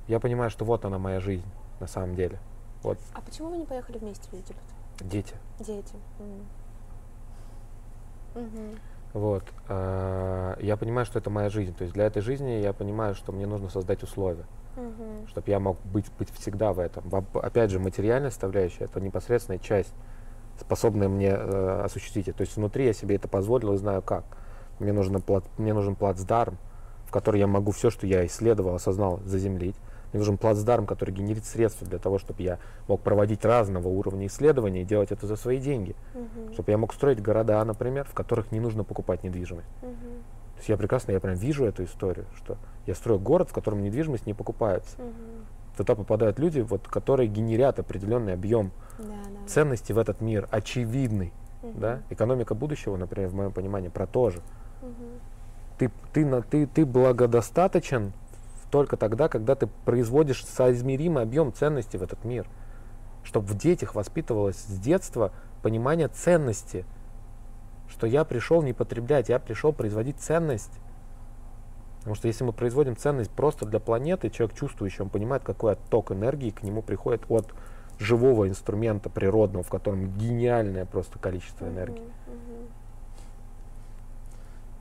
Я 0.08 0.20
понимаю, 0.20 0.50
что 0.50 0.64
вот 0.64 0.84
она 0.84 0.98
моя 0.98 1.20
жизнь 1.20 1.46
на 1.80 1.86
самом 1.86 2.16
деле. 2.16 2.38
Вот 2.82 2.98
А 3.14 3.20
почему 3.20 3.50
вы 3.50 3.58
не 3.58 3.66
поехали 3.66 3.98
вместе 3.98 4.28
в 4.28 4.32
Египет? 4.34 4.56
дети. 5.00 5.34
Дети. 5.58 5.94
М. 6.18 6.46
Мгм. 8.42 8.78
Вот. 9.12 9.44
а, 9.68 10.56
Я 10.60 10.76
понимаю, 10.76 11.04
что 11.06 11.18
это 11.18 11.30
моя 11.30 11.48
жизнь. 11.50 11.74
То 11.74 11.82
есть 11.82 11.94
для 11.94 12.04
этой 12.06 12.22
жизни 12.22 12.50
я 12.62 12.72
понимаю, 12.72 13.14
что 13.14 13.32
мне 13.32 13.46
нужно 13.46 13.68
создать 13.68 14.02
условия, 14.02 14.44
Мгм. 14.76 15.28
чтобы 15.28 15.50
я 15.50 15.60
мог 15.60 15.78
быть, 15.84 16.06
быть 16.18 16.30
всегда 16.30 16.72
в 16.72 16.78
этом. 16.78 17.04
Опять 17.34 17.70
же, 17.70 17.78
материальная 17.78 18.30
составляющая 18.30 18.84
это 18.84 19.00
непосредственная 19.00 19.58
часть, 19.58 19.92
способная 20.58 21.08
мне 21.08 21.28
э, 21.30 21.80
осуществить 21.84 22.28
это. 22.28 22.38
То 22.38 22.42
есть 22.42 22.56
внутри 22.56 22.86
я 22.86 22.92
себе 22.92 23.16
это 23.16 23.28
позволил 23.28 23.72
и 23.74 23.76
знаю 23.76 24.02
как. 24.02 24.24
Мне, 24.78 24.92
нужно, 24.92 25.20
мне 25.58 25.74
нужен 25.74 25.94
плацдарм, 25.94 26.56
в 27.06 27.10
который 27.12 27.40
я 27.40 27.46
могу 27.46 27.72
все, 27.72 27.90
что 27.90 28.06
я 28.06 28.24
исследовал, 28.26 28.74
осознал, 28.74 29.20
заземлить. 29.24 29.76
Мне 30.12 30.20
нужен 30.20 30.36
плацдарм, 30.36 30.86
который 30.86 31.10
генерит 31.12 31.44
средства 31.46 31.86
для 31.86 31.98
того, 31.98 32.18
чтобы 32.18 32.42
я 32.42 32.58
мог 32.86 33.00
проводить 33.00 33.44
разного 33.44 33.88
уровня 33.88 34.26
исследований 34.26 34.82
и 34.82 34.84
делать 34.84 35.10
это 35.10 35.26
за 35.26 35.36
свои 35.36 35.58
деньги. 35.58 35.96
Мгм. 36.14 36.52
Чтобы 36.52 36.70
я 36.70 36.78
мог 36.78 36.92
строить 36.92 37.22
города, 37.22 37.64
например, 37.64 38.04
в 38.04 38.12
которых 38.12 38.52
не 38.52 38.60
нужно 38.60 38.84
покупать 38.84 39.22
недвижимость. 39.24 39.68
Мгм. 39.80 39.92
То 39.92 40.58
есть 40.58 40.68
я 40.68 40.76
прекрасно, 40.76 41.12
я 41.12 41.20
прям 41.20 41.34
вижу 41.34 41.64
эту 41.64 41.84
историю, 41.84 42.26
что 42.36 42.58
я 42.86 42.94
строю 42.94 43.18
город, 43.18 43.48
в 43.48 43.54
котором 43.54 43.82
недвижимость 43.82 44.26
не 44.26 44.34
покупается. 44.34 45.00
Мгм. 45.00 45.46
Туда 45.78 45.94
попадают 45.94 46.38
люди, 46.38 46.60
вот, 46.60 46.86
которые 46.86 47.28
генерят 47.28 47.78
определенный 47.78 48.34
объем 48.34 48.70
Да, 48.98 49.04
да. 49.04 49.48
ценностей 49.48 49.94
в 49.94 49.98
этот 49.98 50.20
мир, 50.20 50.46
очевидный. 50.50 51.32
Мгм. 51.62 51.80
Да? 51.80 52.02
Экономика 52.10 52.54
будущего, 52.54 52.96
например, 52.98 53.30
в 53.30 53.34
моем 53.34 53.52
понимании, 53.52 53.88
про 53.88 54.06
то 54.06 54.28
же. 54.28 54.42
Мгм. 54.82 54.92
Ты, 55.78 55.90
ты, 56.12 56.42
ты, 56.42 56.66
ты 56.66 56.84
благодостаточен 56.84 58.12
только 58.72 58.96
тогда, 58.96 59.28
когда 59.28 59.54
ты 59.54 59.68
производишь 59.84 60.44
соизмеримый 60.46 61.22
объем 61.22 61.52
ценностей 61.52 61.98
в 61.98 62.02
этот 62.02 62.24
мир. 62.24 62.48
Чтобы 63.22 63.46
в 63.46 63.54
детях 63.56 63.94
воспитывалось 63.94 64.56
с 64.56 64.78
детства 64.78 65.30
понимание 65.62 66.08
ценности, 66.08 66.86
что 67.86 68.06
я 68.06 68.24
пришел 68.24 68.62
не 68.62 68.72
потреблять, 68.72 69.28
я 69.28 69.38
пришел 69.38 69.74
производить 69.74 70.18
ценность. 70.18 70.72
Потому 71.98 72.16
что 72.16 72.28
если 72.28 72.44
мы 72.44 72.54
производим 72.54 72.96
ценность 72.96 73.30
просто 73.30 73.66
для 73.66 73.78
планеты, 73.78 74.30
человек 74.30 74.56
чувствующий, 74.56 75.02
он 75.02 75.10
понимает, 75.10 75.44
какой 75.44 75.74
отток 75.74 76.10
энергии 76.10 76.48
к 76.48 76.62
нему 76.62 76.80
приходит 76.80 77.30
от 77.30 77.52
живого 77.98 78.48
инструмента 78.48 79.10
природного, 79.10 79.62
в 79.62 79.68
котором 79.68 80.16
гениальное 80.16 80.86
просто 80.86 81.18
количество 81.18 81.66
энергии. 81.66 82.10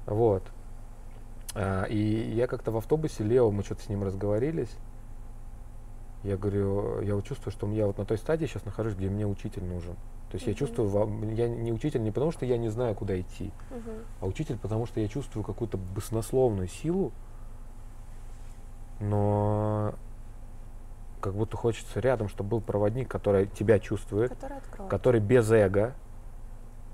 Вот. 0.06 0.44
А, 1.54 1.84
и 1.86 1.98
я 2.34 2.48
как-то 2.48 2.72
в 2.72 2.78
автобусе, 2.78 3.24
Лео, 3.24 3.52
мы 3.52 3.64
что-то 3.64 3.84
с 3.84 3.90
ним 3.90 4.04
разговорились. 4.04 4.72
Я 6.24 6.38
говорю, 6.38 7.02
я 7.02 7.16
вот 7.16 7.26
чувствую, 7.26 7.52
что 7.52 7.68
я 7.72 7.88
вот 7.88 7.98
на 7.98 8.06
той 8.06 8.18
стадии 8.18 8.46
сейчас 8.46 8.64
нахожусь, 8.64 8.94
где 8.96 9.10
мне 9.10 9.26
учитель 9.26 9.64
нужен. 9.64 9.96
То 10.30 10.36
есть 10.36 10.46
я 10.48 10.52
Мгм. 10.54 10.60
чувствую, 10.60 11.34
я 11.36 11.50
не 11.50 11.74
учитель 11.74 12.02
не 12.04 12.12
потому, 12.12 12.32
что 12.32 12.46
я 12.46 12.58
не 12.58 12.70
знаю, 12.70 12.96
куда 12.96 13.20
идти, 13.20 13.52
Мгм. 13.70 13.82
а 14.22 14.26
учитель, 14.28 14.58
потому 14.58 14.86
что 14.86 15.02
я 15.02 15.08
чувствую 15.10 15.44
какую-то 15.44 15.78
баснословную 15.78 16.68
силу, 16.70 17.12
но 19.02 19.94
как 21.20 21.34
будто 21.34 21.58
хочется 21.58 22.00
рядом, 22.00 22.30
чтобы 22.30 22.52
был 22.52 22.62
проводник, 22.62 23.10
который 23.10 23.48
тебя 23.48 23.80
чувствует, 23.80 24.30
Который 24.32 24.58
откроет. 24.58 24.90
который 24.90 25.22
без 25.22 25.52
эго, 25.52 25.96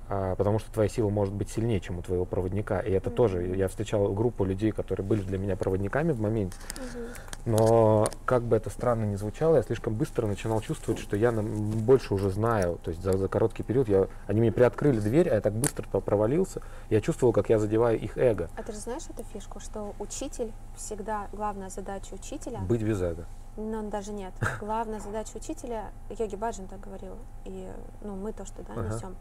потому 0.08 0.60
что 0.60 0.72
твоя 0.72 0.90
сила 0.90 1.10
может 1.10 1.34
быть 1.34 1.50
сильнее, 1.50 1.80
чем 1.80 2.00
у 2.00 2.02
твоего 2.02 2.26
проводника. 2.26 2.80
И 2.80 2.92
это 2.92 3.10
тоже, 3.10 3.40
Мгм. 3.40 3.54
я 3.54 3.68
встречал 3.68 4.14
группу 4.14 4.44
людей, 4.46 4.72
которые 4.72 5.06
были 5.06 5.22
для 5.22 5.38
меня 5.38 5.56
проводниками 5.56 6.12
в 6.12 6.20
моменте, 6.22 6.58
Мгм. 6.78 7.08
но 7.46 8.08
как 8.26 8.44
бы 8.44 8.56
это 8.56 8.70
странно 8.70 9.06
ни 9.06 9.16
звучало, 9.16 9.58
я 9.58 9.64
слишком 9.64 9.94
быстро 9.96 10.28
начинал 10.28 10.62
чувствовать, 10.62 11.00
что 11.00 11.16
я 11.16 11.32
больше 11.32 12.14
уже 12.14 12.30
знаю. 12.30 12.80
То 12.84 12.92
есть 12.92 13.02
за, 13.04 13.18
за 13.18 13.28
короткий 13.28 13.64
период 13.64 13.88
я, 13.88 14.08
они 14.28 14.40
мне 14.42 14.52
приоткрыли 14.52 15.00
дверь, 15.00 15.30
а 15.30 15.36
я 15.36 15.42
так 15.42 15.54
быстро 15.54 15.84
провалился. 16.00 16.62
Я 16.90 17.02
чувствовал, 17.02 17.34
как 17.34 17.50
я 17.50 17.60
задеваю 17.60 18.00
их 18.00 18.18
эго. 18.18 18.50
А 18.58 18.64
ты 18.64 18.72
же 18.72 18.80
знаешь 18.80 19.04
эту 19.10 19.24
фишку, 19.24 19.60
что 19.60 19.94
учитель 20.00 20.52
всегда, 20.76 21.28
главная 21.34 21.70
задача 21.70 22.14
учителя, 22.14 22.60
Быть 22.60 22.82
без 22.84 23.02
эго. 23.02 23.26
но 23.56 23.82
даже 23.84 24.12
нет, 24.14 24.34
главная 24.60 25.00
задача 25.00 25.32
учителя, 25.36 25.86
Йоги 26.10 26.36
Баджан 26.36 26.68
так 26.68 26.80
говорил, 26.80 27.16
и 27.46 27.68
ну, 28.04 28.16
мы 28.16 28.32
то, 28.34 28.46
что 28.46 28.62
да, 28.64 28.74
Ага. 28.74 28.94
несем, 28.96 29.16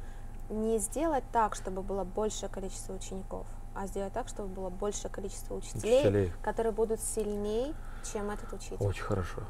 не 0.48 0.78
сделать 0.78 1.24
так, 1.32 1.54
чтобы 1.54 1.82
было 1.82 2.04
большее 2.04 2.48
количество 2.48 2.94
учеников, 2.94 3.46
а 3.74 3.86
сделать 3.86 4.12
так, 4.12 4.28
чтобы 4.28 4.48
было 4.54 4.70
большее 4.70 5.10
количество 5.10 5.54
учителей, 5.54 6.00
Учителей. 6.00 6.32
которые 6.42 6.72
будут 6.72 7.00
сильней, 7.00 7.74
чем 8.12 8.30
этот 8.30 8.52
учитель. 8.52 8.76
Очень 8.80 9.02
хорошо. 9.04 9.42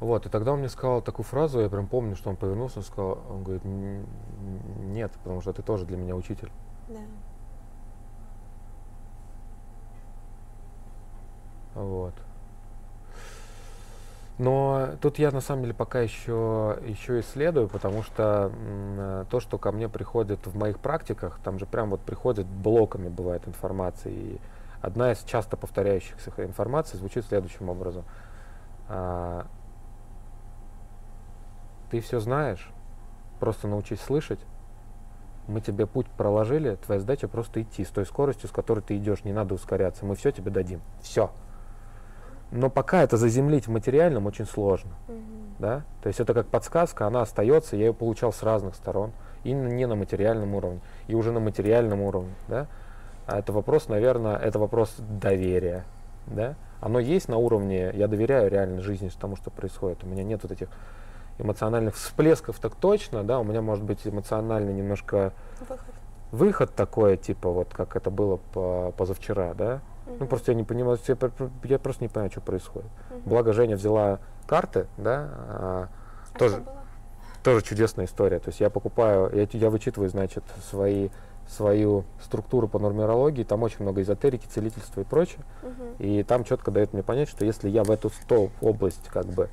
Вот, 0.00 0.26
и 0.26 0.28
тогда 0.28 0.52
он 0.52 0.58
мне 0.58 0.68
сказал 0.68 1.00
такую 1.00 1.24
фразу, 1.24 1.60
я 1.60 1.68
прям 1.68 1.86
помню, 1.86 2.16
что 2.16 2.28
он 2.30 2.36
повернулся 2.36 2.80
и 2.80 2.82
сказал, 2.82 3.20
он 3.30 3.44
говорит, 3.44 3.64
«Н- 3.64 4.04
нет, 4.92 5.12
потому 5.12 5.40
что 5.40 5.52
ты 5.52 5.62
тоже 5.62 5.84
для 5.86 5.96
меня 5.96 6.16
учитель. 6.16 6.50
Да. 6.88 6.98
Вот. 11.74 12.14
Но 14.38 14.90
тут 15.00 15.18
я 15.18 15.30
на 15.30 15.40
самом 15.40 15.62
деле 15.62 15.74
пока 15.74 16.00
еще, 16.00 16.78
еще 16.86 17.20
исследую, 17.20 17.68
потому 17.68 18.02
что 18.02 18.50
э, 18.52 19.24
то, 19.28 19.40
что 19.40 19.58
ко 19.58 19.72
мне 19.72 19.88
приходит 19.88 20.46
в 20.46 20.56
моих 20.56 20.78
практиках, 20.78 21.38
там 21.44 21.58
же 21.58 21.66
прям 21.66 21.90
вот 21.90 22.00
приходит 22.00 22.46
блоками 22.46 23.08
бывает 23.08 23.46
информация. 23.46 24.12
И 24.12 24.38
одна 24.80 25.12
из 25.12 25.22
часто 25.24 25.56
повторяющихся 25.56 26.32
информаций 26.38 26.98
звучит 26.98 27.26
следующим 27.26 27.68
образом. 27.68 28.04
А, 28.88 29.46
ты 31.90 32.00
все 32.00 32.18
знаешь, 32.18 32.70
просто 33.38 33.68
научись 33.68 34.00
слышать. 34.00 34.40
Мы 35.46 35.60
тебе 35.60 35.86
путь 35.86 36.06
проложили, 36.06 36.76
твоя 36.76 37.00
задача 37.00 37.28
просто 37.28 37.62
идти 37.62 37.84
с 37.84 37.88
той 37.88 38.06
скоростью, 38.06 38.48
с 38.48 38.52
которой 38.52 38.80
ты 38.80 38.96
идешь, 38.96 39.24
не 39.24 39.32
надо 39.32 39.54
ускоряться. 39.54 40.06
Мы 40.06 40.14
все 40.14 40.30
тебе 40.30 40.50
дадим. 40.50 40.80
Все. 41.02 41.30
Но 42.52 42.70
пока 42.70 43.02
это 43.02 43.16
заземлить 43.16 43.66
в 43.66 43.70
материальном 43.70 44.26
очень 44.26 44.46
сложно. 44.46 44.92
Мгм. 45.08 45.18
Да? 45.58 45.82
То 46.02 46.08
есть 46.08 46.20
это 46.20 46.34
как 46.34 46.46
подсказка, 46.46 47.06
она 47.06 47.22
остается, 47.22 47.76
я 47.76 47.86
ее 47.86 47.94
получал 47.94 48.32
с 48.32 48.42
разных 48.42 48.76
сторон. 48.76 49.12
И 49.42 49.52
не 49.52 49.86
на 49.86 49.96
материальном 49.96 50.54
уровне, 50.54 50.80
и 51.08 51.16
уже 51.16 51.32
на 51.32 51.40
материальном 51.40 52.00
уровне. 52.02 52.32
Да? 52.46 52.68
а 53.26 53.38
это 53.38 53.52
вопрос, 53.52 53.88
наверное, 53.88 54.36
это 54.36 54.58
вопрос 54.58 54.94
доверия, 54.98 55.84
да? 56.26 56.54
Оно 56.80 56.98
есть 56.98 57.28
на 57.28 57.36
уровне, 57.36 57.92
я 57.94 58.08
доверяю 58.08 58.50
реально 58.50 58.80
жизни 58.80 59.10
тому, 59.20 59.36
что 59.36 59.50
происходит. 59.50 60.02
У 60.02 60.06
меня 60.06 60.24
нет 60.24 60.42
вот 60.42 60.50
этих 60.50 60.68
эмоциональных 61.38 61.94
всплесков, 61.94 62.58
так 62.58 62.74
точно, 62.74 63.22
да, 63.22 63.38
у 63.38 63.44
меня 63.44 63.62
может 63.62 63.84
быть 63.84 64.00
эмоциональный 64.06 64.72
немножко 64.72 65.32
выход, 65.60 65.80
выход 66.32 66.74
такой, 66.74 67.16
типа 67.16 67.50
вот 67.50 67.68
как 67.72 67.96
это 67.96 68.10
было 68.10 68.38
по 68.52 68.92
позавчера, 68.96 69.54
да. 69.54 69.80
Угу. 70.06 70.16
Ну 70.20 70.26
просто 70.26 70.52
я 70.52 70.56
не 70.56 70.64
понимаю, 70.64 70.98
я, 71.06 71.16
я 71.64 71.78
просто 71.78 72.04
не 72.04 72.08
понимаю, 72.08 72.30
что 72.30 72.40
происходит. 72.40 72.90
Угу. 73.10 73.20
Благо 73.26 73.52
Женя 73.52 73.76
взяла 73.76 74.20
карты, 74.46 74.86
да, 74.96 75.28
а, 75.32 75.88
а 76.34 76.38
тоже, 76.38 76.62
тоже 77.42 77.64
чудесная 77.64 78.06
история. 78.06 78.38
То 78.38 78.48
есть 78.48 78.60
я 78.60 78.70
покупаю, 78.70 79.30
я, 79.34 79.46
я 79.52 79.70
вычитываю, 79.70 80.10
значит, 80.10 80.44
свои 80.70 81.10
свою 81.48 82.04
структуру 82.22 82.68
по 82.68 82.78
нумерологии, 82.78 83.42
там 83.42 83.62
очень 83.62 83.78
много 83.80 84.00
эзотерики, 84.00 84.46
целительства 84.46 85.00
и 85.00 85.04
прочее. 85.04 85.40
Угу. 85.62 86.04
И 86.04 86.22
там 86.22 86.44
четко 86.44 86.70
дает 86.70 86.92
мне 86.92 87.02
понять, 87.02 87.28
что 87.28 87.44
если 87.44 87.68
я 87.68 87.82
в 87.84 87.90
эту 87.90 88.10
100 88.10 88.50
область 88.60 89.08
как 89.08 89.26
бы 89.26 89.50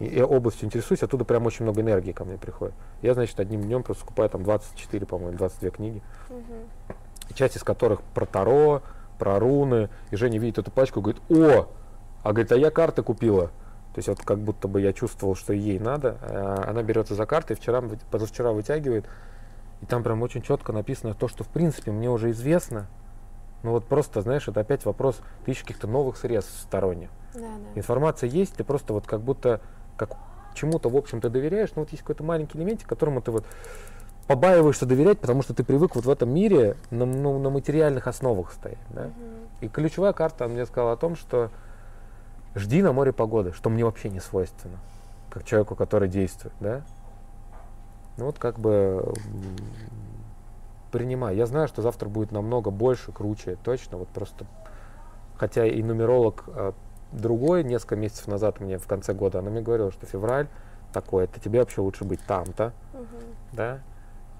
и 0.00 0.20
областью 0.20 0.66
интересуюсь, 0.66 1.02
оттуда 1.02 1.24
прям 1.24 1.46
очень 1.46 1.64
много 1.64 1.80
энергии 1.80 2.12
ко 2.12 2.24
мне 2.24 2.36
приходит. 2.36 2.74
Я, 3.00 3.14
значит, 3.14 3.38
одним 3.38 3.62
днем 3.62 3.84
просто 3.84 4.02
скупаю 4.02 4.28
там 4.28 4.42
24, 4.42 5.06
по-моему, 5.06 5.38
22 5.38 5.70
книги, 5.70 6.02
угу. 6.28 6.94
часть 7.34 7.56
из 7.56 7.62
которых 7.62 8.02
про 8.02 8.26
Таро, 8.26 8.82
про 9.18 9.38
руны. 9.38 9.88
И 10.10 10.16
Женя 10.16 10.38
видит 10.38 10.58
эту 10.58 10.70
пачку 10.70 11.00
и 11.00 11.02
говорит, 11.02 11.22
о, 11.30 11.68
а 12.22 12.32
говорит, 12.32 12.52
а 12.52 12.56
я 12.56 12.70
карты 12.70 13.02
купила. 13.02 13.48
То 13.94 13.98
есть 13.98 14.08
вот 14.08 14.20
как 14.20 14.40
будто 14.40 14.66
бы 14.66 14.80
я 14.80 14.92
чувствовал, 14.92 15.34
что 15.36 15.52
ей 15.52 15.78
надо. 15.78 16.18
А 16.22 16.64
она 16.68 16.82
берется 16.82 17.14
за 17.14 17.26
карты, 17.26 17.54
вчера, 17.54 17.82
позавчера 18.10 18.52
вытягивает, 18.52 19.06
и 19.82 19.86
там 19.86 20.02
прям 20.02 20.22
очень 20.22 20.42
четко 20.42 20.72
написано 20.72 21.14
то, 21.14 21.28
что 21.28 21.44
в 21.44 21.48
принципе 21.48 21.92
мне 21.92 22.10
уже 22.10 22.30
известно. 22.30 22.88
Ну 23.62 23.70
вот 23.70 23.86
просто, 23.86 24.20
знаешь, 24.20 24.48
это 24.48 24.60
опять 24.60 24.84
вопрос, 24.84 25.20
ты 25.44 25.52
ищешь 25.52 25.62
каких-то 25.62 25.86
новых 25.86 26.16
средств 26.16 26.60
сторонних. 26.60 27.08
Да, 27.34 27.40
да. 27.40 27.46
Информация 27.74 28.28
есть, 28.28 28.54
ты 28.56 28.64
просто 28.64 28.92
вот 28.92 29.06
как 29.06 29.20
будто 29.20 29.60
как 29.96 30.16
чему-то, 30.54 30.88
в 30.88 30.96
общем-то, 30.96 31.30
доверяешь, 31.30 31.70
но 31.74 31.82
вот 31.82 31.90
есть 31.90 32.02
какой-то 32.02 32.24
маленький 32.24 32.58
элементик, 32.58 32.88
которому 32.88 33.22
ты 33.22 33.30
вот 33.30 33.44
побаиваешься 34.26 34.86
доверять, 34.86 35.20
потому 35.20 35.42
что 35.42 35.54
ты 35.54 35.64
привык 35.64 35.94
вот 35.94 36.06
в 36.06 36.10
этом 36.10 36.30
мире 36.30 36.76
на, 36.90 37.04
ну, 37.04 37.38
на 37.38 37.50
материальных 37.50 38.06
основах 38.06 38.52
стоять. 38.52 38.78
Да? 38.90 39.06
Угу. 39.06 39.12
И 39.62 39.68
ключевая 39.68 40.12
карта 40.12 40.48
мне 40.48 40.66
сказала 40.66 40.92
о 40.92 40.96
том, 40.96 41.16
что 41.16 41.50
жди 42.54 42.82
на 42.82 42.92
море 42.92 43.12
погоды, 43.12 43.52
что 43.52 43.70
мне 43.70 43.84
вообще 43.84 44.08
не 44.08 44.20
свойственно, 44.20 44.78
как 45.30 45.44
человеку, 45.44 45.74
который 45.74 46.08
действует. 46.08 46.54
Да? 46.60 46.82
Ну 48.16 48.26
вот 48.26 48.38
как 48.38 48.58
бы 48.58 49.12
принимай. 50.92 51.36
Я 51.36 51.46
знаю, 51.46 51.66
что 51.66 51.82
завтра 51.82 52.08
будет 52.08 52.30
намного 52.30 52.70
больше, 52.70 53.10
круче, 53.10 53.56
точно. 53.64 53.98
Вот 53.98 54.08
просто, 54.08 54.46
хотя 55.36 55.66
и 55.66 55.82
нумеролог 55.82 56.44
а, 56.46 56.72
другой 57.10 57.64
несколько 57.64 57.96
месяцев 57.96 58.28
назад 58.28 58.60
мне 58.60 58.78
в 58.78 58.86
конце 58.86 59.12
года, 59.12 59.40
она 59.40 59.50
мне 59.50 59.60
говорила, 59.60 59.90
что 59.90 60.06
февраль 60.06 60.46
такой, 60.92 61.24
это 61.24 61.40
тебе 61.40 61.58
вообще 61.58 61.80
лучше 61.80 62.04
быть 62.04 62.20
там-то, 62.24 62.72
угу. 62.92 63.06
да, 63.52 63.80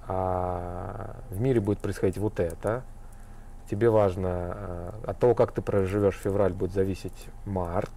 а 0.07 1.17
в 1.31 1.41
мире 1.41 1.61
будет 1.61 1.79
происходить 1.79 2.19
вот 2.19 2.41
это. 2.41 2.83
Тебе 3.71 3.89
важно, 3.89 4.29
а, 4.29 4.95
от 5.07 5.19
того, 5.19 5.35
как 5.35 5.53
ты 5.53 5.63
проживешь 5.63 6.17
февраль, 6.17 6.53
будет 6.53 6.73
зависеть 6.73 7.29
март. 7.47 7.93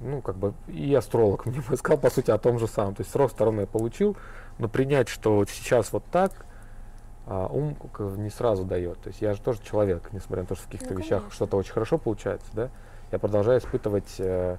Ну, 0.00 0.20
как 0.20 0.36
бы 0.36 0.52
и 0.66 0.92
астролог 0.94 1.46
мне 1.46 1.62
сказал, 1.76 1.98
по 1.98 2.10
сути, 2.10 2.30
о 2.30 2.38
том 2.38 2.58
же 2.58 2.66
самом. 2.66 2.94
То 2.94 3.02
есть 3.02 3.12
срок 3.12 3.30
стороны 3.30 3.62
я 3.62 3.66
получил, 3.66 4.16
но 4.58 4.68
принять, 4.68 5.08
что 5.08 5.36
вот 5.36 5.50
сейчас 5.50 5.92
вот 5.92 6.04
так, 6.10 6.32
а 7.26 7.46
ум 7.46 7.76
не 8.18 8.30
сразу 8.30 8.64
дает. 8.64 9.00
То 9.00 9.08
есть 9.08 9.20
я 9.20 9.34
же 9.34 9.40
тоже 9.40 9.60
человек, 9.62 10.12
несмотря 10.12 10.42
на 10.42 10.48
то, 10.48 10.54
что 10.54 10.64
в 10.64 10.66
каких-то 10.66 10.94
ну, 10.94 11.00
вещах 11.00 11.24
что-то 11.30 11.56
очень 11.56 11.72
хорошо 11.72 11.98
получается, 11.98 12.46
да, 12.52 12.70
я 13.10 13.18
продолжаю 13.18 13.60
испытывать 13.60 14.14
э, 14.18 14.24
э, 14.24 14.56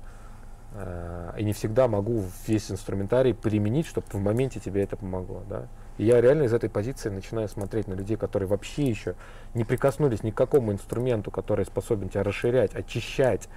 и 1.37 1.43
не 1.43 1.53
всегда 1.53 1.87
могу 1.87 2.23
весь 2.45 2.69
инструментарий 2.69 3.33
применить, 3.33 3.87
чтобы 3.87 4.07
в 4.11 4.15
моменте 4.15 4.59
тебе 4.59 4.83
это 4.83 4.97
помогло, 4.97 5.43
да. 5.49 5.67
И 5.97 6.05
я 6.05 6.21
реально 6.21 6.43
из 6.43 6.53
этой 6.53 6.69
позиции 6.69 7.09
начинаю 7.09 7.47
смотреть 7.47 7.87
на 7.87 7.93
людей, 7.93 8.17
которые 8.17 8.47
вообще 8.47 8.83
еще 8.83 9.15
не 9.53 9.63
прикоснулись 9.63 10.23
ни 10.23 10.31
к 10.31 10.35
какому 10.35 10.71
инструменту, 10.71 11.31
который 11.31 11.65
способен 11.65 12.09
тебя 12.09 12.23
расширять, 12.23 12.75
очищать, 12.75 13.49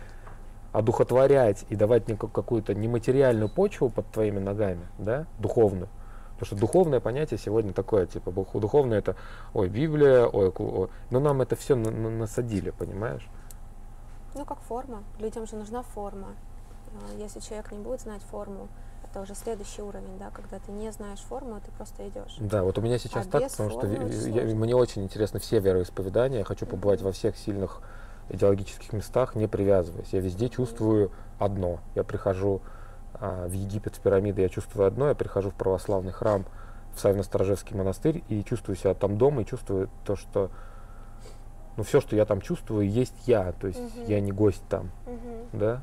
одухотворять 0.72 1.66
и 1.68 1.76
давать 1.76 2.04
какую-то 2.18 2.74
нематериальную 2.74 3.50
почву 3.50 3.90
под 3.90 4.06
твоими 4.10 4.38
ногами, 4.38 4.86
да, 4.98 5.26
духовную. 5.38 5.88
Потому 6.38 6.46
что 6.46 6.56
духовное 6.56 7.00
понятие 7.00 7.36
сегодня 7.36 7.74
такое, 7.74 8.06
типа, 8.06 8.30
духовное 8.30 8.98
это, 8.98 9.16
ой, 9.52 9.68
Библия, 9.68 10.24
ой, 10.24 10.48
ой. 10.48 10.88
но 11.10 11.20
нам 11.20 11.42
это 11.42 11.54
все 11.54 11.74
на, 11.74 11.90
на, 11.90 12.08
насадили, 12.08 12.70
понимаешь? 12.70 13.28
Ну, 14.34 14.46
как 14.46 14.60
форма. 14.60 15.02
Людям 15.18 15.46
же 15.46 15.56
нужна 15.56 15.82
форма. 15.82 16.28
А, 16.94 17.18
если 17.18 17.40
человек 17.40 17.72
не 17.72 17.78
будет 17.78 18.00
знать 18.00 18.22
форму, 18.22 18.68
это 19.04 19.20
уже 19.20 19.34
следующий 19.34 19.82
уровень, 19.82 20.18
да, 20.18 20.30
когда 20.30 20.58
ты 20.58 20.70
не 20.72 20.90
знаешь 20.92 21.20
форму, 21.20 21.60
ты 21.64 21.72
просто 21.72 22.08
идешь. 22.08 22.36
Да, 22.38 22.62
вот 22.62 22.78
у 22.78 22.80
меня 22.80 22.98
сейчас 22.98 23.26
а 23.26 23.30
так, 23.30 23.50
потому 23.50 23.70
что 23.70 23.86
я, 23.86 24.44
мне 24.54 24.76
очень 24.76 25.02
интересно 25.02 25.40
все 25.40 25.58
вероисповедания, 25.58 26.38
я 26.38 26.44
хочу 26.44 26.66
побывать 26.66 27.00
mm-hmm. 27.00 27.04
во 27.04 27.12
всех 27.12 27.36
сильных 27.36 27.82
идеологических 28.28 28.92
местах, 28.92 29.34
не 29.34 29.48
привязываясь. 29.48 30.08
Я 30.12 30.20
везде 30.20 30.48
чувствую 30.48 31.10
одно. 31.38 31.80
Я 31.96 32.04
прихожу 32.04 32.62
а, 33.14 33.48
в 33.48 33.52
Египет, 33.52 33.96
в 33.96 34.00
пирамиды, 34.00 34.42
я 34.42 34.48
чувствую 34.48 34.86
одно, 34.86 35.08
я 35.08 35.14
прихожу 35.14 35.50
в 35.50 35.54
православный 35.54 36.12
храм, 36.12 36.44
в 36.94 37.00
Савино-Сторожевский 37.00 37.76
монастырь 37.76 38.22
и 38.28 38.44
чувствую 38.44 38.76
себя 38.76 38.94
там 38.94 39.18
дома, 39.18 39.42
и 39.42 39.46
чувствую 39.46 39.90
то, 40.04 40.16
что 40.16 40.50
ну, 41.76 41.82
все, 41.82 42.00
что 42.00 42.16
я 42.16 42.24
там 42.24 42.40
чувствую, 42.40 42.88
есть 42.88 43.26
я, 43.26 43.52
то 43.52 43.66
есть 43.66 43.78
угу. 43.78 44.06
я 44.06 44.20
не 44.20 44.32
гость 44.32 44.62
там, 44.68 44.90
угу. 45.06 45.46
да. 45.52 45.82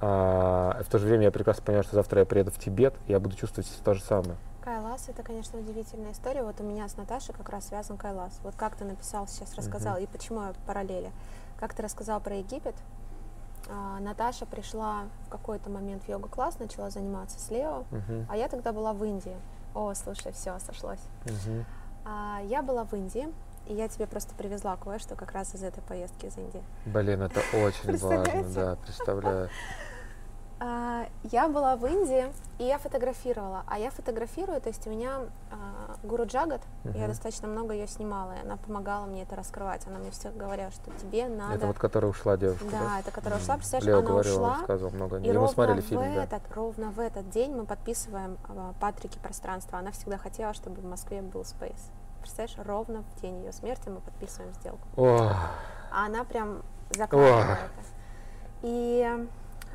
А, 0.00 0.82
в 0.82 0.90
то 0.90 0.98
же 0.98 1.06
время 1.06 1.24
я 1.24 1.30
прекрасно 1.30 1.62
понимаю, 1.62 1.84
что 1.84 1.96
завтра 1.96 2.20
я 2.20 2.26
приеду 2.26 2.50
в 2.50 2.58
Тибет, 2.58 2.94
и 3.06 3.12
я 3.12 3.20
буду 3.20 3.36
чувствовать 3.36 3.70
то 3.84 3.94
же 3.94 4.02
самое. 4.02 4.36
Кайлас 4.62 5.08
это, 5.08 5.22
конечно, 5.22 5.58
удивительная 5.58 6.12
история. 6.12 6.42
Вот 6.42 6.60
у 6.60 6.64
меня 6.64 6.88
с 6.88 6.96
Наташей 6.96 7.34
как 7.34 7.48
раз 7.48 7.68
связан 7.68 7.96
Кайлас. 7.96 8.40
Вот 8.42 8.54
как 8.56 8.76
ты 8.76 8.84
написал, 8.84 9.26
сейчас 9.26 9.54
рассказал, 9.54 9.96
uh 9.96 10.02
и 10.02 10.06
почему 10.06 10.42
я 10.42 10.54
параллели. 10.66 11.10
Как 11.58 11.74
ты 11.74 11.82
рассказал 11.82 12.20
про 12.20 12.36
Египет, 12.36 12.74
а, 13.68 14.00
Наташа 14.00 14.46
пришла 14.46 15.04
в 15.26 15.28
какой-то 15.28 15.70
момент 15.70 16.04
в 16.04 16.08
йога-класс, 16.08 16.58
начала 16.58 16.90
заниматься 16.90 17.38
с 17.38 17.50
Лео, 17.50 17.84
uh-huh. 17.90 18.26
а 18.28 18.36
я 18.36 18.48
тогда 18.48 18.72
была 18.72 18.92
в 18.92 19.04
Индии. 19.04 19.36
О, 19.74 19.94
слушай, 19.94 20.32
все, 20.32 20.58
сошлось. 20.58 21.00
Uh-huh. 21.24 21.64
А, 22.04 22.40
я 22.44 22.62
была 22.62 22.84
в 22.84 22.92
Индии, 22.94 23.28
и 23.66 23.74
я 23.74 23.88
тебе 23.88 24.06
просто 24.06 24.34
привезла 24.34 24.76
кое-что 24.76 25.14
как 25.14 25.32
раз 25.32 25.54
из 25.54 25.62
этой 25.62 25.82
поездки 25.82 26.26
из 26.26 26.36
Индии. 26.36 26.62
Блин, 26.86 27.22
это 27.22 27.40
очень 27.54 27.96
важно, 27.98 28.44
да, 28.54 28.76
представляю. 28.76 29.50
А, 30.62 31.06
я 31.24 31.48
была 31.48 31.74
в 31.76 31.86
Индии, 31.86 32.30
и 32.58 32.64
я 32.64 32.76
фотографировала. 32.76 33.64
А 33.66 33.78
я 33.78 33.90
фотографирую, 33.90 34.60
то 34.60 34.68
есть 34.68 34.86
у 34.86 34.90
меня 34.90 35.20
а, 35.50 35.96
Гуру 36.02 36.26
Джагат, 36.26 36.60
uh-huh. 36.84 36.98
я 36.98 37.08
достаточно 37.08 37.48
много 37.48 37.72
ее 37.72 37.86
снимала, 37.88 38.32
и 38.32 38.40
она 38.44 38.58
помогала 38.58 39.06
мне 39.06 39.22
это 39.22 39.36
раскрывать. 39.36 39.86
Она 39.86 39.98
мне 39.98 40.10
все 40.10 40.30
говорила, 40.30 40.70
что 40.70 40.90
тебе 41.00 41.28
надо... 41.28 41.54
Это 41.54 41.66
вот 41.66 41.78
которая 41.78 42.10
ушла 42.10 42.36
девушка, 42.36 42.66
да? 42.70 42.78
Да, 42.78 43.00
это 43.00 43.10
которая 43.10 43.40
ушла, 43.40 43.56
представляешь, 43.56 43.86
Лео 43.86 43.98
она 44.00 44.08
говорила, 44.08 44.34
ушла. 44.34 44.54
рассказывал 44.58 44.92
много. 44.92 45.16
И, 45.16 45.28
и 45.28 45.32
мы 45.32 45.48
смотрели 45.48 45.80
фильм, 45.80 46.02
в 46.02 46.28
да. 46.28 46.40
ровно 46.54 46.90
в 46.90 47.00
этот 47.00 47.30
день 47.30 47.54
мы 47.54 47.64
подписываем 47.64 48.36
а, 48.46 48.74
Патрики 48.78 49.18
пространство. 49.18 49.78
Она 49.78 49.92
всегда 49.92 50.18
хотела, 50.18 50.52
чтобы 50.52 50.82
в 50.82 50.84
Москве 50.84 51.22
был 51.22 51.40
Space. 51.40 51.90
Представляешь, 52.20 52.58
ровно 52.66 53.02
в 53.02 53.20
день 53.22 53.38
ее 53.38 53.52
смерти 53.52 53.88
мы 53.88 54.00
подписываем 54.00 54.52
сделку. 54.52 54.86
О. 54.96 55.32
А 55.90 56.04
она 56.04 56.24
прям 56.24 56.62
закладывала 56.90 57.52
это. 57.52 57.58
И 58.62 59.26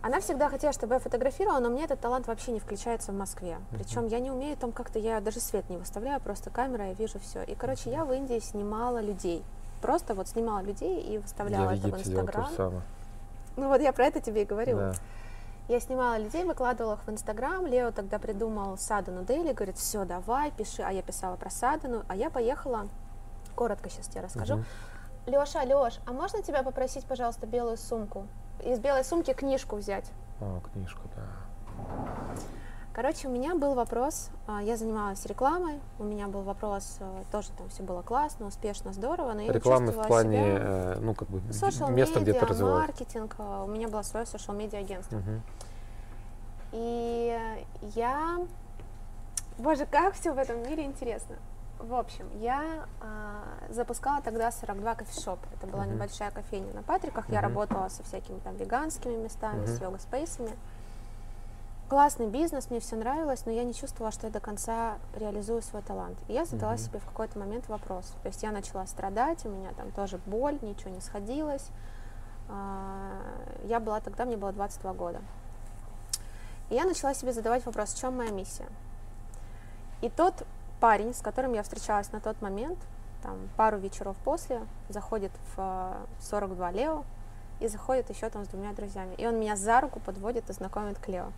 она 0.06 0.20
всегда 0.20 0.50
хотела, 0.50 0.72
чтобы 0.72 0.94
я 0.94 1.00
фотографировала, 1.00 1.58
но 1.58 1.70
мне 1.70 1.86
этот 1.86 2.00
талант 2.00 2.28
вообще 2.28 2.52
не 2.52 2.60
включается 2.60 3.12
в 3.12 3.16
Москве. 3.16 3.58
Причем 3.72 4.06
я 4.06 4.20
не 4.20 4.30
умею 4.30 4.56
там 4.56 4.72
как-то, 4.72 5.00
я 5.00 5.20
даже 5.20 5.40
свет 5.40 5.68
не 5.68 5.78
выставляю, 5.78 6.22
просто 6.22 6.52
камера, 6.52 6.90
я 6.90 6.94
вижу 6.94 7.18
все. 7.18 7.42
И, 7.42 7.56
короче, 7.56 7.90
я 7.90 8.06
в 8.06 8.14
Индии 8.14 8.38
снимала 8.38 9.02
людей. 9.02 9.44
Просто 9.82 10.14
вот 10.14 10.28
снимала 10.28 10.62
людей 10.62 11.02
и 11.02 11.18
выставляла 11.18 11.72
я 11.72 11.78
это 11.78 11.88
в 11.88 12.00
Инстаграм. 12.00 12.84
Ну 13.58 13.68
вот 13.68 13.82
я 13.82 13.92
про 13.94 14.06
это 14.06 14.22
тебе 14.22 14.44
и 14.44 14.46
говорю. 14.46 14.78
Да. 14.78 14.94
Я 15.70 15.80
снимала 15.80 16.20
людей, 16.20 16.44
выкладывала 16.44 16.94
их 16.94 17.08
в 17.08 17.10
Инстаграм. 17.10 17.66
Лео 17.66 17.90
тогда 17.92 18.20
придумал 18.20 18.78
Садану 18.78 19.24
Дейли, 19.24 19.54
говорит, 19.54 19.78
все, 19.78 20.06
давай, 20.06 20.52
пиши. 20.52 20.84
А 20.84 20.92
я 20.92 21.02
писала 21.02 21.36
про 21.36 21.50
Садану, 21.50 22.04
а 22.08 22.16
я 22.16 22.30
поехала, 22.30 22.90
коротко 23.56 23.90
сейчас 23.90 24.06
тебе 24.06 24.22
расскажу. 24.22 24.58
Угу. 24.58 24.64
Леша, 25.32 25.64
Леш, 25.64 26.00
а 26.06 26.12
можно 26.12 26.44
тебя 26.44 26.62
попросить, 26.62 27.06
пожалуйста, 27.06 27.48
белую 27.48 27.78
сумку? 27.78 28.28
Из 28.64 28.80
белой 28.80 29.04
сумки 29.04 29.34
книжку 29.34 29.76
взять. 29.76 30.12
О, 30.42 30.60
книжку, 30.74 31.02
да. 31.16 31.24
Короче, 32.96 33.28
у 33.28 33.32
меня 33.32 33.56
был 33.56 33.74
вопрос, 33.74 34.30
а, 34.48 34.62
я 34.62 34.78
занималась 34.78 35.26
рекламой, 35.26 35.82
у 36.00 36.06
меня 36.06 36.28
был 36.28 36.44
вопрос, 36.44 36.96
э, 37.02 37.24
тоже 37.30 37.50
там 37.58 37.68
все 37.68 37.84
было 37.84 38.02
классно, 38.02 38.48
успешно, 38.48 38.94
здорово, 38.94 39.34
но 39.34 39.42
я 39.42 39.52
Рекламы 39.52 39.92
в 39.92 40.08
плане, 40.08 40.38
себя, 40.38 40.58
э, 40.62 40.98
ну, 41.02 41.14
как 41.14 41.28
бы, 41.28 41.42
место, 41.90 42.22
где 42.22 42.32
ты 42.32 42.46
развиваешь. 42.46 42.88
маркетинг, 42.88 43.36
э, 43.38 43.64
у 43.66 43.68
меня 43.68 43.90
было 43.90 44.02
свое 44.02 44.26
social 44.26 44.56
медиа 44.56 44.80
агентство. 44.80 45.18
Угу. 45.18 45.42
И 46.72 47.38
я, 47.96 48.40
боже, 49.58 49.86
как 49.88 50.14
все 50.14 50.32
в 50.32 50.38
этом 50.38 50.64
мире 50.64 50.86
интересно. 50.86 51.36
В 51.80 51.94
общем, 51.94 52.28
я 52.40 52.86
а, 53.02 53.44
запускала 53.70 54.22
тогда 54.22 54.52
42 54.52 54.96
кофешоп. 54.96 55.40
Это 55.54 55.68
была 55.68 55.84
Мгм. 55.84 55.96
небольшая 55.96 56.32
кофейня 56.32 56.74
на 56.74 56.82
Патриках. 56.84 57.30
Я 57.30 57.40
Мгм. 57.42 57.50
работала 57.50 57.90
со 57.90 58.04
всякими 58.04 58.40
там 58.40 58.56
веганскими 58.56 59.16
местами, 59.16 59.66
с 59.66 59.76
Мгм. 59.76 59.84
йога-спейсами. 59.84 60.52
Классный 61.90 62.26
бизнес, 62.28 62.72
мне 62.72 62.80
все 62.80 62.96
нравилось, 62.96 63.46
но 63.46 63.52
я 63.52 63.64
не 63.64 63.74
чувствовала, 63.76 64.12
что 64.12 64.26
я 64.26 64.34
до 64.34 64.40
конца 64.40 64.96
реализую 65.16 65.62
свой 65.62 65.84
талант. 65.84 66.18
И 66.28 66.34
я 66.34 66.46
задала 66.46 66.72
Мгм. 66.74 66.80
себе 66.80 67.00
в 67.00 67.06
какой-то 67.06 67.38
момент 67.38 67.68
вопрос. 67.70 68.12
То 68.24 68.28
есть 68.30 68.42
я 68.42 68.52
начала 68.52 68.88
страдать, 68.88 69.46
у 69.46 69.50
меня 69.50 69.72
там 69.74 69.92
тоже 69.92 70.20
боль, 70.26 70.58
ничего 70.64 70.90
не 70.90 71.02
сходилось. 71.02 71.68
А, 72.50 73.20
Я 73.64 73.80
была 73.80 74.00
тогда, 74.00 74.26
мне 74.26 74.38
было 74.38 74.52
22 74.52 74.94
года. 74.94 75.20
И 76.70 76.76
я 76.76 76.86
начала 76.86 77.14
себе 77.14 77.34
задавать 77.34 77.66
вопрос, 77.66 77.94
в 77.94 78.00
чем 78.00 78.18
моя 78.18 78.32
миссия. 78.32 78.68
И 80.02 80.10
тот 80.10 80.46
парень, 80.80 81.14
с 81.14 81.22
которым 81.22 81.54
я 81.54 81.64
встречалась 81.64 82.12
на 82.12 82.20
тот 82.20 82.42
момент, 82.42 82.78
там 83.22 83.38
пару 83.58 83.78
вечеров 83.78 84.16
после, 84.24 84.62
заходит 84.90 85.32
в 85.56 85.60
э, 85.60 86.06
42 86.22 86.72
Лео 86.72 87.04
и 87.60 87.68
заходит 87.68 88.10
еще 88.10 88.30
там 88.30 88.46
с 88.46 88.48
двумя 88.48 88.74
друзьями. 88.74 89.16
И 89.18 89.26
он 89.26 89.40
меня 89.40 89.56
за 89.56 89.82
руку 89.82 90.00
подводит 90.00 90.50
и 90.50 90.54
знакомит 90.54 91.00
к 91.00 91.08
Лео. 91.08 91.32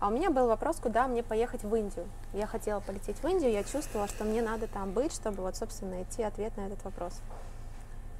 А 0.00 0.08
у 0.08 0.10
меня 0.10 0.30
был 0.30 0.48
вопрос, 0.48 0.78
куда 0.82 1.06
мне 1.06 1.22
поехать 1.22 1.62
в 1.62 1.74
Индию. 1.74 2.06
Я 2.32 2.46
хотела 2.46 2.80
полететь 2.80 3.22
в 3.22 3.28
Индию, 3.28 3.52
я 3.52 3.62
чувствовала, 3.62 4.08
что 4.08 4.24
мне 4.24 4.42
надо 4.42 4.66
там 4.66 4.90
быть, 4.90 5.14
чтобы 5.14 5.42
вот, 5.42 5.56
собственно, 5.56 5.92
найти 5.92 6.24
ответ 6.24 6.56
на 6.56 6.62
этот 6.62 6.82
вопрос. 6.84 7.20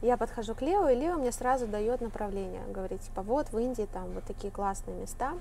Я 0.01 0.17
подхожу 0.17 0.55
к 0.55 0.63
Лео, 0.63 0.89
и 0.89 0.95
Лео 0.95 1.17
мне 1.17 1.33
сразу 1.33 1.67
дает 1.67 2.01
направление. 2.01 2.63
Говорит, 2.69 3.03
типа, 3.03 3.23
вот 3.23 3.53
в 3.53 3.59
Индии 3.59 3.89
там 3.93 4.11
вот 4.13 4.25
такие 4.25 4.53
классные 4.53 4.97
места. 4.97 5.33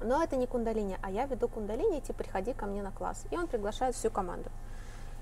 Но 0.00 0.22
это 0.22 0.36
не 0.36 0.46
кундалини, 0.46 0.98
а 1.02 1.10
я 1.10 1.26
веду 1.26 1.48
кундалини, 1.48 2.00
типа, 2.00 2.18
приходи 2.22 2.52
ко 2.52 2.66
мне 2.66 2.82
на 2.82 2.92
класс. 2.92 3.24
И 3.30 3.36
он 3.36 3.46
приглашает 3.46 3.94
всю 3.94 4.10
команду. 4.10 4.50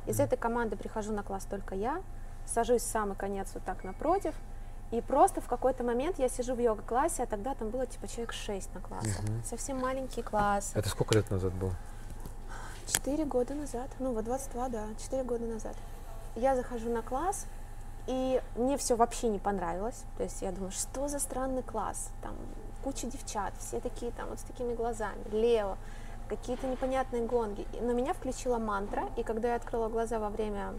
Из 0.06 0.20
этой 0.20 0.36
команды 0.36 0.76
прихожу 0.76 1.12
на 1.12 1.22
класс 1.22 1.46
только 1.46 1.74
я, 1.74 2.02
сажусь 2.46 2.82
в 2.82 2.86
самый 2.86 3.16
конец 3.16 3.50
вот 3.54 3.64
так 3.64 3.82
напротив, 3.84 4.34
и 4.92 5.00
просто 5.00 5.40
в 5.40 5.48
какой-то 5.48 5.82
момент 5.82 6.18
я 6.18 6.28
сижу 6.28 6.54
в 6.54 6.60
йога-классе, 6.60 7.24
а 7.24 7.26
тогда 7.26 7.54
там 7.54 7.70
было 7.70 7.86
типа 7.86 8.06
человек 8.06 8.32
6 8.32 8.74
на 8.74 8.80
классе. 8.80 9.16
Мгм. 9.22 9.42
Совсем 9.44 9.78
маленький 9.78 10.22
класс. 10.22 10.70
Это 10.74 10.88
сколько 10.88 11.14
лет 11.14 11.28
назад 11.30 11.52
было? 11.54 11.72
Четыре 12.86 13.24
года 13.24 13.54
назад, 13.54 13.90
ну 13.98 14.12
вот 14.12 14.24
22, 14.24 14.68
да, 14.68 14.84
четыре 15.02 15.24
года 15.24 15.44
назад. 15.44 15.74
Я 16.36 16.54
захожу 16.54 16.88
на 16.88 17.02
класс, 17.02 17.46
и 18.06 18.40
мне 18.54 18.76
все 18.78 18.94
вообще 18.94 19.28
не 19.28 19.40
понравилось. 19.40 20.04
То 20.16 20.22
есть 20.22 20.40
я 20.40 20.52
думаю, 20.52 20.70
что 20.70 21.08
за 21.08 21.18
странный 21.18 21.62
класс? 21.62 22.10
Там 22.22 22.36
куча 22.86 23.08
девчат, 23.08 23.52
все 23.58 23.80
такие 23.80 24.12
там 24.12 24.28
вот 24.28 24.38
с 24.38 24.42
такими 24.44 24.72
глазами, 24.72 25.18
Лео, 25.32 25.76
какие-то 26.28 26.68
непонятные 26.68 27.26
гонги. 27.26 27.66
Но 27.80 27.92
меня 27.92 28.14
включила 28.14 28.58
мантра, 28.58 29.08
и 29.16 29.24
когда 29.24 29.48
я 29.48 29.56
открыла 29.56 29.88
глаза 29.88 30.20
во 30.20 30.30
время 30.30 30.74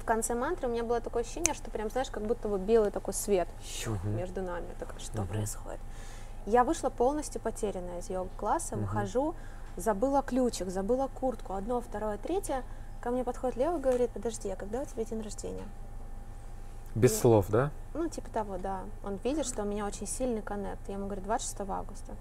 в 0.00 0.04
конце 0.04 0.34
мантры 0.34 0.66
у 0.66 0.72
меня 0.72 0.82
было 0.82 1.00
такое 1.00 1.22
ощущение, 1.22 1.54
что 1.54 1.70
прям, 1.70 1.88
знаешь, 1.88 2.10
как 2.10 2.24
будто 2.24 2.48
бы 2.48 2.58
белый 2.58 2.90
такой 2.90 3.14
свет 3.14 3.46
между 4.02 4.42
нами. 4.42 4.66
Я 4.66 4.74
такая, 4.80 4.98
что 4.98 5.22
происходит? 5.22 5.78
Я 6.46 6.64
вышла 6.64 6.90
полностью 6.90 7.40
потерянная 7.40 8.00
из 8.00 8.10
йога-класса, 8.10 8.74
выхожу, 8.74 9.36
забыла 9.76 10.22
ключик, 10.22 10.68
забыла 10.68 11.06
куртку, 11.06 11.52
одно, 11.52 11.80
второе, 11.80 12.18
третье. 12.18 12.64
Ко 13.00 13.10
мне 13.10 13.22
подходит 13.22 13.56
Лео 13.56 13.76
и 13.76 13.80
говорит, 13.80 14.10
подожди, 14.10 14.48
а 14.50 14.56
когда 14.56 14.80
у 14.80 14.84
тебя 14.84 15.04
день 15.04 15.22
рождения? 15.22 15.68
Без 16.94 17.12
И- 17.12 17.16
слов, 17.16 17.46
да? 17.48 17.70
Ну, 17.94 18.08
типа 18.08 18.30
того, 18.30 18.58
да. 18.58 18.80
Он 19.04 19.16
видит, 19.24 19.46
что 19.46 19.62
у 19.62 19.64
меня 19.66 19.86
очень 19.86 20.06
сильный 20.06 20.42
коннект. 20.42 20.80
Я 20.88 20.94
ему 20.94 21.06
говорю, 21.06 21.22
26 21.22 21.60
августа. 21.70 22.14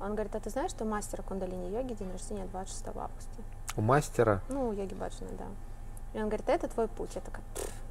Он 0.00 0.12
говорит, 0.14 0.34
а 0.36 0.40
ты 0.40 0.50
знаешь, 0.50 0.70
что 0.70 0.84
у 0.84 0.88
мастера 0.88 1.22
кундалини-йоги 1.22 1.94
день 1.94 2.10
рождения 2.12 2.46
26 2.46 2.88
августа? 2.88 3.30
У 3.76 3.80
мастера. 3.80 4.40
Ну, 4.48 4.68
у 4.68 4.72
йоги 4.72 4.94
Баджана, 4.94 5.30
да. 5.38 5.44
И 6.14 6.22
он 6.22 6.28
говорит, 6.28 6.48
это 6.48 6.68
твой 6.68 6.88
путь. 6.88 7.10
Я 7.14 7.20
такая. 7.20 7.42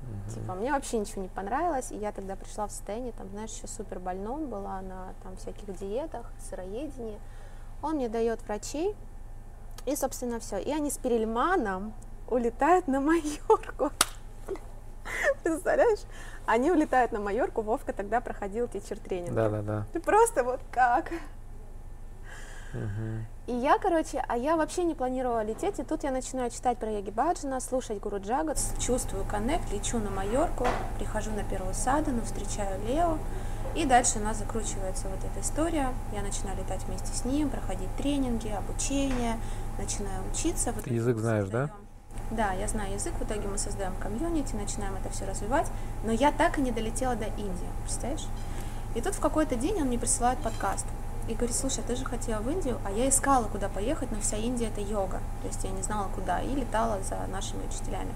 Мгм. 0.03 0.33
типа, 0.33 0.53
мне 0.55 0.71
вообще 0.71 0.99
ничего 0.99 1.21
не 1.21 1.27
понравилось. 1.27 1.91
И 1.91 1.97
я 1.97 2.11
тогда 2.13 2.35
пришла 2.37 2.67
в 2.67 2.71
состояние, 2.71 3.11
там, 3.11 3.27
знаешь, 3.29 3.51
еще 3.51 3.67
супер 3.67 3.99
больном, 3.99 4.47
была 4.47 4.79
на 4.81 5.13
там 5.23 5.35
всяких 5.35 5.77
диетах, 5.77 6.31
сыроедении. 6.49 7.19
Он 7.81 7.95
мне 7.95 8.07
дает 8.07 8.41
врачей, 8.43 8.95
и, 9.85 9.95
собственно, 9.95 10.39
все. 10.39 10.57
И 10.57 10.71
они 10.71 10.89
с 10.89 10.97
Перельманом 10.97 11.93
улетают 12.29 12.87
на 12.87 12.99
Майорку. 13.01 13.91
Представляешь? 15.43 15.99
Они 16.45 16.71
улетают 16.71 17.11
на 17.11 17.19
Майорку, 17.19 17.61
Вовка 17.61 17.93
тогда 17.93 18.21
проходил 18.21 18.67
тичер-тренинг. 18.67 19.33
Да, 19.33 19.49
да, 19.49 19.61
да. 19.61 19.85
Ты 19.93 19.99
просто 19.99 20.43
вот 20.43 20.59
как? 20.71 21.11
И 23.47 23.53
я, 23.53 23.77
короче, 23.79 24.23
а 24.27 24.37
я 24.37 24.55
вообще 24.57 24.83
не 24.83 24.93
планировала 24.93 25.41
лететь, 25.43 25.79
и 25.79 25.83
тут 25.83 26.03
я 26.03 26.11
начинаю 26.11 26.51
читать 26.51 26.77
про 26.77 26.91
Йоги 26.91 27.09
Баджана, 27.11 27.59
слушать 27.61 27.99
Гуру 27.99 28.19
Джагат, 28.19 28.59
чувствую 28.77 29.23
коннект, 29.25 29.71
лечу 29.71 29.99
на 29.99 30.09
Майорку, 30.09 30.67
прихожу 30.99 31.31
на 31.31 31.43
первую 31.43 31.73
садану, 31.73 32.21
встречаю 32.23 32.79
Лео, 32.85 33.17
и 33.73 33.85
дальше 33.85 34.19
у 34.19 34.21
нас 34.21 34.37
закручивается 34.37 35.07
вот 35.07 35.19
эта 35.19 35.39
история. 35.41 35.89
Я 36.13 36.21
начинаю 36.21 36.57
летать 36.57 36.83
вместе 36.83 37.07
с 37.15 37.23
ним, 37.25 37.49
проходить 37.49 37.89
тренинги, 37.97 38.49
обучение, 38.49 39.37
начинаю 39.79 40.21
учиться. 40.31 40.73
В 40.73 40.81
итоге 40.81 40.95
язык 40.97 41.17
знаешь, 41.17 41.47
да? 41.47 41.67
создаем- 41.67 41.67
Да, 41.69 41.86
я 42.31 42.67
знаю 42.67 42.93
язык, 42.93 43.13
в 43.19 43.23
итоге 43.23 43.47
мы 43.47 43.57
создаем 43.57 43.93
комьюнити, 43.95 44.55
начинаем 44.55 44.95
это 44.95 45.09
все 45.09 45.25
развивать, 45.25 45.67
но 46.03 46.11
я 46.11 46.31
так 46.31 46.57
и 46.57 46.61
не 46.61 46.71
долетела 46.71 47.15
до 47.15 47.25
Индии, 47.25 47.69
представляешь? 47.83 48.27
И 48.95 49.01
тут 49.01 49.15
в 49.15 49.19
какой-то 49.19 49.55
день 49.55 49.81
он 49.81 49.87
мне 49.87 49.99
присылает 49.99 50.39
подкаст 50.39 50.85
и 51.27 51.33
говорит, 51.33 51.55
слушай, 51.55 51.83
ты 51.85 51.95
же 51.95 52.05
хотела 52.05 52.41
в 52.41 52.49
Индию, 52.49 52.79
а 52.85 52.91
я 52.91 53.07
искала, 53.09 53.45
куда 53.45 53.69
поехать, 53.69 54.11
но 54.11 54.19
вся 54.19 54.37
Индия 54.37 54.67
это 54.67 54.81
йога, 54.81 55.19
то 55.41 55.47
есть 55.47 55.63
я 55.63 55.71
не 55.71 55.81
знала 55.83 56.07
куда, 56.13 56.41
и 56.41 56.49
летала 56.55 57.01
за 57.03 57.17
нашими 57.31 57.65
учителями. 57.65 58.13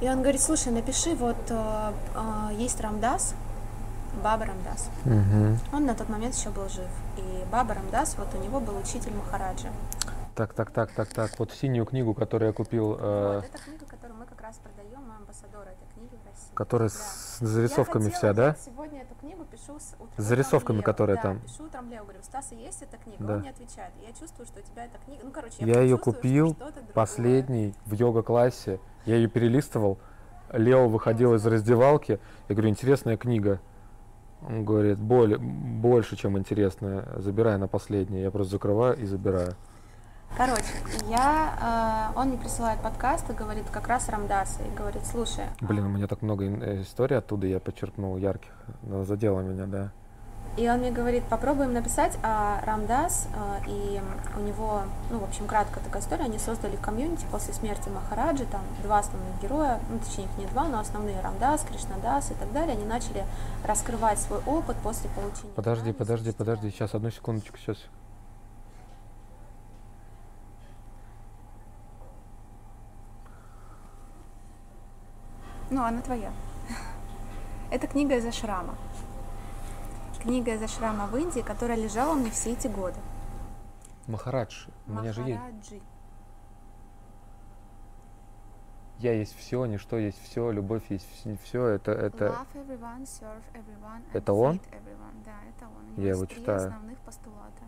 И 0.00 0.08
он 0.08 0.22
говорит, 0.22 0.40
слушай, 0.40 0.72
напиши, 0.72 1.14
вот 1.16 1.36
э, 1.48 1.92
э, 2.14 2.54
есть 2.54 2.80
Рамдас, 2.80 3.34
Баба 4.22 4.46
Рамдас. 4.46 4.88
Мгм. 5.04 5.58
Он 5.72 5.86
на 5.86 5.94
тот 5.94 6.08
момент 6.08 6.34
еще 6.34 6.50
был 6.50 6.68
жив. 6.68 6.88
И 7.16 7.44
Баба 7.50 7.74
Рамдас, 7.74 8.16
вот 8.16 8.28
у 8.34 8.38
него 8.42 8.60
был 8.60 8.76
учитель 8.76 9.12
Махараджа. 9.14 9.68
Так, 10.38 10.54
так, 10.54 10.70
так, 10.70 10.92
так, 10.92 11.08
так. 11.08 11.36
Вот 11.40 11.50
синюю 11.50 11.84
книгу, 11.84 12.14
которую 12.14 12.50
я 12.50 12.52
купил, 12.52 12.96
э, 12.96 13.34
Вот, 13.34 13.44
это 13.44 13.58
книга, 13.58 13.84
которую 13.86 14.18
мы 14.20 14.24
как 14.24 14.40
раз 14.40 14.56
продаем, 14.58 15.02
мы 15.02 15.16
амбассадоры 15.16 15.70
этой 15.72 15.92
книги 15.92 16.14
в 16.14 16.24
России. 16.24 16.54
которая 16.54 16.88
Да. 16.88 16.94
с 16.94 17.38
зарисовками 17.40 18.04
Я 18.04 18.10
вся, 18.10 18.32
да? 18.32 18.54
Сегодня 18.54 19.02
эту 19.02 19.16
книгу 19.16 19.44
пишу 19.46 19.80
с 19.80 19.94
утром. 19.94 20.12
С 20.16 20.22
зарисовками, 20.22 20.76
Лео. 20.76 20.84
которые 20.84 21.16
да, 21.16 21.22
там. 21.22 21.40
пишу 21.40 21.64
утром 21.64 21.90
Лео, 21.90 22.04
говорю, 22.04 22.22
Стаса, 22.22 22.54
есть 22.54 22.80
эта 22.82 22.98
книга? 22.98 23.24
Да. 23.24 23.34
Он 23.34 23.42
не 23.42 23.48
отвечает. 23.48 23.92
Я 24.00 24.12
чувствую, 24.12 24.46
что 24.46 24.60
у 24.60 24.62
тебя 24.62 24.84
эта 24.84 24.98
книга... 25.04 25.22
Ну, 25.24 25.32
короче, 25.32 25.56
Я 25.58 25.80
ее 25.80 25.96
чувствую, 25.96 26.14
что 26.14 26.22
купил. 26.22 26.56
Последний 26.94 27.74
в 27.86 27.94
йога-классе. 27.94 28.78
Я 29.06 29.16
ее 29.16 29.26
перелистывал. 29.26 29.98
Лео 30.52 30.88
выходил 30.88 31.34
из 31.34 31.44
раздевалки. 31.44 32.20
Я 32.48 32.54
говорю, 32.54 32.70
интересная 32.70 33.16
книга. 33.16 33.60
Он 34.40 34.64
говорит, 34.64 35.00
более, 35.00 35.38
больше, 35.38 36.14
чем 36.14 36.38
интересная. 36.38 37.08
Забирай 37.16 37.58
на 37.58 37.66
последнее. 37.66 38.22
Я 38.22 38.30
просто 38.30 38.52
закрываю 38.52 38.96
и 38.96 39.04
забираю. 39.04 39.56
Короче, 40.36 40.62
я, 41.08 42.12
э, 42.14 42.18
он 42.18 42.28
мне 42.28 42.38
присылает 42.38 42.80
подкаст 42.80 43.28
и 43.30 43.32
говорит 43.32 43.64
как 43.72 43.88
раз 43.88 44.08
Рамдаса, 44.08 44.62
и 44.62 44.76
говорит, 44.76 45.02
слушай, 45.04 45.44
Блин, 45.60 45.86
у 45.86 45.88
меня 45.88 46.06
так 46.06 46.22
много 46.22 46.44
э, 46.44 46.82
историй 46.82 47.16
оттуда 47.16 47.46
я 47.46 47.58
подчеркнул 47.58 48.16
ярких. 48.16 48.52
Но 48.82 49.04
задело 49.04 49.40
меня, 49.40 49.66
да. 49.66 49.90
И 50.56 50.68
он 50.68 50.78
мне 50.78 50.90
говорит, 50.90 51.22
попробуем 51.24 51.72
написать, 51.72 52.18
а 52.24 52.60
Рамдас 52.66 53.28
э, 53.32 53.68
и 53.68 54.00
у 54.36 54.40
него, 54.40 54.82
ну, 55.08 55.18
в 55.18 55.24
общем, 55.24 55.46
краткая 55.46 55.84
такая 55.84 56.02
история, 56.02 56.24
они 56.24 56.38
создали 56.38 56.74
комьюнити 56.74 57.26
после 57.30 57.54
смерти 57.54 57.88
Махараджи, 57.88 58.44
там 58.44 58.62
два 58.82 58.98
основных 58.98 59.40
героя, 59.40 59.78
ну, 59.88 60.00
точнее, 60.00 60.24
их 60.24 60.30
не 60.36 60.46
два, 60.46 60.66
но 60.68 60.80
основные 60.80 61.20
Рамдас, 61.20 61.62
Кришнадас 61.62 62.32
и 62.32 62.34
так 62.34 62.52
далее, 62.52 62.72
они 62.72 62.84
начали 62.84 63.24
раскрывать 63.64 64.18
свой 64.18 64.40
опыт 64.46 64.76
после 64.82 65.08
получения... 65.10 65.52
Подожди, 65.54 65.92
подожди, 65.92 66.32
подожди. 66.32 66.70
Сейчас, 66.70 66.92
одну 66.92 67.10
секундочку, 67.10 67.56
сейчас. 67.58 67.78
Ну, 75.70 75.82
она 75.82 76.00
твоя. 76.00 76.32
Это 77.70 77.86
книга 77.86 78.16
из 78.16 78.24
Ашрама. 78.24 78.74
Книга 80.22 80.54
из 80.54 80.62
Ашрама 80.62 81.06
в 81.06 81.16
Индии, 81.16 81.40
которая 81.40 81.76
лежала 81.76 82.14
мне 82.14 82.30
все 82.30 82.52
эти 82.52 82.66
годы. 82.66 82.98
Махарадж, 84.06 84.68
у 84.86 84.92
меня 84.92 85.12
же 85.12 85.20
есть. 85.22 85.38
Махараджи. 85.38 85.80
Я 88.98 89.12
есть 89.12 89.36
все, 89.36 89.64
ничто 89.66 89.96
есть 89.96 90.20
все, 90.24 90.50
любовь 90.50 90.82
есть 90.88 91.06
все. 91.44 91.66
Это, 91.66 91.92
это, 91.92 92.26
Love 92.26 92.66
everyone, 92.66 93.02
serve 93.04 93.42
everyone, 93.54 94.02
Это 94.12 94.32
он? 94.32 94.60
Да, 95.24 95.36
это 95.48 95.66
он. 95.66 96.02
Я 96.02 96.10
его 96.10 96.26
читаю. 96.26 96.66
основных 96.66 96.98
постулата. 97.00 97.62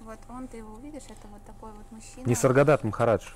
Вот 0.00 0.18
он, 0.28 0.46
ты 0.46 0.58
его 0.58 0.74
увидишь, 0.74 1.04
это 1.08 1.26
вот 1.28 1.42
такой 1.44 1.72
вот 1.72 1.90
мужчина. 1.90 2.26
не 2.26 2.34
Саргадат 2.34 2.84
Махарадж. 2.84 3.28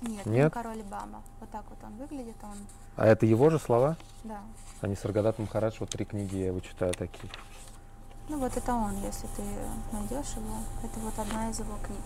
Нет, 0.00 0.26
Нет? 0.26 0.44
не 0.44 0.50
король 0.50 0.82
Баба. 0.82 1.22
Вот 1.40 1.50
так 1.50 1.64
вот 1.68 1.78
он 1.82 1.96
выглядит, 1.96 2.36
он, 2.42 2.56
А 2.96 3.06
это 3.06 3.26
его 3.26 3.50
же 3.50 3.58
слова? 3.58 3.96
да. 4.24 4.40
А 4.80 4.86
не 4.86 4.94
Саргадат 4.94 5.38
Махарадж, 5.40 5.78
вот 5.80 5.90
три 5.90 6.04
книги 6.04 6.36
я 6.36 6.46
его 6.46 6.60
читаю 6.60 6.94
такие. 6.94 7.28
Ну 8.28 8.38
вот 8.38 8.56
это 8.56 8.74
он, 8.74 8.94
если 9.02 9.26
ты 9.36 9.42
найдешь 9.92 10.34
его. 10.36 10.58
Это 10.84 11.00
вот 11.00 11.18
одна 11.18 11.50
из 11.50 11.58
его 11.58 11.74
книг. 11.84 12.00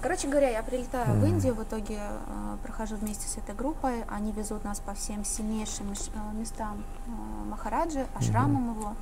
Короче 0.00 0.26
говоря, 0.26 0.48
я 0.48 0.64
прилетаю 0.64 1.14
mm. 1.14 1.20
в 1.20 1.24
Индию, 1.26 1.54
в 1.54 1.62
итоге 1.62 2.00
э, 2.00 2.56
прохожу 2.64 2.96
вместе 2.96 3.28
с 3.28 3.36
этой 3.36 3.54
группой, 3.54 4.02
они 4.08 4.32
везут 4.32 4.64
нас 4.64 4.80
по 4.80 4.94
всем 4.94 5.24
сильнейшим 5.24 5.92
э, 5.92 6.36
местам 6.36 6.82
э, 7.06 7.10
Махараджи, 7.48 8.06
ашрамам 8.16 8.70
mm-hmm. 8.70 8.80
его. 8.80 8.96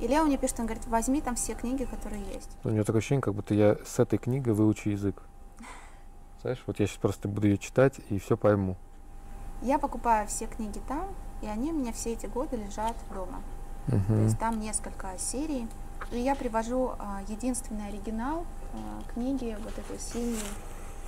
И 0.00 0.06
Лео 0.06 0.24
мне 0.24 0.36
пишет, 0.36 0.60
он 0.60 0.66
говорит, 0.66 0.86
возьми 0.86 1.22
там 1.22 1.34
все 1.34 1.54
книги, 1.54 1.84
которые 1.84 2.22
есть. 2.24 2.50
У 2.62 2.68
меня 2.68 2.84
такое 2.84 2.98
ощущение, 2.98 3.22
как 3.22 3.34
будто 3.34 3.54
я 3.54 3.78
с 3.86 3.98
этой 3.98 4.18
книгой 4.18 4.52
выучу 4.52 4.90
язык. 4.90 5.22
Знаешь, 6.42 6.62
вот 6.66 6.78
я 6.78 6.86
сейчас 6.86 6.98
просто 6.98 7.28
буду 7.28 7.48
ее 7.48 7.58
читать 7.58 8.00
и 8.10 8.18
все 8.18 8.36
пойму. 8.36 8.76
Я 9.62 9.78
покупаю 9.78 10.26
все 10.28 10.46
книги 10.46 10.80
там, 10.86 11.08
и 11.42 11.46
они 11.46 11.72
у 11.72 11.74
меня 11.74 11.92
все 11.92 12.12
эти 12.12 12.26
годы 12.26 12.56
лежат 12.56 12.96
дома. 13.12 13.40
Uh-huh. 13.88 14.06
То 14.06 14.22
есть 14.22 14.38
там 14.38 14.60
несколько 14.60 15.18
серий. 15.18 15.66
И 16.12 16.20
я 16.20 16.36
привожу 16.36 16.92
а, 16.98 17.20
единственный 17.26 17.88
оригинал 17.88 18.46
а, 18.72 19.12
книги, 19.12 19.56
вот 19.62 19.76
этой 19.76 19.98
синей. 19.98 20.38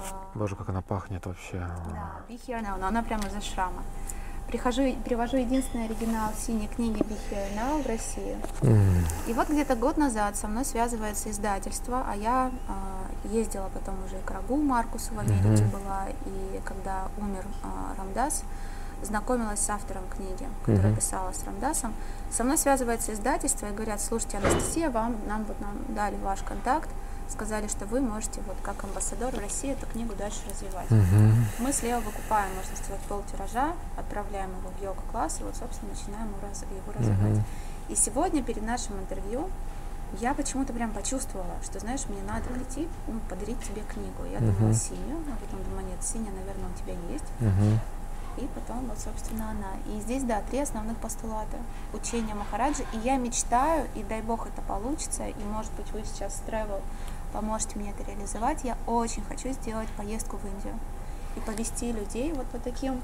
А, 0.00 0.30
Боже, 0.34 0.56
как 0.56 0.68
она 0.68 0.82
пахнет 0.82 1.24
вообще. 1.26 1.58
Да, 1.58 2.22
Be 2.28 2.40
Here 2.40 2.60
Now, 2.62 2.78
но 2.78 2.88
она 2.88 3.02
прямо 3.02 3.24
из 3.26 3.44
шрама. 3.44 3.82
Прихожу, 4.50 4.96
привожу 5.04 5.36
единственный 5.36 5.84
оригинал 5.84 6.32
синей 6.36 6.66
книги 6.66 7.00
Now 7.56 7.84
в 7.84 7.86
Россию. 7.86 8.36
Mm. 8.62 9.04
И 9.28 9.32
вот 9.32 9.48
где-то 9.48 9.76
год 9.76 9.96
назад 9.96 10.36
со 10.36 10.48
мной 10.48 10.64
связывается 10.64 11.30
издательство, 11.30 12.04
а 12.04 12.16
я 12.16 12.50
а, 12.66 13.06
ездила 13.28 13.70
потом 13.72 13.94
уже 14.04 14.16
к 14.24 14.30
Рагу 14.32 14.56
Маркусу 14.56 15.14
в 15.14 15.20
Америке 15.20 15.62
mm-hmm. 15.62 15.70
была, 15.70 16.06
и 16.26 16.60
когда 16.64 17.06
умер 17.18 17.44
а, 17.62 17.94
Рамдас, 17.96 18.42
знакомилась 19.04 19.60
с 19.60 19.70
автором 19.70 20.02
книги, 20.08 20.48
которая 20.64 20.92
mm-hmm. 20.92 20.96
писала 20.96 21.32
с 21.32 21.44
Рамдасом. 21.44 21.94
Со 22.32 22.42
мной 22.42 22.58
связывается 22.58 23.12
издательство 23.12 23.66
и 23.66 23.72
говорят, 23.72 24.00
слушайте, 24.00 24.38
Анастасия, 24.38 24.90
вам, 24.90 25.16
нам 25.28 25.44
вот 25.44 25.60
нам 25.60 25.76
дали 25.94 26.16
ваш 26.16 26.42
контакт, 26.42 26.88
сказали, 27.30 27.68
что 27.68 27.86
вы 27.86 28.00
можете 28.00 28.40
вот 28.46 28.56
как 28.62 28.82
амбассадор 28.84 29.34
в 29.34 29.38
России 29.38 29.70
эту 29.70 29.86
книгу 29.86 30.14
дальше 30.14 30.40
развивать. 30.48 30.88
Mm-hmm. 30.88 31.32
Мы 31.60 31.72
с 31.72 31.82
Лео 31.82 32.00
выкупаем, 32.00 32.54
можно 32.54 32.76
сказать, 32.76 33.00
пол 33.08 33.22
тиража, 33.30 33.72
отправляем 33.96 34.50
его 34.50 34.70
в 34.70 34.82
йога-класс 34.82 35.40
и 35.40 35.44
вот, 35.44 35.56
собственно, 35.56 35.92
начинаем 35.92 36.28
его, 36.28 36.38
раз, 36.42 36.62
его 36.62 36.92
развивать. 36.92 37.38
Mm-hmm. 37.38 37.92
И 37.92 37.96
сегодня 37.96 38.42
перед 38.42 38.62
нашим 38.62 38.98
интервью 38.98 39.48
я 40.20 40.34
почему-то 40.34 40.72
прям 40.72 40.92
почувствовала, 40.92 41.54
что, 41.62 41.78
знаешь, 41.78 42.02
мне 42.08 42.22
надо 42.22 42.48
прийти, 42.48 42.88
ну, 43.06 43.20
подарить 43.28 43.60
тебе 43.62 43.82
книгу. 43.82 44.24
Я 44.30 44.38
uh-huh. 44.38 44.56
думала 44.56 44.74
синюю, 44.74 45.18
а 45.28 45.36
потом 45.44 45.62
думаю, 45.62 45.86
нет, 45.86 46.02
синяя, 46.02 46.32
наверное, 46.32 46.68
у 46.68 46.78
тебя 46.82 46.94
есть. 47.12 47.24
Uh-huh 47.38 47.78
и 48.36 48.48
потом 48.54 48.86
вот, 48.86 48.98
собственно, 48.98 49.50
она. 49.50 49.72
И 49.86 50.00
здесь, 50.00 50.22
да, 50.22 50.40
три 50.50 50.60
основных 50.60 50.96
постулата 50.98 51.58
учения 51.92 52.34
Махараджи. 52.34 52.84
И 52.92 52.98
я 52.98 53.16
мечтаю, 53.16 53.86
и 53.94 54.02
дай 54.02 54.22
бог 54.22 54.46
это 54.46 54.62
получится, 54.62 55.26
и, 55.26 55.44
может 55.44 55.72
быть, 55.72 55.90
вы 55.92 56.02
сейчас 56.04 56.36
с 56.36 56.42
Travel 56.48 56.80
поможете 57.32 57.78
мне 57.78 57.90
это 57.90 58.08
реализовать. 58.10 58.64
Я 58.64 58.76
очень 58.86 59.22
хочу 59.24 59.50
сделать 59.50 59.88
поездку 59.96 60.36
в 60.36 60.44
Индию 60.44 60.74
и 61.36 61.40
повести 61.40 61.92
людей 61.92 62.32
вот 62.32 62.46
по 62.46 62.58
таким... 62.58 63.00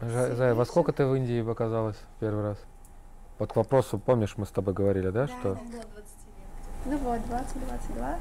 Зая, 0.00 0.54
во 0.54 0.64
сколько 0.64 0.92
ты 0.92 1.06
в 1.06 1.14
Индии 1.14 1.48
оказалась 1.48 1.96
первый 2.20 2.42
раз? 2.42 2.58
Вот 3.38 3.52
к 3.52 3.56
вопросу, 3.56 3.98
помнишь, 3.98 4.34
мы 4.36 4.46
с 4.46 4.50
тобой 4.50 4.74
говорили, 4.74 5.10
да, 5.10 5.26
да 5.26 5.28
что? 5.28 5.54
Да, 5.54 5.80
Ну 6.86 6.98
вот, 6.98 7.20
20-22. 7.20 8.16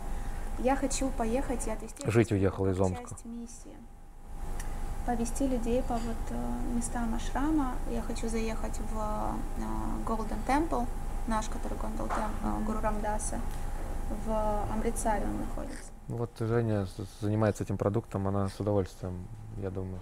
Я 0.60 0.76
хочу 0.76 1.10
поехать 1.10 1.68
и 1.68 1.72
отвезти... 1.72 2.10
Жить 2.10 2.32
уехала 2.32 2.70
из 2.70 2.80
Омска. 2.80 3.16
Миссии 3.26 3.78
повести 5.08 5.48
людей 5.48 5.82
по 5.84 5.94
вот 5.94 6.24
э, 6.32 6.76
местам 6.76 7.16
ашрама. 7.16 7.76
Я 7.90 8.02
хочу 8.02 8.28
заехать 8.28 8.78
в 8.92 8.98
э, 8.98 9.62
Golden 10.06 10.38
Temple, 10.46 10.86
наш, 11.28 11.46
который 11.48 11.78
Гондол 11.78 12.08
э, 12.08 12.66
Гуру 12.66 12.82
Рамдаса, 12.82 13.40
в 14.10 14.72
Амритсаре 14.72 15.26
он 15.26 15.40
находится. 15.40 15.92
Вот 16.08 16.32
Женя 16.40 16.88
занимается 17.20 17.64
этим 17.64 17.78
продуктом, 17.78 18.28
она 18.28 18.48
с 18.48 18.60
удовольствием, 18.60 19.28
я 19.58 19.70
думаю. 19.70 20.00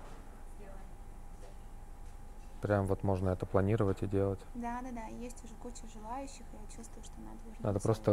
Прям 2.62 2.88
вот 2.88 3.04
можно 3.04 3.30
это 3.30 3.46
планировать 3.46 4.02
и 4.02 4.08
делать. 4.08 4.40
Да, 4.56 4.82
да, 4.82 4.90
да. 4.92 5.06
Есть 5.20 5.44
уже 5.44 5.54
куча 5.62 5.84
желающих, 5.94 6.42
и 6.52 6.56
я 6.56 6.76
чувствую, 6.76 7.04
что 7.04 7.14
надо 7.22 7.38
вернуться. 7.44 7.64
Надо 7.64 7.80
просто 7.80 8.12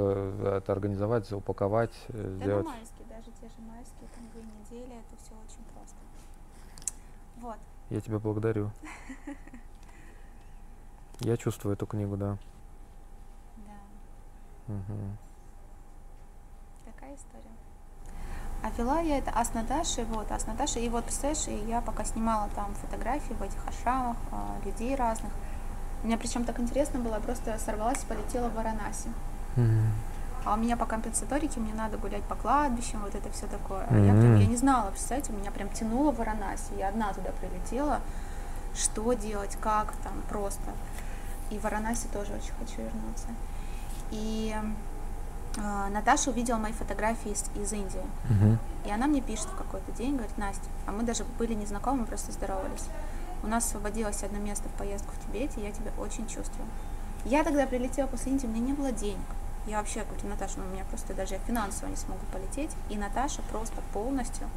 это 0.59 0.73
организовать, 0.73 1.33
упаковать, 1.33 1.95
да, 2.09 2.35
сделать. 2.35 2.67
Да, 2.67 2.73
майские, 2.73 3.07
даже 3.09 3.31
те 3.41 3.49
же 3.49 3.63
майские, 3.67 4.09
там 4.15 4.29
две 4.33 4.43
недели, 4.43 4.95
это 4.99 5.17
все 5.23 5.33
очень 5.33 5.65
просто. 5.73 5.97
Вот. 7.37 7.57
Я 7.89 8.01
тебя 8.03 8.19
благодарю. 8.19 8.71
Я 11.21 11.37
чувствую 11.37 11.75
эту 11.75 11.87
книгу, 11.87 12.17
да. 12.17 12.37
Да. 13.57 14.75
Угу. 14.75 15.17
Такая 17.13 17.17
история. 17.17 17.55
А 18.63 18.71
вела 18.79 19.01
я 19.01 19.19
это 19.19 19.33
а 19.35 19.45
с 19.45 19.55
Наташей, 19.55 20.05
вот, 20.05 20.31
а 20.31 20.39
с 20.39 20.47
Наташей, 20.47 20.85
и 20.85 20.89
вот, 20.89 21.05
представляешь, 21.05 21.47
я 21.67 21.81
пока 21.81 22.05
снимала 22.05 22.49
там 22.55 22.73
фотографии 22.75 23.35
в 23.35 23.43
этих 23.43 23.59
ашрамах, 23.67 24.17
а, 24.31 24.57
людей 24.65 24.95
разных, 24.95 25.33
мне 26.05 26.17
причем 26.17 26.45
так 26.45 26.61
интересно 26.61 27.01
было, 27.01 27.15
я 27.15 27.21
просто 27.21 27.59
сорвалась 27.59 28.03
и 28.03 28.07
полетела 28.07 28.49
в 28.49 28.55
Варанаси. 28.55 29.09
Mm-hmm. 29.57 29.87
А 30.45 30.55
у 30.55 30.57
меня 30.57 30.77
по 30.77 30.87
компенсаторике 30.87 31.61
мне 31.61 31.75
надо 31.75 31.99
гулять 31.99 32.23
по 32.25 32.35
кладбищам, 32.35 33.03
вот 33.03 33.15
это 33.15 33.31
все 33.31 33.47
такое. 33.47 33.85
Mm-hmm. 33.87 34.07
Я, 34.07 34.13
прям, 34.13 34.37
я 34.37 34.47
не 34.47 34.57
знала, 34.57 34.91
представляете, 34.91 35.33
меня 35.33 35.51
прям 35.51 35.69
тянуло 35.71 36.13
в 36.13 36.17
Варанаси. 36.17 36.73
Я 36.79 36.89
одна 36.89 37.13
туда 37.13 37.31
прилетела. 37.41 38.01
Что 38.75 39.13
делать, 39.13 39.57
как 39.61 39.93
там, 40.03 40.15
просто. 40.29 40.71
И 41.51 41.59
в 41.59 41.63
Варанаси 41.63 42.07
тоже 42.13 42.33
очень 42.33 42.53
хочу 42.59 42.83
вернуться. 42.83 43.29
И 44.11 44.57
Наташа 45.57 46.31
увидела 46.31 46.57
мои 46.57 46.73
фотографии 46.73 47.33
из, 47.33 47.45
из 47.55 47.73
Индии. 47.73 48.01
Mm-hmm. 48.31 48.59
И 48.87 48.91
она 48.91 49.07
мне 49.07 49.21
пишет 49.21 49.47
в 49.47 49.57
какой-то 49.57 49.93
день, 49.93 50.17
говорит, 50.17 50.37
Настя, 50.39 50.65
а 50.87 50.93
мы 50.93 51.03
даже 51.03 51.25
были 51.39 51.55
незнакомы, 51.55 52.07
просто 52.07 52.33
здоровались. 52.33 52.87
У 53.43 53.47
нас 53.49 53.67
освободилось 53.67 54.23
одно 54.23 54.39
место 54.39 54.69
в 54.69 54.73
поездку 54.73 55.11
в 55.13 55.27
Тибете, 55.27 55.63
я 55.63 55.73
тебя 55.73 55.91
очень 55.99 56.27
чувствую. 56.27 56.67
Я 57.25 57.45
тогда 57.45 57.67
прилетела 57.67 58.07
после 58.07 58.33
Индии, 58.33 58.47
у 58.47 58.51
меня 58.51 58.67
не 58.67 58.73
было 58.73 58.93
денег. 58.93 59.19
Я 59.67 59.79
вообще 59.79 60.05
говорю, 60.05 60.29
Наташа, 60.29 60.55
ну, 60.59 60.65
у 60.65 60.69
меня 60.69 60.85
просто 60.85 61.15
даже 61.15 61.35
я 61.35 61.41
финансово 61.41 61.89
не 61.89 61.97
смогу 61.97 62.21
полететь. 62.33 62.71
И 62.89 62.97
Наташа 62.97 63.43
просто 63.51 63.77
полностью 63.93 64.49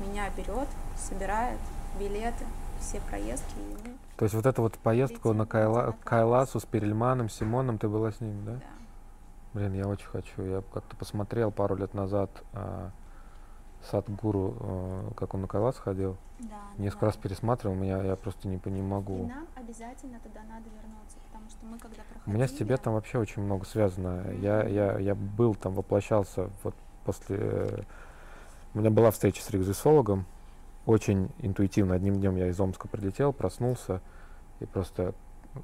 меня 0.00 0.30
берет, 0.36 0.68
собирает 0.96 1.58
билеты, 1.98 2.44
все 2.80 3.00
проездки. 3.00 3.54
И 3.56 3.76
мы 3.84 3.94
То 4.16 4.24
есть 4.24 4.34
вот 4.34 4.46
эту 4.46 4.62
вот 4.62 4.78
поездку 4.78 5.34
на 5.34 5.44
Кайла, 5.44 5.94
Кайласу 6.04 6.58
с 6.60 6.64
Перельманом, 6.64 7.28
Симоном, 7.28 7.78
ты 7.78 7.88
была 7.88 8.12
с 8.12 8.20
ним, 8.20 8.44
да? 8.46 8.52
Да. 8.52 8.79
Блин, 9.54 9.74
я 9.74 9.86
очень 9.86 10.06
хочу. 10.06 10.42
Я 10.42 10.62
как-то 10.72 10.96
посмотрел 10.96 11.50
пару 11.50 11.76
лет 11.76 11.94
назад 11.94 12.30
а, 12.52 12.90
Садгуру, 13.90 14.56
а, 14.60 15.12
как 15.16 15.34
он 15.34 15.42
на 15.42 15.48
Кайлас 15.48 15.76
ходил. 15.76 16.16
Да, 16.38 16.60
Несколько 16.78 17.06
да. 17.06 17.06
раз 17.06 17.16
пересматривал, 17.16 17.74
меня 17.74 18.02
я 18.02 18.16
просто 18.16 18.48
не, 18.48 18.60
не 18.64 18.82
могу. 18.82 19.24
И 19.24 19.26
нам 19.26 19.46
обязательно 19.56 20.20
туда 20.20 20.40
надо 20.48 20.64
вернуться 20.70 21.18
что 21.50 21.66
мы 21.66 21.78
когда 21.78 22.02
проходили... 22.02 22.22
У 22.26 22.30
меня 22.30 22.48
с 22.48 22.52
Тибетом 22.52 22.94
вообще 22.94 23.18
очень 23.18 23.42
много 23.42 23.64
связано. 23.66 24.24
Mm-hmm. 24.24 24.40
Я, 24.40 24.62
я, 24.64 24.98
я 24.98 25.14
был 25.14 25.54
там, 25.54 25.74
воплощался 25.74 26.50
вот 26.62 26.74
после... 27.04 27.84
У 28.72 28.78
меня 28.78 28.90
была 28.90 29.10
встреча 29.10 29.42
с 29.42 29.50
регзисологом. 29.50 30.26
Очень 30.86 31.30
интуитивно. 31.38 31.94
Одним 31.94 32.14
днем 32.14 32.36
я 32.36 32.48
из 32.48 32.60
Омска 32.60 32.88
прилетел, 32.88 33.32
проснулся 33.32 34.00
и 34.60 34.66
просто 34.66 35.14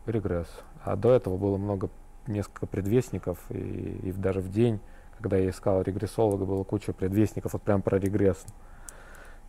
регресс. 0.06 0.48
А 0.84 0.96
до 0.96 1.12
этого 1.12 1.36
было 1.36 1.56
много, 1.56 1.88
несколько 2.28 2.66
предвестников, 2.66 3.38
и, 3.50 4.00
и 4.02 4.12
даже 4.12 4.40
в 4.40 4.50
день, 4.50 4.80
когда 5.18 5.36
я 5.36 5.50
искал 5.50 5.82
регрессолога, 5.82 6.44
было 6.44 6.64
куча 6.64 6.92
предвестников, 6.92 7.52
вот 7.52 7.62
прям 7.62 7.82
про 7.82 7.98
регресс. 7.98 8.44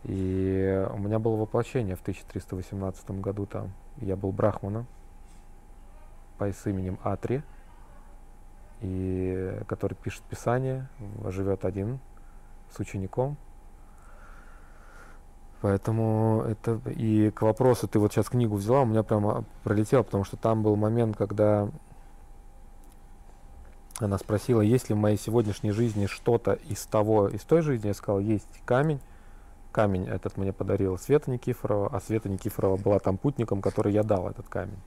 И 0.04 0.86
у 0.92 0.98
меня 0.98 1.18
было 1.18 1.36
воплощение 1.36 1.96
в 1.96 2.00
1318 2.00 3.10
году 3.12 3.46
там. 3.46 3.72
Я 3.96 4.16
был 4.16 4.32
брахманом 4.32 4.86
с 6.38 6.66
именем 6.66 6.98
Атри, 7.02 7.42
и, 8.80 9.60
который 9.66 9.94
пишет 9.94 10.22
Писание, 10.22 10.88
живет 11.24 11.64
один 11.64 11.98
с 12.70 12.78
учеником. 12.78 13.36
Поэтому 15.60 16.44
это 16.46 16.80
и 16.86 17.30
к 17.30 17.42
вопросу, 17.42 17.88
ты 17.88 17.98
вот 17.98 18.12
сейчас 18.12 18.28
книгу 18.28 18.54
взяла, 18.54 18.82
у 18.82 18.86
меня 18.86 19.02
прямо 19.02 19.44
пролетело, 19.64 20.04
потому 20.04 20.22
что 20.22 20.36
там 20.36 20.62
был 20.62 20.76
момент, 20.76 21.16
когда 21.16 21.68
она 23.98 24.18
спросила, 24.18 24.60
есть 24.60 24.88
ли 24.88 24.94
в 24.94 24.98
моей 24.98 25.18
сегодняшней 25.18 25.72
жизни 25.72 26.06
что-то 26.06 26.52
из 26.52 26.86
того, 26.86 27.28
из 27.28 27.42
той 27.42 27.62
жизни. 27.62 27.88
Я 27.88 27.94
сказал, 27.94 28.20
есть 28.20 28.48
камень. 28.64 29.00
Камень 29.72 30.08
этот 30.08 30.36
мне 30.36 30.52
подарила 30.52 30.96
Света 30.96 31.30
Никифорова, 31.30 31.90
а 31.92 32.00
Света 32.00 32.28
Никифорова 32.28 32.76
была 32.76 32.98
там 33.00 33.18
путником, 33.18 33.60
который 33.60 33.92
я 33.92 34.02
дал 34.02 34.28
этот 34.28 34.48
камень. 34.48 34.78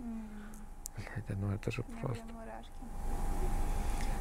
Хотя, 1.14 1.34
ну 1.40 1.54
это 1.54 1.72
же 1.72 1.84
просто. 2.02 2.24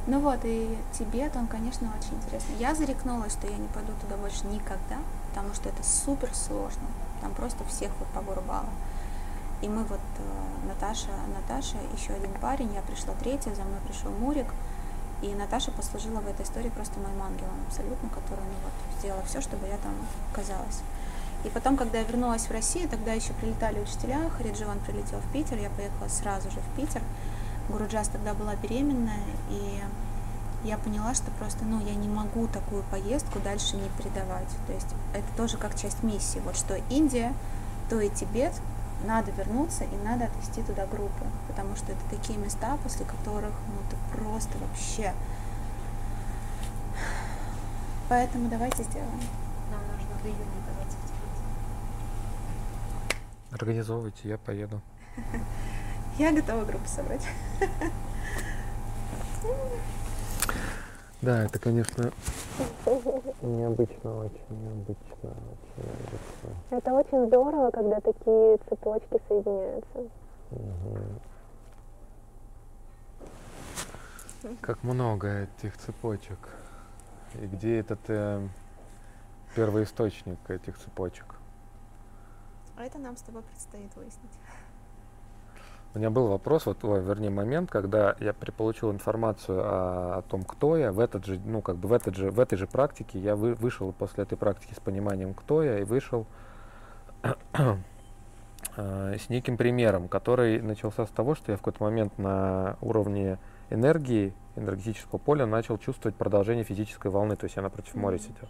Ну 0.06 0.18
вот, 0.20 0.40
и 0.44 0.76
Тибет, 0.92 1.36
он, 1.36 1.46
конечно, 1.46 1.88
очень 1.98 2.16
интересный. 2.16 2.56
Я 2.58 2.74
зарекнулась, 2.74 3.32
что 3.32 3.46
я 3.46 3.56
не 3.56 3.68
пойду 3.68 3.92
туда 4.00 4.16
больше 4.16 4.46
никогда, 4.46 4.98
потому 5.28 5.54
что 5.54 5.68
это 5.68 5.82
супер 5.82 6.34
сложно. 6.34 6.86
Там 7.20 7.32
просто 7.34 7.64
всех 7.64 7.90
вот 7.98 8.08
по 8.08 8.20
Гурбалу. 8.22 8.70
И 9.62 9.68
мы 9.68 9.84
вот, 9.84 10.00
э, 10.18 10.68
Наташа, 10.68 11.10
Наташа, 11.34 11.76
еще 11.94 12.14
один 12.14 12.32
парень, 12.40 12.72
я 12.74 12.80
пришла 12.80 13.14
третья, 13.14 13.54
за 13.54 13.62
мной 13.62 13.78
пришел 13.86 14.10
Мурик. 14.10 14.46
И 15.22 15.34
Наташа 15.34 15.70
послужила 15.70 16.20
в 16.20 16.28
этой 16.28 16.44
истории 16.44 16.70
просто 16.70 16.98
моим 16.98 17.22
ангелом 17.22 17.54
абсолютно, 17.68 18.08
который 18.08 18.44
ну, 18.44 18.56
вот, 18.64 18.98
сделала 18.98 19.22
все, 19.24 19.40
чтобы 19.40 19.66
я 19.66 19.76
там 19.78 19.94
оказалась. 20.32 20.80
И 21.44 21.48
потом, 21.48 21.76
когда 21.76 21.98
я 21.98 22.04
вернулась 22.04 22.46
в 22.46 22.50
Россию, 22.50 22.88
тогда 22.88 23.12
еще 23.12 23.32
прилетали 23.34 23.80
учителя, 23.80 24.28
Харидживан 24.30 24.78
прилетел 24.80 25.20
в 25.20 25.32
Питер, 25.32 25.58
я 25.58 25.70
поехала 25.70 26.08
сразу 26.08 26.50
же 26.50 26.58
в 26.60 26.76
Питер. 26.76 27.02
Гуруджас 27.68 28.08
тогда 28.08 28.34
была 28.34 28.56
беременная, 28.56 29.24
и 29.48 29.80
я 30.64 30.76
поняла, 30.76 31.14
что 31.14 31.30
просто, 31.32 31.64
ну, 31.64 31.80
я 31.80 31.94
не 31.94 32.08
могу 32.08 32.46
такую 32.48 32.82
поездку 32.84 33.38
дальше 33.38 33.76
не 33.76 33.88
передавать. 33.96 34.48
То 34.66 34.72
есть 34.72 34.88
это 35.14 35.26
тоже 35.36 35.56
как 35.56 35.78
часть 35.78 36.02
миссии. 36.02 36.40
Вот 36.44 36.56
что 36.56 36.76
Индия, 36.90 37.32
то 37.88 38.00
и 38.00 38.10
Тибет, 38.10 38.52
надо 39.04 39.30
вернуться 39.32 39.84
и 39.84 39.96
надо 40.04 40.26
отвести 40.26 40.62
туда 40.62 40.86
группы, 40.86 41.26
потому 41.48 41.74
что 41.76 41.92
это 41.92 42.00
такие 42.10 42.38
места, 42.38 42.78
после 42.82 43.04
которых, 43.04 43.52
ну, 43.68 43.74
ты 43.90 43.96
просто 44.16 44.56
вообще... 44.58 45.12
Поэтому 48.08 48.48
давайте 48.48 48.82
сделаем. 48.82 49.20
Нам 49.70 49.80
нужно 49.92 50.14
до 50.22 50.28
июня 50.28 50.44
оказаться 50.64 50.96
в. 53.48 53.54
Организовывайте, 53.54 54.28
я 54.28 54.38
поеду. 54.38 54.80
Я 56.18 56.32
готова 56.32 56.64
группу 56.64 56.88
собрать. 56.88 57.26
Да, 61.22 61.44
это, 61.44 61.58
конечно, 61.58 62.10
необычно, 63.42 64.24
очень 64.24 64.40
необычно, 64.50 65.30
очень 65.30 65.76
необычно. 65.76 66.56
Это 66.70 66.92
очень 66.94 67.26
здорово, 67.26 67.70
когда 67.70 68.00
такие 68.00 68.58
цепочки 68.68 69.20
соединяются. 69.28 70.08
Как 74.62 74.82
много 74.82 75.42
этих 75.42 75.76
цепочек. 75.76 76.38
И 77.34 77.46
где 77.46 77.80
этот 77.80 78.00
э, 78.08 78.48
первоисточник 79.54 80.38
этих 80.48 80.78
цепочек? 80.78 81.34
А 82.76 82.84
это 82.84 82.98
нам 82.98 83.16
с 83.16 83.20
тобой 83.20 83.42
предстоит 83.42 83.94
выяснить. 83.94 84.32
У 85.92 85.98
меня 85.98 86.10
был 86.10 86.28
вопрос, 86.28 86.66
вот, 86.66 86.84
ой, 86.84 87.02
вернее, 87.02 87.30
момент, 87.30 87.68
когда 87.68 88.14
я 88.20 88.32
получил 88.32 88.92
информацию 88.92 89.58
о, 89.60 90.18
о 90.18 90.22
том, 90.22 90.42
кто 90.44 90.76
я, 90.76 90.92
в 90.92 91.00
этот 91.00 91.24
же, 91.26 91.40
ну, 91.44 91.62
как 91.62 91.76
бы 91.76 91.88
в, 91.88 91.92
этот 91.92 92.14
же, 92.14 92.30
в 92.30 92.38
этой 92.38 92.56
же 92.56 92.68
практике 92.68 93.18
я 93.18 93.34
вы, 93.34 93.54
вышел 93.54 93.90
после 93.92 94.22
этой 94.22 94.38
практики 94.38 94.72
с 94.72 94.78
пониманием, 94.78 95.34
кто 95.34 95.64
я, 95.64 95.80
и 95.80 95.82
вышел 95.82 96.26
э, 98.76 99.16
с 99.18 99.28
неким 99.28 99.56
примером, 99.56 100.06
который 100.06 100.62
начался 100.62 101.06
с 101.06 101.10
того, 101.10 101.34
что 101.34 101.50
я 101.50 101.56
в 101.56 101.60
какой-то 101.60 101.82
момент 101.82 102.16
на 102.18 102.76
уровне 102.80 103.38
энергии, 103.68 104.32
энергетического 104.54 105.18
поля 105.18 105.44
начал 105.44 105.76
чувствовать 105.76 106.14
продолжение 106.14 106.62
физической 106.62 107.10
волны, 107.10 107.34
то 107.34 107.46
есть 107.46 107.56
я 107.56 107.62
напротив 107.62 107.96
моря 107.96 108.18
сидел. 108.18 108.48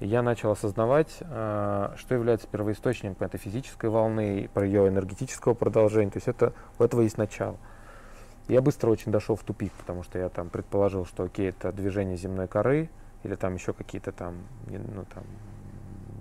Я 0.00 0.22
начал 0.22 0.50
осознавать, 0.50 1.18
э, 1.20 1.94
что 1.96 2.14
является 2.14 2.46
первоисточником 2.46 3.26
этой 3.26 3.38
физической 3.38 3.90
волны, 3.90 4.50
про 4.52 4.66
ее 4.66 4.88
энергетического 4.88 5.54
продолжения. 5.54 6.10
То 6.10 6.16
есть 6.18 6.28
это, 6.28 6.52
у 6.78 6.84
этого 6.84 7.02
есть 7.02 7.18
начало. 7.18 7.56
Я 8.48 8.60
быстро 8.60 8.90
очень 8.90 9.12
дошел 9.12 9.36
в 9.36 9.42
тупик, 9.42 9.72
потому 9.72 10.02
что 10.02 10.18
я 10.18 10.28
там 10.28 10.50
предположил, 10.50 11.06
что 11.06 11.24
окей, 11.24 11.48
это 11.48 11.72
движение 11.72 12.16
земной 12.16 12.46
коры, 12.46 12.90
или 13.22 13.36
там 13.36 13.54
еще 13.54 13.72
какие-то 13.72 14.12
там, 14.12 14.34
ну, 14.66 15.04
там 15.14 15.24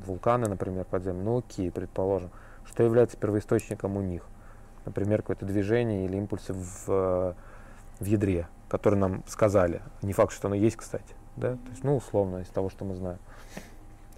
вулканы, 0.05 0.47
например, 0.47 0.85
подземные. 0.85 1.23
Ну 1.23 1.37
окей, 1.39 1.71
предположим. 1.71 2.29
Что 2.65 2.83
является 2.83 3.17
первоисточником 3.17 3.97
у 3.97 4.01
них? 4.01 4.25
Например, 4.85 5.21
какое-то 5.21 5.45
движение 5.45 6.05
или 6.05 6.17
импульсы 6.17 6.53
в, 6.53 7.35
в 7.99 8.05
ядре, 8.05 8.47
которые 8.69 8.99
нам 8.99 9.23
сказали. 9.27 9.81
Не 10.01 10.13
факт, 10.13 10.33
что 10.33 10.47
оно 10.47 10.55
есть, 10.55 10.77
кстати. 10.77 11.15
Да? 11.35 11.53
То 11.53 11.69
есть, 11.71 11.83
ну, 11.83 11.97
условно, 11.97 12.37
из 12.37 12.47
того, 12.47 12.69
что 12.69 12.85
мы 12.85 12.95
знаем. 12.95 13.19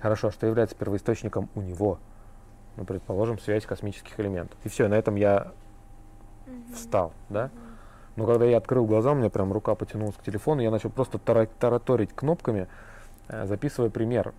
Хорошо, 0.06 0.30
что 0.30 0.45
является 0.45 0.76
первоисточником 0.76 1.49
у 1.56 1.61
него? 1.61 1.98
Ну, 2.76 2.86
предположим, 2.86 3.40
связь 3.40 3.65
космических 3.65 4.19
элементов. 4.19 4.56
И 4.64 4.69
все, 4.69 4.88
на 4.88 4.94
этом 4.94 5.15
я 5.15 5.52
встал, 6.76 7.11
да? 7.30 7.49
Но 8.15 8.27
когда 8.27 8.45
я 8.45 8.57
открыл 8.57 8.86
глаза, 8.86 9.14
у 9.14 9.15
меня 9.15 9.32
прям 9.32 9.52
рука 9.52 9.73
потянулась 9.73 10.14
к 10.14 10.22
телефону, 10.22 10.61
я 10.61 10.69
начал 10.69 10.91
просто 10.91 11.18
тараторить 11.18 12.14
кнопками, 12.14 12.68
э, 13.30 13.48
записывая 13.48 13.90
пример, 13.90 14.36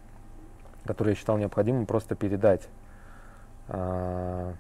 который 0.85 1.09
я 1.09 1.15
считал 1.17 1.37
необходимым 1.37 1.87
просто 1.87 2.15
передать. 2.15 2.69
А, 3.67 4.55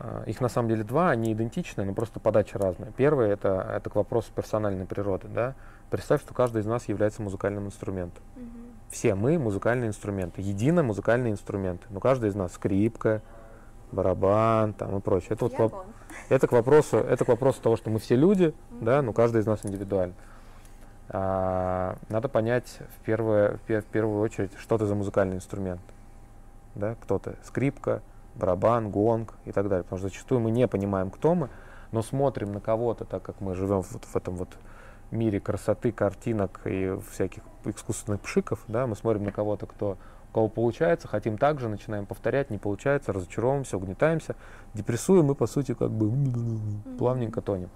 а, 0.00 0.24
их 0.26 0.40
на 0.40 0.48
самом 0.48 0.70
деле 0.70 0.82
два, 0.82 1.10
они 1.10 1.32
идентичны, 1.32 1.84
но 1.84 1.94
просто 1.94 2.18
подача 2.18 2.58
разная. 2.58 2.90
Первый 2.96 3.30
это, 3.30 3.76
это 3.76 3.90
к 3.90 3.94
вопросу 3.94 4.32
персональной 4.34 4.86
природы. 4.86 5.28
Да? 5.28 5.54
Представь, 5.90 6.22
что 6.22 6.34
каждый 6.34 6.62
из 6.62 6.66
нас 6.66 6.88
является 6.88 7.22
музыкальным 7.22 7.66
инструментом. 7.66 8.22
Угу. 8.36 8.44
Все 8.90 9.14
мы 9.14 9.38
музыкальные 9.38 9.88
инструменты, 9.88 10.40
едино 10.42 10.82
музыкальные 10.82 11.32
инструменты. 11.32 11.86
Но 11.90 12.00
каждый 12.00 12.30
из 12.30 12.34
нас 12.34 12.52
скрипка, 12.52 13.22
барабан 13.92 14.72
там, 14.72 14.96
и 14.96 15.00
прочее. 15.00 15.30
Это, 15.30 15.44
вот, 15.44 15.86
это, 16.28 16.46
к 16.46 16.52
вопросу, 16.52 16.98
это 16.98 17.24
к 17.24 17.28
вопросу 17.28 17.60
того, 17.62 17.76
что 17.76 17.90
мы 17.90 17.98
все 17.98 18.16
люди, 18.16 18.54
угу. 18.70 18.84
да, 18.84 19.02
но 19.02 19.12
каждый 19.12 19.40
из 19.40 19.46
нас 19.46 19.60
индивидуально. 19.64 20.14
А, 21.08 21.96
надо 22.08 22.28
понять 22.28 22.78
в 22.96 23.04
первую, 23.04 23.58
в 23.58 23.84
первую 23.84 24.20
очередь, 24.20 24.52
что 24.58 24.76
ты 24.78 24.86
за 24.86 24.94
музыкальный 24.94 25.36
инструмент. 25.36 25.80
Да? 26.74 26.96
Кто 27.00 27.18
ты? 27.18 27.36
Скрипка, 27.44 28.02
барабан, 28.34 28.90
гонг 28.90 29.34
и 29.44 29.52
так 29.52 29.68
далее. 29.68 29.84
Потому 29.84 29.98
что 29.98 30.08
зачастую 30.08 30.40
мы 30.40 30.50
не 30.50 30.66
понимаем, 30.66 31.10
кто 31.10 31.34
мы, 31.34 31.48
но 31.92 32.02
смотрим 32.02 32.52
на 32.52 32.60
кого-то, 32.60 33.04
так 33.04 33.22
как 33.22 33.40
мы 33.40 33.54
живем 33.54 33.82
вот 33.82 34.04
в 34.04 34.16
этом 34.16 34.36
вот 34.36 34.48
мире 35.10 35.40
красоты, 35.40 35.92
картинок 35.92 36.60
и 36.64 36.98
всяких 37.10 37.42
искусственных 37.64 38.20
пшиков, 38.20 38.60
да, 38.68 38.86
мы 38.86 38.96
смотрим 38.96 39.24
на 39.24 39.32
кого-то, 39.32 39.66
кто 39.66 39.96
у 40.30 40.34
кого 40.34 40.48
получается, 40.48 41.08
хотим 41.08 41.38
также, 41.38 41.68
начинаем 41.68 42.04
повторять, 42.04 42.50
не 42.50 42.58
получается, 42.58 43.12
разочаровываемся, 43.12 43.76
угнетаемся, 43.76 44.36
депрессуем 44.74 45.30
и, 45.30 45.34
по 45.34 45.46
сути, 45.46 45.72
как 45.72 45.90
бы 45.90 46.12
плавненько 46.98 47.40
тонем. 47.40 47.70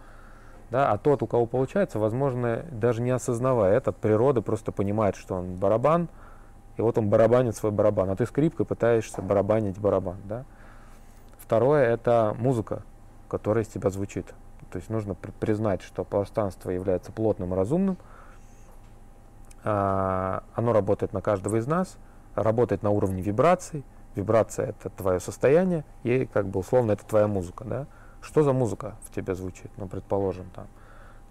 Да, 0.70 0.92
а 0.92 0.98
тот, 0.98 1.22
у 1.22 1.26
кого 1.26 1.46
получается, 1.46 1.98
возможно, 1.98 2.64
даже 2.70 3.02
не 3.02 3.10
осознавая 3.10 3.76
это, 3.76 3.92
природа 3.92 4.40
просто 4.40 4.72
понимает, 4.72 5.16
что 5.16 5.34
он 5.36 5.56
барабан, 5.56 6.08
и 6.76 6.82
вот 6.82 6.96
он 6.96 7.08
барабанит 7.08 7.56
свой 7.56 7.72
барабан, 7.72 8.10
а 8.10 8.16
ты 8.16 8.26
скрипкой 8.26 8.66
пытаешься 8.66 9.20
барабанить 9.20 9.78
барабан. 9.78 10.18
Да? 10.24 10.44
Второе– 11.38 11.84
это 11.92 12.36
музыка, 12.38 12.82
которая 13.28 13.64
из 13.64 13.68
тебя 13.68 13.90
звучит. 13.90 14.26
То 14.70 14.76
есть 14.76 14.90
нужно 14.90 15.14
признать, 15.14 15.82
что 15.82 16.04
пространство 16.04 16.70
является 16.70 17.12
плотным 17.12 17.52
и 17.52 17.56
разумным. 17.56 17.96
А, 19.64 20.42
оно 20.54 20.72
работает 20.72 21.12
на 21.12 21.20
каждого 21.20 21.56
из 21.56 21.66
нас, 21.66 21.96
работает 22.34 22.82
на 22.82 22.90
уровне 22.90 23.22
вибраций. 23.22 23.84
Вибрация– 24.14 24.66
это 24.70 24.90
твое 24.90 25.20
состояние, 25.20 25.84
и 26.02 26.26
как 26.26 26.48
бы 26.48 26.60
условно 26.60 26.92
это 26.92 27.04
твоя 27.04 27.28
музыка. 27.28 27.64
Да? 27.64 27.86
Что 28.20 28.42
за 28.42 28.52
музыка 28.52 28.96
в 29.02 29.14
тебе 29.14 29.34
звучит? 29.34 29.70
Ну, 29.76 29.86
предположим, 29.86 30.46
там 30.54 30.66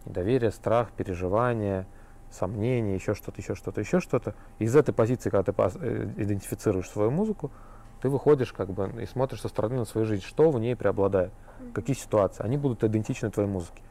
недоверие, 0.05 0.51
страх, 0.51 0.91
переживание, 0.91 1.85
сомнения, 2.31 2.95
еще 2.95 3.15
что-то, 3.15 3.41
еще 3.41 3.55
что-то, 3.55 3.81
еще 3.81 3.99
что-то. 3.99 4.35
Из 4.59 4.75
этой 4.75 4.93
позиции, 4.93 5.29
когда 5.29 5.51
ты 5.51 5.53
э, 5.81 6.13
идентифицируешь 6.17 6.89
свою 6.89 7.11
музыку, 7.11 7.51
ты 8.01 8.09
выходишь 8.09 8.53
как 8.53 8.69
бы 8.71 8.91
и 9.01 9.05
смотришь 9.05 9.41
со 9.41 9.49
стороны 9.49 9.75
на 9.75 9.85
свою 9.85 10.05
жизнь, 10.05 10.23
что 10.23 10.49
в 10.51 10.59
ней 10.59 10.75
преобладает 10.75 11.31
какие 11.73 11.95
ситуации, 11.95 12.43
они 12.43 12.57
будут 12.57 12.83
идентичны 12.83 13.29
твоей 13.29 13.49
музыке. 13.49 13.81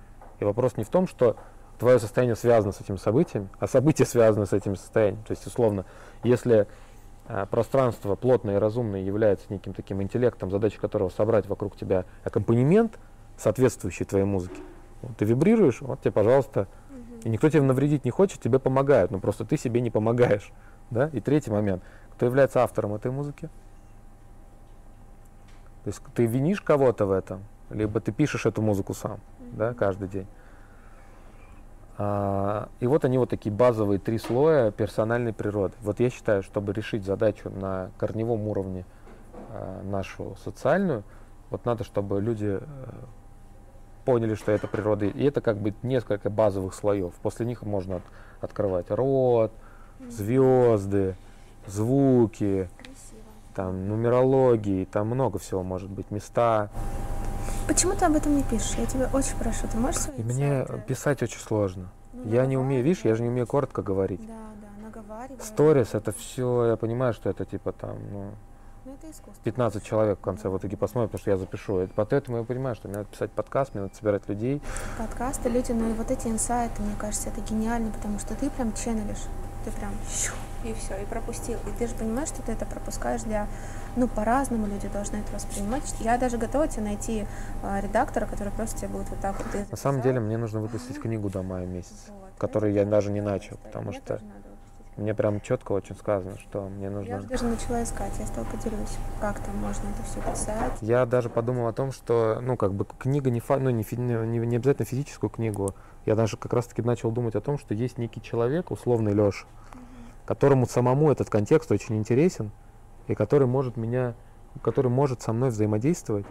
И 0.40 0.44
вопрос 0.44 0.76
не 0.76 0.84
в 0.84 0.88
том, 0.88 1.06
что 1.06 1.36
твое 1.78 1.98
состояние 1.98 2.36
связано 2.36 2.72
с 2.72 2.80
этим 2.80 2.98
событием, 2.98 3.48
а 3.58 3.66
событие 3.66 4.06
связано 4.06 4.46
с 4.46 4.52
этим 4.52 4.76
состоянием. 4.76 5.22
То 5.24 5.32
есть, 5.32 5.46
условно, 5.46 5.84
если 6.24 6.66
э, 7.28 7.46
пространство 7.50 8.14
плотное 8.14 8.56
и 8.56 8.58
разумное 8.58 9.00
является 9.00 9.46
неким 9.50 9.74
таким 9.74 10.02
интеллектом, 10.02 10.50
задача 10.50 10.80
которого 10.80 11.08
собрать 11.08 11.46
вокруг 11.46 11.76
тебя 11.76 12.04
аккомпанемент, 12.24 12.98
соответствующий 13.36 14.06
твоей 14.06 14.24
музыке, 14.24 14.60
вот, 15.02 15.16
ты 15.16 15.24
вибрируешь, 15.24 15.80
вот 15.80 16.00
тебе, 16.00 16.12
пожалуйста, 16.12 16.66
и 17.24 17.28
никто 17.28 17.48
тебе 17.48 17.62
навредить 17.62 18.04
не 18.04 18.10
хочет, 18.10 18.40
тебе 18.40 18.58
помогают, 18.58 19.10
но 19.10 19.18
просто 19.18 19.44
ты 19.44 19.56
себе 19.56 19.80
не 19.80 19.90
помогаешь. 19.90 20.52
Да? 20.90 21.10
И 21.12 21.20
третий 21.20 21.50
момент, 21.50 21.82
кто 22.12 22.26
является 22.26 22.62
автором 22.62 22.94
этой 22.94 23.10
музыки? 23.10 23.50
То 25.88 25.90
есть 25.90 26.02
ты 26.12 26.26
винишь 26.26 26.60
кого-то 26.60 27.06
в 27.06 27.10
этом, 27.10 27.44
либо 27.70 27.98
ты 27.98 28.12
пишешь 28.12 28.44
эту 28.44 28.60
музыку 28.60 28.92
сам, 28.92 29.12
mm-hmm. 29.12 29.56
да, 29.56 29.72
каждый 29.72 30.06
день. 30.06 30.26
А, 31.96 32.68
и 32.78 32.86
вот 32.86 33.06
они 33.06 33.16
вот 33.16 33.30
такие 33.30 33.50
базовые 33.50 33.98
три 33.98 34.18
слоя 34.18 34.70
персональной 34.70 35.32
природы. 35.32 35.72
Вот 35.80 35.98
я 35.98 36.10
считаю, 36.10 36.42
чтобы 36.42 36.74
решить 36.74 37.06
задачу 37.06 37.48
на 37.48 37.90
корневом 37.96 38.48
уровне 38.48 38.84
а, 39.48 39.82
нашу 39.82 40.36
социальную, 40.44 41.04
вот 41.48 41.64
надо, 41.64 41.84
чтобы 41.84 42.20
люди 42.20 42.60
а, 42.60 43.04
поняли, 44.04 44.34
что 44.34 44.52
это 44.52 44.66
природа. 44.66 45.06
И 45.06 45.24
это 45.24 45.40
как 45.40 45.56
бы 45.56 45.72
несколько 45.82 46.28
базовых 46.28 46.74
слоев. 46.74 47.14
После 47.22 47.46
них 47.46 47.62
можно 47.62 47.96
от, 47.96 48.02
открывать 48.42 48.90
рот, 48.90 49.52
звезды, 50.06 51.16
звуки, 51.66 52.68
там 53.58 53.88
нумерологии, 53.88 54.84
там 54.84 55.08
много 55.08 55.40
всего 55.40 55.64
может 55.64 55.90
быть, 55.90 56.12
места. 56.12 56.70
Почему 57.66 57.94
ты 57.96 58.04
об 58.04 58.14
этом 58.14 58.36
не 58.36 58.44
пишешь? 58.44 58.76
Я 58.78 58.86
тебя 58.86 59.10
очень 59.12 59.36
прошу, 59.36 59.66
ты 59.66 59.76
можешь 59.78 60.00
свои 60.00 60.16
И 60.16 60.22
мне 60.22 60.60
инсайты? 60.60 60.82
писать 60.86 61.22
очень 61.24 61.40
сложно. 61.40 61.88
Ну, 62.12 62.30
Я 62.30 62.46
не 62.46 62.56
умею, 62.56 62.84
видишь, 62.84 63.04
я 63.04 63.16
же 63.16 63.22
не 63.24 63.30
умею 63.30 63.48
коротко 63.48 63.82
говорить. 63.82 64.24
Да, 64.28 64.34
да, 64.62 64.86
наговаривай. 64.86 65.40
Сторис 65.44 65.94
это 65.94 66.12
все, 66.12 66.66
я 66.66 66.76
понимаю, 66.76 67.12
что 67.14 67.30
это 67.30 67.44
типа 67.44 67.72
там, 67.72 67.96
ну, 68.12 68.30
Ну, 68.84 68.92
это 68.94 69.10
искусство. 69.10 69.42
15 69.42 69.82
человек 69.82 70.18
в 70.18 70.22
конце 70.22 70.48
в 70.48 70.56
итоге 70.56 70.76
посмотрят, 70.76 71.10
потому 71.10 71.20
что 71.22 71.30
я 71.32 71.36
запишу. 71.36 71.82
И 71.82 71.88
Поэтому 71.88 72.36
я 72.38 72.44
понимаю, 72.44 72.76
что 72.76 72.86
мне 72.86 72.98
надо 72.98 73.08
писать 73.10 73.32
подкаст, 73.32 73.74
мне 73.74 73.82
надо 73.82 73.94
собирать 73.96 74.28
людей. 74.28 74.62
Подкасты, 74.96 75.48
люди, 75.48 75.72
ну 75.72 75.90
и 75.90 75.94
вот 75.94 76.12
эти 76.12 76.28
инсайты, 76.28 76.80
мне 76.80 76.94
кажется, 76.96 77.28
это 77.30 77.40
гениально, 77.40 77.90
потому 77.90 78.20
что 78.20 78.36
ты 78.36 78.50
прям 78.50 78.72
ченнелишь, 78.74 79.24
ты 79.64 79.72
прям 79.72 79.90
щу, 80.08 80.32
и 80.64 80.72
все, 80.74 80.96
и 81.00 81.04
пропустил. 81.04 81.58
И 81.66 81.70
ты 81.78 81.86
же 81.86 81.94
понимаешь, 81.94 82.28
что 82.28 82.42
ты 82.42 82.52
это 82.52 82.66
пропускаешь 82.66 83.22
для, 83.22 83.46
ну, 83.96 84.08
по-разному 84.08 84.66
люди 84.66 84.88
должны 84.88 85.16
это 85.16 85.32
воспринимать. 85.32 85.94
Я 86.00 86.18
даже 86.18 86.38
готова 86.38 86.68
тебе 86.68 86.84
найти 86.84 87.26
а, 87.62 87.80
редактора, 87.80 88.26
который 88.26 88.52
просто 88.52 88.78
тебе 88.80 88.88
будет 88.88 89.08
вот 89.10 89.20
так 89.20 89.36
вот. 89.38 89.70
На 89.70 89.76
самом 89.76 90.02
деле 90.02 90.20
мне 90.20 90.36
нужно 90.36 90.60
выпустить 90.60 91.00
книгу 91.00 91.28
до 91.30 91.42
мая 91.42 91.66
месяца, 91.66 92.10
Вот, 92.10 92.30
которую 92.38 92.72
я 92.72 92.84
даже 92.84 93.10
не 93.10 93.20
начал, 93.20 93.56
потому 93.58 93.92
что 93.92 94.20
мне 94.96 95.14
прям 95.14 95.40
четко 95.40 95.70
очень 95.72 95.94
сказано, 95.94 96.36
что 96.38 96.68
мне 96.68 96.86
Я 96.86 96.90
нужно... 96.90 97.18
уже 97.18 97.28
даже 97.28 97.44
начала 97.44 97.82
искать, 97.84 98.12
я 98.18 98.26
с 98.26 98.30
тобой 98.30 98.50
поделюсь, 98.50 98.96
как 99.20 99.38
там 99.38 99.56
можно 99.58 99.88
это 99.90 100.02
все 100.02 100.20
писать. 100.20 100.72
Я 100.80 101.06
даже 101.06 101.28
подумал 101.30 101.68
о 101.68 101.72
том, 101.72 101.92
что, 101.92 102.40
ну, 102.42 102.56
как 102.56 102.74
бы 102.74 102.84
книга 102.84 103.30
не, 103.30 103.38
фа- 103.38 103.58
ну, 103.58 103.70
не, 103.70 103.84
фи- 103.84 103.96
не, 103.96 104.14
не 104.38 104.56
обязательно 104.56 104.86
физическую 104.86 105.30
книгу. 105.30 105.72
Я 106.04 106.16
даже 106.16 106.36
как 106.36 106.52
раз-таки 106.52 106.82
начал 106.82 107.12
думать 107.12 107.36
о 107.36 107.40
том, 107.40 107.58
что 107.58 107.74
есть 107.74 107.96
некий 107.96 108.20
человек, 108.20 108.72
условный 108.72 109.12
Леша, 109.12 109.46
которому 110.28 110.66
самому 110.66 111.10
этот 111.10 111.30
контекст 111.30 111.72
очень 111.72 111.96
интересен, 111.96 112.50
и 113.06 113.14
который 113.14 113.48
может 113.48 113.78
меня, 113.78 114.12
который 114.60 114.90
может 114.90 115.22
со 115.22 115.32
мной 115.32 115.48
взаимодействовать 115.48 116.26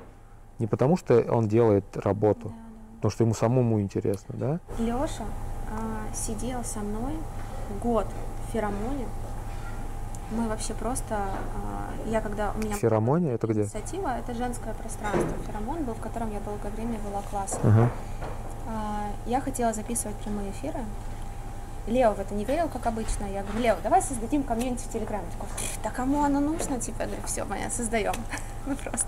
не 0.60 0.68
потому, 0.68 0.98
что 0.98 1.20
он 1.34 1.48
делает 1.48 1.84
работу, 1.98 2.54
потому 2.98 3.10
что 3.12 3.24
ему 3.24 3.34
самому 3.34 3.82
интересно, 3.82 4.36
да? 4.38 4.60
Леша 4.78 5.26
сидел 6.14 6.64
со 6.64 6.82
мной 6.82 7.14
год 7.82 8.06
в 8.48 8.52
феромоне. 8.52 9.08
Мы 10.30 10.48
вообще 10.48 10.76
просто, 10.76 11.16
а, 11.16 11.90
я 12.08 12.22
когда 12.22 12.52
у 12.52 12.60
меня 12.60 12.76
Феромония 12.76 13.34
это 13.34 13.48
где? 13.48 13.62
инициатива, 13.62 14.20
это 14.20 14.36
женское 14.36 14.76
пространство. 14.76 15.34
Феромон 15.48 15.86
был, 15.86 15.94
в 15.96 16.02
котором 16.02 16.32
я 16.32 16.40
долгое 16.42 16.70
время 16.70 17.00
вела 17.00 17.24
классы. 17.32 17.58
Ага. 17.64 17.90
А, 18.68 19.10
Я 19.26 19.42
хотела 19.42 19.74
записывать 19.74 20.18
прямые 20.18 20.52
эфиры. 20.52 20.82
Лео 21.88 22.14
в 22.14 22.20
это 22.20 22.34
не 22.34 22.46
верил, 22.46 22.68
как 22.68 22.86
обычно. 22.86 23.26
Я 23.26 23.44
говорю, 23.44 23.60
Лео, 23.60 23.76
давай 23.82 24.02
создадим 24.02 24.44
комьюнити 24.44 24.84
в 24.84 24.92
Телеграме. 24.92 25.26
Такой, 25.32 25.48
да 25.84 25.90
кому 25.90 26.24
оно 26.24 26.40
нужно? 26.40 26.80
Типа, 26.80 27.02
я 27.02 27.08
говорю, 27.08 27.24
все, 27.26 27.46
понятно, 27.46 27.72
создаем. 27.72 28.14
Ну 28.66 28.76
просто. 28.76 29.08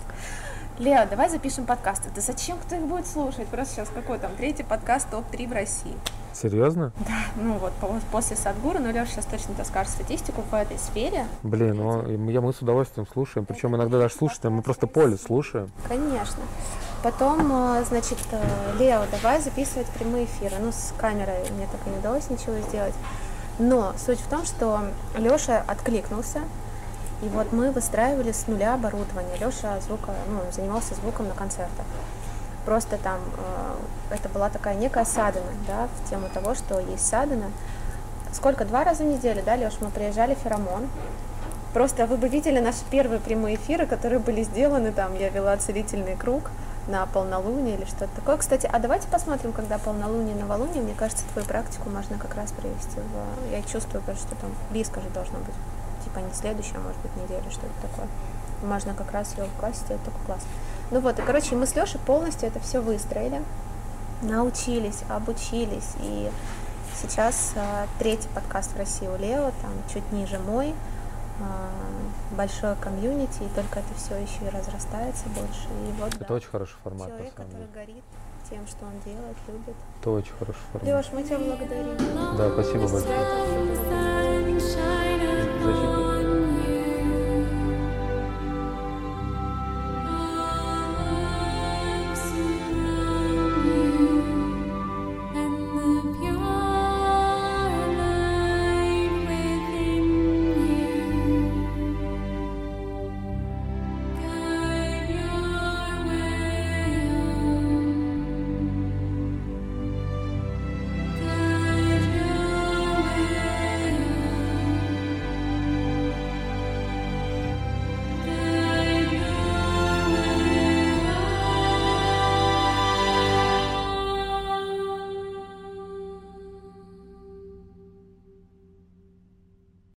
Лео, 0.78 1.04
давай 1.10 1.28
запишем 1.28 1.66
подкасты. 1.66 2.08
Да 2.14 2.22
зачем 2.22 2.56
кто 2.56 2.76
их 2.76 2.82
будет 2.82 3.06
слушать? 3.06 3.46
Просто 3.48 3.74
сейчас 3.74 3.88
какой 3.90 4.18
там 4.18 4.30
третий 4.36 4.62
подкаст 4.62 5.10
топ-3 5.10 5.48
в 5.48 5.52
России. 5.52 5.94
Серьезно? 6.32 6.92
Ну 7.36 7.58
вот, 7.58 7.72
по- 7.74 8.00
после 8.10 8.36
Садгура, 8.36 8.78
но 8.78 8.90
Леша 8.90 9.04
сейчас 9.06 9.26
точно 9.26 9.52
то 9.54 9.64
скажет 9.64 9.92
статистику 9.92 10.40
по 10.50 10.56
этой 10.56 10.78
сфере. 10.78 11.26
Блин, 11.42 11.76
ну, 11.76 12.30
я, 12.30 12.40
мы 12.40 12.54
с 12.54 12.62
удовольствием 12.62 13.06
слушаем, 13.12 13.44
причем 13.44 13.76
иногда 13.76 13.98
даже 13.98 14.14
слушаем, 14.14 14.54
мы 14.54 14.62
просто 14.62 14.86
поле 14.86 15.18
слушаем. 15.18 15.70
Конечно. 15.86 16.42
Потом, 17.02 17.78
э, 17.78 17.84
значит, 17.84 18.18
э, 18.30 18.76
Лео, 18.78 19.04
давай 19.10 19.40
записывать 19.40 19.86
прямые 19.86 20.26
эфиры. 20.26 20.56
Ну, 20.60 20.70
с 20.70 20.92
камерой 20.98 21.50
мне 21.50 21.66
так 21.66 21.80
и 21.86 21.90
не 21.90 21.96
удалось 21.96 22.28
ничего 22.28 22.58
сделать. 22.68 22.94
Но 23.58 23.94
суть 23.96 24.20
в 24.20 24.28
том, 24.28 24.44
что 24.44 24.80
Леша 25.16 25.64
откликнулся, 25.66 26.40
и 27.22 27.28
вот 27.28 27.52
мы 27.52 27.70
выстраивали 27.70 28.32
с 28.32 28.46
нуля 28.46 28.74
оборудование. 28.74 29.36
Леша 29.38 29.80
звука, 29.80 30.12
ну, 30.28 30.40
занимался 30.52 30.94
звуком 30.94 31.28
на 31.28 31.34
концертах. 31.34 31.86
Просто 32.66 32.98
там 32.98 33.18
э, 34.10 34.14
это 34.14 34.28
была 34.28 34.50
такая 34.50 34.74
некая 34.74 35.06
садина, 35.06 35.52
да, 35.66 35.88
в 35.88 36.10
тему 36.10 36.28
того, 36.32 36.54
что 36.54 36.80
есть 36.80 37.06
садина. 37.06 37.50
Сколько? 38.32 38.66
Два 38.66 38.84
раза 38.84 39.04
в 39.04 39.06
неделю, 39.06 39.42
да, 39.44 39.54
Леш, 39.54 39.74
мы 39.80 39.88
приезжали 39.88 40.34
в 40.34 40.38
Феромон. 40.38 40.86
Просто 41.72 42.06
вы 42.06 42.18
бы 42.18 42.28
видели 42.28 42.58
наши 42.58 42.80
первые 42.90 43.20
прямые 43.20 43.56
эфиры, 43.56 43.86
которые 43.86 44.18
были 44.18 44.42
сделаны 44.42 44.92
там. 44.92 45.16
Я 45.16 45.30
вела 45.30 45.56
целительный 45.56 46.16
круг 46.16 46.50
на 46.90 47.06
полнолуние 47.06 47.76
или 47.76 47.84
что-то 47.84 48.08
такое. 48.16 48.36
Кстати, 48.36 48.68
а 48.70 48.78
давайте 48.78 49.06
посмотрим, 49.08 49.52
когда 49.52 49.78
полнолуние, 49.78 50.34
новолуние. 50.34 50.82
Мне 50.82 50.94
кажется, 50.94 51.24
твою 51.32 51.46
практику 51.46 51.88
можно 51.88 52.18
как 52.18 52.34
раз 52.34 52.52
провести. 52.52 52.98
В... 52.98 53.52
Я 53.52 53.62
чувствую, 53.62 54.02
что 54.02 54.34
там 54.36 54.50
близко 54.70 55.00
же 55.00 55.08
должно 55.10 55.38
быть. 55.38 55.54
Типа 56.04 56.18
не 56.18 56.32
следующая, 56.34 56.76
а 56.76 56.80
может 56.80 57.00
быть, 57.00 57.14
неделя, 57.16 57.48
что-то 57.50 57.72
такое. 57.80 58.08
Можно 58.62 58.94
как 58.94 59.12
раз 59.12 59.34
ее 59.36 59.46
классе 59.58 59.80
сделать 59.84 60.02
такой 60.04 60.20
класс. 60.26 60.42
Ну 60.90 61.00
вот, 61.00 61.18
и, 61.18 61.22
короче, 61.22 61.54
мы 61.54 61.66
с 61.66 61.74
Лешей 61.76 62.00
полностью 62.00 62.48
это 62.48 62.58
все 62.60 62.80
выстроили, 62.80 63.42
научились, 64.22 65.00
обучились. 65.08 65.94
И 66.00 66.30
сейчас 67.00 67.52
а, 67.54 67.86
третий 67.98 68.28
подкаст 68.34 68.72
в 68.72 68.76
России 68.76 69.06
у 69.06 69.16
Лео, 69.16 69.52
там 69.62 69.72
чуть 69.92 70.10
ниже 70.12 70.38
мой, 70.38 70.74
большое 72.32 72.74
комьюнити, 72.76 73.42
и 73.42 73.48
только 73.54 73.80
это 73.80 73.94
все 73.96 74.16
еще 74.16 74.44
и 74.46 74.48
разрастается 74.48 75.28
больше. 75.30 75.68
И 75.88 75.92
вот 76.00 76.14
Это 76.14 76.24
да, 76.26 76.34
очень 76.34 76.48
хороший 76.48 76.76
формат, 76.82 77.08
на 77.08 77.14
человек, 77.14 77.32
самом 77.36 77.50
который 77.50 77.66
деле. 77.66 77.86
горит 77.86 78.04
тем, 78.48 78.66
что 78.66 78.86
он 78.86 78.92
делает, 79.04 79.36
любит. 79.48 79.76
Это 80.00 80.10
очень 80.10 80.32
хороший 80.38 80.60
формат. 80.72 80.88
Леш, 80.88 81.12
мы 81.12 81.22
тебя 81.22 81.38
благодарим. 81.38 81.96
Да, 82.36 82.50
спасибо 82.52 82.88
большое. 82.88 83.10